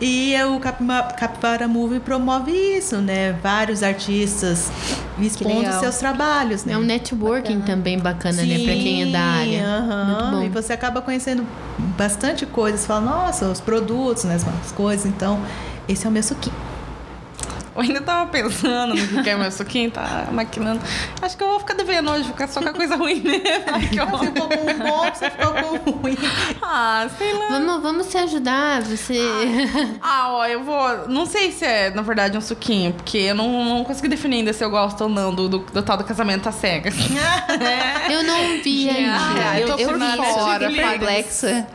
E 0.00 0.34
o 0.44 0.58
Capima- 0.60 1.02
Capivara 1.04 1.66
Movie 1.68 2.00
promove 2.00 2.50
isso, 2.52 2.96
né? 2.96 3.32
Vários 3.42 3.82
artistas 3.82 4.70
expondo 5.20 5.72
seus 5.80 5.96
trabalhos, 5.96 6.64
né? 6.64 6.72
É 6.74 6.78
um 6.78 6.82
networking 6.82 7.60
também 7.60 7.98
bacana, 7.98 8.42
né? 8.42 8.54
Pra 8.64 8.72
quem 8.74 9.02
é 9.02 9.06
da 9.12 9.20
área. 9.20 9.80
Muito 10.06 10.30
bom. 10.36 10.42
E 10.42 10.48
você 10.48 10.72
acaba 10.72 11.00
conhecendo 11.00 11.46
bastante 11.96 12.44
coisa. 12.46 12.76
Você 12.78 12.86
fala, 12.86 13.00
nossa, 13.00 13.46
os 13.46 13.60
produtos, 13.60 14.24
né? 14.24 14.36
As 14.64 14.72
coisas. 14.72 15.06
Então, 15.06 15.40
esse 15.88 16.04
é 16.06 16.08
o 16.08 16.12
meu 16.12 16.22
suquinho. 16.22 16.56
Eu 17.74 17.80
ainda 17.82 18.00
tava 18.02 18.30
pensando 18.30 18.94
no 18.94 19.22
que 19.22 19.30
é 19.30 19.36
meu 19.36 19.50
suquinho, 19.50 19.90
tá 19.90 20.28
maquinando. 20.30 20.80
Acho 21.20 21.36
que 21.36 21.42
eu 21.42 21.48
vou 21.48 21.60
ficar 21.60 21.74
devendo 21.74 22.10
hoje, 22.10 22.24
ficar 22.24 22.46
só 22.48 22.60
com 22.60 22.68
a 22.68 22.72
coisa 22.72 22.96
ruim 22.96 23.20
mesmo. 23.20 23.64
Ai, 23.72 23.88
que 23.88 23.96
Você 23.96 24.26
ficou 24.26 24.48
com 24.48 24.70
um 24.70 24.78
bom, 24.78 25.10
você 25.12 25.30
ficou 25.30 25.52
com 25.52 25.90
ruim. 25.92 26.18
Ah, 26.62 27.08
sei 27.16 27.32
lá. 27.32 27.48
Vamos, 27.48 27.82
vamos 27.82 28.06
se 28.06 28.18
ajudar, 28.18 28.82
você. 28.82 29.18
Ah, 30.00 30.32
ó, 30.32 30.46
eu 30.46 30.62
vou. 30.62 31.08
Não 31.08 31.26
sei 31.26 31.50
se 31.52 31.64
é, 31.64 31.90
na 31.90 32.02
verdade, 32.02 32.36
um 32.36 32.40
suquinho, 32.40 32.92
porque 32.92 33.18
eu 33.18 33.34
não, 33.34 33.64
não 33.64 33.84
consegui 33.84 34.08
definir 34.08 34.38
ainda 34.38 34.52
se 34.52 34.62
eu 34.62 34.70
gosto 34.70 35.02
ou 35.02 35.08
não 35.08 35.34
do, 35.34 35.48
do, 35.48 35.58
do 35.58 35.82
tal 35.82 35.96
do 35.96 36.04
casamento 36.04 36.48
às 36.48 36.54
cegas. 36.56 36.94
Eu 38.10 38.22
não 38.24 38.62
vi 38.62 38.88
ainda. 38.90 39.16
Ah, 39.16 39.60
eu 39.60 39.66
tô 39.66 39.78
eu 39.78 39.88
por 39.88 39.98
vi, 39.98 40.16
fora, 40.16 40.70
perplexa. 40.70 41.66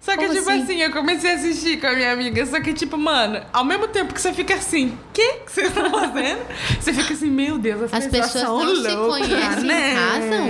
Só 0.00 0.12
que, 0.12 0.18
Como 0.18 0.34
tipo 0.34 0.50
assim? 0.50 0.62
assim? 0.62 0.80
eu 0.80 0.90
comecei 0.92 1.30
a 1.30 1.34
assistir 1.34 1.80
com 1.80 1.86
a 1.86 1.92
minha 1.92 2.12
amiga. 2.12 2.44
Só 2.46 2.60
que, 2.60 2.72
tipo, 2.72 2.96
mano, 2.96 3.40
ao 3.52 3.64
mesmo 3.64 3.86
tempo 3.88 4.12
que 4.12 4.20
você 4.20 4.32
fica 4.32 4.54
assim, 4.54 4.88
o 4.88 4.98
que 5.12 5.43
que 5.44 5.52
vocês 5.52 5.68
estão 5.68 5.90
fazendo? 5.90 6.40
Você 6.80 6.92
fica 6.92 7.14
assim, 7.14 7.30
meu 7.30 7.58
Deus, 7.58 7.82
as, 7.84 7.92
As 7.92 8.06
pessoas 8.06 8.30
são 8.44 8.58
não 8.64 8.76
se 8.76 8.88
loucas, 8.90 9.26
conhecem, 9.28 9.64
né? 9.64 9.94
casam? 9.94 10.46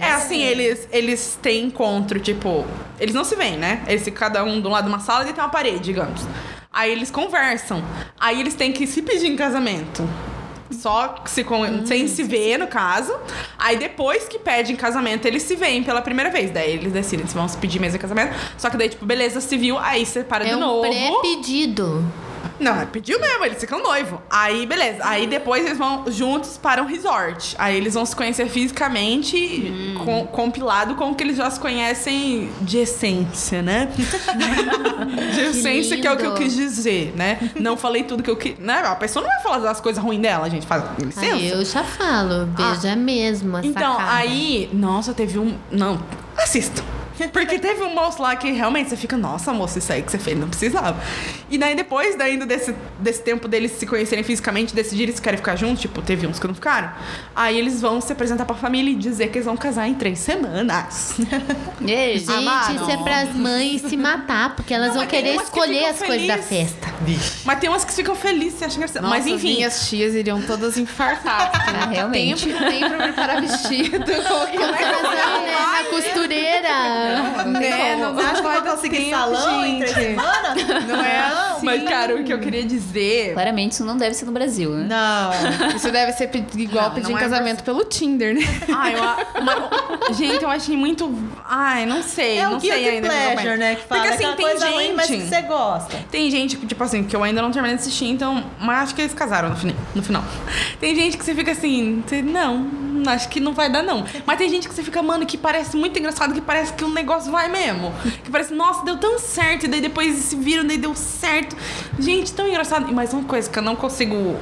É, 0.00 0.12
assim, 0.12 0.40
eles, 0.42 0.88
eles 0.92 1.38
têm 1.42 1.64
encontro, 1.66 2.18
tipo, 2.20 2.64
eles 3.00 3.14
não 3.14 3.24
se 3.24 3.34
veem, 3.36 3.56
né? 3.56 3.82
Eles 3.86 4.02
ficam 4.04 4.18
cada 4.20 4.44
um 4.44 4.60
de 4.60 4.66
um 4.66 4.70
lado 4.70 4.84
de 4.84 4.90
uma 4.90 5.00
sala 5.00 5.28
e 5.28 5.32
tem 5.32 5.42
uma 5.42 5.50
parede, 5.50 5.80
digamos. 5.80 6.22
Aí 6.72 6.92
eles 6.92 7.10
conversam. 7.10 7.82
Aí 8.18 8.40
eles 8.40 8.54
têm 8.54 8.72
que 8.72 8.86
se 8.86 9.02
pedir 9.02 9.26
em 9.26 9.36
casamento. 9.36 10.08
Só 10.70 11.14
se 11.24 11.42
com- 11.44 11.86
sem 11.86 12.06
se 12.08 12.22
ver, 12.22 12.58
no 12.58 12.66
caso. 12.66 13.12
Aí 13.58 13.78
depois 13.78 14.28
que 14.28 14.38
pedem 14.38 14.76
casamento, 14.76 15.24
eles 15.26 15.42
se 15.42 15.56
veem 15.56 15.82
pela 15.82 16.02
primeira 16.02 16.30
vez. 16.30 16.50
Daí 16.50 16.72
eles 16.74 16.92
decidem 16.92 17.26
se 17.26 17.34
vão 17.34 17.48
se 17.48 17.56
pedir 17.56 17.80
mesmo 17.80 17.96
em 17.96 18.00
casamento. 18.00 18.34
Só 18.58 18.68
que 18.68 18.76
daí, 18.76 18.90
tipo, 18.90 19.06
beleza 19.06 19.40
civil, 19.40 19.78
aí 19.78 20.04
separa 20.04 20.44
É 20.44 20.50
de 20.50 20.56
um 20.56 20.60
novo. 20.60 20.82
pré-pedido. 20.82 22.04
Não, 22.60 22.86
pediu 22.86 23.20
mesmo, 23.20 23.44
eles 23.44 23.58
ficam 23.60 23.82
noivo. 23.82 24.20
Aí, 24.28 24.66
beleza. 24.66 24.98
Aí 25.04 25.26
depois 25.26 25.64
eles 25.64 25.78
vão 25.78 26.04
juntos 26.08 26.56
para 26.58 26.82
um 26.82 26.86
resort. 26.86 27.54
Aí 27.58 27.76
eles 27.76 27.94
vão 27.94 28.04
se 28.04 28.14
conhecer 28.16 28.48
fisicamente, 28.48 29.94
com- 30.04 30.26
compilado 30.26 30.94
com 30.96 31.10
o 31.10 31.14
que 31.14 31.22
eles 31.24 31.36
já 31.36 31.50
se 31.50 31.60
conhecem 31.60 32.50
de 32.60 32.78
essência, 32.78 33.62
né? 33.62 33.88
de 35.34 35.40
essência, 35.40 35.98
que 36.00 36.06
é 36.06 36.12
o 36.12 36.16
que 36.16 36.26
eu 36.26 36.34
quis 36.34 36.54
dizer, 36.54 37.12
né? 37.16 37.50
Não 37.58 37.76
falei 37.76 38.02
tudo 38.04 38.22
que 38.22 38.30
eu 38.30 38.36
quis. 38.36 38.58
Né? 38.58 38.80
A 38.84 38.94
pessoa 38.96 39.22
não 39.22 39.30
vai 39.30 39.42
falar 39.42 39.58
das 39.58 39.80
coisas 39.80 40.02
ruins 40.02 40.20
dela, 40.20 40.48
gente. 40.50 40.66
Faz 40.66 40.84
licença. 40.98 41.34
Aí 41.34 41.48
eu 41.48 41.64
já 41.64 41.84
falo, 41.84 42.46
beija 42.46 42.96
mesmo. 42.96 43.56
a 43.56 43.64
Então, 43.64 43.94
sacada. 43.96 44.12
aí, 44.16 44.68
nossa, 44.72 45.14
teve 45.14 45.38
um. 45.38 45.56
Não, 45.70 46.02
assista. 46.36 46.82
Porque 47.32 47.58
teve 47.58 47.82
um 47.82 47.94
moço 47.94 48.22
lá 48.22 48.36
que 48.36 48.50
realmente 48.52 48.90
você 48.90 48.96
fica, 48.96 49.16
nossa, 49.16 49.52
moço, 49.52 49.78
isso 49.78 49.92
aí 49.92 50.02
que 50.02 50.10
você 50.10 50.18
fez, 50.18 50.38
não 50.38 50.48
precisava. 50.48 51.00
E 51.50 51.58
daí 51.58 51.74
depois, 51.74 52.16
daí, 52.16 52.32
ainda 52.32 52.46
desse, 52.46 52.74
desse 53.00 53.22
tempo 53.22 53.48
deles 53.48 53.72
se 53.72 53.86
conhecerem 53.86 54.22
fisicamente, 54.22 54.74
decidirem 54.74 55.14
se 55.14 55.20
querem 55.22 55.36
ficar 55.38 55.56
juntos, 55.56 55.80
tipo, 55.80 56.00
teve 56.02 56.26
uns 56.26 56.38
que 56.38 56.46
não 56.46 56.54
ficaram. 56.54 56.92
Aí 57.34 57.58
eles 57.58 57.80
vão 57.80 58.00
se 58.00 58.12
apresentar 58.12 58.44
pra 58.44 58.54
família 58.54 58.90
e 58.92 58.94
dizer 58.94 59.28
que 59.28 59.38
eles 59.38 59.46
vão 59.46 59.56
casar 59.56 59.88
em 59.88 59.94
três 59.94 60.18
semanas. 60.18 61.14
Ei, 61.86 62.18
Gente, 62.28 62.30
Amado. 62.32 62.74
isso 62.76 62.90
é 62.90 62.96
pras 62.98 63.34
mães 63.34 63.82
se 63.82 63.96
matar, 63.96 64.54
porque 64.54 64.72
elas 64.74 64.88
vão 64.92 64.98
mas 65.02 65.08
tem 65.10 65.22
querer 65.22 65.36
que 65.38 65.42
escolher 65.44 65.74
ficam 65.78 65.90
as 65.90 65.98
coisas 66.02 66.26
da 66.26 66.38
festa. 66.38 66.88
Mas 67.44 67.58
tem 67.58 67.68
umas 67.70 67.84
que 67.84 67.92
ficam 67.92 68.14
felizes 68.14 68.60
e 68.60 68.64
acham 68.64 68.76
engraçado. 68.76 69.02
Nossa, 69.02 69.14
Mas 69.16 69.26
enfim. 69.26 69.54
minhas 69.54 69.88
tias 69.88 70.14
iriam 70.14 70.42
todas 70.42 70.76
infartar. 70.76 71.50
porque 71.50 71.70
Ah, 71.70 71.80
não 71.86 71.92
realmente. 71.92 72.46
Tempo 72.46 72.60
não 72.60 72.70
tem 72.70 72.80
pra 72.88 72.98
preparar 72.98 73.40
vestido. 73.40 74.04
Como 74.28 74.46
que 74.46 74.58
Casar, 74.78 75.40
né, 75.40 75.82
na 75.82 75.84
costureira. 75.90 76.68
Né? 77.08 77.96
Não 78.00 78.14
dá 78.14 78.22
Acho 78.22 78.42
que 78.42 78.48
vai 78.48 78.60
conseguir 78.62 78.96
tempo, 78.98 79.10
salão 79.10 79.64
em 79.64 79.78
três 79.78 79.94
gente. 79.94 80.06
semanas? 80.06 80.86
Não 80.86 81.00
é 81.04 81.18
assim. 81.18 81.66
Mas, 81.66 81.82
cara, 81.88 82.14
o 82.16 82.24
que 82.24 82.32
eu 82.32 82.38
queria 82.38 82.64
dizer. 82.64 83.32
Claramente 83.34 83.72
isso 83.72 83.84
não 83.84 83.96
deve 83.96 84.14
ser 84.14 84.24
no 84.26 84.32
Brasil, 84.32 84.70
né? 84.70 84.86
Não. 84.88 85.68
Isso 85.76 85.90
deve 85.90 86.12
ser 86.12 86.30
igual 86.56 86.86
Não, 86.88 86.94
pedir 86.94 87.04
não 87.04 87.12
em 87.12 87.16
é 87.16 87.20
casamento 87.20 87.64
pelo 87.64 87.84
Tinder, 87.84 88.34
né? 88.34 88.40
Ai, 88.74 88.94
eu, 88.94 89.02
a- 89.02 89.16
uma- 89.40 90.14
gente, 90.14 90.42
eu 90.42 90.50
achei 90.50 90.76
muito. 90.76 91.12
Ai, 91.44 91.86
não 91.86 92.02
sei. 92.02 92.38
É 92.38 92.44
não 92.46 92.56
o 92.56 92.60
sei 92.60 92.70
ainda. 92.88 93.08
pleasure, 93.08 93.56
né? 93.56 93.74
Que 93.76 93.84
fala 93.86 94.02
Porque 94.02 94.14
assim, 94.14 94.36
tem 94.36 94.46
coisa 94.46 94.66
gente. 94.66 94.74
ruim, 94.74 94.92
mas 94.94 95.06
que 95.06 95.20
você 95.20 95.42
gosta. 95.42 95.96
Tem 96.10 96.30
gente, 96.30 96.56
que, 96.56 96.66
tipo 96.66 96.82
assim, 96.84 97.02
que 97.04 97.14
eu 97.16 97.22
ainda 97.22 97.42
não 97.42 97.50
terminei 97.50 97.76
de 97.76 97.82
assistir, 97.82 98.06
então. 98.06 98.44
Mas 98.60 98.84
acho 98.84 98.94
que 98.94 99.02
eles 99.02 99.14
casaram 99.14 99.50
no, 99.94 100.02
final. 100.02 100.22
Tem 100.80 100.94
gente 100.94 101.16
que 101.16 101.24
você 101.24 101.34
fica 101.34 101.52
assim, 101.52 102.02
não, 102.24 102.66
acho 103.06 103.28
que 103.28 103.40
não 103.40 103.52
vai 103.52 103.70
dar, 103.70 103.82
não. 103.82 104.04
Mas 104.26 104.38
tem 104.38 104.48
gente 104.48 104.68
que 104.68 104.74
você 104.74 104.82
fica, 104.82 105.02
mano, 105.02 105.26
que 105.26 105.36
parece 105.36 105.76
muito 105.76 105.98
engraçado, 105.98 106.32
que 106.34 106.40
parece 106.40 106.72
que 106.72 106.84
o 106.84 106.88
negócio 106.98 107.30
vai 107.30 107.48
mesmo. 107.48 107.92
Que 108.24 108.30
parece, 108.30 108.52
nossa, 108.54 108.84
deu 108.84 108.96
tão 108.96 109.18
certo, 109.18 109.64
e 109.64 109.68
daí 109.68 109.80
depois 109.80 110.14
se 110.16 110.36
viram, 110.36 110.66
daí 110.66 110.78
deu 110.78 110.94
certo. 110.94 111.56
Gente, 111.98 112.32
tão 112.32 112.46
engraçado. 112.46 112.90
E 112.90 112.94
mais 112.94 113.12
uma 113.12 113.24
coisa 113.24 113.48
que 113.48 113.58
eu 113.58 113.62
não 113.62 113.76
consigo 113.76 114.36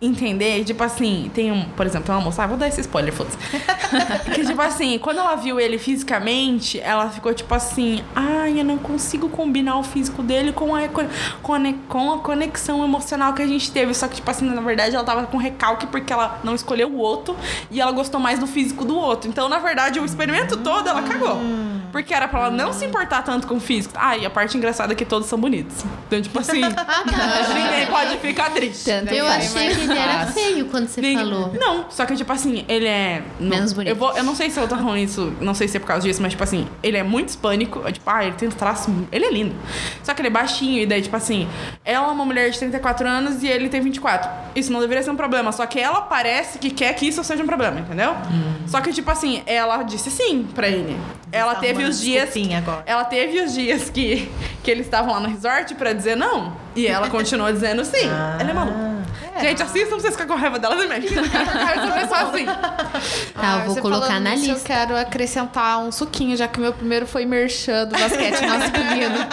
entender, 0.00 0.64
tipo 0.64 0.82
assim, 0.82 1.30
tem 1.34 1.50
um, 1.50 1.64
por 1.70 1.86
exemplo, 1.86 2.06
tem 2.06 2.14
uma 2.14 2.20
moça, 2.20 2.42
ah, 2.42 2.46
vou 2.46 2.56
dar 2.56 2.68
esse 2.68 2.80
spoiler, 2.80 3.12
foda-se. 3.12 3.38
que 4.34 4.44
tipo 4.44 4.60
assim, 4.60 4.98
quando 4.98 5.18
ela 5.18 5.34
viu 5.36 5.58
ele 5.58 5.78
fisicamente, 5.78 6.78
ela 6.80 7.08
ficou 7.08 7.32
tipo 7.32 7.52
assim, 7.54 8.02
ai, 8.14 8.60
eu 8.60 8.64
não 8.64 8.76
consigo 8.76 9.28
combinar 9.28 9.78
o 9.78 9.82
físico 9.82 10.22
dele 10.22 10.52
com 10.52 10.74
a, 10.74 10.82
com 10.88 11.54
a, 11.54 11.60
com 11.88 12.12
a 12.12 12.18
conexão 12.18 12.84
emocional 12.84 13.32
que 13.32 13.42
a 13.42 13.46
gente 13.46 13.70
teve. 13.70 13.94
Só 13.94 14.08
que, 14.08 14.16
tipo 14.16 14.30
assim, 14.30 14.46
na 14.46 14.60
verdade, 14.60 14.94
ela 14.94 15.04
tava 15.04 15.26
com 15.26 15.36
recalque 15.36 15.86
porque 15.86 16.12
ela 16.12 16.40
não 16.44 16.54
escolheu 16.54 16.88
o 16.88 16.98
outro 16.98 17.36
e 17.70 17.80
ela 17.80 17.92
gostou 17.92 18.20
mais 18.20 18.38
do 18.38 18.46
físico 18.46 18.84
do 18.84 18.96
outro. 18.96 19.28
Então, 19.28 19.48
na 19.48 19.58
verdade, 19.58 20.00
o 20.00 20.04
experimento 20.04 20.56
todo 20.58 20.88
ela 20.88 21.02
cagou. 21.02 21.38
Porque 21.94 22.12
era 22.12 22.26
pra 22.26 22.40
ela 22.40 22.50
não 22.50 22.72
se 22.72 22.84
importar 22.84 23.22
tanto 23.22 23.46
com 23.46 23.54
o 23.54 23.60
físico. 23.60 23.94
Ah, 23.96 24.16
e 24.16 24.26
a 24.26 24.30
parte 24.30 24.56
engraçada 24.58 24.92
é 24.92 24.96
que 24.96 25.04
todos 25.04 25.28
são 25.28 25.38
bonitos. 25.38 25.76
Então, 26.08 26.20
tipo 26.20 26.36
assim, 26.40 26.60
ninguém 27.54 27.86
pode 27.86 28.18
ficar 28.18 28.50
triste. 28.50 28.84
Tanto 28.84 29.12
Eu 29.14 29.24
achei 29.26 29.74
que 29.74 29.80
ele 29.82 29.96
era 29.98 30.26
feio 30.26 30.66
quando 30.66 30.88
você 30.88 31.00
Ninguém- 31.00 31.18
falou. 31.18 31.52
Não, 31.58 31.86
só 31.90 32.04
que, 32.04 32.16
tipo 32.16 32.32
assim, 32.32 32.64
ele 32.68 32.86
é. 32.86 33.22
não- 33.38 33.50
Menos 33.50 33.72
bonito. 33.72 33.90
Eu, 33.90 33.96
vou, 33.96 34.12
eu 34.16 34.24
não 34.24 34.34
sei 34.34 34.50
se 34.50 34.58
eu 34.58 34.66
tô 34.66 34.76
falando 34.76 34.98
isso, 34.98 35.32
não 35.40 35.54
sei 35.54 35.68
se 35.68 35.76
é 35.76 35.80
por 35.80 35.86
causa 35.86 36.06
disso, 36.06 36.20
mas, 36.20 36.32
tipo 36.32 36.42
assim, 36.42 36.66
ele 36.82 36.96
é 36.96 37.02
muito 37.04 37.28
hispânico. 37.28 37.82
é 37.86 37.92
Tipo, 37.92 38.10
ah, 38.10 38.24
ele 38.24 38.34
tem 38.34 38.48
uns 38.48 38.54
traços. 38.56 38.92
Ele 39.12 39.24
é 39.26 39.30
lindo. 39.30 39.54
Só 40.02 40.12
que 40.14 40.20
ele 40.20 40.28
é 40.28 40.30
baixinho, 40.32 40.82
e 40.82 40.86
daí, 40.86 41.00
tipo 41.00 41.14
assim, 41.16 41.48
ela 41.84 42.08
é 42.08 42.10
uma 42.10 42.24
mulher 42.24 42.50
de 42.50 42.58
34 42.58 43.06
anos 43.06 43.42
e 43.42 43.46
ele 43.46 43.68
tem 43.68 43.80
24. 43.80 44.28
Isso 44.56 44.72
não 44.72 44.80
deveria 44.80 45.02
ser 45.02 45.10
um 45.10 45.16
problema. 45.16 45.52
Só 45.52 45.64
que 45.66 45.78
ela 45.78 46.00
parece 46.00 46.58
que 46.58 46.70
quer 46.70 46.92
que 46.94 47.06
isso 47.06 47.22
seja 47.22 47.42
um 47.42 47.46
problema, 47.46 47.78
entendeu? 47.80 48.12
Hum. 48.12 48.54
Só 48.66 48.80
que, 48.80 48.92
tipo 48.92 49.10
assim, 49.10 49.42
ela 49.46 49.82
disse 49.84 50.10
sim 50.10 50.46
pra 50.54 50.66
ele. 50.68 50.96
Ela 51.30 51.54
Tá 51.54 51.60
teve 51.60 51.83
os 51.84 52.00
dias. 52.00 52.34
agora. 52.54 52.82
Ela 52.86 53.04
teve 53.04 53.40
os 53.40 53.54
dias 53.54 53.90
que, 53.90 54.30
que 54.62 54.70
eles 54.70 54.86
estavam 54.86 55.12
lá 55.14 55.20
no 55.20 55.28
resort 55.28 55.74
pra 55.74 55.92
dizer 55.92 56.16
não. 56.16 56.63
E 56.76 56.86
ela 56.86 57.08
continuou 57.08 57.52
dizendo 57.52 57.84
sim. 57.84 58.06
ela 58.40 58.50
é 58.50 58.52
maluca. 58.52 58.94
Gente, 59.40 59.62
assistam 59.62 59.88
pra 59.88 59.98
vocês 59.98 60.12
ficar 60.14 60.26
com 60.26 60.34
raiva 60.36 60.58
delas 60.60 60.78
e 60.78 60.84
eu 60.84 60.88
quero 60.88 61.92
essa 61.98 62.16
assim. 62.18 62.46
Tá, 63.34 63.58
eu 63.58 63.64
vou 63.66 63.74
você 63.74 63.80
colocar 63.80 64.20
na 64.20 64.34
lista. 64.34 64.52
Eu 64.52 64.60
quero 64.60 64.96
acrescentar 64.96 65.78
um 65.80 65.90
suquinho, 65.90 66.36
já 66.36 66.46
que 66.46 66.58
o 66.58 66.62
meu 66.62 66.72
primeiro 66.72 67.04
foi 67.06 67.26
merchan 67.26 67.84
do 67.86 67.98
basquete 67.98 68.40
masculino. 68.46 69.26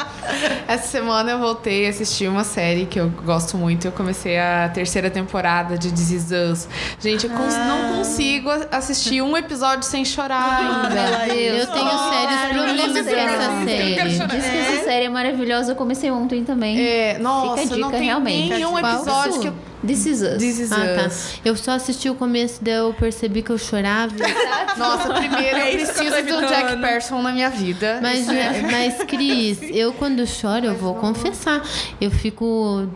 Essa 0.68 0.88
semana 0.88 1.32
eu 1.32 1.40
voltei 1.40 1.86
a 1.86 1.90
assistir 1.92 2.28
uma 2.28 2.44
série 2.44 2.86
que 2.88 3.00
eu 3.00 3.10
gosto 3.10 3.58
muito. 3.58 3.86
Eu 3.86 3.92
comecei 3.92 4.40
a 4.40 4.70
terceira 4.74 5.10
temporada 5.10 5.78
de 5.78 5.92
This 5.92 6.10
Is 6.12 6.32
Us. 6.32 6.68
Gente, 7.00 7.28
eu 7.28 7.32
cons- 7.32 7.56
não 7.56 7.98
consigo 7.98 8.50
assistir 8.72 9.22
um 9.22 9.38
episódio 9.38 9.84
sem 9.84 10.04
chorar 10.04 10.58
ainda. 10.90 11.28
Eu 11.34 11.68
tenho 11.68 11.90
sérios 12.10 12.42
problemas 12.54 12.92
com 12.92 12.98
essa 12.98 13.10
eu 13.12 13.16
quero 13.16 13.66
série. 14.10 14.16
chorar. 14.16 14.28
Diz 14.36 14.46
que 14.50 14.58
essa 14.58 14.84
série 14.84 15.06
é 15.06 15.10
maravilhosa. 15.10 15.72
Eu 15.72 15.76
comecei 15.76 16.10
ontem 16.10 16.44
também. 16.44 16.80
É, 16.82 17.18
nossa, 17.20 17.31
Fica 17.41 17.74
a 17.74 17.78
não 17.78 17.88
dica, 17.88 17.98
tem 17.98 18.08
realmente. 18.08 18.49
nenhum 18.49 18.72
Qual? 18.72 18.94
episódio 18.95 19.41
que 19.41 19.48
eu... 19.48 19.70
This 19.86 20.06
is 20.06 20.22
Us. 20.22 20.38
This 20.38 20.60
Is 20.60 20.72
Ah, 20.72 20.76
tá. 20.95 21.08
Us. 21.08 21.40
Eu 21.44 21.56
só 21.56 21.72
assisti 21.72 22.10
o 22.10 22.16
começo, 22.16 22.60
daí 22.62 22.76
eu 22.76 22.94
percebi 22.94 23.41
que 23.41 23.49
eu 23.49 23.58
chorava. 23.58 24.14
Nossa, 24.78 25.14
primeiro 25.14 25.58
É 25.58 25.74
eu 25.74 25.78
que 25.78 25.86
preciso 25.86 26.22
do 26.24 26.48
Jack. 26.48 26.78
Person 26.82 27.22
na 27.22 27.32
minha 27.32 27.49
vida. 27.49 27.99
Mas, 28.02 28.26
mas 28.28 29.03
Cris, 29.08 29.60
eu 29.64 29.91
quando 29.94 30.26
choro, 30.28 30.66
eu 30.66 30.76
vou 30.76 30.95
confessar, 30.95 31.62
eu 31.99 32.10
fico 32.12 32.88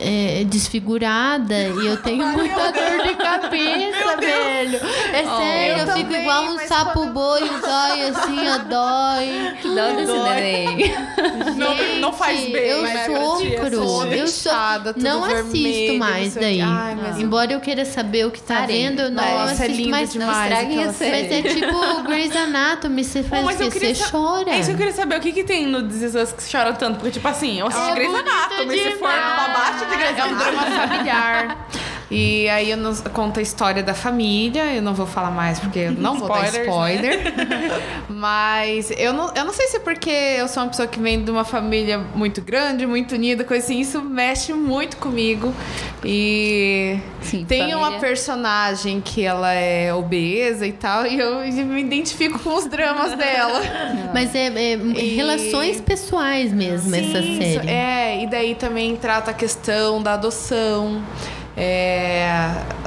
é, 0.00 0.44
desfigurada 0.46 1.54
e 1.56 1.86
eu 1.86 1.96
tenho 1.98 2.26
muita 2.26 2.72
dor 2.72 3.06
de 3.06 3.14
cabeça, 3.14 4.16
velho. 4.20 4.80
É 5.12 5.24
sério, 5.24 5.72
eu, 5.82 5.86
eu 5.86 5.92
fico 5.94 6.04
também, 6.08 6.20
igual 6.22 6.44
um 6.44 6.58
sapo 6.66 6.92
quando- 6.92 7.12
boi, 7.12 7.40
zóio 7.40 8.08
assim, 8.08 8.48
ó, 8.48 8.58
dói. 8.58 9.74
Dá 9.74 9.88
desse 9.92 10.12
neném. 10.12 10.94
Não, 11.56 12.00
não 12.00 12.12
faz 12.12 12.40
bem. 12.40 12.54
Eu 12.68 12.82
né, 12.82 13.06
sofro. 13.06 13.32
assistir. 13.32 14.18
Eu 14.18 14.28
sou... 14.28 14.56
Não 14.96 15.22
vermelho, 15.22 15.46
assisto 15.46 15.98
não 15.98 16.15
mais 16.20 16.34
daí. 16.34 16.60
Ai, 16.60 16.94
mas- 16.94 17.18
Embora 17.18 17.52
eu 17.52 17.60
queira 17.60 17.84
saber 17.84 18.26
o 18.26 18.30
que 18.30 18.40
tá 18.40 18.56
Parem. 18.60 18.88
vendo, 18.90 19.02
eu 19.02 19.10
não 19.10 19.22
é 19.22 19.42
assisto 19.44 19.72
lindo 19.72 19.90
mais. 19.90 20.14
Não 20.14 20.26
demais 20.26 20.42
estraguem 20.52 20.84
a 20.84 20.92
série. 20.92 21.22
Mas 21.22 21.32
é 21.32 21.42
tipo 21.54 22.02
Grey's 22.04 22.36
Anatomy, 22.36 23.04
você 23.04 23.22
faz 23.22 23.44
mas 23.44 23.60
o 23.60 23.70
quê? 23.70 23.78
Você 23.78 23.94
sa- 23.94 24.10
chora. 24.10 24.50
É 24.50 24.58
isso 24.60 24.66
que 24.68 24.74
eu 24.74 24.78
queria 24.78 24.92
saber. 24.92 25.16
O 25.18 25.20
que, 25.20 25.32
que 25.32 25.44
tem 25.44 25.66
no 25.66 25.82
This 25.88 26.02
Is 26.02 26.14
Us 26.14 26.32
que 26.32 26.50
chora 26.50 26.72
tanto? 26.72 26.96
Porque, 26.96 27.12
tipo 27.12 27.26
assim, 27.28 27.58
eu 27.60 27.66
assisti 27.66 27.90
É 27.90 27.94
Grey's 27.94 28.14
Anatomy. 28.14 28.78
Se 28.78 28.90
for 28.92 28.98
pra 29.08 29.48
baixo 29.54 29.86
de 29.86 29.96
Grey's 29.96 30.18
É 30.18 30.24
um 30.24 30.28
Anatomy. 30.28 30.56
drama 30.60 30.88
familiar. 30.88 31.66
E 32.10 32.48
aí 32.48 32.70
eu 32.70 32.76
nos, 32.76 33.00
conta 33.00 33.40
a 33.40 33.42
história 33.42 33.82
da 33.82 33.92
família. 33.94 34.72
Eu 34.72 34.80
não 34.82 34.94
vou 34.94 35.06
falar 35.06 35.30
mais 35.30 35.58
porque 35.58 35.80
eu 35.80 35.92
não 35.92 36.16
vou 36.16 36.28
dar 36.28 36.44
Spoilers, 36.46 36.66
spoiler. 36.68 37.32
Mas 38.08 38.90
eu 38.96 39.12
não, 39.12 39.32
eu 39.34 39.44
não 39.44 39.52
sei 39.52 39.66
se 39.66 39.76
é 39.78 39.80
porque 39.80 40.10
eu 40.10 40.46
sou 40.48 40.62
uma 40.62 40.68
pessoa 40.68 40.86
que 40.86 41.00
vem 41.00 41.24
de 41.24 41.30
uma 41.30 41.44
família 41.44 41.98
muito 42.14 42.40
grande, 42.40 42.86
muito 42.86 43.14
unida, 43.16 43.42
coisa 43.42 43.64
assim. 43.64 43.80
Isso 43.80 44.00
mexe 44.02 44.52
muito 44.52 44.96
comigo. 44.98 45.52
E 46.04 46.98
Sim, 47.22 47.44
tem 47.44 47.60
família. 47.70 47.78
uma 47.78 47.98
personagem 47.98 49.00
que 49.00 49.24
ela 49.24 49.52
é 49.52 49.92
obesa 49.92 50.64
e 50.66 50.72
tal. 50.72 51.06
E 51.06 51.18
eu 51.18 51.40
me 51.66 51.80
identifico 51.80 52.38
com 52.38 52.54
os 52.54 52.66
dramas 52.66 53.14
dela. 53.18 53.60
Mas 54.14 54.32
é, 54.34 54.46
é 54.46 54.74
E- 54.74 55.16
relações 55.16 55.80
pessoais 55.80 56.52
mesmo, 56.52 56.94
essa 56.94 57.20
Sim, 57.20 57.38
série. 57.40 57.68
É, 57.68 58.22
e 58.22 58.26
daí 58.28 58.54
também 58.54 58.94
trata 58.94 59.32
a 59.32 59.34
questão 59.34 60.00
da 60.00 60.14
adoção. 60.14 61.02
É, 61.56 62.28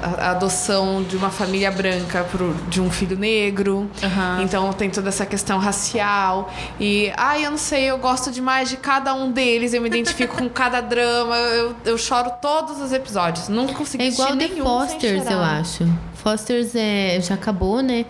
a 0.02 0.32
adoção 0.32 1.04
de 1.04 1.18
uma 1.18 1.30
família 1.30 1.72
branca 1.72 2.24
pro, 2.24 2.54
de 2.70 2.80
um 2.80 2.90
filho 2.92 3.18
negro. 3.18 3.90
Aham. 4.04 4.44
Então 4.44 4.72
tem 4.74 4.90
toda 4.90 5.10
essa 5.10 5.26
questão 5.26 5.58
racial. 5.58 6.54
E, 6.80 7.12
ai, 7.18 7.46
eu 7.46 7.52
não 7.52 7.58
sei, 7.58 7.90
eu 7.90 7.98
gosto 7.98 8.32
demais 8.32 8.70
de 8.70 8.78
cada 8.78 9.14
um 9.14 9.32
deles, 9.32 9.74
eu 9.74 9.82
me 9.82 9.88
identifico 9.88 10.38
com 10.38 10.50
cada 10.50 10.82
drama. 10.82 11.36
Eu, 11.36 11.76
eu 11.86 11.98
choro 11.98 12.32
todos 12.42 12.80
os 12.80 12.94
episódios. 12.94 13.50
Não 13.50 13.68
consegui 13.68 14.04
É 14.04 14.08
igual 14.10 14.38
The 14.38 14.48
Fosters, 14.50 15.26
eu 15.30 15.40
acho. 15.40 15.88
Fosters 16.16 16.76
é, 16.76 17.20
já 17.22 17.36
acabou, 17.36 17.82
né? 17.82 18.06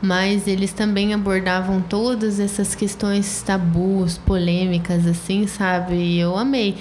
Mas 0.00 0.46
eles 0.46 0.72
também 0.72 1.12
abordavam 1.12 1.80
todas 1.80 2.38
essas 2.38 2.74
questões 2.74 3.42
tabus, 3.42 4.16
polêmicas, 4.16 5.06
assim, 5.06 5.46
sabe? 5.46 5.94
E 5.94 6.20
eu 6.20 6.36
amei. 6.36 6.78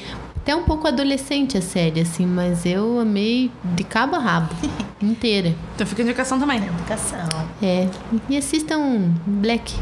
Até 0.50 0.56
um 0.56 0.64
pouco 0.64 0.88
adolescente 0.88 1.60
a 1.60 1.62
série, 1.62 2.02
assim, 2.02 2.26
mas 2.26 2.66
eu 2.66 3.00
amei 3.00 3.52
de 3.76 3.84
cabo 3.84 4.16
a 4.16 4.20
rabo, 4.20 4.50
inteira. 5.00 5.54
Então 5.76 5.86
fica 5.86 6.02
a 6.02 6.06
indicação 6.06 6.40
também. 6.40 6.58
Educação. 6.58 7.20
É. 7.62 7.88
E 8.28 8.36
assistam 8.36 9.12
Black 9.28 9.76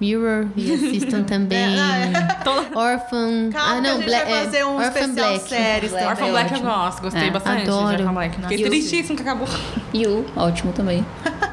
Mirror 0.00 0.48
e 0.56 0.72
assistam 0.74 1.22
também 1.22 1.76
Orphan. 2.74 3.50
Calma, 3.52 3.74
ah, 3.76 3.80
não, 3.80 4.00
Black, 4.00 4.28
vai 4.28 4.44
fazer 4.44 4.64
um 4.64 4.80
é, 4.82 4.86
Orphan 4.86 5.00
especial 5.02 5.28
Black. 5.28 5.48
séries 5.48 5.90
Black. 5.92 6.04
também. 6.04 6.08
Orphan 6.08 6.30
Black 6.32 6.50
eu 6.50 6.56
ótimo. 6.56 6.70
gosto, 6.72 7.02
gostei 7.02 7.22
É, 7.22 7.30
bastante 7.30 7.62
adoro. 7.62 7.96
de 7.96 8.02
Orphan 8.02 8.14
Black. 8.14 8.34
Fiquei 8.40 8.56
Nossa. 8.56 8.68
tristíssimo 8.70 9.16
que 9.16 9.22
acabou. 9.22 9.48
You, 9.94 10.26
ótimo 10.34 10.72
também. 10.72 11.06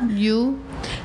You. 0.10 0.58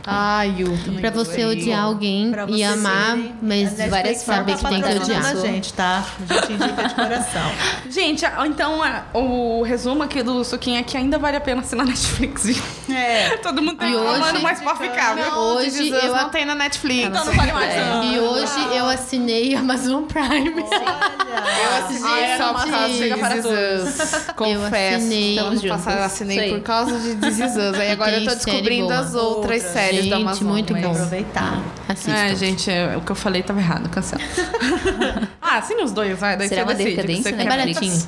Ai, 0.07 0.55
Yu. 0.59 0.79
Pra 1.01 1.11
você 1.11 1.45
odiar 1.45 1.85
alguém 1.85 2.33
e 2.49 2.63
amar, 2.65 3.17
verem, 3.17 3.35
mas 3.43 3.77
várias 3.91 4.19
não 4.27 4.35
saber 4.35 4.53
tá 4.57 4.59
que 4.59 4.69
tem 4.69 4.83
que 4.83 4.99
odiar. 5.03 5.27
a 5.27 5.35
gente, 5.35 5.73
tá? 5.75 6.05
A 6.29 6.35
gente 6.35 6.53
indica 6.53 6.89
de 6.89 6.95
coração. 6.95 7.53
Gente, 7.91 8.25
então 8.47 8.81
o 9.15 9.63
resumo 9.63 10.03
aqui 10.03 10.23
do 10.23 10.45
Suquinho 10.45 10.79
é 10.79 10.83
que 10.83 10.97
ainda 10.97 11.19
vale 11.19 11.37
a 11.37 11.41
pena 11.41 11.61
assinar 11.63 11.87
Netflix. 11.87 12.47
É. 12.91 13.37
Todo 13.43 13.61
mundo 13.63 13.77
tá 13.79 13.87
E 13.87 13.91
reclamando, 13.91 14.25
hoje- 14.35 14.43
mas 14.43 14.61
pode 14.61 14.79
ficar, 14.79 15.15
viu? 15.15 15.25
Não, 15.25 15.57
Hoje 15.57 15.89
eu 15.89 15.97
eu 15.99 16.15
não 16.15 16.29
tem 16.31 16.45
na 16.45 16.55
Netflix. 16.55 17.07
Então 17.09 17.25
não 17.25 17.33
vale 17.35 17.53
mais. 17.53 17.75
É. 17.75 18.05
E 18.13 18.19
hoje 18.21 18.77
eu 18.77 18.87
assinei 18.89 19.55
Amazon 19.55 20.05
Prime. 20.05 20.55
Olha. 20.63 21.79
Assinei 21.85 22.37
só 22.37 22.55
por 22.55 22.71
causa 22.71 22.89
de 22.89 22.99
chega 22.99 23.19
para 23.19 23.37
Us. 23.37 23.45
Confesso. 24.37 24.97
assinei. 24.97 25.39
ano 25.39 25.53
Estamos 25.55 25.63
juntas. 25.63 25.77
passado 25.85 25.99
eu 25.99 26.05
assinei 26.05 26.51
por 26.55 26.61
causa 26.63 26.99
de 26.99 27.15
This 27.17 27.39
Is 27.39 27.57
Us. 27.57 27.79
Aí 27.79 27.91
agora 27.93 28.19
eu 28.19 28.25
tô 28.29 28.35
descobrindo 28.35 28.93
as 28.93 29.15
outras 29.15 29.63
Séries 29.73 29.97
da 30.11 30.17
Gente, 30.17 30.27
Amazon. 30.27 30.49
muito 30.49 30.75
bom. 30.75 30.91
Aproveitar. 30.93 31.59
Assistam. 31.89 32.13
É, 32.15 32.35
gente, 32.35 32.71
é, 32.71 32.97
o 32.97 33.01
que 33.01 33.13
eu 33.13 33.17
falei 33.17 33.43
tava 33.43 33.61
errado, 33.61 33.89
cancela. 33.89 34.23
ah, 35.41 35.59
assine 35.59 35.83
os 35.83 35.93
dois, 35.93 36.19
vai. 36.19 36.37
Daí 36.37 36.49
Será 36.49 36.63
você 36.65 36.69
uma 36.69 36.75
decide. 36.75 36.97
decadência, 36.97 37.23
você 37.31 37.37
né, 37.37 37.43
quer- 37.45 37.49
Baratinho. 37.51 38.07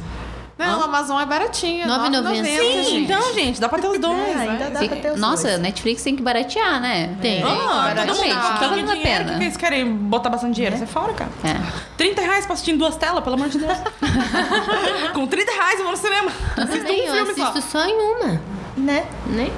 Não, 0.58 0.82
a 0.82 0.84
Amazon 0.84 1.18
é 1.18 1.24
baratinha. 1.24 1.86
9,90. 1.86 2.20
9,90. 2.20 2.44
Sim, 2.44 2.82
gente. 2.84 2.96
então, 3.04 3.32
gente, 3.32 3.58
dá 3.62 3.66
pra 3.66 3.78
ter 3.78 3.88
os 3.88 3.96
dois. 3.98 4.18
É, 4.28 4.34
ainda 4.34 4.68
dá 4.68 4.78
Fica- 4.80 4.94
pra 4.96 5.02
ter 5.04 5.12
os 5.14 5.18
Nossa, 5.18 5.48
dois. 5.48 5.58
Netflix 5.60 6.02
tem 6.02 6.14
que 6.14 6.22
baratear, 6.22 6.78
né? 6.82 7.16
Tem. 7.22 7.42
Ah, 7.42 7.46
todo 7.46 7.56
mundo 7.56 8.18
Baratear. 8.28 8.58
tá 8.60 8.68
valendo 8.68 8.90
a 8.92 8.96
pena. 8.96 9.38
que 9.38 9.44
eles 9.44 9.56
querem 9.56 9.90
botar 9.90 10.28
bastante 10.28 10.56
dinheiro? 10.56 10.76
Você 10.76 10.84
é 10.84 10.86
fora, 10.86 11.14
cara. 11.14 11.30
É. 11.44 11.56
30 11.96 12.20
reais 12.20 12.44
pra 12.44 12.52
assistir 12.52 12.72
em 12.72 12.76
duas 12.76 12.94
telas, 12.94 13.24
pelo 13.24 13.36
amor 13.36 13.48
de 13.48 13.56
Deus. 13.58 13.72
Com 15.14 15.26
30 15.26 15.50
reais 15.50 15.78
eu 15.78 15.82
vou 15.84 15.92
no 15.92 15.96
cinema. 15.98 16.30
Assisto 16.56 16.84
Bem, 16.84 17.10
um 17.10 17.14
eu 17.14 17.26
filme 17.26 17.40
só. 17.40 17.48
assisto 17.48 17.70
só 17.70 17.84
em 17.86 17.94
uma, 17.94 18.40
Né? 18.76 19.04
né? 19.28 19.50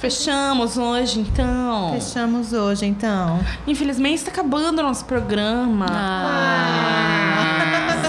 Fechamos 0.00 0.78
hoje, 0.78 1.20
então. 1.20 1.92
Fechamos 1.92 2.54
hoje, 2.54 2.86
então. 2.86 3.38
Infelizmente 3.66 4.24
tá 4.24 4.30
acabando 4.30 4.78
o 4.78 4.82
nosso 4.82 5.04
programa. 5.04 5.86
Ah. 5.90 7.50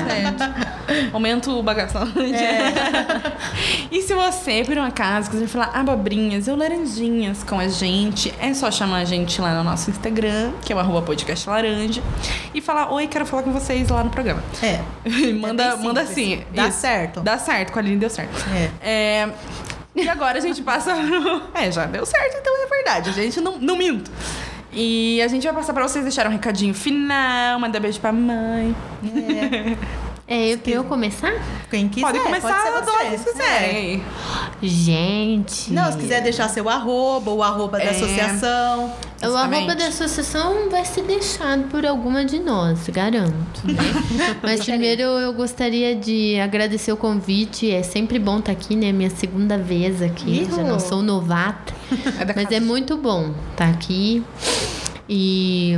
Certo. 0.08 0.44
Aumenta 1.14 1.52
o 1.52 1.62
bagaço. 1.62 1.98
e 3.92 4.02
se 4.02 4.14
você, 4.14 4.64
por 4.64 4.78
um 4.78 4.84
acaso, 4.84 5.30
quiser 5.30 5.48
falar 5.48 5.72
abobrinhas 5.74 6.48
ou 6.48 6.56
laranjinhas 6.56 7.44
com 7.44 7.60
a 7.60 7.68
gente, 7.68 8.34
é 8.40 8.54
só 8.54 8.72
chamar 8.72 9.00
a 9.00 9.06
gente 9.06 9.42
lá 9.42 9.54
no 9.56 9.64
nosso 9.64 9.90
Instagram, 9.90 10.54
que 10.62 10.72
é 10.72 10.76
o 10.76 10.80
arroba 10.80 11.02
podcast 11.02 11.50
laranja, 11.50 12.02
e 12.54 12.62
falar, 12.62 12.92
oi, 12.94 13.08
quero 13.08 13.26
falar 13.26 13.44
com 13.44 13.52
vocês 13.52 13.90
lá 13.90 14.04
no 14.04 14.10
programa. 14.10 14.42
É. 14.64 14.80
manda, 15.34 15.64
É 15.64 15.76
manda 15.76 16.02
assim. 16.02 16.42
Dá 16.54 16.68
Isso. 16.68 16.80
certo. 16.80 17.20
Dá 17.22 17.38
certo, 17.38 17.74
com 17.74 17.80
a 17.80 17.82
Aline 17.82 17.98
deu 17.98 18.10
certo. 18.10 18.46
É. 18.54 18.70
É, 18.82 19.30
E 19.96 20.08
agora 20.08 20.38
a 20.38 20.42
gente 20.42 20.62
passa. 20.62 20.94
é, 21.54 21.72
já 21.72 21.86
deu 21.86 22.06
certo, 22.06 22.38
então 22.40 22.64
é 22.64 22.68
verdade. 22.68 23.10
A 23.10 23.14
gente 23.14 23.42
não, 23.42 23.58
não 23.58 23.76
minto. 23.76 24.10
E 24.74 25.22
a 25.22 25.28
gente 25.28 25.44
vai 25.44 25.54
passar 25.54 25.74
pra 25.74 25.86
vocês 25.86 26.04
deixarem 26.04 26.32
um 26.32 26.34
recadinho 26.34 26.74
final, 26.74 27.60
mandar 27.60 27.80
beijo 27.82 28.00
pra 28.00 28.14
mãe. 28.14 28.76
É, 29.04 29.78
pra 30.64 30.72
eu 30.72 30.84
começar? 30.86 31.34
Quem 31.70 31.88
quiser. 31.90 32.06
pode 32.08 32.20
começar 32.20 32.62
ser 32.62 32.68
a 32.70 32.82
você. 32.82 32.92
vocês 33.10 33.24
quiserem. 33.24 34.04
É. 34.64 34.66
Gente. 34.66 35.74
Não, 35.74 35.92
se 35.92 35.98
quiser 35.98 36.22
deixar 36.22 36.48
seu 36.50 36.70
arroba, 36.70 37.32
o 37.32 37.42
arroba 37.44 37.78
da 37.78 37.84
É. 37.86 37.90
associação. 37.90 38.94
O 39.24 39.36
arroba 39.36 39.76
da 39.76 39.88
associação 39.88 40.70
vai 40.70 40.84
ser 40.86 41.04
deixado 41.04 41.68
por 41.70 41.86
alguma 41.86 42.24
de 42.26 42.40
nós, 42.40 42.88
garanto. 42.90 43.62
né? 43.66 43.76
Mas 44.42 44.64
primeiro 44.64 45.02
eu 45.04 45.34
gostaria 45.34 45.96
de 45.96 46.40
agradecer 46.40 46.92
o 46.92 46.98
convite. 46.98 47.70
É 47.70 47.84
sempre 47.84 48.18
bom 48.18 48.40
estar 48.40 48.52
aqui, 48.52 48.76
né? 48.76 48.92
Minha 48.92 49.10
segunda 49.12 49.58
vez 49.58 50.02
aqui. 50.02 50.42
Ihu. 50.42 50.56
Já 50.56 50.64
não 50.64 50.80
sou 50.80 51.02
novata. 51.02 51.74
É 52.20 52.24
da 52.26 52.34
Mas 52.34 52.46
casa. 52.46 52.56
é 52.56 52.60
muito 52.62 52.96
bom 52.98 53.34
estar 53.52 53.68
aqui. 53.70 54.24
E. 55.10 55.78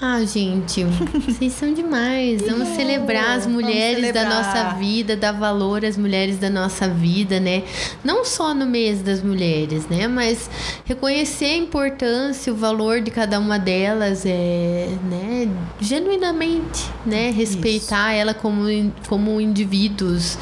Ah, 0.00 0.22
gente, 0.24 0.84
vocês 0.84 1.52
são 1.52 1.72
demais. 1.72 2.42
Vamos 2.42 2.68
celebrar 2.70 3.38
as 3.38 3.46
mulheres 3.46 4.12
da 4.12 4.20
celebrar. 4.20 4.44
nossa 4.44 4.74
vida, 4.74 5.16
dar 5.16 5.32
valor 5.32 5.84
às 5.84 5.96
mulheres 5.96 6.36
da 6.38 6.50
nossa 6.50 6.88
vida, 6.88 7.38
né? 7.38 7.62
Não 8.02 8.24
só 8.24 8.52
no 8.52 8.66
mês 8.66 9.00
das 9.02 9.22
mulheres, 9.22 9.86
né? 9.88 10.08
Mas 10.08 10.50
reconhecer 10.84 11.46
a 11.46 11.56
importância, 11.56 12.52
o 12.52 12.56
valor 12.56 13.00
de 13.00 13.10
cada 13.10 13.38
uma 13.38 13.58
delas, 13.58 14.24
é, 14.26 14.88
né? 15.08 15.48
Genuinamente, 15.80 16.84
né? 17.06 17.30
Respeitar 17.30 18.12
ela 18.12 18.34
como, 18.34 18.66
como 19.08 19.40
indivíduos 19.40 20.36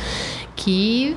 que 0.56 1.16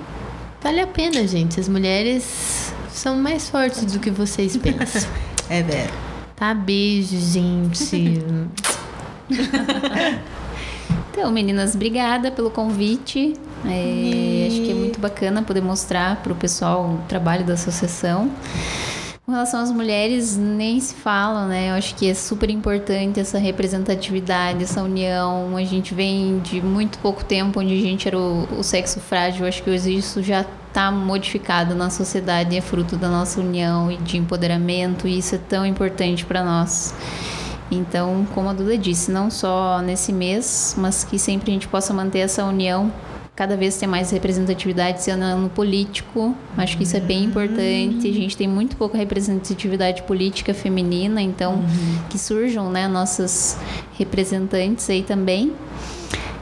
vale 0.61 0.81
a 0.81 0.87
pena, 0.87 1.25
gente. 1.25 1.59
As 1.59 1.69
mulheres 1.69 2.73
são 2.91 3.15
mais 3.15 3.49
fortes 3.49 3.85
do 3.85 3.99
que 3.99 4.11
vocês 4.11 4.57
pensam. 4.57 5.09
É, 5.49 5.63
Vera. 5.63 6.14
Tá? 6.35 6.53
Beijo, 6.53 7.17
gente. 7.19 8.23
Então, 11.17 11.31
meninas, 11.31 11.75
obrigada 11.75 12.29
pelo 12.29 12.51
convite. 12.51 13.35
É, 13.63 14.47
Acho 14.47 14.61
que 14.61 14.69
é 14.69 14.73
muito 14.73 14.99
bacana 14.99 15.41
poder 15.41 15.61
mostrar 15.61 16.17
para 16.17 16.33
o 16.33 16.35
pessoal 16.35 16.89
o 16.89 17.07
trabalho 17.07 17.45
da 17.45 17.53
associação. 17.53 18.29
Com 19.25 19.31
relação 19.31 19.61
às 19.61 19.71
mulheres, 19.71 20.35
nem 20.35 20.77
se 20.77 20.93
fala, 20.93 21.47
né? 21.47 21.69
Eu 21.71 21.75
acho 21.75 21.95
que 21.95 22.09
é 22.09 22.13
super 22.13 22.49
importante 22.49 23.17
essa 23.17 23.39
representatividade, 23.39 24.61
essa 24.65 24.83
união. 24.83 25.55
A 25.55 25.63
gente 25.63 25.95
vem 25.95 26.39
de 26.39 26.61
muito 26.61 26.99
pouco 26.99 27.23
tempo 27.23 27.61
onde 27.61 27.73
a 27.73 27.81
gente 27.81 28.09
era 28.09 28.19
o, 28.19 28.59
o 28.59 28.61
sexo 28.61 28.99
frágil. 28.99 29.45
Eu 29.45 29.47
acho 29.47 29.63
que 29.63 29.69
hoje 29.69 29.95
isso 29.95 30.21
já 30.21 30.45
está 30.75 30.91
modificado 30.91 31.73
na 31.73 31.89
sociedade, 31.89 32.57
é 32.57 32.59
fruto 32.59 32.97
da 32.97 33.07
nossa 33.07 33.39
união 33.39 33.89
e 33.89 33.95
de 33.95 34.17
empoderamento, 34.17 35.07
e 35.07 35.17
isso 35.17 35.33
é 35.35 35.37
tão 35.37 35.65
importante 35.65 36.25
para 36.25 36.43
nós. 36.43 36.93
Então, 37.71 38.27
como 38.35 38.49
a 38.49 38.53
Duda 38.53 38.77
disse, 38.77 39.09
não 39.09 39.31
só 39.31 39.81
nesse 39.81 40.11
mês, 40.11 40.75
mas 40.77 41.05
que 41.05 41.17
sempre 41.17 41.49
a 41.49 41.53
gente 41.53 41.69
possa 41.69 41.93
manter 41.93 42.19
essa 42.19 42.43
união, 42.43 42.91
cada 43.33 43.55
vez 43.55 43.77
ter 43.77 43.87
mais 43.87 44.11
representatividade 44.11 45.01
sendo 45.01 45.23
no 45.37 45.49
político. 45.49 46.35
Acho 46.57 46.75
que 46.77 46.83
isso 46.83 46.97
é 46.97 47.01
bem 47.01 47.23
importante. 47.23 48.09
A 48.09 48.13
gente 48.13 48.35
tem 48.35 48.47
muito 48.47 48.75
pouca 48.75 48.97
representatividade 48.97 50.03
política 50.03 50.53
feminina, 50.53 51.21
então 51.21 51.63
que 52.09 52.19
surjam, 52.19 52.69
né, 52.69 52.85
nossas 52.85 53.57
representantes 53.97 54.89
aí 54.89 55.03
também. 55.03 55.53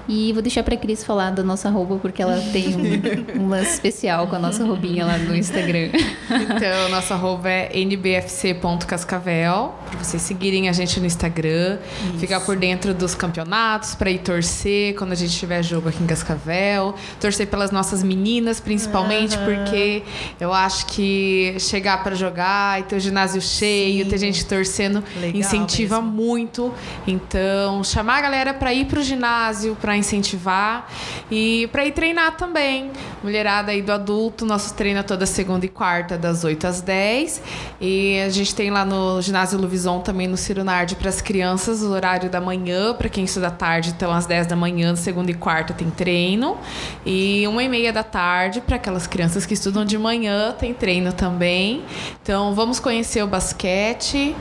E 0.08 0.34
vou 0.34 0.42
deixar 0.42 0.64
pra 0.64 0.76
Cris 0.76 1.04
falar 1.04 1.32
da 1.32 1.44
nossa 1.44 1.70
roupa, 1.70 1.96
porque 1.96 2.22
ela 2.22 2.38
tem 2.52 2.76
um, 2.76 2.84
um 3.44 3.50
lance 3.50 3.72
especial 3.72 4.28
com 4.28 4.36
a 4.36 4.40
nossa 4.40 4.66
roupinha 4.66 5.06
lá 5.06 5.18
no 5.18 5.36
Instagram. 5.36 5.90
Então, 6.30 6.90
nossa 6.90 7.14
arroba 7.14 7.50
é 7.50 7.72
nbfc.cascavel, 7.74 9.74
para 9.90 10.04
vocês 10.04 10.22
seguirem 10.22 10.68
a 10.68 10.74
gente 10.74 11.00
no 11.00 11.06
Instagram, 11.06 11.78
ficar 12.20 12.42
por 12.42 12.56
dentro 12.56 12.94
dos 12.94 13.16
campeonatos, 13.16 13.96
para 13.96 14.10
ir 14.10 14.20
torcer 14.20 14.96
quando 14.96 15.14
a 15.14 15.16
gente 15.16 15.38
tiver 15.38 15.64
jogo 15.64 15.90
aqui 15.90 16.04
em 16.04 16.08
Cascavel, 16.08 16.96
torcer 17.20 17.48
pelas 17.48 17.72
nossas 17.72 18.04
meninas, 18.04 18.60
principalmente, 18.60 19.38
porque 19.40 20.04
eu 20.40 20.54
acho 20.54 20.86
que 20.88 21.56
chegar 21.60 22.04
para 22.04 22.16
jogar 22.16 22.80
e 22.80 22.84
ter 22.84 22.96
o 22.96 23.00
ginásio 23.00 23.42
cheio, 23.42 24.04
Sim. 24.04 24.10
ter 24.10 24.18
gente 24.18 24.46
torcendo, 24.46 25.04
Legal 25.16 25.40
incentiva 25.40 26.02
mesmo. 26.02 26.12
muito. 26.12 26.74
Então, 27.08 27.84
chamar 27.84 28.18
a 28.18 28.22
galera 28.22 28.54
para 28.54 28.74
ir 28.74 28.86
pro 28.86 29.02
ginásio, 29.02 29.76
para 29.94 29.98
incentivar 29.98 30.88
e 31.30 31.68
para 31.72 31.86
ir 31.86 31.91
treinar 31.91 32.36
também. 32.36 32.91
Mulherada 33.24 33.72
aí 33.72 33.82
do 33.82 33.91
adulto, 33.91 34.45
nosso 34.45 34.74
treino 34.74 34.99
é 34.99 35.03
toda 35.03 35.26
segunda 35.26 35.65
e 35.65 35.70
quarta, 35.70 36.18
das 36.18 36.44
8 36.44 36.65
às 36.65 36.82
10. 36.82 37.41
E 37.80 38.20
a 38.22 38.30
gente 38.30 38.56
tem 38.56 38.72
lá 38.72 38.84
no 38.84 39.22
ginásio 39.22 39.60
Luvison 39.60 39.99
também 39.99 40.28
no 40.28 40.36
Ciro 40.36 40.64
Nardi 40.64 40.95
para 40.95 41.10
as 41.10 41.22
crianças, 41.22 41.84
o 41.84 41.91
horário 41.91 42.30
da 42.30 42.41
manhã, 42.41 42.94
para 42.94 43.07
quem 43.07 43.24
estuda 43.24 43.52
tarde, 43.52 43.94
então 43.95 44.11
às 44.11 44.26
10 44.26 44.48
da 44.48 44.56
manhã, 44.56 44.95
segunda 44.95 45.30
e 45.30 45.36
quarta 45.36 45.74
tem 45.74 45.90
treino. 45.91 46.57
E 47.06 47.45
uma 47.48 47.64
e 47.64 47.70
meia 47.70 47.94
da 47.94 48.03
tarde, 48.03 48.61
para 48.61 48.78
aquelas 48.78 49.06
crianças 49.06 49.45
que 49.45 49.53
estudam 49.53 49.86
de 49.86 49.98
manhã, 49.98 50.56
tem 50.57 50.74
treino 50.74 51.14
também. 51.14 51.84
Então 52.22 52.56
vamos 52.56 52.80
conhecer 52.80 53.24
o 53.24 53.28
basquete 53.28 54.36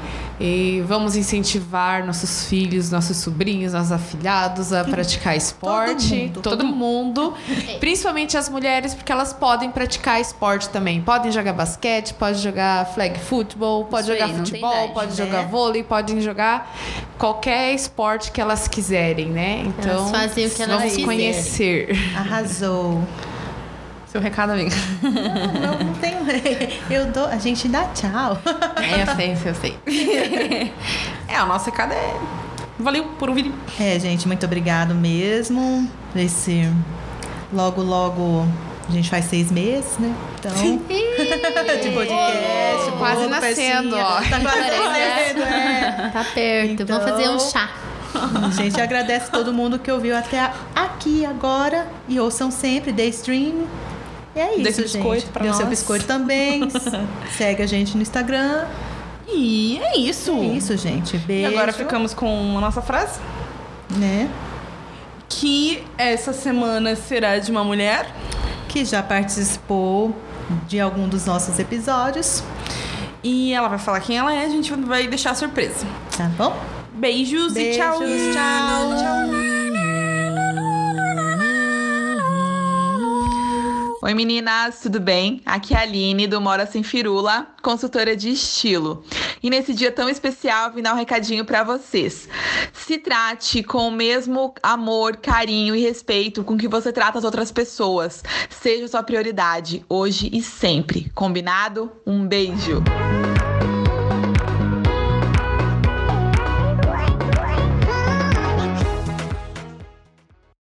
e 0.44 0.82
vamos 0.88 1.14
incentivar 1.14 2.04
nossos 2.04 2.46
filhos, 2.46 2.90
nossos 2.90 3.16
sobrinhos, 3.18 3.72
nossos 3.74 3.92
afilhados 3.92 4.72
a 4.72 4.82
praticar 4.82 5.36
esporte. 5.36 6.12
mundo, 6.16 6.40
Todo, 6.40 6.58
todo 6.58 6.66
mundo. 6.66 7.34
Principalmente 7.78 8.36
as 8.36 8.48
mulheres, 8.48 8.92
porque 8.92 9.12
elas 9.12 9.32
podem 9.32 9.70
praticar 9.70 10.20
esporte 10.20 10.68
também. 10.70 11.00
Podem 11.00 11.30
jogar 11.30 11.52
basquete, 11.52 12.12
podem 12.14 12.40
jogar 12.42 12.86
flag 12.92 13.20
football, 13.20 13.84
pode 13.84 14.02
Isso 14.02 14.12
aí, 14.14 14.18
jogar 14.18 14.32
tem 14.34 14.44
futebol, 14.44 14.74
idade, 14.74 14.92
pode 14.94 15.10
né? 15.10 15.16
jogar 15.26 15.42
vôlei, 15.46 15.82
podem 15.84 16.20
jogar 16.20 16.76
qualquer 17.16 17.72
esporte 17.72 18.32
que 18.32 18.40
elas 18.40 18.66
quiserem, 18.66 19.26
né? 19.28 19.62
Então, 19.64 20.08
fazem 20.10 20.46
o 20.46 20.50
que 20.50 20.60
elas 20.60 20.76
vamos 20.76 20.96
quiserem. 20.96 21.04
conhecer. 21.06 21.96
Arrasou. 22.16 23.00
Seu 24.12 24.20
recado, 24.20 24.50
amiga. 24.50 24.76
Não, 25.02 25.86
não 25.86 25.94
tenho. 25.94 26.18
Eu 26.90 27.06
dou. 27.06 27.24
A 27.24 27.38
gente 27.38 27.66
dá 27.66 27.84
tchau. 27.94 28.38
É, 28.76 29.00
eu 29.00 29.16
sei, 29.16 29.38
eu 29.46 29.54
sei. 29.54 30.70
é, 31.26 31.42
o 31.42 31.46
nosso 31.46 31.64
recado 31.64 31.94
é. 31.94 32.14
Valeu 32.78 33.04
por 33.18 33.30
ouvir. 33.30 33.50
É, 33.80 33.98
gente, 33.98 34.26
muito 34.26 34.44
obrigado 34.44 34.94
mesmo. 34.94 35.90
Esse 36.14 36.70
logo, 37.50 37.80
logo 37.80 38.46
A 38.86 38.92
gente 38.92 39.08
faz 39.08 39.24
seis 39.24 39.50
meses, 39.50 39.96
né? 39.98 40.14
Então, 40.38 40.52
de 41.80 41.90
podcast, 41.90 42.92
Quase 42.98 43.16
bolo, 43.16 43.30
nascendo, 43.30 43.96
ó. 43.96 44.20
Tá 44.20 44.40
quase 44.40 44.60
nascendo, 44.60 45.42
é. 45.42 46.10
Tá 46.12 46.24
perto. 46.34 46.84
Vamos 46.86 47.10
fazer 47.10 47.28
um 47.30 47.40
chá. 47.40 47.70
A 48.14 48.50
gente 48.50 48.78
agradece 48.78 49.30
todo 49.30 49.54
mundo 49.54 49.78
que 49.78 49.90
ouviu 49.90 50.14
até 50.14 50.52
aqui 50.76 51.24
agora. 51.24 51.88
E 52.06 52.20
ouçam 52.20 52.50
sempre, 52.50 52.92
dê 52.92 53.08
stream. 53.08 53.64
E 54.34 54.40
é 54.40 54.54
isso, 54.54 54.62
Dê 54.62 54.72
seu 54.72 54.84
biscoito 54.84 55.20
gente. 55.22 55.32
pra 55.32 55.42
Dê 55.42 55.50
o 55.50 55.54
seu 55.54 55.66
biscoito 55.66 56.06
também. 56.06 56.62
Segue 57.36 57.62
a 57.62 57.66
gente 57.66 57.96
no 57.96 58.02
Instagram. 58.02 58.66
E 59.28 59.78
é 59.82 59.98
isso. 59.98 60.32
É 60.32 60.44
isso, 60.44 60.76
gente. 60.76 61.16
E 61.16 61.18
Beijo. 61.18 61.48
agora 61.48 61.72
ficamos 61.72 62.12
com 62.14 62.56
a 62.56 62.60
nossa 62.60 62.82
frase. 62.82 63.20
Né? 63.90 64.28
Que 65.28 65.82
essa 65.96 66.32
semana 66.32 66.96
será 66.96 67.38
de 67.38 67.50
uma 67.50 67.64
mulher. 67.64 68.10
Que 68.68 68.84
já 68.84 69.02
participou 69.02 70.14
de 70.66 70.80
algum 70.80 71.08
dos 71.08 71.26
nossos 71.26 71.58
episódios. 71.58 72.42
E 73.22 73.52
ela 73.52 73.68
vai 73.68 73.78
falar 73.78 74.00
quem 74.00 74.18
ela 74.18 74.34
é, 74.34 74.44
a 74.44 74.48
gente 74.48 74.72
vai 74.72 75.06
deixar 75.06 75.30
a 75.30 75.34
surpresa. 75.34 75.86
Tá 76.16 76.24
bom? 76.36 76.56
Beijos, 76.94 77.54
e 77.56 77.72
tchau. 77.72 77.98
Beijos, 78.00 78.34
tchau. 78.34 79.51
Oi 84.04 84.14
meninas, 84.14 84.80
tudo 84.80 84.98
bem? 84.98 85.40
Aqui 85.46 85.74
é 85.74 85.76
a 85.76 85.82
Aline 85.82 86.26
do 86.26 86.40
Mora 86.40 86.66
Sem 86.66 86.82
Firula, 86.82 87.46
consultora 87.62 88.16
de 88.16 88.30
estilo. 88.30 89.04
E 89.40 89.48
nesse 89.48 89.72
dia 89.72 89.92
tão 89.92 90.08
especial, 90.08 90.72
vim 90.72 90.82
dar 90.82 90.92
um 90.92 90.96
recadinho 90.96 91.44
pra 91.44 91.62
vocês. 91.62 92.28
Se 92.72 92.98
trate 92.98 93.62
com 93.62 93.86
o 93.86 93.92
mesmo 93.92 94.52
amor, 94.60 95.18
carinho 95.18 95.76
e 95.76 95.80
respeito 95.80 96.42
com 96.42 96.58
que 96.58 96.66
você 96.66 96.92
trata 96.92 97.18
as 97.18 97.24
outras 97.24 97.52
pessoas. 97.52 98.24
Seja 98.50 98.88
sua 98.88 99.04
prioridade, 99.04 99.84
hoje 99.88 100.28
e 100.32 100.42
sempre. 100.42 101.08
Combinado? 101.14 101.92
Um 102.04 102.26
beijo! 102.26 102.82